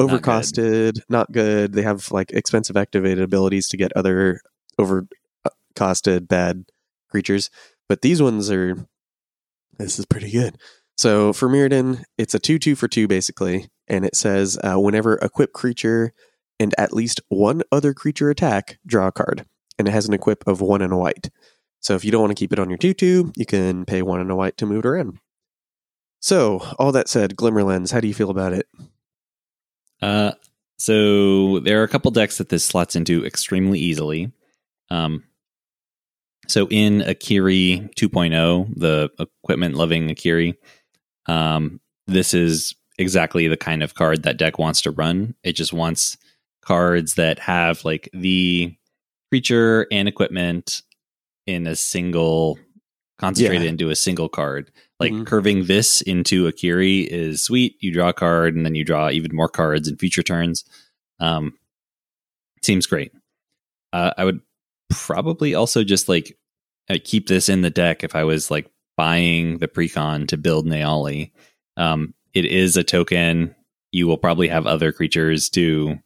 Not 0.02 0.10
good. 0.10 0.24
overcosted, 0.24 1.00
not 1.08 1.32
good. 1.32 1.72
They 1.74 1.84
have 1.84 2.12
like 2.12 2.32
expensive 2.32 2.76
activated 2.76 3.24
abilities 3.24 3.70
to 3.70 3.78
get 3.78 3.94
other 3.96 4.42
overcosted 4.80 6.28
bad 6.28 6.66
creatures. 7.10 7.50
But 7.90 8.02
these 8.02 8.22
ones 8.22 8.52
are, 8.52 8.88
this 9.78 10.00
is 10.00 10.06
pretty 10.06 10.32
good. 10.32 10.58
So 10.98 11.32
for 11.32 11.48
Mirrodin, 11.48 12.04
it's 12.18 12.34
a 12.34 12.40
2 12.40 12.60
2 12.60 12.76
for 12.76 12.88
2 12.88 13.08
basically. 13.08 13.70
And 13.88 14.06
it 14.06 14.16
says 14.16 14.58
uh, 14.64 14.80
whenever 14.80 15.16
equip 15.16 15.54
creature 15.54 16.14
and 16.60 16.74
at 16.78 16.94
least 16.94 17.22
one 17.30 17.62
other 17.72 17.94
creature 17.94 18.30
attack, 18.30 18.80
draw 18.86 19.08
a 19.08 19.12
card. 19.12 19.46
And 19.78 19.88
it 19.88 19.92
has 19.92 20.08
an 20.08 20.14
equip 20.14 20.46
of 20.48 20.60
one 20.60 20.82
and 20.82 20.92
a 20.92 20.98
white. 20.98 21.30
So 21.80 21.96
if 21.96 22.04
you 22.04 22.12
don't 22.12 22.22
want 22.22 22.32
to 22.32 22.40
keep 22.40 22.52
it 22.52 22.60
on 22.60 22.70
your 22.70 22.78
2 22.78 22.94
2, 22.94 23.34
you 23.36 23.46
can 23.46 23.86
pay 23.86 24.02
one 24.02 24.20
and 24.20 24.32
a 24.32 24.36
white 24.36 24.58
to 24.58 24.66
move 24.66 24.80
it 24.80 24.88
around. 24.88 25.20
So, 26.20 26.60
all 26.80 26.92
that 26.94 27.08
said, 27.08 27.36
Glimmer 27.36 27.64
Lens, 27.64 27.92
how 27.92 28.00
do 28.00 28.08
you 28.08 28.14
feel 28.14 28.32
about 28.32 28.52
it? 28.52 28.68
Uh, 30.02 30.32
so 30.78 31.60
there 31.60 31.80
are 31.80 31.84
a 31.84 31.88
couple 31.88 32.12
decks 32.12 32.38
that 32.38 32.50
this 32.50 32.64
slots 32.64 32.96
into 32.96 33.26
extremely 33.26 33.80
easily. 33.80 34.32
Um, 34.90 35.24
so 36.48 36.68
in 36.70 37.02
Akiri 37.02 37.94
2.0, 37.96 38.74
the 38.78 39.10
equipment 39.20 39.76
loving 39.76 40.08
Akiri, 40.10 40.56
um, 41.28 41.82
this 42.08 42.34
is 42.34 42.74
exactly 42.98 43.48
the 43.48 43.58
kind 43.58 43.84
of 43.84 43.96
card 43.96 44.24
that 44.24 44.38
deck 44.38 44.58
wants 44.58 44.82
to 44.82 44.92
run. 44.92 45.36
It 45.44 45.54
just 45.54 45.74
wants 45.74 46.18
cards 46.62 47.16
that 47.16 47.40
have 47.40 47.84
like 47.86 48.10
the 48.14 48.76
creature 49.32 49.88
and 49.92 50.08
equipment 50.08 50.84
in 51.46 51.68
a 51.68 51.76
single 51.76 52.58
concentrated 53.20 53.64
Yeah. 53.64 53.70
into 53.70 53.90
a 53.90 53.96
single 53.96 54.30
card. 54.30 54.72
Like 55.00 55.12
Mhm. 55.12 55.26
curving 55.26 55.66
this 55.66 56.02
into 56.02 56.46
Akiri 56.50 57.06
is 57.06 57.44
sweet. 57.44 57.76
You 57.82 57.92
draw 57.92 58.10
a 58.10 58.14
card 58.14 58.56
and 58.56 58.66
then 58.66 58.76
you 58.76 58.84
draw 58.84 59.10
even 59.10 59.36
more 59.36 59.50
cards 59.50 59.88
in 59.88 59.98
future 59.98 60.24
turns. 60.24 60.64
Um, 61.20 61.58
seems 62.64 62.86
great. 62.86 63.12
Uh, 63.94 64.12
I 64.18 64.24
would 64.26 64.42
probably 64.90 65.56
also 65.56 65.84
just 65.84 66.10
like 66.10 66.38
uh, 66.90 66.98
keep 67.04 67.28
this 67.28 67.50
in 67.50 67.62
the 67.62 67.70
deck 67.70 68.04
if 68.04 68.16
I 68.16 68.24
was 68.24 68.50
like 68.50 68.70
buying 68.96 69.60
the 69.60 69.68
precon 69.68 70.28
to 70.28 70.38
build 70.38 70.66
Neyali. 70.66 71.32
Um, 71.76 72.14
it 72.34 72.46
is 72.46 72.78
a 72.78 72.84
token. 72.84 73.56
You 73.92 74.08
will 74.08 74.18
probably 74.18 74.48
have 74.48 74.68
other 74.68 74.92
creatures 74.92 75.50
to 75.52 75.98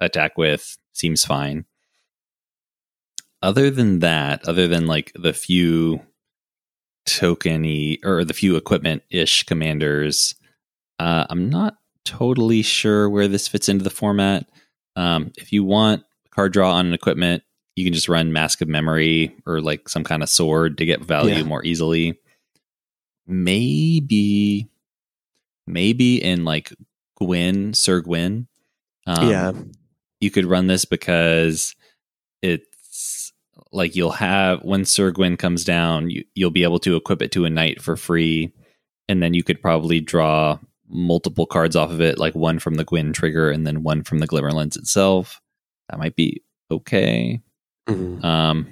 attack 0.00 0.36
with. 0.36 0.76
Seems 0.92 1.24
fine. 1.24 1.64
Other 3.42 3.70
than 3.70 4.00
that, 4.00 4.46
other 4.48 4.66
than 4.66 4.86
like 4.86 5.12
the 5.14 5.32
few 5.32 6.00
tokeny 7.08 7.98
or 8.04 8.24
the 8.24 8.34
few 8.34 8.56
equipment 8.56 9.02
ish 9.10 9.44
commanders, 9.44 10.34
uh, 10.98 11.26
I'm 11.30 11.48
not 11.48 11.76
totally 12.04 12.62
sure 12.62 13.08
where 13.08 13.28
this 13.28 13.46
fits 13.46 13.68
into 13.68 13.84
the 13.84 13.90
format. 13.90 14.48
Um, 14.96 15.32
if 15.36 15.52
you 15.52 15.62
want 15.62 16.02
card 16.30 16.52
draw 16.52 16.72
on 16.72 16.86
an 16.86 16.94
equipment, 16.94 17.42
you 17.78 17.84
can 17.84 17.94
just 17.94 18.08
run 18.08 18.32
Mask 18.32 18.60
of 18.60 18.68
Memory 18.68 19.34
or 19.46 19.60
like 19.60 19.88
some 19.88 20.04
kind 20.04 20.22
of 20.22 20.28
sword 20.28 20.78
to 20.78 20.84
get 20.84 21.00
value 21.00 21.36
Yeah. 21.36 21.42
more 21.44 21.64
easily. 21.64 22.18
Maybe, 23.26 24.68
maybe 25.66 26.22
in 26.22 26.44
like 26.44 26.72
Gwyn, 27.16 27.74
Syr 27.74 28.00
Gwyn. 28.00 28.48
Um, 29.06 29.28
yeah. 29.30 29.52
you 30.20 30.30
could 30.30 30.46
run 30.46 30.66
this 30.66 30.84
because 30.84 31.74
it's 32.42 33.32
like 33.72 33.94
you'll 33.96 34.10
have 34.12 34.60
when 34.62 34.84
Syr 34.84 35.10
Gwyn 35.12 35.36
comes 35.36 35.64
down, 35.64 36.10
you, 36.10 36.24
you'll 36.34 36.50
be 36.50 36.62
able 36.62 36.78
to 36.80 36.96
equip 36.96 37.22
it 37.22 37.32
to 37.32 37.44
a 37.44 37.50
knight 37.50 37.82
for 37.82 37.96
free, 37.96 38.52
and 39.08 39.22
then 39.22 39.34
you 39.34 39.42
could 39.42 39.60
probably 39.62 40.00
draw 40.00 40.58
multiple 40.88 41.46
cards 41.46 41.76
off 41.76 41.90
of 41.90 42.00
it, 42.00 42.18
like 42.18 42.34
one 42.34 42.58
from 42.58 42.74
the 42.74 42.84
Gwyn 42.84 43.12
trigger 43.12 43.50
and 43.50 43.66
then 43.66 43.82
one 43.82 44.02
from 44.02 44.18
the 44.20 44.26
Glimmer 44.26 44.52
Lens 44.52 44.76
itself. 44.76 45.40
That 45.90 45.98
might 45.98 46.16
be 46.16 46.42
okay. 46.70 47.40
Mhm. 47.88 48.24
Um, 48.24 48.66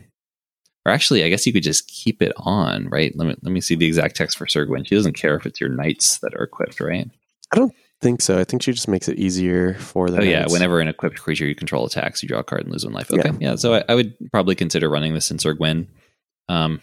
or 0.84 0.92
actually, 0.92 1.24
I 1.24 1.28
guess 1.28 1.46
you 1.46 1.52
could 1.52 1.62
just 1.62 1.88
keep 1.88 2.22
it 2.22 2.32
on, 2.36 2.88
right? 2.88 3.12
Let 3.16 3.26
me 3.26 3.34
let 3.42 3.52
me 3.52 3.60
see 3.60 3.74
the 3.74 3.86
exact 3.86 4.14
text 4.16 4.38
for 4.38 4.46
Syr 4.46 4.66
Gwyn. 4.66 4.84
She 4.84 4.94
doesn't 4.94 5.16
care 5.16 5.34
if 5.36 5.46
it's 5.46 5.60
your 5.60 5.70
knights 5.70 6.18
that 6.18 6.34
are 6.34 6.44
equipped, 6.44 6.80
right? 6.80 7.10
I 7.52 7.56
don't 7.56 7.74
think 8.00 8.20
so. 8.20 8.38
I 8.38 8.44
think 8.44 8.62
she 8.62 8.72
just 8.72 8.86
makes 8.88 9.08
it 9.08 9.18
easier 9.18 9.74
for 9.74 10.10
the 10.10 10.20
Oh 10.20 10.22
yeah, 10.22 10.46
whenever 10.48 10.80
an 10.80 10.88
equipped 10.88 11.20
creature 11.20 11.46
you 11.46 11.54
control 11.54 11.86
attacks, 11.86 12.22
you 12.22 12.28
draw 12.28 12.40
a 12.40 12.44
card 12.44 12.62
and 12.62 12.72
lose 12.72 12.84
one 12.84 12.94
life. 12.94 13.10
Okay, 13.10 13.32
yeah. 13.40 13.56
so 13.56 13.74
I, 13.74 13.84
I 13.88 13.94
would 13.94 14.14
probably 14.30 14.54
consider 14.54 14.88
running 14.88 15.14
this 15.14 15.30
in 15.30 15.38
Syr 15.38 15.54
Gwyn, 15.54 15.88
um, 16.48 16.80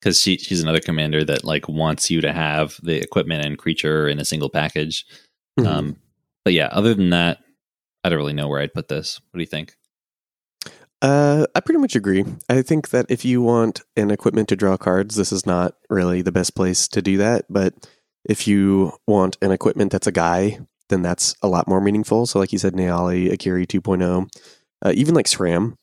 because 0.00 0.20
she 0.20 0.38
she's 0.38 0.62
another 0.62 0.80
commander 0.80 1.22
that 1.24 1.44
like 1.44 1.68
wants 1.68 2.10
you 2.10 2.20
to 2.20 2.32
have 2.32 2.80
the 2.82 2.96
equipment 2.96 3.44
and 3.44 3.58
creature 3.58 4.08
in 4.08 4.18
a 4.18 4.24
single 4.24 4.50
package. 4.50 5.06
Mhm. 5.60 5.66
Um, 5.66 5.96
but 6.44 6.52
yeah, 6.52 6.66
other 6.72 6.94
than 6.94 7.10
that, 7.10 7.38
I 8.02 8.08
don't 8.08 8.18
really 8.18 8.32
know 8.32 8.48
where 8.48 8.60
I'd 8.60 8.74
put 8.74 8.88
this. 8.88 9.20
What 9.30 9.38
do 9.38 9.42
you 9.42 9.46
think? 9.46 9.76
Uh, 11.02 11.46
I 11.56 11.60
pretty 11.60 11.80
much 11.80 11.96
agree. 11.96 12.24
I 12.48 12.62
think 12.62 12.90
that 12.90 13.06
if 13.08 13.24
you 13.24 13.42
want 13.42 13.82
an 13.96 14.12
equipment 14.12 14.48
to 14.50 14.56
draw 14.56 14.76
cards, 14.76 15.16
this 15.16 15.32
is 15.32 15.44
not 15.44 15.74
really 15.90 16.22
the 16.22 16.30
best 16.30 16.54
place 16.54 16.86
to 16.88 17.02
do 17.02 17.16
that. 17.16 17.44
But 17.50 17.74
if 18.24 18.46
you 18.46 18.92
want 19.08 19.36
an 19.42 19.50
equipment 19.50 19.90
that's 19.90 20.06
a 20.06 20.12
guy, 20.12 20.60
then 20.90 21.02
that's 21.02 21.34
a 21.42 21.48
lot 21.48 21.66
more 21.66 21.80
meaningful. 21.80 22.26
So, 22.26 22.38
like 22.38 22.52
you 22.52 22.58
said, 22.58 22.74
Neyali, 22.74 23.32
Akiri 23.32 23.66
2.0, 23.66 24.28
uh, 24.84 24.92
even 24.94 25.16
like 25.16 25.26
SRAM, 25.26 25.76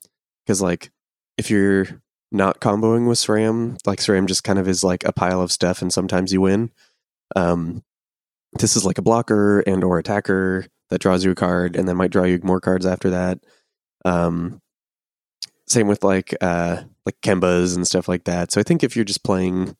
because 0.46 0.62
like 0.62 0.90
if 1.38 1.50
you're 1.50 2.02
not 2.32 2.62
comboing 2.62 3.06
with 3.10 3.18
SRAM, 3.18 3.78
like 3.86 4.00
SRAM 4.00 4.26
just 4.26 4.46
kind 4.46 4.58
of 4.58 4.70
is 4.70 4.86
like 4.86 5.04
a 5.04 5.12
pile 5.12 5.42
of 5.42 5.52
stuff, 5.52 5.82
and 5.82 5.92
sometimes 5.92 6.32
you 6.32 6.40
win. 6.40 6.72
Um, 7.36 7.84
this 8.58 8.78
is 8.78 8.86
like 8.86 8.98
a 8.98 9.04
blocker 9.04 9.60
and 9.62 9.84
or 9.84 10.00
attacker 10.00 10.68
that 10.90 11.02
draws 11.02 11.26
you 11.26 11.32
a 11.32 11.36
card, 11.36 11.76
and 11.76 11.90
then 11.90 11.98
might 11.98 12.12
draw 12.12 12.24
you 12.24 12.40
more 12.42 12.62
cards 12.62 12.86
after 12.86 13.10
that. 13.10 13.40
Um, 14.06 14.62
same 15.70 15.88
with 15.88 16.04
like 16.04 16.36
uh 16.42 16.84
like 17.06 17.22
Kembas 17.22 17.76
and 17.76 17.88
stuff 17.88 18.08
like 18.08 18.26
that. 18.26 18.52
So 18.52 18.60
I 18.60 18.64
think 18.64 18.84
if 18.84 18.96
you're 18.96 19.06
just 19.06 19.24
playing 19.24 19.76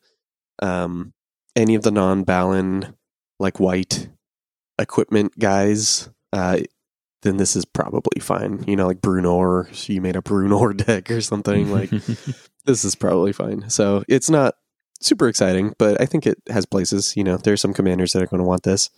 um 0.62 1.14
any 1.56 1.76
of 1.76 1.84
the 1.84 1.92
non 1.92 2.24
Balan 2.24 2.96
like 3.40 3.60
white 3.60 4.10
equipment 4.78 5.38
guys, 5.38 6.10
uh 6.32 6.60
then 7.22 7.38
this 7.38 7.56
is 7.56 7.66
probably 7.66 8.22
fine. 8.22 8.64
You 8.68 8.76
know, 8.76 8.88
like 8.88 9.02
Bruenor, 9.02 9.74
so 9.76 9.92
you 9.92 10.02
made 10.02 10.16
a 10.16 10.22
Bruenor 10.22 10.78
deck 10.86 11.12
or 11.12 11.22
something. 11.22 11.72
Like 11.72 11.90
this 12.66 12.86
is 12.86 12.96
probably 12.96 13.34
fine. 13.34 13.70
So 13.70 14.04
it's 14.08 14.30
not 14.30 14.56
super 15.02 15.28
exciting, 15.28 15.74
but 15.78 16.00
I 16.02 16.06
think 16.06 16.26
it 16.28 16.38
has 16.50 16.66
places. 16.66 17.16
You 17.18 17.24
know, 17.24 17.38
there's 17.38 17.62
some 17.62 17.74
commanders 17.74 18.14
that 18.14 18.24
are 18.24 18.28
going 18.28 18.42
to 18.42 18.48
want 18.48 18.64
this. 18.64 18.90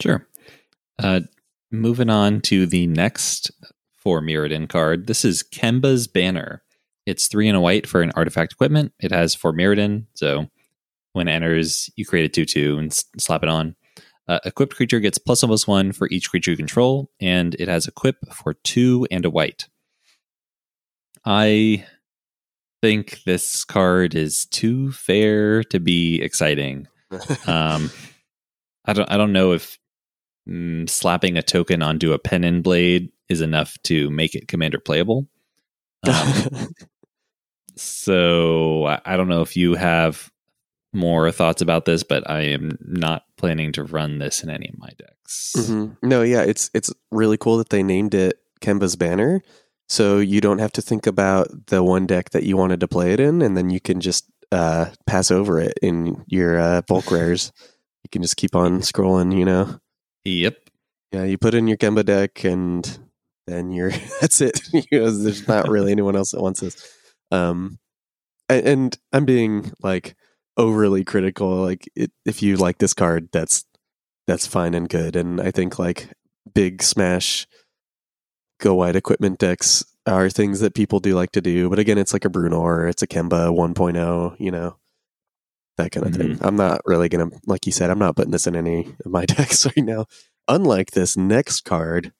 Sure. 0.00 0.26
Uh, 0.98 1.20
moving 1.70 2.10
on 2.10 2.40
to 2.42 2.66
the 2.66 2.86
next 2.86 3.50
four 4.02 4.20
Mirrodin 4.20 4.68
card. 4.68 5.06
This 5.06 5.24
is 5.24 5.42
Kemba's 5.42 6.06
Banner. 6.06 6.62
It's 7.06 7.28
three 7.28 7.48
and 7.48 7.56
a 7.56 7.60
white 7.60 7.86
for 7.86 8.02
an 8.02 8.12
artifact 8.14 8.52
equipment. 8.52 8.92
It 9.00 9.12
has 9.12 9.34
four 9.34 9.52
Mirrodin, 9.52 10.06
so 10.14 10.48
when 11.12 11.28
it 11.28 11.32
enters, 11.32 11.90
you 11.96 12.06
create 12.06 12.24
a 12.24 12.28
2 12.28 12.44
2 12.44 12.78
and 12.78 12.90
s- 12.90 13.04
slap 13.18 13.42
it 13.42 13.48
on. 13.48 13.76
Uh, 14.28 14.38
equipped 14.44 14.76
creature 14.76 15.00
gets 15.00 15.18
plus 15.18 15.42
one 15.42 15.48
plus 15.48 15.66
one 15.66 15.92
for 15.92 16.08
each 16.10 16.30
creature 16.30 16.52
you 16.52 16.56
control, 16.56 17.10
and 17.20 17.54
it 17.58 17.68
has 17.68 17.86
equip 17.86 18.16
for 18.32 18.54
two 18.54 19.06
and 19.10 19.24
a 19.24 19.30
white. 19.30 19.68
I 21.24 21.84
think 22.80 23.22
this 23.24 23.64
card 23.64 24.14
is 24.14 24.46
too 24.46 24.90
fair 24.92 25.62
to 25.64 25.78
be 25.78 26.20
exciting 26.20 26.88
um, 27.46 27.90
I 28.84 28.92
don't 28.92 29.10
I 29.10 29.16
don't 29.16 29.32
know 29.32 29.52
if 29.52 29.78
mm, 30.48 30.88
slapping 30.88 31.36
a 31.36 31.42
token 31.42 31.82
onto 31.82 32.12
a 32.12 32.18
Pennon 32.18 32.62
Blade 32.62 33.10
is 33.28 33.40
enough 33.40 33.76
to 33.84 34.10
make 34.10 34.34
it 34.34 34.48
commander 34.48 34.78
playable. 34.78 35.28
Um, 36.04 36.68
so 37.76 38.86
I, 38.86 39.00
I 39.04 39.16
don't 39.16 39.28
know 39.28 39.42
if 39.42 39.56
you 39.56 39.74
have 39.74 40.30
more 40.92 41.30
thoughts 41.32 41.62
about 41.62 41.84
this, 41.84 42.02
but 42.02 42.28
I 42.28 42.42
am 42.42 42.76
not 42.82 43.24
planning 43.36 43.72
to 43.72 43.84
run 43.84 44.18
this 44.18 44.42
in 44.42 44.50
any 44.50 44.68
of 44.68 44.78
my 44.78 44.90
decks. 44.98 45.54
Mhm. 45.56 45.96
No, 46.02 46.22
yeah, 46.22 46.42
it's 46.42 46.70
it's 46.74 46.92
really 47.10 47.36
cool 47.38 47.56
that 47.58 47.70
they 47.70 47.82
named 47.82 48.14
it 48.14 48.38
Kemba's 48.60 48.96
Banner, 48.96 49.40
so 49.88 50.18
you 50.18 50.40
don't 50.40 50.58
have 50.58 50.72
to 50.72 50.82
think 50.82 51.06
about 51.06 51.48
the 51.68 51.82
one 51.82 52.06
deck 52.06 52.30
that 52.30 52.42
you 52.44 52.56
wanted 52.56 52.80
to 52.80 52.88
play 52.88 53.12
it 53.12 53.20
in, 53.20 53.40
and 53.40 53.56
then 53.56 53.70
you 53.70 53.80
can 53.80 54.00
just 54.00 54.26
uh, 54.50 54.86
pass 55.06 55.30
over 55.30 55.58
it 55.58 55.78
in 55.80 56.24
your 56.26 56.58
uh, 56.58 56.82
bulk 56.82 57.10
rares. 57.10 57.52
You 58.04 58.08
can 58.10 58.20
just 58.22 58.36
keep 58.36 58.54
on 58.54 58.80
scrolling, 58.80 59.36
you 59.38 59.44
know. 59.46 59.78
Yep. 60.24 60.56
Yeah, 61.12 61.24
you 61.24 61.38
put 61.38 61.54
in 61.54 61.68
your 61.68 61.76
Kemba 61.76 62.04
deck, 62.04 62.44
and 62.44 62.98
then 63.46 63.70
you're 63.72 63.90
that's 64.20 64.40
it. 64.40 64.60
there's 64.90 65.48
not 65.48 65.68
really 65.68 65.92
anyone 65.92 66.16
else 66.16 66.32
that 66.32 66.42
wants 66.42 66.60
this. 66.60 66.96
Um, 67.30 67.78
and, 68.48 68.66
and 68.66 68.98
I'm 69.12 69.24
being 69.24 69.72
like 69.82 70.16
overly 70.56 71.04
critical. 71.04 71.48
Like, 71.62 71.88
it, 71.94 72.12
if 72.24 72.42
you 72.42 72.56
like 72.56 72.78
this 72.78 72.94
card, 72.94 73.28
that's 73.32 73.64
that's 74.26 74.46
fine 74.46 74.74
and 74.74 74.88
good. 74.88 75.16
And 75.16 75.40
I 75.40 75.50
think 75.50 75.78
like 75.78 76.08
big 76.54 76.82
smash, 76.82 77.46
go 78.60 78.74
wide 78.74 78.96
equipment 78.96 79.38
decks 79.38 79.84
are 80.06 80.28
things 80.30 80.60
that 80.60 80.74
people 80.74 81.00
do 81.00 81.14
like 81.14 81.32
to 81.32 81.40
do. 81.40 81.68
But 81.70 81.78
again, 81.78 81.98
it's 81.98 82.12
like 82.12 82.24
a 82.24 82.30
Bruenor, 82.30 82.88
it's 82.88 83.02
a 83.02 83.06
Kemba 83.06 83.54
1.0, 83.54 84.36
you 84.38 84.50
know, 84.50 84.76
that 85.78 85.90
kind 85.90 86.06
of 86.06 86.14
thing. 86.14 86.38
I'm 86.40 86.56
not 86.56 86.82
really 86.84 87.08
gonna, 87.08 87.30
like 87.46 87.66
you 87.66 87.72
said, 87.72 87.90
I'm 87.90 87.98
not 87.98 88.16
putting 88.16 88.32
this 88.32 88.46
in 88.46 88.56
any 88.56 88.94
of 89.04 89.10
my 89.10 89.24
decks 89.26 89.64
right 89.66 89.84
now. 89.84 90.06
Unlike 90.48 90.92
this 90.92 91.16
next 91.16 91.62
card, 91.62 92.12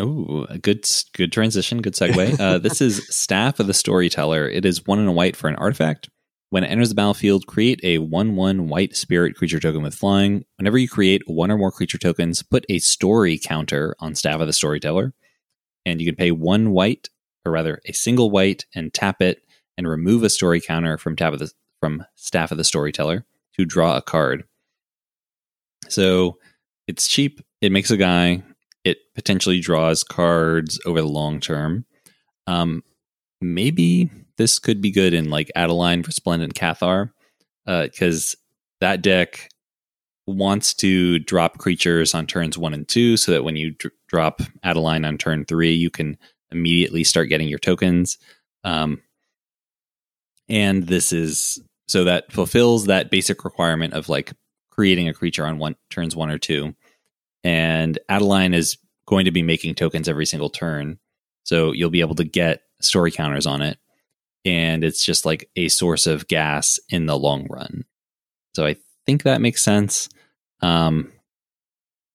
Oh, 0.00 0.46
a 0.48 0.58
good 0.58 0.86
good 1.14 1.32
transition, 1.32 1.82
good 1.82 1.94
segue. 1.94 2.38
Uh, 2.38 2.58
this 2.62 2.80
is 2.80 3.04
Staff 3.08 3.58
of 3.58 3.66
the 3.66 3.74
Storyteller. 3.74 4.48
It 4.48 4.64
is 4.64 4.86
one 4.86 5.00
and 5.00 5.08
a 5.08 5.12
white 5.12 5.34
for 5.34 5.48
an 5.48 5.56
artifact. 5.56 6.08
When 6.50 6.64
it 6.64 6.68
enters 6.68 6.88
the 6.88 6.94
battlefield, 6.94 7.46
create 7.46 7.80
a 7.82 7.98
1 7.98 8.36
1 8.36 8.68
white 8.68 8.96
spirit 8.96 9.34
creature 9.34 9.60
token 9.60 9.82
with 9.82 9.94
flying. 9.94 10.44
Whenever 10.56 10.78
you 10.78 10.88
create 10.88 11.22
one 11.26 11.50
or 11.50 11.58
more 11.58 11.72
creature 11.72 11.98
tokens, 11.98 12.42
put 12.42 12.64
a 12.70 12.78
story 12.78 13.38
counter 13.42 13.94
on 13.98 14.14
Staff 14.14 14.40
of 14.40 14.46
the 14.46 14.52
Storyteller. 14.52 15.12
And 15.84 16.00
you 16.00 16.06
can 16.06 16.16
pay 16.16 16.30
one 16.30 16.70
white, 16.70 17.08
or 17.44 17.52
rather 17.52 17.80
a 17.86 17.92
single 17.92 18.30
white, 18.30 18.64
and 18.74 18.94
tap 18.94 19.20
it 19.20 19.42
and 19.76 19.86
remove 19.86 20.22
a 20.22 20.30
story 20.30 20.60
counter 20.60 20.96
from, 20.96 21.16
tab 21.16 21.34
of 21.34 21.40
the, 21.40 21.50
from 21.80 22.04
Staff 22.14 22.50
of 22.50 22.58
the 22.58 22.64
Storyteller 22.64 23.24
to 23.56 23.64
draw 23.64 23.96
a 23.96 24.02
card. 24.02 24.44
So 25.88 26.38
it's 26.86 27.08
cheap. 27.08 27.40
It 27.60 27.72
makes 27.72 27.90
a 27.90 27.96
guy. 27.96 28.42
It 28.84 28.98
potentially 29.14 29.60
draws 29.60 30.04
cards 30.04 30.80
over 30.86 31.00
the 31.00 31.08
long 31.08 31.40
term. 31.40 31.84
Um, 32.46 32.82
maybe 33.40 34.10
this 34.36 34.58
could 34.58 34.80
be 34.80 34.90
good 34.90 35.14
in 35.14 35.30
like 35.30 35.50
Adeline, 35.54 36.02
Resplendent 36.02 36.54
Cathar, 36.54 37.10
because 37.66 38.36
that 38.80 39.02
deck 39.02 39.50
wants 40.26 40.74
to 40.74 41.18
drop 41.20 41.58
creatures 41.58 42.14
on 42.14 42.26
turns 42.26 42.56
one 42.58 42.74
and 42.74 42.86
two, 42.86 43.16
so 43.16 43.32
that 43.32 43.44
when 43.44 43.56
you 43.56 43.72
dr- 43.72 43.94
drop 44.06 44.42
Adeline 44.62 45.04
on 45.04 45.18
turn 45.18 45.44
three, 45.44 45.72
you 45.72 45.90
can 45.90 46.16
immediately 46.50 47.04
start 47.04 47.28
getting 47.28 47.48
your 47.48 47.58
tokens. 47.58 48.18
Um, 48.64 49.02
and 50.48 50.86
this 50.86 51.12
is 51.12 51.60
so 51.88 52.04
that 52.04 52.30
fulfills 52.30 52.86
that 52.86 53.10
basic 53.10 53.44
requirement 53.44 53.94
of 53.94 54.08
like 54.08 54.32
creating 54.70 55.08
a 55.08 55.14
creature 55.14 55.46
on 55.46 55.58
one 55.58 55.74
turns 55.90 56.14
one 56.14 56.30
or 56.30 56.38
two. 56.38 56.74
And 57.42 57.98
Adeline 58.08 58.54
is 58.54 58.76
going 59.06 59.24
to 59.24 59.30
be 59.30 59.42
making 59.42 59.74
tokens 59.74 60.08
every 60.08 60.26
single 60.26 60.50
turn. 60.50 60.98
So 61.44 61.72
you'll 61.72 61.90
be 61.90 62.00
able 62.00 62.14
to 62.16 62.24
get 62.24 62.62
story 62.80 63.10
counters 63.10 63.46
on 63.46 63.62
it. 63.62 63.78
And 64.44 64.84
it's 64.84 65.04
just 65.04 65.24
like 65.24 65.50
a 65.56 65.68
source 65.68 66.06
of 66.06 66.28
gas 66.28 66.78
in 66.90 67.06
the 67.06 67.18
long 67.18 67.46
run. 67.48 67.84
So 68.54 68.66
I 68.66 68.76
think 69.06 69.22
that 69.22 69.40
makes 69.40 69.62
sense. 69.62 70.08
Um, 70.60 71.10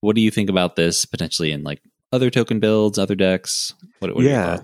what 0.02 0.16
do 0.16 0.22
you 0.22 0.32
think 0.32 0.50
about 0.50 0.76
this 0.76 1.06
potentially 1.06 1.52
in 1.52 1.64
like 1.64 1.82
other 2.12 2.30
token 2.30 2.60
builds, 2.60 3.00
other 3.00 3.16
decks? 3.16 3.74
What, 4.00 4.16
what 4.16 4.24
yeah. 4.24 4.60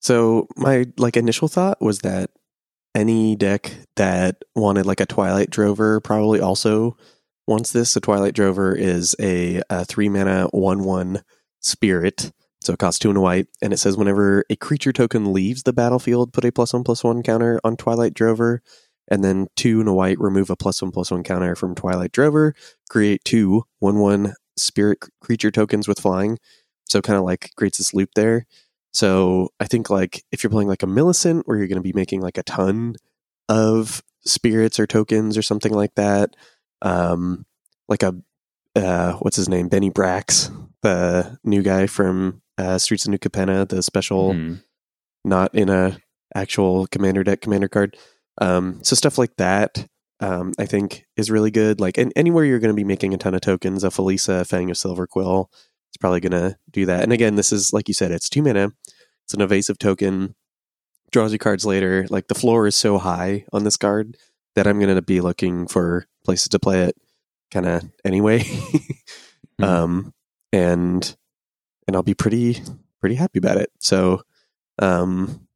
So 0.00 0.48
my 0.56 0.86
like 0.96 1.16
initial 1.16 1.48
thought 1.48 1.82
was 1.82 2.00
that 2.00 2.30
any 2.96 3.36
deck 3.36 3.72
that 3.96 4.42
wanted 4.54 4.86
like 4.86 5.00
a 5.00 5.06
Twilight 5.06 5.50
Drover 5.50 6.00
probably 6.00 6.40
also 6.40 6.96
wants 7.46 7.70
this. 7.70 7.92
The 7.92 8.00
Twilight 8.00 8.34
Drover 8.34 8.74
is 8.74 9.14
a, 9.20 9.62
a 9.68 9.84
three 9.84 10.08
mana 10.08 10.48
one 10.50 10.82
one 10.82 11.22
spirit. 11.60 12.32
So 12.62 12.72
it 12.72 12.78
costs 12.78 12.98
two 12.98 13.10
and 13.10 13.18
a 13.18 13.20
white, 13.20 13.46
and 13.62 13.72
it 13.72 13.76
says 13.76 13.96
whenever 13.96 14.44
a 14.50 14.56
creature 14.56 14.92
token 14.92 15.32
leaves 15.32 15.62
the 15.62 15.74
battlefield, 15.74 16.32
put 16.32 16.44
a 16.44 16.50
plus 16.50 16.72
one 16.72 16.82
plus 16.82 17.04
one 17.04 17.22
counter 17.22 17.60
on 17.62 17.76
Twilight 17.76 18.14
Drover, 18.14 18.62
and 19.08 19.22
then 19.22 19.46
two 19.56 19.78
and 19.78 19.88
a 19.88 19.92
white, 19.92 20.18
remove 20.18 20.50
a 20.50 20.56
plus 20.56 20.80
one 20.80 20.90
plus 20.90 21.10
one 21.10 21.22
counter 21.22 21.54
from 21.54 21.74
Twilight 21.74 22.12
Drover, 22.12 22.54
create 22.88 23.22
two 23.24 23.64
one 23.78 23.98
one 23.98 24.34
spirit 24.56 24.98
creature 25.20 25.50
tokens 25.50 25.86
with 25.86 26.00
flying. 26.00 26.38
So 26.86 27.02
kind 27.02 27.18
of 27.18 27.24
like 27.24 27.50
creates 27.56 27.78
this 27.78 27.92
loop 27.92 28.10
there. 28.16 28.46
So 28.96 29.50
I 29.60 29.66
think 29.66 29.90
like 29.90 30.24
if 30.32 30.42
you're 30.42 30.50
playing 30.50 30.68
like 30.68 30.82
a 30.82 30.86
Millicent 30.86 31.46
where 31.46 31.58
you're 31.58 31.66
going 31.66 31.76
to 31.76 31.82
be 31.82 31.92
making 31.92 32.22
like 32.22 32.38
a 32.38 32.42
ton 32.42 32.96
of 33.46 34.02
spirits 34.24 34.80
or 34.80 34.86
tokens 34.86 35.36
or 35.36 35.42
something 35.42 35.72
like 35.72 35.94
that, 35.96 36.34
um, 36.80 37.44
like 37.90 38.02
a 38.02 38.14
uh, 38.74 39.12
what's 39.18 39.36
his 39.36 39.50
name, 39.50 39.68
Bennie 39.68 39.90
Bracks, 39.90 40.50
the 40.80 41.38
new 41.44 41.62
guy 41.62 41.86
from 41.86 42.40
uh, 42.56 42.78
Streets 42.78 43.04
of 43.04 43.10
New 43.10 43.18
Capenna, 43.18 43.68
the 43.68 43.82
special, 43.82 44.32
mm. 44.32 44.62
not 45.26 45.54
in 45.54 45.68
a 45.68 45.98
actual 46.34 46.86
commander 46.86 47.22
deck 47.22 47.42
commander 47.42 47.68
card. 47.68 47.98
Um, 48.40 48.82
so 48.82 48.96
stuff 48.96 49.18
like 49.18 49.36
that, 49.36 49.86
um, 50.20 50.54
I 50.58 50.64
think 50.64 51.04
is 51.18 51.30
really 51.30 51.50
good. 51.50 51.80
Like 51.80 51.98
and 51.98 52.14
anywhere 52.16 52.46
you're 52.46 52.60
going 52.60 52.74
to 52.74 52.74
be 52.74 52.84
making 52.84 53.12
a 53.12 53.18
ton 53.18 53.34
of 53.34 53.42
tokens, 53.42 53.84
a 53.84 53.88
Felisa, 53.88 54.46
Fang 54.46 54.70
of 54.70 54.78
Silverquill, 54.78 55.48
it's 55.96 56.00
probably 56.02 56.20
going 56.20 56.32
to 56.32 56.58
do 56.70 56.84
that. 56.84 57.02
And 57.02 57.10
again, 57.10 57.36
this 57.36 57.52
is 57.52 57.72
like 57.72 57.88
you 57.88 57.94
said, 57.94 58.10
it's 58.10 58.28
two 58.28 58.42
mana. 58.42 58.70
It's 59.24 59.32
an 59.32 59.40
evasive 59.40 59.78
token. 59.78 60.34
Draws 61.10 61.32
you 61.32 61.38
cards 61.38 61.64
later. 61.64 62.06
Like 62.10 62.28
the 62.28 62.34
floor 62.34 62.66
is 62.66 62.76
so 62.76 62.98
high 62.98 63.46
on 63.50 63.64
this 63.64 63.78
card 63.78 64.14
that 64.56 64.66
I'm 64.66 64.78
going 64.78 64.94
to 64.94 65.00
be 65.00 65.22
looking 65.22 65.66
for 65.66 66.06
places 66.22 66.48
to 66.48 66.58
play 66.58 66.82
it, 66.82 66.96
kind 67.50 67.66
of 67.66 67.82
anyway. 68.04 68.40
mm-hmm. 68.40 68.92
Um, 69.58 70.12
and 70.52 71.16
and 71.86 71.96
I'll 71.96 72.02
be 72.02 72.12
pretty 72.12 72.62
pretty 73.00 73.14
happy 73.14 73.38
about 73.38 73.56
it. 73.56 73.70
So, 73.78 74.20
um, 74.78 75.48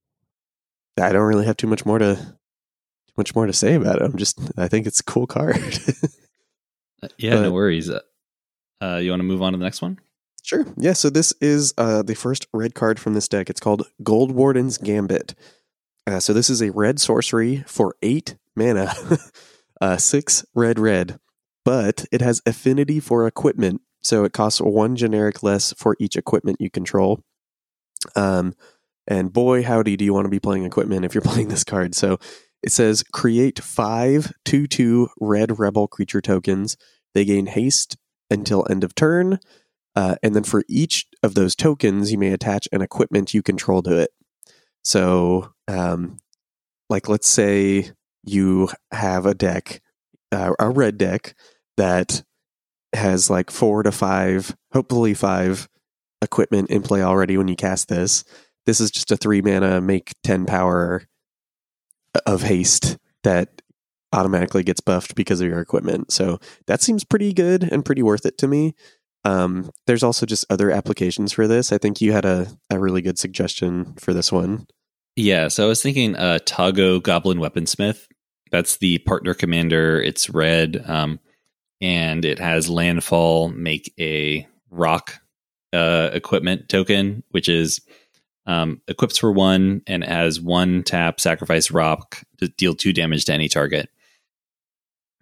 I 0.99 1.13
don't 1.13 1.27
really 1.27 1.45
have 1.45 1.59
too 1.59 1.67
much 1.67 1.85
more 1.85 1.99
to 1.99 2.15
too 2.15 3.15
much 3.19 3.35
more 3.35 3.45
to 3.45 3.53
say 3.53 3.75
about 3.75 3.97
it. 3.97 4.03
I'm 4.03 4.17
just 4.17 4.41
I 4.57 4.69
think 4.69 4.87
it's 4.87 5.01
a 5.01 5.05
cool 5.05 5.27
card. 5.37 5.79
Uh, 7.03 7.09
yeah, 7.19 7.35
but, 7.35 7.43
no 7.43 7.53
worries. 7.53 7.91
Uh, 7.91 8.01
uh 8.83 8.97
you 8.97 9.11
want 9.11 9.21
to 9.21 9.25
move 9.25 9.43
on 9.43 9.53
to 9.53 9.59
the 9.59 9.65
next 9.65 9.83
one? 9.83 9.99
Sure. 10.43 10.67
Yeah. 10.77 10.95
So 10.95 11.11
this 11.11 11.33
is 11.41 11.75
uh, 11.79 12.03
the 12.03 12.15
first 12.15 12.47
red 12.53 12.75
card 12.75 12.99
from 12.99 13.15
this 13.15 13.29
deck. 13.29 13.51
It's 13.51 13.61
called 13.61 13.87
Goldwarden's 14.03 14.79
Gambit. 14.79 15.35
Uh, 16.07 16.21
so 16.21 16.33
this 16.33 16.51
is 16.51 16.63
a 16.63 16.71
red 16.71 17.01
sorcery 17.01 17.65
for 17.67 17.95
eight 18.03 18.37
mana, 18.57 18.93
uh, 19.81 19.97
six 19.97 20.45
red 20.55 20.79
red, 20.79 21.19
but 21.65 22.05
it 22.11 22.21
has 22.21 22.41
affinity 22.47 23.01
for 23.01 23.27
equipment. 23.27 23.81
So 24.03 24.25
it 24.25 24.33
costs 24.33 24.61
one 24.61 24.97
generic 24.97 25.43
less 25.43 25.73
for 25.75 25.95
each 26.01 26.17
equipment 26.17 26.61
you 26.61 26.71
control. 26.71 27.23
Um, 28.17 28.55
and 29.07 29.33
boy, 29.33 29.63
howdy, 29.63 29.97
do 29.97 30.05
you 30.05 30.15
want 30.15 30.25
to 30.25 30.31
be 30.31 30.41
playing 30.41 30.65
equipment 30.65 31.05
if 31.05 31.15
you're 31.15 31.23
playing 31.23 31.49
this 31.49 31.65
card? 31.65 31.95
So 31.95 32.19
it 32.63 32.73
says 32.73 33.03
create 33.13 33.59
five 33.59 34.33
two 34.45 34.67
two 34.67 35.09
red 35.21 35.59
rebel 35.59 35.87
creature 35.87 36.21
tokens. 36.21 36.77
They 37.15 37.25
gain 37.25 37.47
haste 37.47 37.97
until 38.31 38.67
end 38.71 38.85
of 38.85 38.95
turn. 38.95 39.39
Uh, 39.97 40.17
and 40.23 40.35
then 40.35 40.45
for 40.45 40.65
each 40.69 41.07
of 41.23 41.35
those 41.35 41.57
tokens, 41.57 42.13
you 42.13 42.19
may 42.19 42.33
attach 42.33 42.69
an 42.73 42.83
equipment 42.83 43.35
you 43.35 43.43
control 43.43 43.83
to 43.83 43.99
it. 43.99 44.11
So, 44.85 45.53
um, 45.69 46.19
like, 46.89 47.09
let's 47.09 47.29
say 47.29 47.91
you 48.25 48.69
have 48.93 49.27
a 49.27 49.35
deck, 49.35 49.83
uh, 50.33 50.53
a 50.59 50.69
red 50.69 50.99
deck 50.99 51.35
that 51.77 52.23
has 52.93 53.31
like 53.31 53.51
four 53.51 53.83
to 53.83 53.93
five, 53.93 54.57
hopefully 54.73 55.15
five 55.15 55.69
equipment 56.23 56.71
in 56.71 56.83
play 56.83 57.03
already 57.03 57.37
when 57.37 57.49
you 57.49 57.57
cast 57.57 57.89
this. 57.89 58.25
This 58.67 58.81
is 58.81 58.91
just 58.91 59.11
a 59.11 59.17
three 59.17 59.43
mana, 59.43 59.81
make 59.81 60.13
10 60.23 60.47
power 60.47 61.03
of 62.27 62.43
haste 62.43 62.99
that 63.23 63.63
automatically 64.13 64.63
gets 64.63 64.81
buffed 64.81 65.15
because 65.15 65.41
of 65.41 65.49
your 65.49 65.61
equipment. 65.61 66.13
So 66.13 66.41
that 66.67 66.83
seems 66.83 67.05
pretty 67.05 67.33
good 67.33 67.63
and 67.63 67.85
pretty 67.85 68.03
worth 68.03 68.27
it 68.27 68.39
to 68.39 68.49
me. 68.49 68.75
Um, 69.25 69.71
there's 69.87 70.03
also 70.03 70.27
just 70.27 70.47
other 70.51 70.71
applications 70.71 71.33
for 71.33 71.47
this. 71.47 71.73
I 71.73 71.79
think 71.79 72.01
you 72.01 72.13
had 72.13 72.25
a, 72.25 72.47
a 72.71 72.79
really 72.79 73.03
good 73.03 73.19
suggestion 73.19 73.95
for 73.95 74.15
this 74.15 74.33
one. 74.33 74.67
Yeah, 75.17 75.49
so 75.49 75.65
I 75.65 75.69
was 75.69 75.83
thinking 75.83 76.17
uh, 76.17 76.39
Toggo 76.47 77.03
Goblin 77.03 77.39
Weaponsmith. 77.39 78.07
That's 78.51 78.79
the 78.79 78.99
partner 78.99 79.35
commander. 79.35 80.01
It's 80.01 80.31
red, 80.31 80.83
um, 80.89 81.21
and 81.81 82.25
it 82.25 82.39
has 82.39 82.69
landfall 82.69 83.49
make 83.49 83.93
a 83.99 84.47
rock 84.71 85.21
uh, 85.73 86.11
equipment 86.13 86.69
token, 86.69 87.23
which 87.31 87.49
is 87.49 87.81
um, 88.47 88.81
equips 88.89 89.19
for 89.19 89.31
one 89.31 89.83
and 89.87 90.03
has 90.03 90.41
one 90.41 90.83
tap 90.83 91.21
sacrifice 91.21 91.71
rock 91.71 92.23
to 92.39 92.49
deal 92.49 92.75
two 92.75 92.93
damage 92.93 93.27
to 93.27 93.33
any 93.33 93.49
target. 93.49 93.89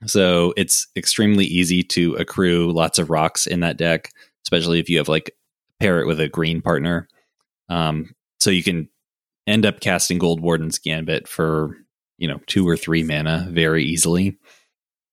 So 0.06 0.54
it's 0.56 0.86
extremely 0.96 1.44
easy 1.44 1.82
to 1.82 2.14
accrue 2.14 2.72
lots 2.72 2.98
of 2.98 3.10
rocks 3.10 3.46
in 3.46 3.60
that 3.60 3.76
deck, 3.76 4.12
especially 4.44 4.78
if 4.78 4.88
you 4.88 4.98
have 4.98 5.08
like 5.08 5.34
pair 5.80 6.00
it 6.00 6.06
with 6.06 6.20
a 6.20 6.28
green 6.28 6.62
partner. 6.62 7.08
Um, 7.68 8.14
so 8.40 8.50
you 8.50 8.62
can 8.62 8.88
end 9.46 9.66
up 9.66 9.80
casting 9.80 10.18
Goldwarden's 10.18 10.78
Gambit 10.78 11.26
for 11.26 11.76
you 12.18 12.28
know 12.28 12.40
two 12.46 12.68
or 12.68 12.76
three 12.76 13.02
mana 13.02 13.48
very 13.50 13.84
easily, 13.84 14.38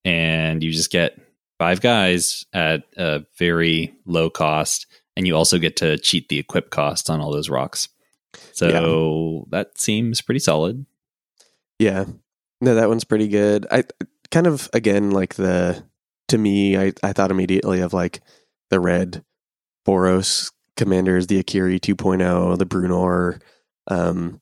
and 0.04 0.64
you 0.64 0.72
just 0.72 0.92
get 0.92 1.20
five 1.58 1.82
guys 1.82 2.46
at 2.54 2.84
a 2.98 3.24
very 3.38 3.94
low 4.06 4.30
cost, 4.30 4.86
and 5.18 5.26
you 5.26 5.36
also 5.36 5.58
get 5.58 5.78
to 5.78 5.98
cheat 5.98 6.30
the 6.30 6.40
equip 6.40 6.70
cost 6.70 7.10
on 7.10 7.22
all 7.22 7.32
those 7.32 7.50
rocks. 7.50 7.90
So 8.52 9.46
yeah. 9.48 9.58
that 9.58 9.80
seems 9.80 10.22
pretty 10.22 10.40
solid. 10.40 10.86
Yeah, 11.80 12.06
no, 12.62 12.76
that 12.76 12.90
one's 12.90 13.04
pretty 13.04 13.28
good. 13.28 13.66
I 13.72 13.84
kind 14.32 14.48
of 14.48 14.70
again 14.74 15.12
like 15.12 15.36
the 15.36 15.84
to 16.30 16.38
me, 16.38 16.78
I 16.78 16.94
I 17.04 17.14
thought 17.14 17.32
immediately 17.32 17.82
of 17.82 17.94
like 17.94 18.22
the 18.70 18.80
red 18.80 19.24
Boros 19.88 20.52
commanders, 20.76 21.28
the 21.28 21.42
Akiri 21.42 21.80
2.0, 21.80 22.58
the 22.58 22.66
Bruenor. 22.66 23.42
Um, 23.88 24.42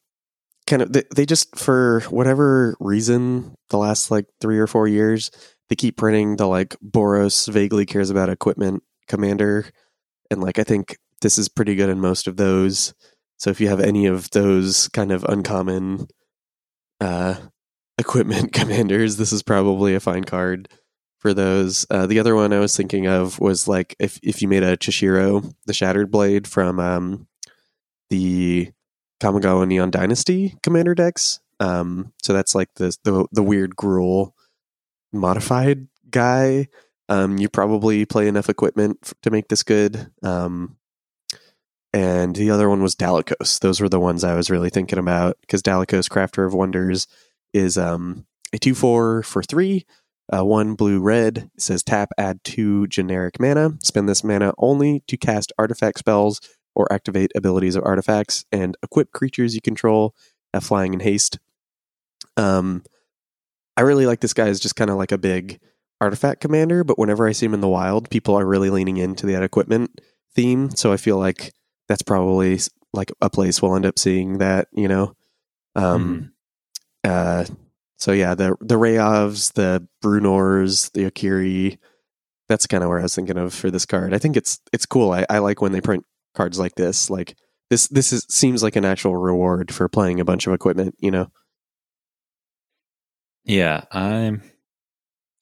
kind 0.66 0.82
of 0.82 0.94
they, 0.94 1.04
they 1.16 1.26
just 1.26 1.58
for 1.58 2.02
whatever 2.10 2.76
reason 2.80 3.54
the 3.70 3.78
last 3.78 4.10
like 4.10 4.26
three 4.40 4.58
or 4.58 4.68
four 4.68 4.88
years 4.88 5.30
they 5.70 5.76
keep 5.76 5.98
printing 5.98 6.38
the 6.38 6.48
like 6.48 6.76
Boros 6.82 7.52
vaguely 7.52 7.86
cares 7.86 8.10
about 8.10 8.30
equipment 8.30 8.84
commander, 9.08 9.66
and 10.30 10.42
like 10.42 10.60
I 10.60 10.64
think 10.64 10.98
this 11.22 11.38
is 11.38 11.50
pretty 11.50 11.76
good 11.76 11.90
in 11.90 12.00
most 12.00 12.28
of 12.28 12.38
those. 12.38 12.94
So 13.38 13.50
if 13.50 13.60
you 13.60 13.68
have 13.70 13.80
any 13.80 14.06
of 14.06 14.30
those 14.32 14.88
kind 14.90 15.12
of 15.12 15.24
uncommon 15.26 16.08
uh, 17.02 17.36
equipment 17.98 18.54
commanders, 18.54 19.18
this 19.18 19.32
is 19.32 19.44
probably 19.44 19.96
a 19.96 20.00
fine 20.00 20.24
card 20.24 20.70
for 21.18 21.34
those. 21.34 21.86
Uh, 21.90 22.06
the 22.06 22.20
other 22.20 22.36
one 22.36 22.54
I 22.54 22.60
was 22.60 22.76
thinking 22.76 23.08
of 23.08 23.40
was 23.40 23.68
like 23.68 23.96
if 24.00 24.20
if 24.24 24.42
you 24.42 24.48
made 24.48 24.64
a 24.64 24.78
Chishiro, 24.78 25.54
the 25.66 25.74
Shattered 25.74 26.12
Blade 26.12 26.48
from 26.48 26.80
um, 26.80 27.28
the 28.10 28.72
Kamigawa 29.22 29.68
Neon 29.68 29.92
Dynasty 29.92 30.58
commander 30.62 30.94
decks. 30.94 31.40
Um, 31.60 32.12
so 32.22 32.34
that's 32.34 32.56
like 32.56 32.74
the, 32.76 32.96
the 33.04 33.26
the 33.32 33.44
weird 33.44 33.76
Gruul 33.76 34.34
modified 35.14 35.88
guy. 36.10 36.68
Um, 37.10 37.38
you 37.38 37.50
probably 37.50 38.06
play 38.06 38.28
enough 38.28 38.50
equipment 38.50 39.00
f- 39.04 39.14
to 39.24 39.30
make 39.30 39.48
this 39.48 39.64
good. 39.64 40.12
Um, 40.24 40.78
and 41.94 42.36
the 42.36 42.50
other 42.50 42.70
one 42.70 42.82
was 42.82 42.96
Dalakos. 42.96 43.60
Those 43.60 43.80
were 43.80 43.90
the 43.90 44.00
ones 44.00 44.24
I 44.24 44.36
was 44.36 44.50
really 44.50 44.70
thinking 44.70 44.98
about 44.98 45.38
because 45.42 45.62
Dalakos, 45.62 46.10
Crafter 46.10 46.46
of 46.46 46.54
Wonders, 46.54 47.08
is 47.54 47.78
um, 47.78 48.26
a 48.54 48.58
2 48.58 48.76
4 48.76 49.24
for 49.24 49.44
3. 49.44 49.86
Uh, 50.34 50.44
one 50.44 50.74
blue 50.74 51.02
red 51.02 51.50
it 51.54 51.62
says 51.62 51.84
tap 51.84 52.10
add 52.18 52.42
two 52.46 52.88
generic 52.88 53.42
mana 53.42 53.72
spend 53.84 54.08
this 54.08 54.24
mana 54.24 54.54
only 54.58 55.04
to 55.06 55.18
cast 55.18 55.52
artifact 55.60 56.00
spells 56.00 56.40
or 56.76 56.92
activate 56.92 57.32
abilities 57.36 57.76
of 57.76 57.84
artifacts, 57.84 58.46
and 58.52 58.76
equip 58.84 59.12
creatures 59.12 59.54
you 59.56 59.62
control 59.62 60.16
have 60.54 60.64
flying 60.64 60.94
and 60.94 61.02
haste. 61.02 61.40
Um, 62.38 62.84
I 63.78 63.82
really 63.82 64.06
like 64.06 64.22
this 64.22 64.34
guy 64.34 64.48
as 64.48 64.60
just 64.60 64.76
kind 64.76 64.90
of 64.90 64.98
like 64.98 65.12
a 65.12 65.18
big 65.18 65.60
artifact 66.02 66.42
commander, 66.42 66.84
but 66.84 67.00
whenever 67.00 67.28
I 67.28 67.32
see 67.32 67.46
him 67.46 67.54
in 67.54 67.62
the 67.62 67.68
wild, 67.68 68.10
people 68.10 68.36
are 68.36 68.46
really 68.46 68.70
leaning 68.70 68.98
into 68.98 69.26
that 69.28 69.44
equipment 69.44 70.02
theme. 70.36 70.76
So 70.76 70.92
I 70.92 70.98
feel 70.98 71.18
like 71.18 71.54
that's 71.88 72.02
probably 72.02 72.60
like 72.94 73.12
a 73.22 73.30
place 73.30 73.62
we'll 73.62 73.76
end 73.76 73.86
up 73.86 74.00
seeing 74.00 74.40
that, 74.40 74.68
you 74.74 74.88
know. 74.88 75.16
Um, 75.76 76.33
uh, 77.04 77.46
so 77.98 78.12
yeah, 78.12 78.36
the 78.36 78.56
the 78.60 78.76
Reyavs, 78.76 79.54
the 79.54 79.88
Bruenors, 80.02 80.90
the 80.94 81.10
Akiri, 81.10 81.78
that's 82.50 82.68
kind 82.68 82.84
of 82.84 82.90
where 82.90 83.00
I 83.00 83.04
was 83.04 83.16
thinking 83.16 83.38
of 83.38 83.54
for 83.54 83.72
this 83.72 83.86
card. 83.86 84.14
I 84.14 84.18
think 84.18 84.38
it's 84.38 84.60
it's 84.72 84.86
cool. 84.86 85.12
I, 85.12 85.26
I 85.30 85.40
like 85.40 85.62
when 85.62 85.72
they 85.72 85.82
print 85.82 86.06
cards 86.36 86.60
like 86.60 86.76
this. 86.76 87.10
Like 87.10 87.36
this 87.70 87.88
this 87.88 88.12
is 88.12 88.26
seems 88.30 88.64
like 88.64 88.76
an 88.76 88.86
actual 88.86 89.16
reward 89.16 89.74
for 89.74 89.88
playing 89.88 90.20
a 90.20 90.26
bunch 90.26 90.48
of 90.48 90.54
equipment, 90.54 90.96
you 91.00 91.12
know. 91.12 91.28
Yeah, 93.46 93.84
I'm. 93.92 94.42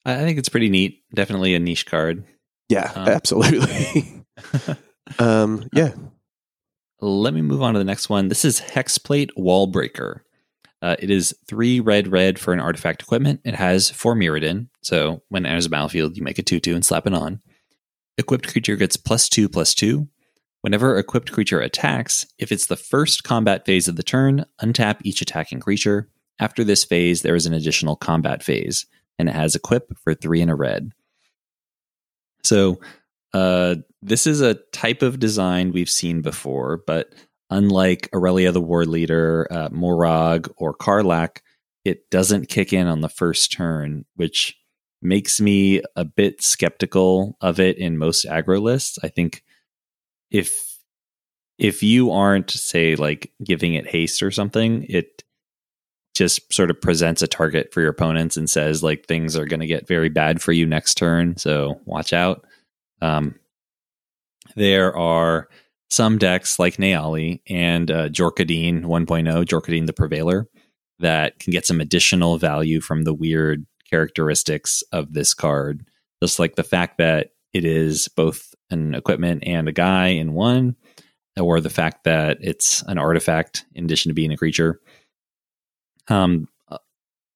I 0.04 0.16
think 0.16 0.38
it's 0.38 0.48
pretty 0.48 0.68
neat. 0.68 1.02
Definitely 1.14 1.54
a 1.54 1.60
niche 1.60 1.86
card. 1.86 2.24
Yeah, 2.68 2.90
um, 2.94 3.08
absolutely. 3.08 4.24
um, 5.18 5.68
yeah. 5.72 5.92
Let 7.00 7.34
me 7.34 7.42
move 7.42 7.62
on 7.62 7.74
to 7.74 7.78
the 7.78 7.84
next 7.84 8.08
one. 8.08 8.28
This 8.28 8.44
is 8.44 8.60
Hexplate 8.60 9.30
Wallbreaker. 9.36 10.20
Uh, 10.82 10.96
it 10.98 11.10
is 11.10 11.34
three 11.46 11.78
red 11.78 12.08
red 12.08 12.38
for 12.40 12.52
an 12.52 12.58
artifact 12.58 13.02
equipment. 13.02 13.40
It 13.44 13.54
has 13.54 13.88
four 13.88 14.16
Mirrodin, 14.16 14.66
so 14.82 15.22
when 15.28 15.46
it 15.46 15.48
enters 15.48 15.64
the 15.64 15.70
battlefield, 15.70 16.16
you 16.16 16.24
make 16.24 16.38
a 16.38 16.42
2 16.42 16.58
2 16.58 16.74
and 16.74 16.84
slap 16.84 17.06
it 17.06 17.14
on. 17.14 17.40
Equipped 18.18 18.48
creature 18.48 18.76
gets 18.76 18.96
plus 18.96 19.28
2 19.28 19.48
plus 19.48 19.74
2. 19.74 20.08
Whenever 20.60 20.98
equipped 20.98 21.32
creature 21.32 21.60
attacks, 21.60 22.26
if 22.38 22.52
it's 22.52 22.66
the 22.66 22.76
first 22.76 23.24
combat 23.24 23.64
phase 23.64 23.88
of 23.88 23.96
the 23.96 24.02
turn, 24.02 24.44
untap 24.60 24.98
each 25.02 25.22
attacking 25.22 25.60
creature. 25.60 26.08
After 26.38 26.64
this 26.64 26.84
phase, 26.84 27.22
there 27.22 27.34
is 27.34 27.46
an 27.46 27.54
additional 27.54 27.96
combat 27.96 28.42
phase, 28.42 28.86
and 29.18 29.28
it 29.28 29.34
has 29.34 29.54
equip 29.54 29.96
for 29.98 30.14
three 30.14 30.40
and 30.40 30.50
a 30.50 30.54
red. 30.54 30.92
So, 32.42 32.80
uh, 33.32 33.76
this 34.02 34.26
is 34.26 34.40
a 34.40 34.54
type 34.72 35.02
of 35.02 35.18
design 35.18 35.72
we've 35.72 35.90
seen 35.90 36.22
before, 36.22 36.82
but 36.86 37.12
unlike 37.52 38.08
Aurelia 38.14 38.50
the 38.50 38.60
War 38.60 38.84
Leader, 38.86 39.46
uh, 39.50 39.68
Moraug, 39.68 40.50
or 40.56 40.74
Karlach, 40.74 41.38
it 41.84 42.10
doesn't 42.10 42.48
kick 42.48 42.72
in 42.72 42.86
on 42.86 43.02
the 43.02 43.08
first 43.08 43.52
turn, 43.52 44.04
which 44.16 44.56
makes 45.02 45.40
me 45.40 45.82
a 45.94 46.04
bit 46.04 46.42
skeptical 46.42 47.36
of 47.40 47.60
it 47.60 47.76
in 47.76 47.98
most 47.98 48.24
aggro 48.24 48.60
lists. 48.60 48.98
I 49.02 49.08
think 49.08 49.44
if 50.30 50.78
if 51.58 51.82
you 51.82 52.10
aren't 52.10 52.50
say 52.50 52.96
like 52.96 53.30
giving 53.44 53.74
it 53.74 53.86
haste 53.86 54.22
or 54.22 54.30
something, 54.30 54.86
it 54.88 55.22
just 56.14 56.52
sort 56.52 56.70
of 56.70 56.80
presents 56.80 57.22
a 57.22 57.26
target 57.26 57.72
for 57.72 57.80
your 57.80 57.90
opponents 57.90 58.36
and 58.36 58.48
says 58.48 58.82
like 58.82 59.06
things 59.06 59.36
are 59.36 59.46
going 59.46 59.60
to 59.60 59.66
get 59.66 59.86
very 59.86 60.08
bad 60.08 60.40
for 60.40 60.52
you 60.52 60.66
next 60.66 60.94
turn, 60.94 61.36
so 61.36 61.80
watch 61.84 62.12
out. 62.12 62.46
Um, 63.00 63.34
there 64.56 64.96
are 64.96 65.48
some 65.92 66.16
decks 66.16 66.58
like 66.58 66.78
Neyali 66.78 67.42
and 67.50 67.90
uh, 67.90 68.08
Jor 68.08 68.32
Kadeen 68.32 68.84
1.0, 68.84 69.44
Jor 69.46 69.60
Kadeen 69.60 69.86
the 69.86 69.92
Prevailer, 69.92 70.48
that 71.00 71.38
can 71.38 71.50
get 71.50 71.66
some 71.66 71.82
additional 71.82 72.38
value 72.38 72.80
from 72.80 73.02
the 73.02 73.12
weird 73.12 73.66
characteristics 73.90 74.82
of 74.90 75.12
this 75.12 75.34
card. 75.34 75.84
Just 76.22 76.38
like 76.38 76.56
the 76.56 76.62
fact 76.62 76.96
that 76.96 77.32
it 77.52 77.66
is 77.66 78.08
both 78.08 78.54
an 78.70 78.94
equipment 78.94 79.42
and 79.46 79.68
a 79.68 79.72
guy 79.72 80.06
in 80.06 80.32
one, 80.32 80.76
or 81.38 81.60
the 81.60 81.68
fact 81.68 82.04
that 82.04 82.38
it's 82.40 82.80
an 82.84 82.96
artifact 82.96 83.66
in 83.74 83.84
addition 83.84 84.08
to 84.08 84.14
being 84.14 84.32
a 84.32 84.38
creature. 84.38 84.80
Um, 86.08 86.48
uh, 86.70 86.78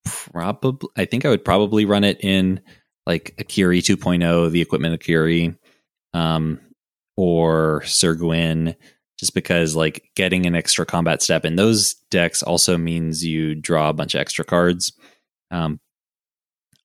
probably, 0.06 0.88
I 0.96 1.04
think 1.04 1.26
I 1.26 1.28
would 1.28 1.44
probably 1.44 1.84
run 1.84 2.04
it 2.04 2.24
in 2.24 2.62
like 3.04 3.34
Akiri 3.38 3.80
2.0, 3.80 4.50
the 4.50 4.62
equipment 4.62 4.98
Akiri. 4.98 5.58
Um, 6.14 6.60
or 7.16 7.82
Syr 7.84 8.14
Gwyn, 8.14 8.76
just 9.18 9.34
because 9.34 9.74
like 9.74 10.10
getting 10.14 10.46
an 10.46 10.54
extra 10.54 10.84
combat 10.84 11.22
step 11.22 11.44
in 11.44 11.56
those 11.56 11.94
decks 12.10 12.42
also 12.42 12.76
means 12.76 13.24
you 13.24 13.54
draw 13.54 13.88
a 13.88 13.94
bunch 13.94 14.14
of 14.14 14.20
extra 14.20 14.44
cards. 14.44 14.92
Um, 15.50 15.80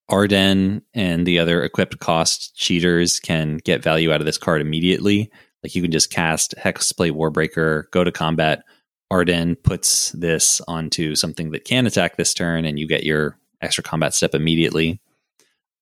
Ardenn 0.10 0.82
and 0.94 1.26
the 1.26 1.40
other 1.40 1.64
equipped 1.64 2.00
cost 2.00 2.56
cheaters 2.56 3.20
can 3.20 3.58
get 3.58 3.84
value 3.84 4.12
out 4.12 4.20
of 4.20 4.26
this 4.26 4.38
card 4.38 4.62
immediately. 4.62 5.32
Like 5.64 5.76
you 5.76 5.82
can 5.82 5.92
just 5.92 6.12
cast 6.12 6.54
Hexplate 6.58 7.14
Warbreaker, 7.14 7.90
go 7.92 8.04
to 8.04 8.12
combat. 8.12 8.64
Ardenn 9.12 9.62
puts 9.62 10.12
this 10.12 10.62
onto 10.68 11.16
something 11.16 11.52
that 11.52 11.66
can 11.66 11.86
attack 11.86 12.18
this 12.18 12.34
turn, 12.34 12.66
and 12.66 12.80
you 12.80 12.88
get 12.88 13.04
your 13.04 13.38
extra 13.62 13.84
combat 13.84 14.14
step 14.14 14.34
immediately. 14.34 15.02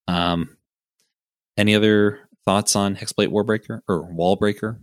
Um, 0.08 0.58
any 1.58 1.76
other 1.76 2.20
thoughts 2.50 2.76
on 2.76 2.96
Hexplate 2.96 3.28
Warbreaker 3.28 3.82
or 3.88 4.10
Wallbreaker? 4.12 4.80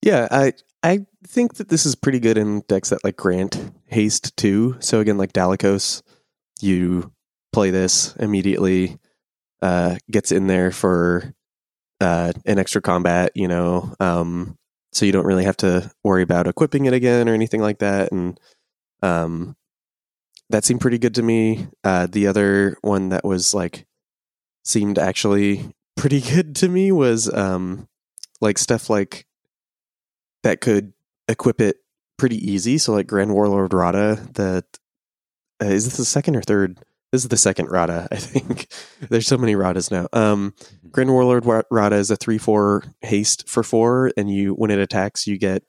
Yeah, 0.00 0.28
I 0.30 0.52
I 0.84 1.06
think 1.26 1.54
that 1.54 1.68
this 1.68 1.84
is 1.84 1.96
pretty 1.96 2.20
good 2.20 2.38
in 2.38 2.60
decks 2.68 2.90
that 2.90 3.02
like 3.02 3.16
grant 3.16 3.72
haste 3.86 4.36
too. 4.36 4.76
So 4.78 5.00
again, 5.00 5.18
like 5.18 5.32
Dalakos, 5.32 6.02
you 6.60 7.12
play 7.52 7.72
this 7.72 8.14
immediately, 8.14 9.00
uh, 9.60 9.96
gets 10.08 10.30
in 10.30 10.46
there 10.46 10.70
for 10.70 11.34
uh, 12.00 12.32
an 12.46 12.60
extra 12.60 12.80
combat, 12.80 13.32
you 13.34 13.48
know, 13.48 13.92
um, 13.98 14.56
so 14.92 15.04
you 15.04 15.10
don't 15.10 15.26
really 15.26 15.44
have 15.44 15.56
to 15.58 15.90
worry 16.04 16.22
about 16.22 16.46
equipping 16.46 16.84
it 16.84 16.92
again 16.92 17.28
or 17.28 17.34
anything 17.34 17.60
like 17.60 17.80
that. 17.80 18.12
And 18.12 18.38
um, 19.02 19.56
that 20.50 20.64
seemed 20.64 20.80
pretty 20.80 20.98
good 20.98 21.16
to 21.16 21.22
me. 21.22 21.66
Uh, 21.82 22.06
the 22.06 22.28
other 22.28 22.76
one 22.82 23.08
that 23.08 23.24
was 23.24 23.52
like 23.52 23.84
seemed 24.64 24.96
actually 24.96 25.74
pretty 25.96 26.20
good 26.20 26.56
to 26.56 26.68
me 26.68 26.92
was 26.92 27.32
um 27.32 27.88
like 28.40 28.58
stuff 28.58 28.90
like 28.90 29.26
that 30.42 30.60
could 30.60 30.92
equip 31.28 31.60
it 31.60 31.76
pretty 32.18 32.36
easy. 32.36 32.78
So 32.78 32.92
like 32.92 33.06
Grand 33.06 33.32
Warlord 33.32 33.72
Radha, 33.72 34.28
that 34.34 34.64
uh, 35.62 35.66
is 35.66 35.84
this 35.86 35.96
the 35.96 36.04
second 36.04 36.36
or 36.36 36.42
third? 36.42 36.78
This 37.10 37.22
is 37.22 37.28
the 37.28 37.36
second 37.36 37.70
Radha, 37.70 38.08
I 38.12 38.16
think. 38.16 38.68
There's 39.10 39.26
so 39.26 39.36
many 39.36 39.54
Radhas 39.54 39.90
now. 39.90 40.08
Um, 40.12 40.54
mm-hmm. 40.56 40.88
Grand 40.90 41.10
Warlord 41.10 41.44
Radha 41.70 41.96
is 41.96 42.10
a 42.10 42.16
three 42.16 42.38
four 42.38 42.84
haste 43.00 43.48
for 43.48 43.62
four, 43.62 44.12
and 44.16 44.30
you 44.30 44.54
when 44.54 44.70
it 44.70 44.78
attacks, 44.78 45.26
you 45.26 45.38
get 45.38 45.62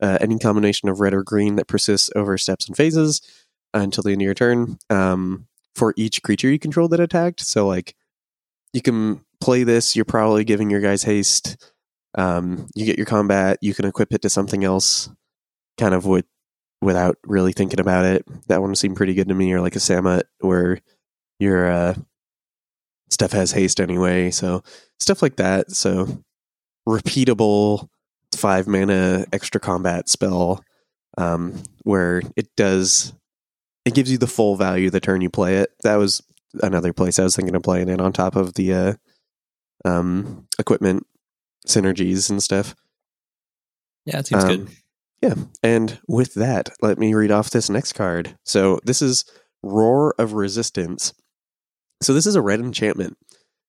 uh, 0.00 0.18
any 0.20 0.38
combination 0.38 0.88
of 0.88 1.00
red 1.00 1.14
or 1.14 1.22
green 1.22 1.56
that 1.56 1.68
persists 1.68 2.10
over 2.16 2.38
steps 2.38 2.66
and 2.66 2.76
phases 2.76 3.20
until 3.74 4.02
the 4.02 4.12
end 4.12 4.22
of 4.22 4.24
your 4.24 4.34
turn. 4.34 4.78
Um, 4.88 5.46
for 5.76 5.94
each 5.96 6.22
creature 6.22 6.50
you 6.50 6.58
control 6.58 6.88
that 6.88 7.00
attacked, 7.00 7.40
so 7.40 7.66
like 7.66 7.94
you 8.72 8.82
can 8.82 9.24
play 9.40 9.64
this, 9.64 9.96
you're 9.96 10.04
probably 10.04 10.44
giving 10.44 10.70
your 10.70 10.80
guys 10.80 11.02
haste. 11.02 11.72
Um, 12.16 12.66
you 12.74 12.84
get 12.84 12.96
your 12.96 13.06
combat, 13.06 13.58
you 13.60 13.74
can 13.74 13.84
equip 13.84 14.12
it 14.12 14.22
to 14.22 14.28
something 14.28 14.64
else, 14.64 15.08
kind 15.78 15.94
of 15.94 16.06
with 16.06 16.26
without 16.82 17.16
really 17.24 17.52
thinking 17.52 17.80
about 17.80 18.04
it. 18.04 18.24
That 18.48 18.62
one 18.62 18.74
seemed 18.74 18.96
pretty 18.96 19.14
good 19.14 19.28
to 19.28 19.34
me, 19.34 19.52
or 19.52 19.60
like 19.60 19.76
a 19.76 19.80
Samut 19.80 20.22
where 20.40 20.80
your 21.38 21.70
uh, 21.70 21.94
stuff 23.10 23.32
has 23.32 23.52
haste 23.52 23.80
anyway. 23.80 24.30
So 24.30 24.62
stuff 24.98 25.22
like 25.22 25.36
that. 25.36 25.70
So 25.70 26.22
repeatable 26.88 27.88
five 28.34 28.66
mana 28.66 29.26
extra 29.32 29.60
combat 29.60 30.08
spell 30.08 30.64
um, 31.18 31.62
where 31.82 32.22
it 32.36 32.48
does 32.56 33.12
it 33.84 33.94
gives 33.94 34.10
you 34.10 34.18
the 34.18 34.26
full 34.26 34.56
value 34.56 34.90
the 34.90 35.00
turn 35.00 35.20
you 35.20 35.30
play 35.30 35.56
it. 35.56 35.70
That 35.82 35.96
was 35.96 36.22
another 36.62 36.92
place 36.92 37.18
I 37.18 37.24
was 37.24 37.36
thinking 37.36 37.54
of 37.54 37.62
playing 37.62 37.88
it 37.88 38.00
on 38.00 38.12
top 38.12 38.36
of 38.36 38.54
the 38.54 38.72
uh, 38.74 38.92
um, 39.84 40.46
equipment 40.58 41.06
synergies 41.66 42.30
and 42.30 42.42
stuff. 42.42 42.74
Yeah, 44.06 44.18
it 44.18 44.26
seems 44.26 44.44
um, 44.44 44.48
good. 44.48 44.68
Yeah. 45.22 45.34
And 45.62 45.98
with 46.08 46.34
that, 46.34 46.70
let 46.80 46.98
me 46.98 47.14
read 47.14 47.30
off 47.30 47.50
this 47.50 47.68
next 47.68 47.92
card. 47.92 48.36
So 48.44 48.80
this 48.84 49.02
is 49.02 49.24
Roar 49.62 50.14
of 50.18 50.32
Resistance. 50.32 51.12
So 52.02 52.14
this 52.14 52.26
is 52.26 52.34
a 52.34 52.42
red 52.42 52.60
enchantment. 52.60 53.18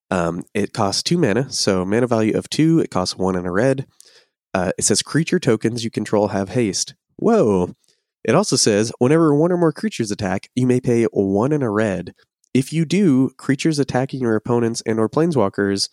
Um, 0.09 0.43
it 0.53 0.73
costs 0.73 1.03
two 1.03 1.17
mana, 1.17 1.49
so 1.51 1.85
mana 1.85 2.07
value 2.07 2.37
of 2.37 2.49
two. 2.49 2.79
It 2.79 2.91
costs 2.91 3.17
one 3.17 3.35
and 3.35 3.47
a 3.47 3.51
red. 3.51 3.85
Uh, 4.53 4.71
it 4.77 4.83
says 4.83 5.01
creature 5.01 5.39
tokens 5.39 5.83
you 5.83 5.91
control 5.91 6.29
have 6.29 6.49
haste. 6.49 6.95
Whoa. 7.17 7.73
It 8.23 8.35
also 8.35 8.55
says 8.55 8.91
whenever 8.99 9.33
one 9.33 9.51
or 9.51 9.57
more 9.57 9.71
creatures 9.71 10.11
attack, 10.11 10.49
you 10.55 10.67
may 10.67 10.79
pay 10.79 11.05
one 11.05 11.51
and 11.51 11.63
a 11.63 11.69
red 11.69 12.13
if 12.53 12.73
you 12.73 12.86
do, 12.86 13.30
creatures 13.38 13.80
attacking 13.80 14.22
your 14.22 14.36
opponents 14.36 14.82
and 14.86 14.99
or 14.99 15.10
planeswalkers 15.10 15.90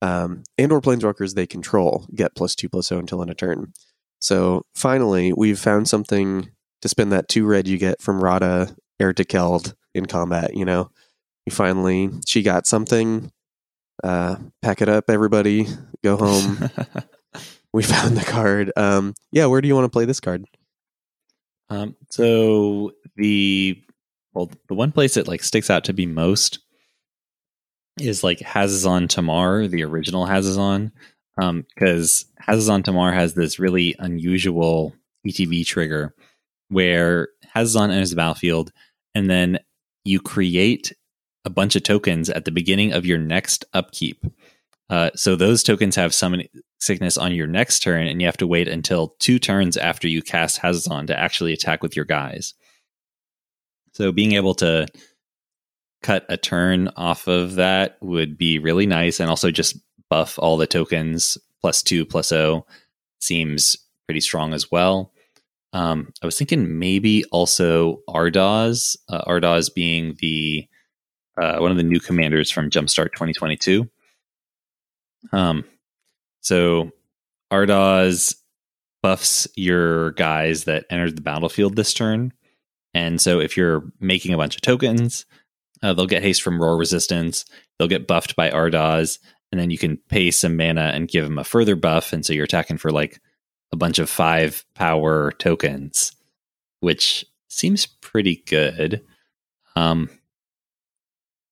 um, 0.00 0.44
and 0.56 0.72
or 0.72 0.80
planeswalkers 0.80 1.34
they 1.34 1.46
control 1.46 2.06
get 2.14 2.34
plus 2.34 2.54
two 2.54 2.68
plus 2.68 2.88
zero 2.88 3.00
until 3.00 3.20
end 3.20 3.30
of 3.30 3.36
turn. 3.36 3.72
So 4.20 4.64
finally, 4.74 5.32
we've 5.32 5.58
found 5.58 5.88
something 5.88 6.50
to 6.82 6.88
spend 6.88 7.12
that 7.12 7.28
two 7.28 7.46
red 7.46 7.68
you 7.68 7.78
get 7.78 8.00
from 8.00 8.22
Radha 8.22 8.74
Ertekeld 9.00 9.74
in 9.94 10.06
combat. 10.06 10.54
You 10.54 10.64
know, 10.64 10.90
you 11.46 11.52
finally 11.52 12.10
she 12.26 12.42
got 12.42 12.66
something. 12.66 13.30
Uh, 14.02 14.36
pack 14.62 14.80
it 14.80 14.88
up, 14.88 15.10
everybody. 15.10 15.66
Go 16.04 16.16
home. 16.16 16.70
we 17.72 17.82
found 17.82 18.16
the 18.16 18.24
card. 18.24 18.72
Um, 18.76 19.14
yeah, 19.32 19.46
where 19.46 19.60
do 19.60 19.68
you 19.68 19.74
want 19.74 19.86
to 19.86 19.90
play 19.90 20.04
this 20.04 20.20
card? 20.20 20.44
Um, 21.68 21.96
so 22.10 22.92
the 23.16 23.82
well, 24.38 24.50
the 24.68 24.74
one 24.74 24.92
place 24.92 25.16
it 25.16 25.26
like 25.26 25.42
sticks 25.42 25.68
out 25.68 25.82
to 25.84 25.92
be 25.92 26.06
most 26.06 26.60
is 28.00 28.22
like 28.22 28.38
Hazezon 28.38 29.08
Tamar, 29.08 29.66
the 29.66 29.82
original 29.82 30.26
Hazezon, 30.26 30.92
because 31.36 32.24
um, 32.38 32.44
Hazezon 32.46 32.84
Tamar 32.84 33.12
has 33.12 33.34
this 33.34 33.58
really 33.58 33.96
unusual 33.98 34.94
ETB 35.26 35.66
trigger 35.66 36.14
where 36.68 37.30
Hazezon 37.52 37.90
enters 37.90 38.10
the 38.10 38.16
battlefield, 38.16 38.70
and 39.12 39.28
then 39.28 39.58
you 40.04 40.20
create 40.20 40.92
a 41.44 41.50
bunch 41.50 41.74
of 41.74 41.82
tokens 41.82 42.30
at 42.30 42.44
the 42.44 42.52
beginning 42.52 42.92
of 42.92 43.04
your 43.04 43.18
next 43.18 43.64
upkeep. 43.72 44.24
Uh, 44.88 45.10
so 45.16 45.34
those 45.34 45.64
tokens 45.64 45.96
have 45.96 46.14
summon 46.14 46.44
sickness 46.78 47.18
on 47.18 47.34
your 47.34 47.48
next 47.48 47.80
turn, 47.80 48.06
and 48.06 48.20
you 48.20 48.28
have 48.28 48.36
to 48.36 48.46
wait 48.46 48.68
until 48.68 49.16
two 49.18 49.40
turns 49.40 49.76
after 49.76 50.06
you 50.06 50.22
cast 50.22 50.60
Hazezon 50.60 51.08
to 51.08 51.18
actually 51.18 51.52
attack 51.52 51.82
with 51.82 51.96
your 51.96 52.04
guys. 52.04 52.54
So 53.98 54.12
being 54.12 54.34
able 54.34 54.54
to 54.54 54.86
cut 56.04 56.24
a 56.28 56.36
turn 56.36 56.86
off 56.96 57.26
of 57.26 57.56
that 57.56 57.98
would 58.00 58.38
be 58.38 58.60
really 58.60 58.86
nice, 58.86 59.18
and 59.18 59.28
also 59.28 59.50
just 59.50 59.76
buff 60.08 60.38
all 60.38 60.56
the 60.56 60.68
tokens 60.68 61.36
plus 61.60 61.82
two 61.82 62.06
plus 62.06 62.30
O 62.30 62.64
seems 63.18 63.76
pretty 64.06 64.20
strong 64.20 64.54
as 64.54 64.70
well. 64.70 65.12
Um, 65.72 66.12
I 66.22 66.26
was 66.26 66.38
thinking 66.38 66.78
maybe 66.78 67.24
also 67.32 68.02
Ardoz, 68.08 68.96
uh, 69.08 69.24
Ardoz 69.24 69.74
being 69.74 70.14
the 70.20 70.68
uh, 71.36 71.58
one 71.58 71.72
of 71.72 71.76
the 71.76 71.82
new 71.82 71.98
commanders 71.98 72.52
from 72.52 72.70
Jumpstart 72.70 73.14
2022. 73.14 73.90
Um, 75.32 75.64
so 76.40 76.92
Ardoz 77.52 78.36
buffs 79.02 79.48
your 79.56 80.12
guys 80.12 80.64
that 80.64 80.84
entered 80.88 81.16
the 81.16 81.22
battlefield 81.22 81.74
this 81.74 81.92
turn. 81.92 82.32
And 82.94 83.20
so 83.20 83.40
if 83.40 83.56
you're 83.56 83.84
making 84.00 84.34
a 84.34 84.36
bunch 84.36 84.56
of 84.56 84.62
tokens, 84.62 85.26
uh, 85.82 85.92
they'll 85.92 86.06
get 86.06 86.22
haste 86.22 86.42
from 86.42 86.60
roar 86.60 86.76
resistance. 86.76 87.44
They'll 87.78 87.88
get 87.88 88.06
buffed 88.06 88.34
by 88.34 88.50
Ardoz, 88.50 89.18
and 89.52 89.60
then 89.60 89.70
you 89.70 89.78
can 89.78 89.98
pay 90.08 90.30
some 90.30 90.56
mana 90.56 90.90
and 90.94 91.08
give 91.08 91.24
them 91.24 91.38
a 91.38 91.44
further 91.44 91.76
buff. 91.76 92.12
And 92.12 92.24
so 92.24 92.32
you're 92.32 92.44
attacking 92.44 92.78
for 92.78 92.90
like 92.90 93.20
a 93.72 93.76
bunch 93.76 93.98
of 93.98 94.10
five 94.10 94.64
power 94.74 95.32
tokens, 95.32 96.12
which 96.80 97.24
seems 97.48 97.86
pretty 97.86 98.42
good. 98.46 99.02
Um, 99.76 100.10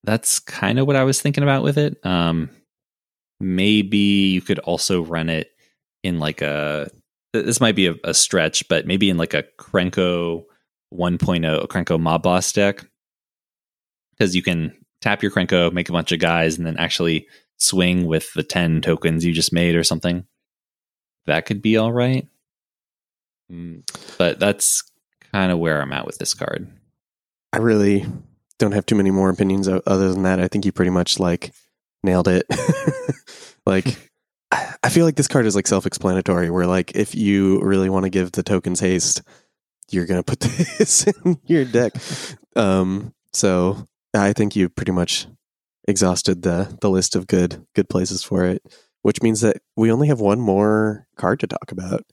that's 0.04 0.38
kind 0.38 0.78
of 0.78 0.86
what 0.86 0.96
I 0.96 1.04
was 1.04 1.20
thinking 1.20 1.42
about 1.42 1.62
with 1.62 1.78
it. 1.78 2.04
Um, 2.04 2.50
maybe 3.40 3.98
you 3.98 4.40
could 4.40 4.58
also 4.60 5.02
run 5.02 5.28
it 5.28 5.50
in 6.02 6.18
like 6.18 6.42
a 6.42 6.90
this 7.32 7.60
might 7.60 7.76
be 7.76 7.88
a, 7.88 7.94
a 8.04 8.14
stretch, 8.14 8.66
but 8.68 8.86
maybe 8.86 9.10
in 9.10 9.18
like 9.18 9.34
a 9.34 9.44
Krenko 9.58 10.44
1.0 10.92 11.66
Krenko 11.68 12.00
mob 12.00 12.22
boss 12.22 12.52
deck 12.52 12.84
because 14.12 14.34
you 14.34 14.42
can 14.42 14.72
tap 15.00 15.22
your 15.22 15.32
Krenko, 15.32 15.72
make 15.72 15.88
a 15.88 15.92
bunch 15.92 16.12
of 16.12 16.18
guys, 16.18 16.56
and 16.56 16.66
then 16.66 16.76
actually 16.78 17.26
swing 17.58 18.06
with 18.06 18.32
the 18.34 18.42
10 18.42 18.80
tokens 18.80 19.24
you 19.24 19.32
just 19.32 19.52
made 19.52 19.76
or 19.76 19.84
something. 19.84 20.26
That 21.26 21.46
could 21.46 21.62
be 21.62 21.76
all 21.76 21.92
right. 21.92 22.26
Mm, 23.50 23.82
but 24.18 24.38
that's 24.38 24.82
kind 25.32 25.52
of 25.52 25.58
where 25.58 25.80
I'm 25.80 25.92
at 25.92 26.06
with 26.06 26.18
this 26.18 26.34
card. 26.34 26.70
I 27.52 27.58
really 27.58 28.06
don't 28.58 28.72
have 28.72 28.86
too 28.86 28.94
many 28.94 29.10
more 29.10 29.30
opinions 29.30 29.68
other 29.68 30.12
than 30.12 30.22
that. 30.22 30.40
I 30.40 30.48
think 30.48 30.64
you 30.64 30.72
pretty 30.72 30.90
much 30.90 31.18
like 31.18 31.52
nailed 32.02 32.28
it. 32.28 32.46
like, 33.66 34.10
I 34.50 34.88
feel 34.88 35.04
like 35.04 35.16
this 35.16 35.28
card 35.28 35.46
is 35.46 35.56
like 35.56 35.66
self 35.66 35.86
explanatory, 35.86 36.50
where 36.50 36.66
like 36.66 36.94
if 36.94 37.14
you 37.14 37.60
really 37.60 37.90
want 37.90 38.04
to 38.04 38.10
give 38.10 38.32
the 38.32 38.42
tokens 38.42 38.80
haste, 38.80 39.22
you're 39.90 40.06
going 40.06 40.22
to 40.22 40.24
put 40.24 40.40
this 40.78 41.06
in 41.06 41.38
your 41.46 41.64
deck. 41.64 41.94
Um, 42.54 43.14
so 43.32 43.86
I 44.14 44.32
think 44.32 44.56
you 44.56 44.68
pretty 44.68 44.92
much 44.92 45.26
exhausted 45.86 46.42
the, 46.42 46.76
the 46.80 46.90
list 46.90 47.14
of 47.14 47.26
good, 47.26 47.66
good 47.74 47.88
places 47.88 48.22
for 48.22 48.44
it, 48.44 48.62
which 49.02 49.22
means 49.22 49.40
that 49.42 49.58
we 49.76 49.90
only 49.90 50.08
have 50.08 50.20
one 50.20 50.40
more 50.40 51.06
card 51.16 51.40
to 51.40 51.46
talk 51.46 51.70
about. 51.70 52.04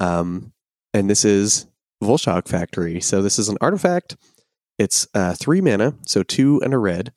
Um, 0.00 0.52
and 0.92 1.08
this 1.08 1.24
is 1.24 1.66
Vulshok 2.02 2.48
Factory. 2.48 3.00
So 3.00 3.22
this 3.22 3.38
is 3.38 3.48
an 3.48 3.58
artifact. 3.60 4.16
It's 4.78 5.06
uh, 5.14 5.34
three 5.34 5.60
mana, 5.60 5.94
so 6.06 6.22
two 6.22 6.60
and 6.64 6.72
a 6.72 6.78
red. 6.78 7.12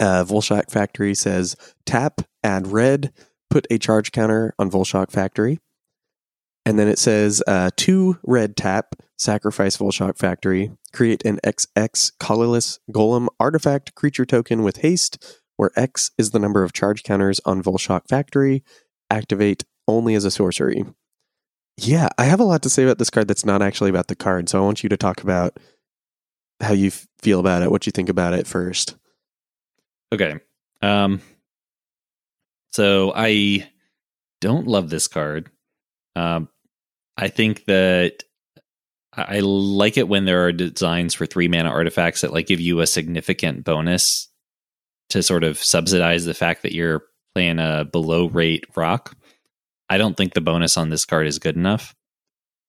Uh, 0.00 0.24
Vulshok 0.24 0.70
Factory 0.70 1.14
says 1.14 1.56
tap, 1.84 2.22
add 2.42 2.66
red, 2.66 3.12
put 3.50 3.66
a 3.70 3.78
charge 3.78 4.12
counter 4.12 4.54
on 4.58 4.70
Vulshok 4.70 5.10
Factory. 5.10 5.60
And 6.66 6.80
then 6.80 6.88
it 6.88 6.98
says 6.98 7.44
uh, 7.46 7.70
two 7.76 8.18
red 8.24 8.56
tap, 8.56 8.96
sacrifice 9.16 9.76
Vulshok 9.76 10.18
Factory, 10.18 10.72
create 10.92 11.24
an 11.24 11.38
XX 11.44 12.10
colorless 12.18 12.80
golem 12.90 13.28
artifact 13.38 13.94
creature 13.94 14.26
token 14.26 14.64
with 14.64 14.78
haste, 14.78 15.40
where 15.56 15.70
X 15.76 16.10
is 16.18 16.32
the 16.32 16.40
number 16.40 16.64
of 16.64 16.72
charge 16.72 17.04
counters 17.04 17.40
on 17.44 17.62
Vulshok 17.62 18.08
Factory, 18.08 18.64
activate 19.08 19.64
only 19.86 20.16
as 20.16 20.24
a 20.24 20.30
sorcery. 20.30 20.84
Yeah, 21.76 22.08
I 22.18 22.24
have 22.24 22.40
a 22.40 22.44
lot 22.44 22.62
to 22.64 22.70
say 22.70 22.82
about 22.82 22.98
this 22.98 23.10
card 23.10 23.28
that's 23.28 23.44
not 23.44 23.62
actually 23.62 23.90
about 23.90 24.08
the 24.08 24.16
card. 24.16 24.48
So 24.48 24.58
I 24.58 24.64
want 24.64 24.82
you 24.82 24.88
to 24.88 24.96
talk 24.96 25.22
about 25.22 25.58
how 26.60 26.72
you 26.72 26.90
feel 26.90 27.38
about 27.38 27.62
it, 27.62 27.70
what 27.70 27.86
you 27.86 27.92
think 27.92 28.08
about 28.08 28.34
it 28.34 28.48
first. 28.48 28.96
Okay. 30.12 30.40
Um 30.82 31.20
so 32.72 33.12
I 33.14 33.70
don't 34.40 34.66
love 34.66 34.90
this 34.90 35.06
card. 35.06 35.50
Um 36.16 36.48
I 37.16 37.28
think 37.28 37.64
that 37.64 38.24
I 39.12 39.40
like 39.40 39.96
it 39.96 40.08
when 40.08 40.26
there 40.26 40.44
are 40.46 40.52
designs 40.52 41.14
for 41.14 41.24
three 41.24 41.48
mana 41.48 41.70
artifacts 41.70 42.20
that 42.20 42.32
like 42.32 42.46
give 42.46 42.60
you 42.60 42.80
a 42.80 42.86
significant 42.86 43.64
bonus 43.64 44.28
to 45.10 45.22
sort 45.22 45.44
of 45.44 45.58
subsidize 45.58 46.24
the 46.24 46.34
fact 46.34 46.62
that 46.62 46.74
you're 46.74 47.02
playing 47.34 47.58
a 47.58 47.86
below 47.90 48.28
rate 48.28 48.64
rock. 48.76 49.16
I 49.88 49.98
don't 49.98 50.16
think 50.16 50.34
the 50.34 50.40
bonus 50.40 50.76
on 50.76 50.90
this 50.90 51.04
card 51.04 51.26
is 51.26 51.38
good 51.38 51.56
enough. 51.56 51.94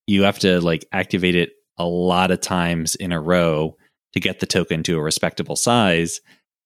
You 0.06 0.22
have 0.22 0.38
to 0.40 0.60
like 0.60 0.86
activate 0.92 1.34
it 1.34 1.50
a 1.76 1.84
lot 1.84 2.30
of 2.30 2.40
times 2.40 2.94
in 2.94 3.12
a 3.12 3.20
row 3.20 3.76
to 4.14 4.20
get 4.20 4.40
the 4.40 4.46
token 4.46 4.82
to 4.84 4.96
a 4.96 5.02
respectable 5.02 5.56
size. 5.56 6.20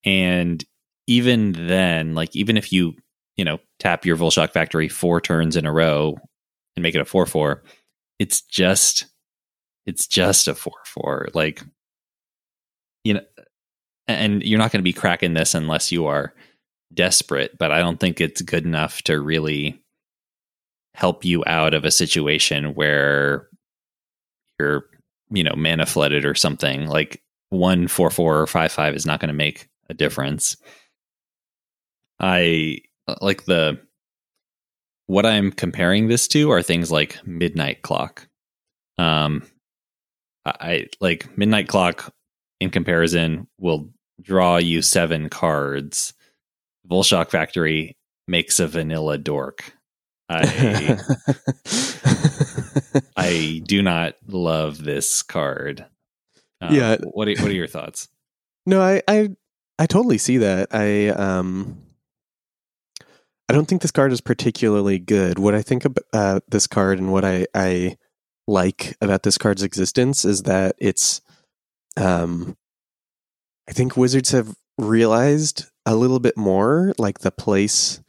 And 0.05 0.63
even 1.07 1.51
then, 1.67 2.15
like 2.15 2.33
even 2.35 2.55
if 2.55 2.71
you, 2.71 2.93
you 3.35 3.43
know, 3.43 3.59
tap 3.79 4.05
your 4.05 4.15
Vulshok 4.15 4.51
Factory 4.51 4.87
four 4.87 5.19
turns 5.19 5.57
in 5.57 5.65
a 5.65 5.73
row 5.73 6.17
and 6.75 6.83
make 6.83 6.95
it 6.95 7.01
a 7.01 7.05
four 7.05 7.25
four, 7.25 7.63
it's 8.19 8.41
just 8.41 9.05
it's 9.85 10.07
just 10.07 10.47
a 10.47 10.55
four 10.55 10.73
four. 10.85 11.29
Like 11.33 11.63
you 13.03 13.15
know 13.15 13.21
and 14.07 14.43
you're 14.43 14.59
not 14.59 14.71
going 14.71 14.79
to 14.79 14.83
be 14.83 14.93
cracking 14.93 15.33
this 15.33 15.53
unless 15.53 15.91
you 15.91 16.05
are 16.07 16.33
desperate, 16.93 17.57
but 17.57 17.71
I 17.71 17.79
don't 17.79 17.99
think 17.99 18.19
it's 18.19 18.41
good 18.41 18.65
enough 18.65 19.01
to 19.03 19.19
really 19.19 19.81
help 20.93 21.25
you 21.25 21.43
out 21.47 21.73
of 21.73 21.85
a 21.85 21.91
situation 21.91 22.75
where 22.75 23.47
you're, 24.59 24.85
you 25.31 25.43
know, 25.43 25.55
mana 25.55 25.85
flooded 25.85 26.25
or 26.25 26.35
something. 26.35 26.87
Like 26.87 27.23
one 27.49 27.87
four 27.87 28.09
four 28.09 28.39
or 28.39 28.47
five 28.47 28.71
five 28.71 28.93
is 28.95 29.05
not 29.05 29.19
going 29.19 29.29
to 29.29 29.33
make 29.33 29.69
a 29.89 29.93
difference. 29.93 30.57
I 32.19 32.79
like 33.21 33.45
the 33.45 33.79
what 35.13 35.27
I'm 35.27 35.51
comparing 35.51 36.07
this 36.07 36.27
to 36.29 36.51
are 36.51 36.63
things 36.63 36.91
like 36.91 37.19
Midnight 37.23 37.83
Clock. 37.83 38.27
Um, 38.97 39.43
I 40.43 40.87
like 40.99 41.37
Midnight 41.37 41.67
Clock 41.67 42.11
in 42.59 42.71
comparison 42.71 43.47
will 43.59 43.91
draw 44.19 44.57
you 44.57 44.81
seven 44.81 45.29
cards. 45.29 46.15
Vulshok 46.89 47.29
Factory 47.29 47.95
makes 48.27 48.59
a 48.59 48.65
vanilla 48.65 49.19
dork. 49.19 49.77
I 50.29 50.97
I 53.15 53.61
do 53.67 53.83
not 53.83 54.15
love 54.27 54.83
this 54.83 55.21
card. 55.21 55.85
Um, 56.59 56.73
yeah. 56.73 56.97
What 57.03 57.27
are, 57.27 57.35
what 57.39 57.51
are 57.51 57.53
your 57.53 57.67
thoughts? 57.67 58.07
No, 58.65 58.81
I, 58.81 59.03
I 59.07 59.29
I 59.77 59.85
totally 59.85 60.17
see 60.17 60.37
that. 60.37 60.69
I 60.71 61.09
um 61.09 61.82
I 63.49 63.53
don't 63.53 63.67
think 63.67 63.81
this 63.81 63.91
card 63.91 64.11
is 64.11 64.21
particularly 64.21 64.99
good. 64.99 65.37
What 65.37 65.53
I 65.53 65.61
think 65.61 65.85
about 65.85 66.05
uh, 66.13 66.39
this 66.47 66.67
card 66.67 66.99
and 66.99 67.11
what 67.11 67.25
I, 67.25 67.45
I 67.53 67.97
like 68.47 68.95
about 69.01 69.23
this 69.23 69.37
card's 69.37 69.63
existence 69.63 70.25
is 70.25 70.43
that 70.43 70.75
it's, 70.79 71.21
um, 71.97 72.55
I 73.69 73.73
think 73.73 73.97
Wizards 73.97 74.31
have 74.31 74.55
realized 74.77 75.65
a 75.85 75.95
little 75.95 76.19
bit 76.19 76.37
more 76.37 76.93
like 76.97 77.19
the 77.19 77.31
place 77.31 78.01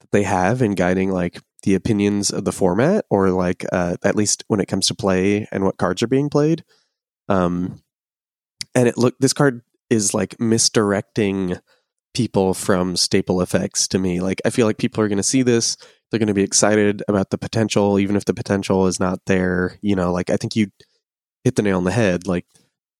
that 0.00 0.10
they 0.10 0.24
have 0.24 0.60
in 0.60 0.74
guiding 0.74 1.10
like 1.10 1.40
the 1.62 1.74
opinions 1.74 2.30
of 2.30 2.44
the 2.44 2.52
format, 2.52 3.04
or 3.10 3.30
like 3.30 3.64
uh, 3.72 3.96
at 4.02 4.16
least 4.16 4.44
when 4.48 4.60
it 4.60 4.66
comes 4.66 4.86
to 4.86 4.94
play 4.94 5.46
and 5.52 5.64
what 5.64 5.76
cards 5.76 6.02
are 6.02 6.08
being 6.08 6.30
played. 6.30 6.64
Um, 7.28 7.82
and 8.74 8.88
it 8.88 8.96
look 8.96 9.14
this 9.18 9.32
card 9.32 9.62
is 9.88 10.14
like 10.14 10.40
misdirecting 10.40 11.58
people 12.14 12.54
from 12.54 12.96
staple 12.96 13.40
effects 13.40 13.86
to 13.88 13.98
me. 13.98 14.20
Like 14.20 14.40
I 14.44 14.50
feel 14.50 14.66
like 14.66 14.78
people 14.78 15.02
are 15.02 15.08
going 15.08 15.16
to 15.16 15.22
see 15.22 15.42
this, 15.42 15.76
they're 16.10 16.18
going 16.18 16.26
to 16.28 16.34
be 16.34 16.42
excited 16.42 17.02
about 17.08 17.30
the 17.30 17.38
potential, 17.38 17.98
even 17.98 18.16
if 18.16 18.24
the 18.24 18.34
potential 18.34 18.86
is 18.86 18.98
not 18.98 19.20
there. 19.26 19.78
You 19.80 19.96
know, 19.96 20.12
like 20.12 20.30
I 20.30 20.36
think 20.36 20.56
you 20.56 20.68
hit 21.44 21.56
the 21.56 21.62
nail 21.62 21.78
on 21.78 21.84
the 21.84 21.92
head. 21.92 22.26
Like 22.26 22.46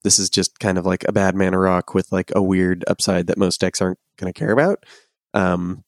this 0.03 0.19
is 0.19 0.31
just 0.31 0.59
kind 0.59 0.79
of 0.79 0.87
like 0.87 1.05
a 1.09 1.13
bad 1.13 1.35
mana 1.35 1.59
rock 1.59 1.95
with 1.95 2.11
like 2.13 2.33
a 2.35 2.43
weird 2.43 2.85
upside 2.87 3.27
that 3.27 3.39
most 3.39 3.61
decks 3.61 3.81
aren't 3.83 3.99
going 4.19 4.33
to 4.33 4.39
care 4.39 4.53
about. 4.53 4.85
Um, 5.35 5.85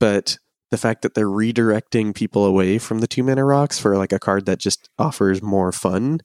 but 0.00 0.38
the 0.70 0.78
fact 0.78 1.02
that 1.02 1.14
they're 1.14 1.26
redirecting 1.26 2.14
people 2.14 2.44
away 2.44 2.78
from 2.78 2.98
the 2.98 3.06
two 3.06 3.22
mana 3.22 3.44
rocks 3.44 3.78
for 3.78 3.96
like 3.96 4.12
a 4.12 4.18
card 4.18 4.46
that 4.46 4.58
just 4.58 4.90
offers 4.98 5.42
more 5.42 5.72
fun 5.72 6.20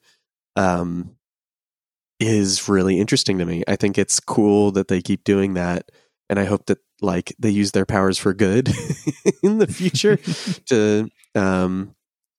um, 0.55 1.15
is 2.19 2.67
really 2.67 2.99
interesting 2.99 3.37
to 3.37 3.45
me. 3.45 3.63
I 3.67 3.75
think 3.75 3.97
it's 3.97 4.19
cool 4.19 4.71
that 4.71 4.89
they 4.89 5.01
keep 5.01 5.23
doing 5.23 5.53
that, 5.53 5.89
and 6.33 6.39
I 6.39 6.45
hope 6.45 6.65
that 6.65 6.79
like 6.99 7.35
they 7.37 7.51
use 7.51 7.73
their 7.73 7.85
powers 7.85 8.17
for 8.17 8.33
good 8.33 8.67
in 9.43 9.59
the 9.59 9.67
future 9.67 10.17
to 10.65 11.07
um, 11.35 11.93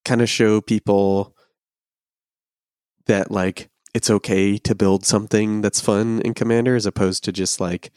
kind 0.05 0.21
of 0.21 0.29
show 0.29 0.61
people 0.61 1.37
that 3.07 3.31
like 3.31 3.71
it's 3.95 4.11
okay 4.11 4.59
to 4.59 4.75
build 4.75 5.07
something 5.07 5.61
that's 5.61 5.81
fun 5.81 6.21
in 6.23 6.35
Commander 6.35 6.75
as 6.75 6.87
opposed 6.87 7.23
to 7.23 7.31
just 7.31 7.61
like 7.61 7.93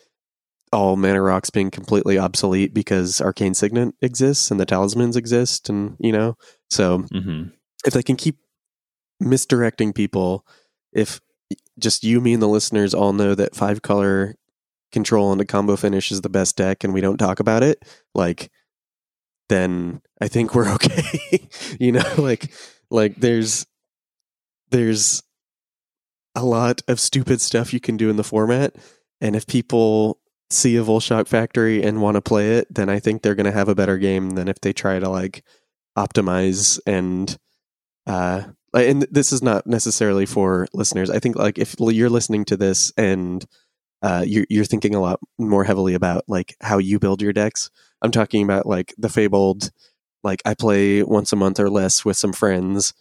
all 0.72 0.98
mana 0.98 1.19
rocks 1.19 1.49
being 1.49 1.72
completely 1.72 2.19
obsolete 2.19 2.76
because 2.76 3.19
arcane 3.19 3.56
signet 3.56 3.95
exists 4.03 4.52
and 4.52 4.60
the 4.60 4.65
talismans 4.65 5.15
exist 5.15 5.68
and 5.68 5.95
you 5.98 6.11
know 6.11 6.36
so 6.69 6.99
mm-hmm. 7.11 7.49
if 7.86 7.94
they 7.94 8.03
can 8.03 8.18
keep 8.18 8.38
misdirecting 9.19 9.94
people 9.94 10.45
if 10.94 11.22
just 11.80 12.03
you 12.03 12.22
me 12.22 12.34
and 12.34 12.44
the 12.44 12.48
listeners 12.48 12.94
all 12.94 13.14
know 13.14 13.34
that 13.34 13.56
five 13.56 13.82
color 13.82 14.36
control 14.91 15.31
and 15.31 15.41
a 15.41 15.45
combo 15.45 15.76
finish 15.76 16.11
is 16.11 16.22
the 16.22 16.30
best 16.30 16.55
deck 16.55 16.84
and 16.84 16.93
we 16.93 17.01
don't 17.01 17.18
talk 17.18 17.39
about 17.39 17.64
it 17.64 17.84
like 18.15 18.49
then 19.49 20.01
i 20.22 20.27
think 20.27 20.55
we're 20.55 20.69
okay 20.73 21.47
you 21.80 21.91
know 21.91 22.14
like 22.18 22.51
like 22.89 23.15
there's 23.15 23.65
there's 24.69 25.23
a 26.35 26.43
lot 26.43 26.81
of 26.88 26.99
stupid 26.99 27.41
stuff 27.41 27.73
you 27.73 27.80
can 27.80 27.97
do 27.97 28.09
in 28.09 28.15
the 28.15 28.23
format 28.23 28.76
and 29.22 29.35
if 29.35 29.47
people 29.47 30.19
see 30.49 30.77
a 30.77 30.84
Vulshok 30.84 31.27
Factory 31.27 31.84
and 31.84 32.01
want 32.01 32.15
to 32.15 32.22
play 32.22 32.57
it, 32.57 32.73
then 32.73 32.89
I 32.89 32.99
think 32.99 33.22
they're 33.22 33.35
going 33.35 33.45
to 33.45 33.51
have 33.51 33.69
a 33.69 33.76
better 33.76 33.97
game 33.97 34.31
than 34.31 34.47
if 34.47 34.61
they 34.61 34.73
try 34.73 34.99
to 34.99 35.09
like 35.09 35.43
optimize 35.97 36.80
and 36.85 37.38
uh 38.05 38.43
and 38.73 39.07
this 39.09 39.31
is 39.31 39.41
not 39.41 39.65
necessarily 39.65 40.26
for 40.26 40.68
listeners. 40.73 41.09
I 41.09 41.19
think 41.19 41.35
like 41.35 41.57
if 41.57 41.76
you're 41.80 42.09
listening 42.09 42.45
to 42.45 42.57
this 42.57 42.91
and 42.97 43.43
uh 44.02 44.24
you're 44.26 44.45
you're 44.49 44.65
thinking 44.65 44.95
a 44.95 45.02
lot 45.02 45.19
more 45.38 45.64
heavily 45.64 45.94
about 45.94 46.24
like 46.28 46.56
how 46.61 46.78
you 46.78 46.99
build 46.99 47.22
your 47.22 47.34
decks. 47.34 47.69
I'm 48.02 48.11
talking 48.11 48.44
about 48.44 48.65
like 48.65 48.94
the 48.98 49.10
fabled 49.10 49.72
like 50.24 50.41
I 50.45 50.53
play 50.53 51.03
once 51.03 51.32
a 51.32 51.38
month 51.38 51.60
or 51.60 51.69
less 51.69 52.06
with 52.06 52.18
some 52.18 52.34
friends 52.34 52.94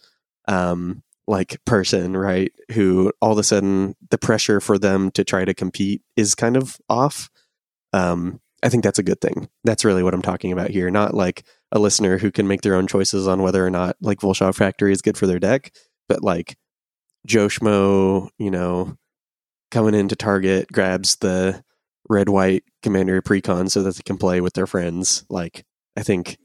um 0.47 1.03
like 1.27 1.63
person, 1.65 2.15
right? 2.15 2.53
Who 2.71 3.11
all 3.21 3.33
of 3.33 3.37
a 3.37 3.43
sudden 3.43 3.95
the 4.09 4.17
pressure 4.17 4.61
for 4.61 4.77
them 4.77 5.11
to 5.11 5.23
try 5.23 5.45
to 5.45 5.53
compete 5.53 6.01
is 6.15 6.35
kind 6.35 6.55
of 6.55 6.77
off. 6.89 7.29
Um, 7.93 8.39
I 8.63 8.69
think 8.69 8.83
that's 8.83 8.99
a 8.99 9.03
good 9.03 9.21
thing. 9.21 9.49
That's 9.63 9.85
really 9.85 10.03
what 10.03 10.13
I'm 10.13 10.21
talking 10.21 10.51
about 10.51 10.69
here. 10.69 10.89
Not 10.89 11.13
like 11.13 11.43
a 11.71 11.79
listener 11.79 12.17
who 12.17 12.31
can 12.31 12.47
make 12.47 12.61
their 12.61 12.75
own 12.75 12.87
choices 12.87 13.27
on 13.27 13.41
whether 13.41 13.65
or 13.65 13.69
not 13.69 13.97
like 14.01 14.19
Vulshok 14.19 14.55
Factory 14.55 14.91
is 14.91 15.01
good 15.01 15.17
for 15.17 15.27
their 15.27 15.39
deck, 15.39 15.73
but 16.07 16.23
like 16.23 16.57
Joe 17.25 17.47
Schmo, 17.47 18.29
you 18.39 18.49
know, 18.49 18.97
coming 19.71 19.93
into 19.93 20.15
Target 20.15 20.71
grabs 20.71 21.17
the 21.17 21.63
red 22.09 22.29
white 22.29 22.63
commander 22.83 23.21
precon 23.21 23.69
so 23.69 23.83
that 23.83 23.95
they 23.95 24.03
can 24.03 24.17
play 24.17 24.41
with 24.41 24.53
their 24.53 24.67
friends. 24.67 25.25
Like 25.29 25.65
I 25.95 26.03
think 26.03 26.37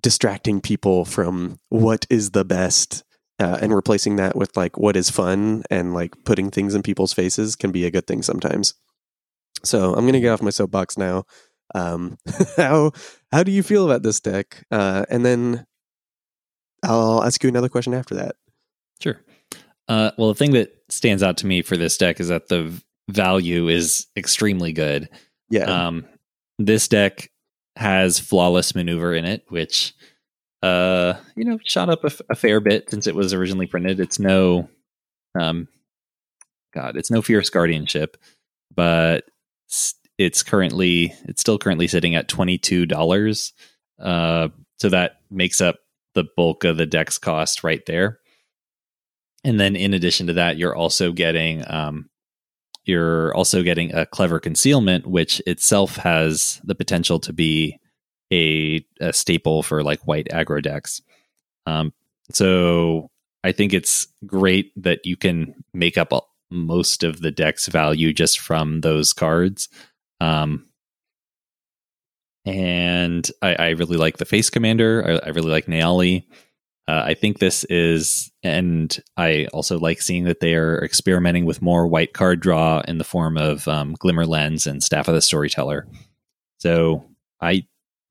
distracting 0.00 0.60
people 0.60 1.04
from 1.04 1.58
what 1.70 2.06
is 2.10 2.30
the 2.30 2.44
best 2.44 3.04
uh, 3.40 3.58
and 3.60 3.74
replacing 3.74 4.16
that 4.16 4.36
with 4.36 4.56
like 4.56 4.78
what 4.78 4.96
is 4.96 5.10
fun 5.10 5.64
and 5.70 5.94
like 5.94 6.14
putting 6.24 6.50
things 6.50 6.74
in 6.74 6.82
people's 6.82 7.12
faces 7.12 7.56
can 7.56 7.72
be 7.72 7.84
a 7.84 7.90
good 7.90 8.06
thing 8.06 8.22
sometimes. 8.22 8.74
So 9.64 9.94
I'm 9.94 10.06
gonna 10.06 10.20
get 10.20 10.30
off 10.30 10.42
my 10.42 10.50
soapbox 10.50 10.96
now. 10.96 11.24
Um, 11.74 12.18
how 12.56 12.92
how 13.32 13.42
do 13.42 13.50
you 13.50 13.62
feel 13.62 13.84
about 13.84 14.02
this 14.02 14.20
deck? 14.20 14.64
Uh, 14.70 15.04
and 15.10 15.24
then 15.24 15.66
I'll 16.84 17.24
ask 17.24 17.42
you 17.42 17.48
another 17.48 17.68
question 17.68 17.94
after 17.94 18.14
that. 18.16 18.36
Sure. 19.00 19.20
Uh, 19.88 20.12
well, 20.16 20.28
the 20.28 20.34
thing 20.34 20.52
that 20.52 20.72
stands 20.88 21.22
out 21.22 21.38
to 21.38 21.46
me 21.46 21.62
for 21.62 21.76
this 21.76 21.96
deck 21.96 22.20
is 22.20 22.28
that 22.28 22.48
the 22.48 22.72
value 23.08 23.68
is 23.68 24.06
extremely 24.16 24.72
good. 24.72 25.08
Yeah. 25.50 25.64
Um, 25.86 26.06
this 26.58 26.88
deck 26.88 27.30
has 27.76 28.18
flawless 28.18 28.74
maneuver 28.74 29.14
in 29.14 29.24
it, 29.24 29.44
which 29.48 29.94
uh, 30.64 31.18
you 31.36 31.44
know, 31.44 31.58
shot 31.62 31.90
up 31.90 32.04
a, 32.04 32.10
a, 32.30 32.34
fair 32.34 32.58
bit 32.58 32.88
since 32.88 33.06
it 33.06 33.14
was 33.14 33.34
originally 33.34 33.66
printed. 33.66 34.00
It's 34.00 34.18
no, 34.18 34.70
um, 35.38 35.68
God, 36.72 36.96
it's 36.96 37.10
no 37.10 37.20
fierce 37.20 37.50
guardianship, 37.50 38.16
but 38.74 39.24
it's 40.16 40.42
currently 40.42 41.12
it's 41.24 41.42
still 41.42 41.58
currently 41.58 41.86
sitting 41.86 42.14
at 42.14 42.28
twenty 42.28 42.56
two 42.56 42.86
dollars. 42.86 43.52
Uh, 43.98 44.48
so 44.78 44.88
that 44.88 45.16
makes 45.30 45.60
up 45.60 45.76
the 46.14 46.24
bulk 46.34 46.64
of 46.64 46.78
the 46.78 46.86
deck's 46.86 47.18
cost 47.18 47.62
right 47.62 47.84
there. 47.86 48.20
And 49.44 49.60
then 49.60 49.76
in 49.76 49.92
addition 49.94 50.26
to 50.28 50.32
that, 50.34 50.56
you're 50.56 50.74
also 50.74 51.12
getting 51.12 51.62
um, 51.66 52.08
you're 52.84 53.34
also 53.34 53.62
getting 53.62 53.94
a 53.94 54.06
clever 54.06 54.38
concealment, 54.38 55.06
which 55.06 55.40
itself 55.46 55.96
has 55.96 56.60
the 56.64 56.74
potential 56.74 57.18
to 57.20 57.32
be 57.32 57.78
a, 58.32 58.84
a 59.00 59.12
staple 59.12 59.62
for 59.62 59.82
like 59.82 60.06
white 60.06 60.28
aggro 60.30 60.62
decks. 60.62 61.00
Um, 61.66 61.92
so 62.30 63.10
I 63.42 63.52
think 63.52 63.72
it's 63.72 64.06
great 64.26 64.72
that 64.82 65.00
you 65.04 65.16
can 65.16 65.54
make 65.72 65.96
up 65.96 66.12
most 66.50 67.02
of 67.04 67.20
the 67.20 67.30
deck's 67.30 67.68
value 67.68 68.12
just 68.12 68.38
from 68.38 68.80
those 68.82 69.12
cards. 69.12 69.68
Um, 70.20 70.66
and 72.44 73.28
I, 73.40 73.54
I, 73.54 73.68
really 73.70 73.96
like 73.96 74.18
the 74.18 74.24
face 74.24 74.50
commander. 74.50 75.20
I, 75.24 75.28
I 75.28 75.30
really 75.30 75.50
like 75.50 75.66
Neyali. 75.66 76.24
Uh, 76.86 77.02
I 77.06 77.14
think 77.14 77.38
this 77.38 77.64
is, 77.64 78.30
and 78.42 79.02
I 79.16 79.46
also 79.54 79.78
like 79.78 80.02
seeing 80.02 80.24
that 80.24 80.40
they 80.40 80.54
are 80.54 80.84
experimenting 80.84 81.46
with 81.46 81.62
more 81.62 81.86
white 81.86 82.12
card 82.12 82.40
draw 82.40 82.82
in 82.86 82.98
the 82.98 83.04
form 83.04 83.38
of 83.38 83.66
um, 83.68 83.94
Glimmer 83.98 84.26
Lens 84.26 84.66
and 84.66 84.82
Staff 84.82 85.08
of 85.08 85.14
the 85.14 85.22
Storyteller. 85.22 85.86
So 86.58 87.04
I 87.40 87.66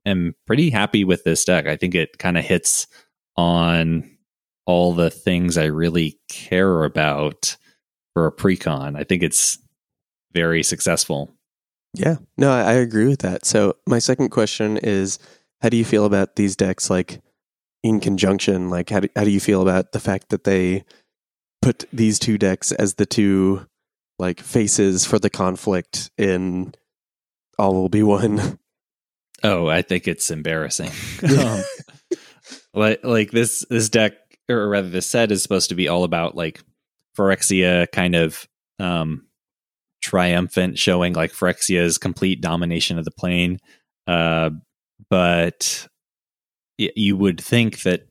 am 0.05 0.35
pretty 0.47 0.71
happy 0.71 1.03
with 1.03 1.23
this 1.23 1.45
deck. 1.45 1.67
I 1.67 1.75
think 1.75 1.93
it 1.93 2.17
kind 2.17 2.37
of 2.37 2.43
hits 2.43 2.87
on 3.35 4.09
all 4.65 4.93
the 4.93 5.11
things 5.11 5.57
I 5.57 5.65
really 5.65 6.19
care 6.29 6.83
about 6.83 7.57
for 8.13 8.25
a 8.25 8.31
precon. 8.31 8.97
I 8.97 9.03
think 9.03 9.21
it's 9.21 9.59
very 10.31 10.63
successful. 10.63 11.31
Yeah, 11.93 12.15
no, 12.37 12.51
I 12.51 12.73
agree 12.73 13.07
with 13.07 13.19
that. 13.19 13.45
So 13.45 13.75
my 13.87 13.99
second 13.99 14.29
question 14.29 14.77
is, 14.77 15.19
how 15.61 15.69
do 15.69 15.77
you 15.77 15.85
feel 15.85 16.05
about 16.05 16.35
these 16.35 16.55
decks 16.55 16.89
like 16.89 17.21
in 17.83 17.99
conjunction? 17.99 18.69
Like, 18.69 18.89
how 18.89 19.01
do, 19.01 19.09
how 19.15 19.23
do 19.23 19.31
you 19.31 19.39
feel 19.39 19.61
about 19.61 19.91
the 19.91 19.99
fact 19.99 20.29
that 20.29 20.45
they 20.45 20.85
put 21.61 21.85
these 21.93 22.19
two 22.19 22.37
decks 22.37 22.71
as 22.71 22.95
the 22.95 23.05
two 23.05 23.65
like 24.19 24.39
faces 24.39 25.05
for 25.05 25.17
the 25.19 25.29
conflict 25.29 26.11
in 26.17 26.73
all 27.57 27.73
will 27.73 27.89
be 27.89 28.03
one 28.03 28.59
Oh, 29.45 29.67
I 29.67 29.81
think 29.81 30.07
it's 30.07 30.31
embarrassing. 30.31 30.89
um, 31.37 31.61
like 32.73 33.03
like 33.03 33.31
this 33.31 33.65
this 33.69 33.89
deck 33.89 34.13
or 34.49 34.69
rather 34.69 34.89
this 34.89 35.05
set 35.07 35.31
is 35.31 35.43
supposed 35.43 35.69
to 35.69 35.75
be 35.75 35.89
all 35.89 36.05
about 36.05 36.35
like 36.35 36.61
Phyrexia 37.17 37.91
kind 37.91 38.15
of 38.15 38.47
um 38.79 39.27
triumphant 40.01 40.79
showing 40.79 41.13
like 41.13 41.31
Phyrexia's 41.33 41.97
complete 41.97 42.39
domination 42.41 42.97
of 42.97 43.05
the 43.05 43.11
plane. 43.11 43.59
Uh 44.07 44.51
but 45.09 45.87
you 46.77 47.17
would 47.17 47.39
think 47.39 47.83
that 47.83 48.07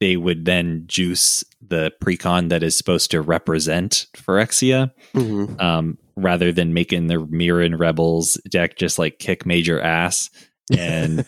they 0.00 0.16
would 0.16 0.44
then 0.44 0.84
juice 0.86 1.44
the 1.66 1.92
precon 2.02 2.50
that 2.50 2.62
is 2.62 2.76
supposed 2.76 3.10
to 3.10 3.20
represent 3.20 4.06
Phyrexia, 4.14 4.90
mm-hmm. 5.14 5.58
um, 5.60 5.98
rather 6.16 6.52
than 6.52 6.74
making 6.74 7.06
the 7.06 7.14
Mirran 7.14 7.78
Rebels 7.78 8.34
deck 8.50 8.76
just 8.76 8.98
like 8.98 9.18
kick 9.18 9.46
major 9.46 9.80
ass 9.80 10.28
and 10.76 11.26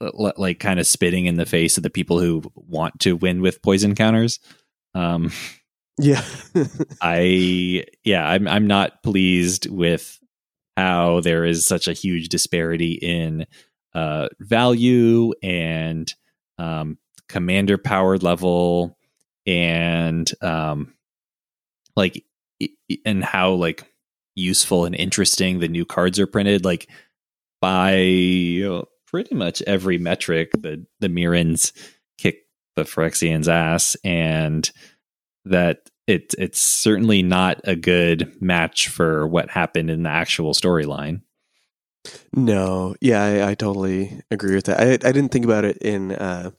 like 0.00 0.60
kind 0.60 0.78
of 0.78 0.86
spitting 0.86 1.26
in 1.26 1.36
the 1.36 1.46
face 1.46 1.76
of 1.76 1.82
the 1.82 1.90
people 1.90 2.20
who 2.20 2.42
want 2.54 3.00
to 3.00 3.16
win 3.16 3.40
with 3.40 3.62
poison 3.62 3.94
counters. 3.94 4.38
Um, 4.94 5.32
yeah, 5.98 6.22
I 7.00 7.84
yeah, 8.04 8.26
I'm 8.26 8.46
I'm 8.46 8.66
not 8.66 9.02
pleased 9.02 9.70
with 9.70 10.18
how 10.76 11.20
there 11.20 11.44
is 11.44 11.66
such 11.66 11.88
a 11.88 11.94
huge 11.94 12.28
disparity 12.28 12.92
in 12.92 13.46
uh, 13.96 14.28
value 14.38 15.32
and 15.42 16.14
um, 16.58 16.98
commander 17.28 17.78
power 17.78 18.18
level 18.18 18.96
and 19.46 20.30
um, 20.42 20.94
like 21.96 22.24
and 23.04 23.24
how 23.24 23.52
like 23.52 23.90
useful 24.34 24.84
and 24.84 24.94
interesting 24.94 25.58
the 25.58 25.68
new 25.68 25.86
cards 25.86 26.20
are 26.20 26.26
printed 26.26 26.64
like 26.64 26.88
by 27.60 27.94
pretty 29.06 29.34
much 29.34 29.62
every 29.62 29.98
metric 29.98 30.50
that 30.60 30.84
the 31.00 31.08
Mirrans 31.08 31.72
kick 32.18 32.40
the 32.74 32.82
Phyrexians' 32.82 33.48
ass, 33.48 33.96
and 34.04 34.70
that 35.46 35.90
it 36.06 36.34
it's 36.38 36.60
certainly 36.60 37.22
not 37.22 37.60
a 37.64 37.74
good 37.74 38.40
match 38.42 38.88
for 38.88 39.26
what 39.26 39.50
happened 39.50 39.90
in 39.90 40.02
the 40.02 40.10
actual 40.10 40.52
storyline. 40.52 41.22
No, 42.34 42.94
yeah, 43.00 43.22
I, 43.22 43.50
I, 43.50 43.54
totally 43.54 44.20
agree 44.30 44.54
with 44.54 44.66
that. 44.66 44.80
I, 44.80 44.92
I 44.92 45.12
didn't 45.12 45.30
think 45.30 45.44
about 45.44 45.64
it 45.64 45.78
in 45.78 46.12
uh, 46.12 46.50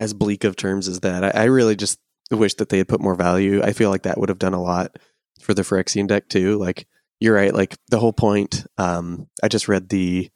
as 0.00 0.14
bleak 0.14 0.44
of 0.44 0.56
terms 0.56 0.88
as 0.88 1.00
that. 1.00 1.24
I, 1.24 1.42
I, 1.42 1.44
really 1.44 1.76
just 1.76 1.98
wish 2.30 2.54
that 2.54 2.68
they 2.68 2.78
had 2.78 2.88
put 2.88 3.00
more 3.00 3.14
value. 3.14 3.62
I 3.62 3.72
feel 3.72 3.90
like 3.90 4.02
that 4.02 4.18
would 4.18 4.28
have 4.28 4.38
done 4.38 4.54
a 4.54 4.62
lot 4.62 4.96
for 5.40 5.54
the 5.54 5.62
Phyrexian 5.62 6.06
deck 6.06 6.28
too. 6.28 6.58
Like 6.58 6.86
you're 7.20 7.34
right. 7.34 7.54
Like 7.54 7.76
the 7.88 7.98
whole 7.98 8.12
point. 8.12 8.66
Um, 8.78 9.28
I 9.42 9.48
just 9.48 9.68
read 9.68 9.88
the 9.88 10.30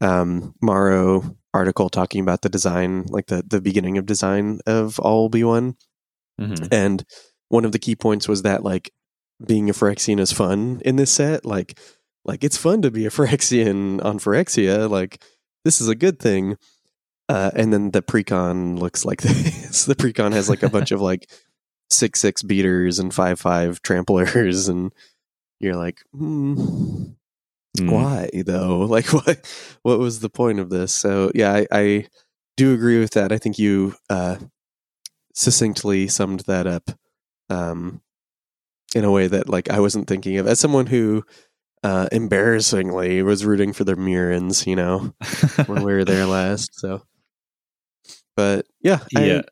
um, 0.00 0.54
MaRo 0.62 1.36
article 1.52 1.88
talking 1.88 2.20
about 2.20 2.42
the 2.42 2.48
design, 2.48 3.04
like 3.08 3.26
the 3.26 3.42
the 3.46 3.60
beginning 3.60 3.98
of 3.98 4.06
design 4.06 4.60
of 4.66 4.98
All 4.98 5.28
Be 5.28 5.44
One, 5.44 5.76
mm-hmm. 6.40 6.66
and 6.70 7.04
one 7.48 7.64
of 7.64 7.72
the 7.72 7.78
key 7.78 7.96
points 7.96 8.28
was 8.28 8.42
that 8.42 8.62
like 8.62 8.92
being 9.44 9.68
a 9.68 9.72
Phyrexian 9.72 10.20
is 10.20 10.32
fun 10.32 10.80
in 10.84 10.96
this 10.96 11.12
set. 11.12 11.44
Like 11.44 11.78
like 12.26 12.44
it's 12.44 12.56
fun 12.56 12.82
to 12.82 12.90
be 12.90 13.06
a 13.06 13.10
Phyrexian 13.16 14.04
on 14.04 14.18
Phyrexia. 14.18 14.90
Like 14.90 15.22
this 15.64 15.80
is 15.80 15.88
a 15.88 15.94
good 15.94 16.18
thing. 16.18 16.56
Uh, 17.28 17.50
and 17.56 17.72
then 17.72 17.90
the 17.90 18.02
precon 18.02 18.78
looks 18.78 19.04
like 19.04 19.20
this. 19.22 19.84
the 19.84 19.96
precon 19.96 20.32
has 20.32 20.48
like 20.48 20.62
a 20.62 20.68
bunch 20.68 20.92
of 20.92 21.00
like 21.00 21.30
six 21.90 22.20
six 22.20 22.42
beaters 22.42 22.98
and 22.98 23.12
five 23.12 23.40
five 23.40 23.82
tramplers, 23.82 24.68
and 24.68 24.92
you're 25.58 25.74
like, 25.74 26.02
hmm, 26.12 26.54
mm. 27.78 27.90
why 27.90 28.30
though? 28.44 28.80
Like 28.80 29.12
what? 29.12 29.78
What 29.82 29.98
was 29.98 30.20
the 30.20 30.30
point 30.30 30.60
of 30.60 30.70
this? 30.70 30.94
So 30.94 31.32
yeah, 31.34 31.52
I, 31.52 31.66
I 31.72 32.06
do 32.56 32.74
agree 32.74 33.00
with 33.00 33.12
that. 33.12 33.32
I 33.32 33.38
think 33.38 33.58
you 33.58 33.94
uh, 34.08 34.36
succinctly 35.34 36.06
summed 36.06 36.40
that 36.40 36.68
up 36.68 36.90
um, 37.50 38.02
in 38.94 39.04
a 39.04 39.10
way 39.10 39.26
that 39.26 39.48
like 39.48 39.68
I 39.68 39.80
wasn't 39.80 40.06
thinking 40.06 40.38
of 40.38 40.46
as 40.46 40.60
someone 40.60 40.86
who 40.86 41.24
uh, 41.82 42.08
embarrassingly 42.12 43.22
was 43.22 43.44
rooting 43.44 43.72
for 43.72 43.84
the 43.84 43.94
Mirrans, 43.94 44.66
you 44.66 44.76
know, 44.76 45.14
when 45.66 45.82
we 45.82 45.92
were 45.92 46.04
there 46.04 46.26
last. 46.26 46.78
So, 46.78 47.02
but 48.36 48.66
yeah, 48.80 49.00
yeah, 49.12 49.42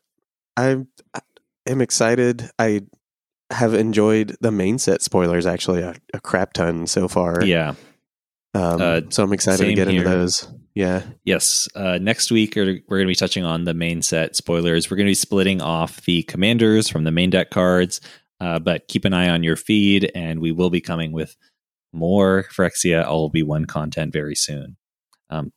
I, 0.57 0.85
I 1.13 1.21
am 1.65 1.81
excited. 1.81 2.49
I 2.59 2.81
have 3.51 3.73
enjoyed 3.73 4.35
the 4.41 4.51
main 4.51 4.79
set 4.79 5.01
spoilers 5.01 5.45
actually 5.45 5.81
a, 5.81 5.95
a 6.13 6.19
crap 6.19 6.53
ton 6.53 6.87
so 6.87 7.07
far. 7.07 7.43
Yeah. 7.43 7.75
Um, 8.53 8.81
uh, 8.81 9.01
so 9.09 9.23
I'm 9.23 9.33
excited 9.33 9.65
to 9.65 9.73
get 9.73 9.87
here. 9.87 9.99
into 9.99 10.09
those. 10.09 10.47
Yeah. 10.73 11.03
Yes. 11.25 11.67
Uh, 11.75 11.99
next 12.01 12.31
week, 12.31 12.55
we're 12.55 12.65
going 12.65 13.01
to 13.01 13.05
be 13.05 13.15
touching 13.15 13.43
on 13.43 13.65
the 13.65 13.73
main 13.73 14.01
set 14.01 14.35
spoilers. 14.35 14.89
We're 14.89 14.97
going 14.97 15.07
to 15.07 15.11
be 15.11 15.15
splitting 15.15 15.61
off 15.61 16.01
the 16.05 16.23
commanders 16.23 16.89
from 16.89 17.03
the 17.03 17.11
main 17.11 17.29
deck 17.29 17.49
cards, 17.49 18.01
uh, 18.39 18.59
but 18.59 18.87
keep 18.87 19.05
an 19.05 19.13
eye 19.13 19.29
on 19.29 19.43
your 19.43 19.55
feed, 19.55 20.11
and 20.15 20.39
we 20.39 20.51
will 20.51 20.69
be 20.69 20.81
coming 20.81 21.11
with 21.11 21.35
more 21.95 22.45
Phyrexia 22.51 23.05
All 23.05 23.21
Will 23.21 23.29
Be 23.29 23.43
One 23.43 23.65
content 23.65 24.13
very 24.13 24.35
soon. 24.35 24.77
Um, 25.29 25.51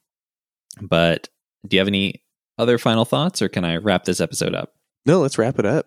but 0.80 1.28
do 1.66 1.76
you 1.76 1.80
have 1.80 1.88
any 1.88 2.22
other 2.56 2.78
final 2.78 3.04
thoughts, 3.04 3.42
or 3.42 3.48
can 3.48 3.64
I 3.64 3.76
wrap 3.76 4.04
this 4.04 4.20
episode 4.20 4.54
up? 4.54 4.74
No, 5.06 5.20
let's 5.20 5.38
wrap 5.38 5.58
it 5.58 5.66
up. 5.66 5.86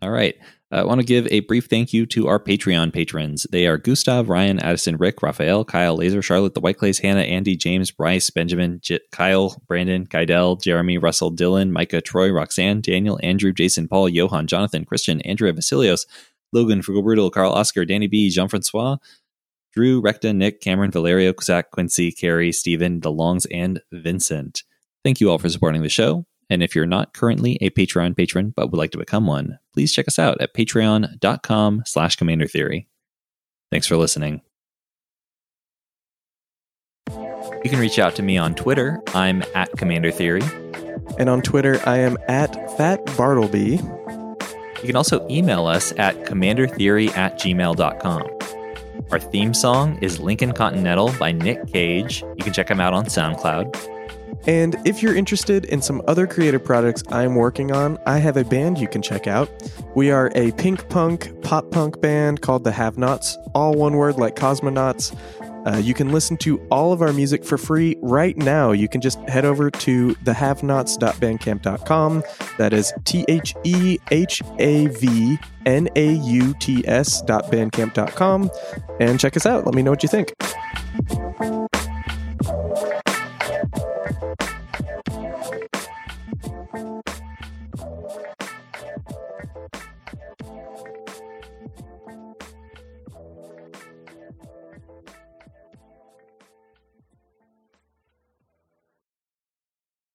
All 0.00 0.10
right. 0.10 0.36
I 0.70 0.84
want 0.84 1.00
to 1.00 1.06
give 1.06 1.26
a 1.30 1.40
brief 1.40 1.66
thank 1.66 1.94
you 1.94 2.04
to 2.06 2.28
our 2.28 2.38
Patreon 2.38 2.92
patrons. 2.92 3.46
They 3.50 3.66
are 3.66 3.78
Gustav, 3.78 4.28
Ryan, 4.28 4.58
Addison, 4.58 4.98
Rick, 4.98 5.22
Raphael, 5.22 5.64
Kyle, 5.64 5.96
Laser, 5.96 6.20
Charlotte, 6.20 6.52
The 6.52 6.60
White 6.60 6.76
Clays, 6.76 6.98
Hannah, 6.98 7.22
Andy, 7.22 7.56
James, 7.56 7.90
Bryce, 7.90 8.28
Benjamin, 8.28 8.78
J- 8.82 9.00
Kyle, 9.10 9.60
Brandon, 9.66 10.04
Guidel, 10.04 10.56
Jeremy, 10.56 10.98
Russell, 10.98 11.32
Dylan, 11.32 11.70
Micah, 11.70 12.02
Troy, 12.02 12.30
Roxanne, 12.30 12.82
Daniel, 12.82 13.18
Andrew, 13.22 13.50
Jason, 13.52 13.88
Paul, 13.88 14.10
Johan, 14.10 14.46
Jonathan, 14.46 14.84
Christian, 14.84 15.22
Andrea, 15.22 15.54
Vasilios, 15.54 16.06
Logan, 16.52 16.82
Frugal 16.82 17.02
Brutal, 17.02 17.30
Carl, 17.30 17.52
Oscar, 17.52 17.86
Danny 17.86 18.06
B, 18.06 18.28
Jean 18.28 18.48
Francois, 18.48 18.98
Drew, 19.78 20.00
Recta, 20.00 20.32
Nick, 20.32 20.60
Cameron, 20.60 20.90
Valerio, 20.90 21.32
Zach, 21.40 21.70
Quincy, 21.70 22.10
Carrie, 22.10 22.50
Stephen, 22.50 23.00
DeLongs, 23.00 23.46
and 23.52 23.80
Vincent. 23.92 24.64
Thank 25.04 25.20
you 25.20 25.30
all 25.30 25.38
for 25.38 25.48
supporting 25.48 25.82
the 25.82 25.88
show. 25.88 26.26
And 26.50 26.64
if 26.64 26.74
you're 26.74 26.84
not 26.84 27.14
currently 27.14 27.58
a 27.60 27.70
Patreon 27.70 28.16
patron 28.16 28.52
but 28.56 28.72
would 28.72 28.76
like 28.76 28.90
to 28.90 28.98
become 28.98 29.28
one, 29.28 29.60
please 29.72 29.92
check 29.92 30.08
us 30.08 30.18
out 30.18 30.40
at 30.40 30.52
patreon.com 30.52 31.84
slash 31.86 32.16
commander 32.16 32.48
theory. 32.48 32.88
Thanks 33.70 33.86
for 33.86 33.96
listening. 33.96 34.40
You 37.08 37.70
can 37.70 37.78
reach 37.78 38.00
out 38.00 38.16
to 38.16 38.22
me 38.24 38.36
on 38.36 38.56
Twitter. 38.56 39.00
I'm 39.14 39.44
at 39.54 39.70
Commander 39.76 40.10
Theory. 40.10 40.42
And 41.20 41.30
on 41.30 41.40
Twitter, 41.40 41.80
I 41.86 41.98
am 41.98 42.18
at 42.26 42.52
Fat 42.76 43.04
Bartleby. 43.16 43.78
You 43.78 44.86
can 44.86 44.96
also 44.96 45.24
email 45.28 45.66
us 45.66 45.92
at 45.98 46.16
commandertheory 46.24 47.16
at 47.16 47.38
gmail.com. 47.38 48.57
Our 49.10 49.18
theme 49.18 49.54
song 49.54 49.98
is 50.02 50.20
Lincoln 50.20 50.52
Continental 50.52 51.14
by 51.18 51.32
Nick 51.32 51.72
Cage. 51.72 52.22
You 52.36 52.44
can 52.44 52.52
check 52.52 52.70
him 52.70 52.78
out 52.78 52.92
on 52.92 53.06
SoundCloud. 53.06 53.74
And 54.46 54.76
if 54.86 55.02
you're 55.02 55.16
interested 55.16 55.64
in 55.64 55.80
some 55.80 56.02
other 56.06 56.26
creative 56.26 56.62
projects 56.62 57.02
I'm 57.08 57.34
working 57.34 57.72
on, 57.72 57.98
I 58.04 58.18
have 58.18 58.36
a 58.36 58.44
band 58.44 58.78
you 58.78 58.86
can 58.86 59.00
check 59.00 59.26
out. 59.26 59.50
We 59.94 60.10
are 60.10 60.30
a 60.34 60.52
pink 60.52 60.90
punk, 60.90 61.40
pop 61.40 61.70
punk 61.70 62.02
band 62.02 62.42
called 62.42 62.64
the 62.64 62.70
Havnauts, 62.70 63.36
all 63.54 63.74
one 63.74 63.96
word 63.96 64.16
like 64.16 64.36
cosmonauts. 64.36 65.16
Uh, 65.68 65.76
you 65.76 65.92
can 65.92 66.12
listen 66.12 66.38
to 66.38 66.58
all 66.70 66.94
of 66.94 67.02
our 67.02 67.12
music 67.12 67.44
for 67.44 67.58
free 67.58 67.94
right 68.00 68.38
now. 68.38 68.72
You 68.72 68.88
can 68.88 69.02
just 69.02 69.18
head 69.28 69.44
over 69.44 69.70
to 69.70 70.14
thehavnauts.bandcamp.com. 70.14 72.22
That 72.56 72.72
is 72.72 72.94
T 73.04 73.26
H 73.28 73.54
E 73.64 73.98
H 74.10 74.40
A 74.58 74.86
V 74.86 75.38
N 75.66 75.90
A 75.94 76.12
U 76.12 76.54
T 76.54 76.88
S.bandcamp.com 76.88 78.50
and 78.98 79.20
check 79.20 79.36
us 79.36 79.44
out. 79.44 79.66
Let 79.66 79.74
me 79.74 79.82
know 79.82 79.90
what 79.90 80.02
you 80.02 80.08
think. 80.08 80.32